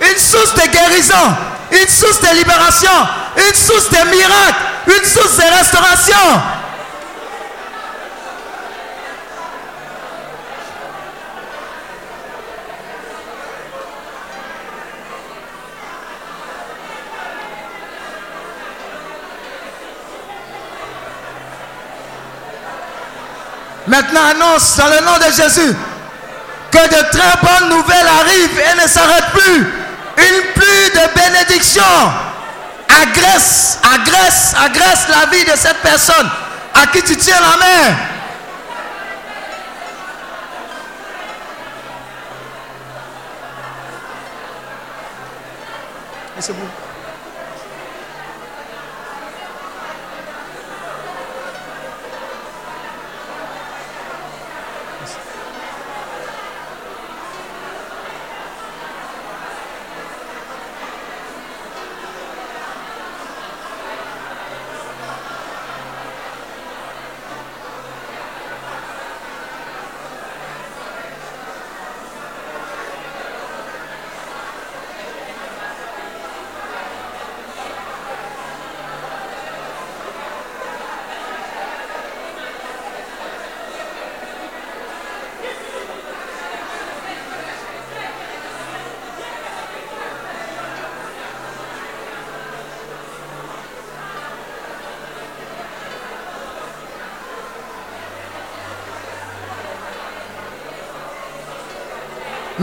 une 0.00 0.18
source 0.18 0.54
de 0.54 0.66
guérison, 0.68 1.36
une 1.72 1.88
source 1.88 2.20
de 2.20 2.36
libération, 2.36 2.90
une 3.36 3.54
source 3.54 3.90
de 3.90 4.16
miracle, 4.16 4.60
une 4.86 5.04
source 5.04 5.36
de 5.36 5.42
restauration. 5.42 6.40
Maintenant 23.88 24.20
annonce 24.30 24.76
dans 24.76 24.86
le 24.86 25.00
nom 25.00 25.16
de 25.16 25.32
Jésus 25.32 25.74
que 26.70 26.88
de 26.88 27.10
très 27.10 27.36
bonnes 27.42 27.70
nouvelles 27.70 28.06
arrivent 28.06 28.60
et 28.60 28.82
ne 28.82 28.86
s'arrêtent 28.86 29.32
plus. 29.32 29.60
Une 30.18 30.52
pluie 30.52 30.90
de 30.94 31.14
bénédiction 31.14 31.82
agresse, 33.02 33.78
agresse, 33.94 34.54
agresse 34.62 35.08
la 35.08 35.26
vie 35.30 35.44
de 35.44 35.56
cette 35.56 35.78
personne 35.78 36.28
à 36.74 36.86
qui 36.88 37.02
tu 37.02 37.16
tiens 37.16 37.40
la 37.40 37.56
main. 37.56 37.96
C'est 46.40 46.52
bon. 46.52 46.68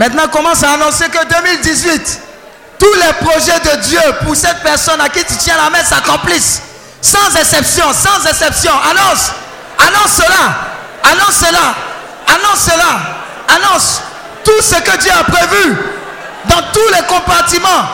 Maintenant, 0.06 0.28
commence 0.28 0.62
à 0.62 0.74
annoncer 0.74 1.08
que 1.08 1.18
2018, 1.26 2.20
tous 2.78 2.94
les 2.94 3.12
projets 3.26 3.58
de 3.58 3.80
Dieu 3.80 4.00
pour 4.24 4.36
cette 4.36 4.62
personne 4.62 5.00
à 5.00 5.08
qui 5.08 5.24
tu 5.24 5.34
tiens 5.36 5.56
la 5.56 5.68
main 5.68 5.82
s'accomplissent. 5.82 6.62
Sans 7.02 7.34
exception, 7.34 7.92
sans 7.92 8.24
exception. 8.24 8.70
Annonce, 8.88 9.32
annonce 9.76 10.12
cela, 10.12 11.10
annonce 11.10 11.34
cela, 11.34 11.74
annonce 12.28 12.60
cela, 12.60 13.00
annonce 13.48 14.00
tout 14.44 14.62
ce 14.62 14.76
que 14.76 14.96
Dieu 14.98 15.10
a 15.10 15.24
prévu 15.24 15.76
dans 16.44 16.62
tous 16.72 16.88
les 16.94 17.02
compartiments. 17.08 17.88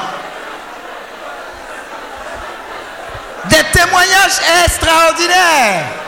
Des 3.47 3.65
témoignages 3.73 4.39
extraordinaires. 4.67 6.02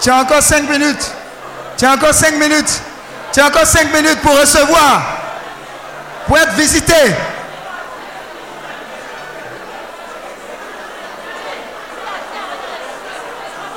Tu 0.00 0.10
as 0.10 0.16
encore 0.16 0.42
5 0.42 0.68
minutes. 0.68 1.12
Tu 1.76 1.84
as 1.84 1.92
encore 1.92 2.14
5 2.14 2.36
minutes. 2.36 2.80
Tu 3.32 3.40
as 3.40 3.46
encore 3.46 3.66
5 3.66 3.92
minutes 3.92 4.20
pour 4.22 4.38
recevoir. 4.38 5.02
Pour 6.26 6.38
être 6.38 6.52
visité. 6.52 6.94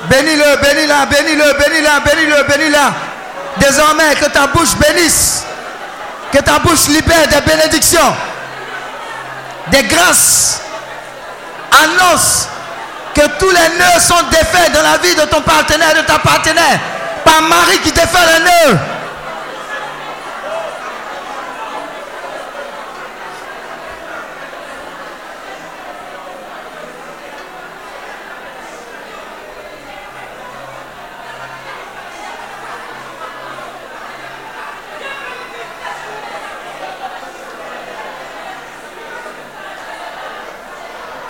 Bénis-le, 0.08 0.56
bénis-la, 0.62 1.06
bénis-le, 1.06 1.52
bénis-la, 1.52 2.00
bénis-le, 2.00 2.42
bénis-la. 2.44 2.92
Désormais, 3.58 4.14
que 4.16 4.26
ta 4.26 4.46
bouche 4.46 4.74
bénisse. 4.76 5.44
Que 6.32 6.38
ta 6.38 6.58
bouche 6.58 6.88
libère 6.88 7.28
des 7.28 7.40
bénédictions. 7.40 8.14
Des 9.68 9.82
grâces. 9.84 10.60
Annonce 11.70 12.48
que 13.14 13.26
tous 13.38 13.50
les 13.50 13.78
nœuds 13.78 14.00
sont 14.00 14.22
défaits 14.30 14.72
dans 14.72 14.82
la 14.82 14.98
vie 14.98 15.14
de 15.14 15.22
ton 15.22 15.40
partenaire, 15.40 15.94
de 15.94 16.06
ta 16.06 16.18
partenaire. 16.18 16.80
Par 17.24 17.40
Marie 17.42 17.78
qui 17.78 17.92
défait 17.92 18.18
les 18.38 18.44
nœuds. 18.44 18.78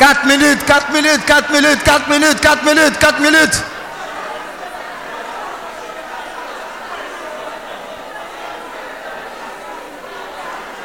4 0.05 0.27
minutes, 0.27 0.67
4 0.67 0.93
minutes, 0.93 1.25
4 1.25 1.51
minutes, 1.51 1.83
4 1.83 2.09
minutes, 2.11 2.39
4 2.39 2.63
minutes, 2.63 2.99
4 2.99 3.21
minutes. 3.21 3.63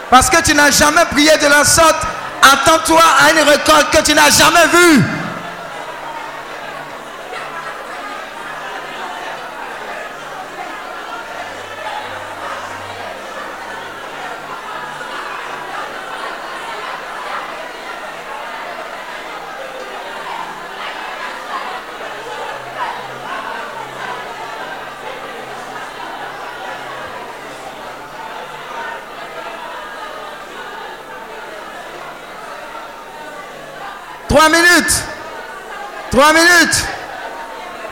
Parce 0.10 0.30
que 0.30 0.42
tu 0.42 0.54
n'as 0.54 0.72
jamais 0.72 1.04
prié 1.12 1.32
de 1.38 1.48
la 1.48 1.66
sorte, 1.66 2.02
attends-toi 2.42 3.04
à 3.20 3.32
une 3.32 3.42
récolte 3.46 3.92
que 3.92 4.02
tu 4.04 4.14
n'as 4.14 4.30
jamais 4.30 4.68
vue. 4.72 5.19
Trois 34.50 34.62
minutes. 34.62 35.04
Trois 36.12 36.34
minutes. 36.34 36.86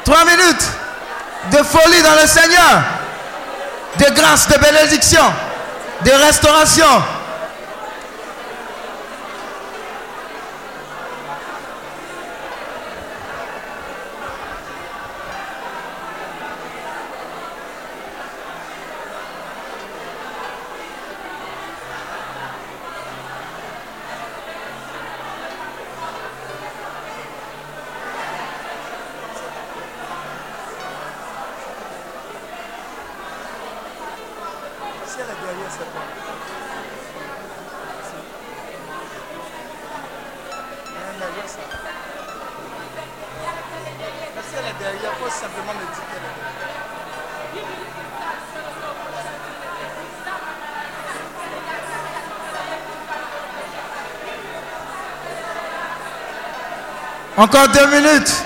Trois 0.03 0.25
minutes 0.25 0.65
de 1.51 1.57
folie 1.57 2.01
dans 2.01 2.19
le 2.21 2.27
Seigneur. 2.27 2.81
De 3.99 4.13
grâce, 4.13 4.47
de 4.47 4.57
bénédiction, 4.57 5.21
de 6.03 6.11
restauration. 6.11 6.85
Encore 57.38 57.68
deux 57.68 57.85
minutes. 57.88 58.43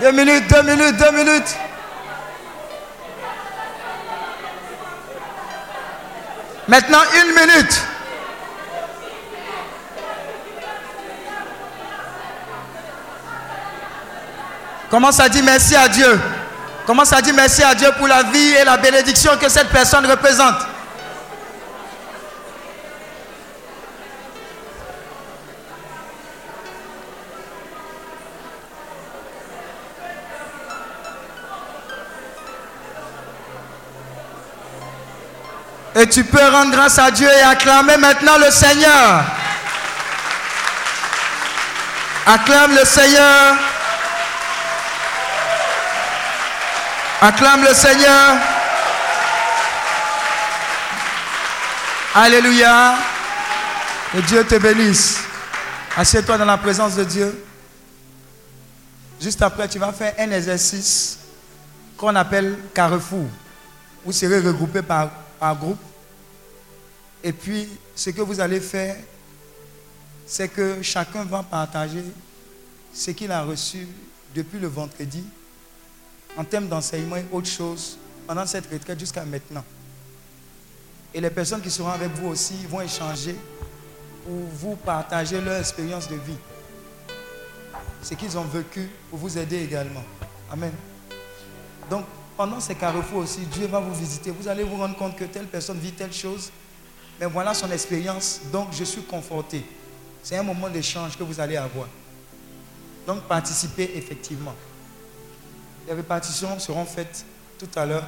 Deux 0.00 0.12
minutes, 0.12 0.48
deux 0.48 0.62
minutes, 0.62 0.96
deux 0.96 1.10
minutes. 1.12 1.56
Maintenant, 6.66 7.00
une 7.16 7.34
minute. 7.34 7.82
Commence 14.88 15.20
à 15.20 15.28
dire 15.28 15.44
merci 15.44 15.76
à 15.76 15.86
Dieu? 15.86 16.18
Commence 16.86 17.12
à 17.12 17.20
dire 17.20 17.34
merci 17.34 17.62
à 17.62 17.74
Dieu 17.74 17.90
pour 17.98 18.08
la 18.08 18.22
vie 18.22 18.54
et 18.60 18.64
la 18.64 18.78
bénédiction 18.78 19.36
que 19.36 19.50
cette 19.50 19.68
personne 19.68 20.06
représente? 20.06 20.69
Et 36.00 36.06
tu 36.08 36.24
peux 36.24 36.42
rendre 36.48 36.70
grâce 36.70 36.98
à 36.98 37.10
Dieu 37.10 37.28
et 37.28 37.42
acclamer 37.42 37.98
maintenant 37.98 38.38
le 38.38 38.50
Seigneur. 38.50 39.22
Acclame 42.24 42.74
le 42.74 42.84
Seigneur. 42.86 43.56
Acclame 47.20 47.64
le 47.64 47.74
Seigneur. 47.74 48.36
Alléluia. 52.14 52.94
Que 54.14 54.20
Dieu 54.20 54.42
te 54.44 54.54
bénisse. 54.54 55.20
Assieds-toi 55.98 56.38
dans 56.38 56.46
la 56.46 56.56
présence 56.56 56.94
de 56.96 57.04
Dieu. 57.04 57.44
Juste 59.20 59.42
après, 59.42 59.68
tu 59.68 59.78
vas 59.78 59.92
faire 59.92 60.14
un 60.18 60.30
exercice 60.30 61.18
qu'on 61.98 62.16
appelle 62.16 62.56
carrefour. 62.72 63.26
Vous 64.02 64.12
serez 64.12 64.40
regroupés 64.40 64.80
par, 64.80 65.10
par 65.38 65.54
groupe. 65.56 65.89
Et 67.22 67.32
puis, 67.32 67.68
ce 67.94 68.10
que 68.10 68.22
vous 68.22 68.40
allez 68.40 68.60
faire, 68.60 68.96
c'est 70.26 70.48
que 70.48 70.82
chacun 70.82 71.24
va 71.24 71.42
partager 71.42 72.04
ce 72.94 73.10
qu'il 73.10 73.30
a 73.30 73.42
reçu 73.42 73.86
depuis 74.34 74.58
le 74.58 74.68
vendredi 74.68 75.24
en 76.36 76.44
termes 76.44 76.68
d'enseignement 76.68 77.16
et 77.16 77.24
autre 77.32 77.48
chose 77.48 77.98
pendant 78.26 78.46
cette 78.46 78.70
retraite 78.70 78.98
jusqu'à 78.98 79.24
maintenant. 79.24 79.64
Et 81.12 81.20
les 81.20 81.30
personnes 81.30 81.60
qui 81.60 81.70
seront 81.70 81.90
avec 81.90 82.10
vous 82.12 82.28
aussi 82.28 82.54
vont 82.68 82.80
échanger 82.80 83.34
pour 84.24 84.34
vous 84.54 84.76
partager 84.76 85.40
leur 85.40 85.58
expérience 85.58 86.08
de 86.08 86.14
vie. 86.14 86.38
Ce 88.02 88.14
qu'ils 88.14 88.38
ont 88.38 88.44
vécu 88.44 88.88
pour 89.10 89.18
vous 89.18 89.36
aider 89.36 89.62
également. 89.62 90.04
Amen. 90.50 90.72
Donc, 91.90 92.04
pendant 92.36 92.60
ces 92.60 92.74
carrefours 92.74 93.18
aussi, 93.18 93.40
Dieu 93.40 93.66
va 93.66 93.80
vous 93.80 93.94
visiter. 93.94 94.30
Vous 94.30 94.48
allez 94.48 94.62
vous 94.62 94.76
rendre 94.76 94.96
compte 94.96 95.16
que 95.16 95.24
telle 95.24 95.46
personne 95.46 95.78
vit 95.78 95.92
telle 95.92 96.12
chose 96.12 96.50
mais 97.20 97.26
voilà 97.26 97.52
son 97.52 97.70
expérience, 97.70 98.40
donc 98.50 98.72
je 98.72 98.82
suis 98.82 99.02
conforté. 99.02 99.62
C'est 100.22 100.38
un 100.38 100.42
moment 100.42 100.70
d'échange 100.70 101.18
que 101.18 101.22
vous 101.22 101.38
allez 101.38 101.58
avoir. 101.58 101.86
Donc 103.06 103.24
participez 103.24 103.92
effectivement. 103.94 104.54
Les 105.86 105.92
répartitions 105.92 106.58
seront 106.58 106.86
faites 106.86 107.26
tout 107.58 107.68
à 107.76 107.84
l'heure. 107.84 108.06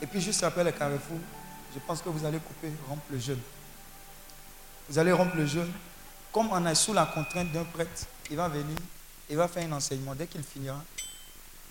Et 0.00 0.06
puis 0.06 0.20
juste 0.20 0.44
après 0.44 0.62
le 0.62 0.70
carrefour, 0.70 1.18
je 1.74 1.80
pense 1.80 2.00
que 2.00 2.08
vous 2.08 2.24
allez 2.24 2.38
couper, 2.38 2.70
rompre 2.88 3.02
le 3.10 3.18
jeûne. 3.18 3.40
Vous 4.88 4.98
allez 4.98 5.12
rompre 5.12 5.36
le 5.36 5.46
jeûne 5.46 5.72
comme 6.32 6.48
on 6.50 6.66
est 6.66 6.74
sous 6.74 6.94
la 6.94 7.04
contrainte 7.06 7.52
d'un 7.52 7.64
prêtre, 7.64 8.06
il 8.30 8.36
va 8.36 8.48
venir, 8.48 8.76
il 9.28 9.36
va 9.36 9.48
faire 9.48 9.66
un 9.66 9.72
enseignement. 9.72 10.14
Dès 10.14 10.26
qu'il 10.26 10.42
finira, 10.42 10.82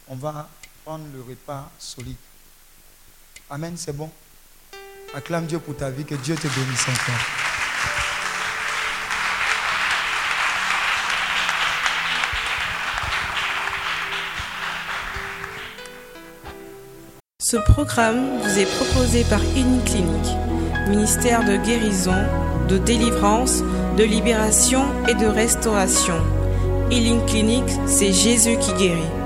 on 0.08 0.16
va 0.16 0.48
prendre 0.86 1.06
le 1.14 1.22
repas 1.22 1.72
solide. 1.80 2.18
Amen, 3.50 3.76
c'est 3.76 3.96
bon? 3.96 4.12
Acclame 5.14 5.46
Dieu 5.46 5.60
pour 5.60 5.76
ta 5.76 5.90
vie, 5.90 6.06
que 6.06 6.16
Dieu 6.16 6.36
te 6.36 6.48
bénisse 6.48 6.88
encore. 6.88 7.16
Ce 17.42 17.58
programme 17.58 18.40
vous 18.42 18.58
est 18.58 18.66
proposé 18.78 19.26
par 19.26 19.42
Clinique, 19.42 20.38
ministère 20.88 21.44
de 21.44 21.58
guérison, 21.58 22.16
de 22.70 22.78
délivrance, 22.78 23.64
de 23.98 24.06
libération 24.06 24.86
et 25.10 25.14
de 25.16 25.26
restauration. 25.26 26.16
Healing 26.90 27.26
Clinique, 27.26 27.72
c'est 27.86 28.14
Jésus 28.14 28.58
qui 28.60 28.72
guérit. 28.76 29.21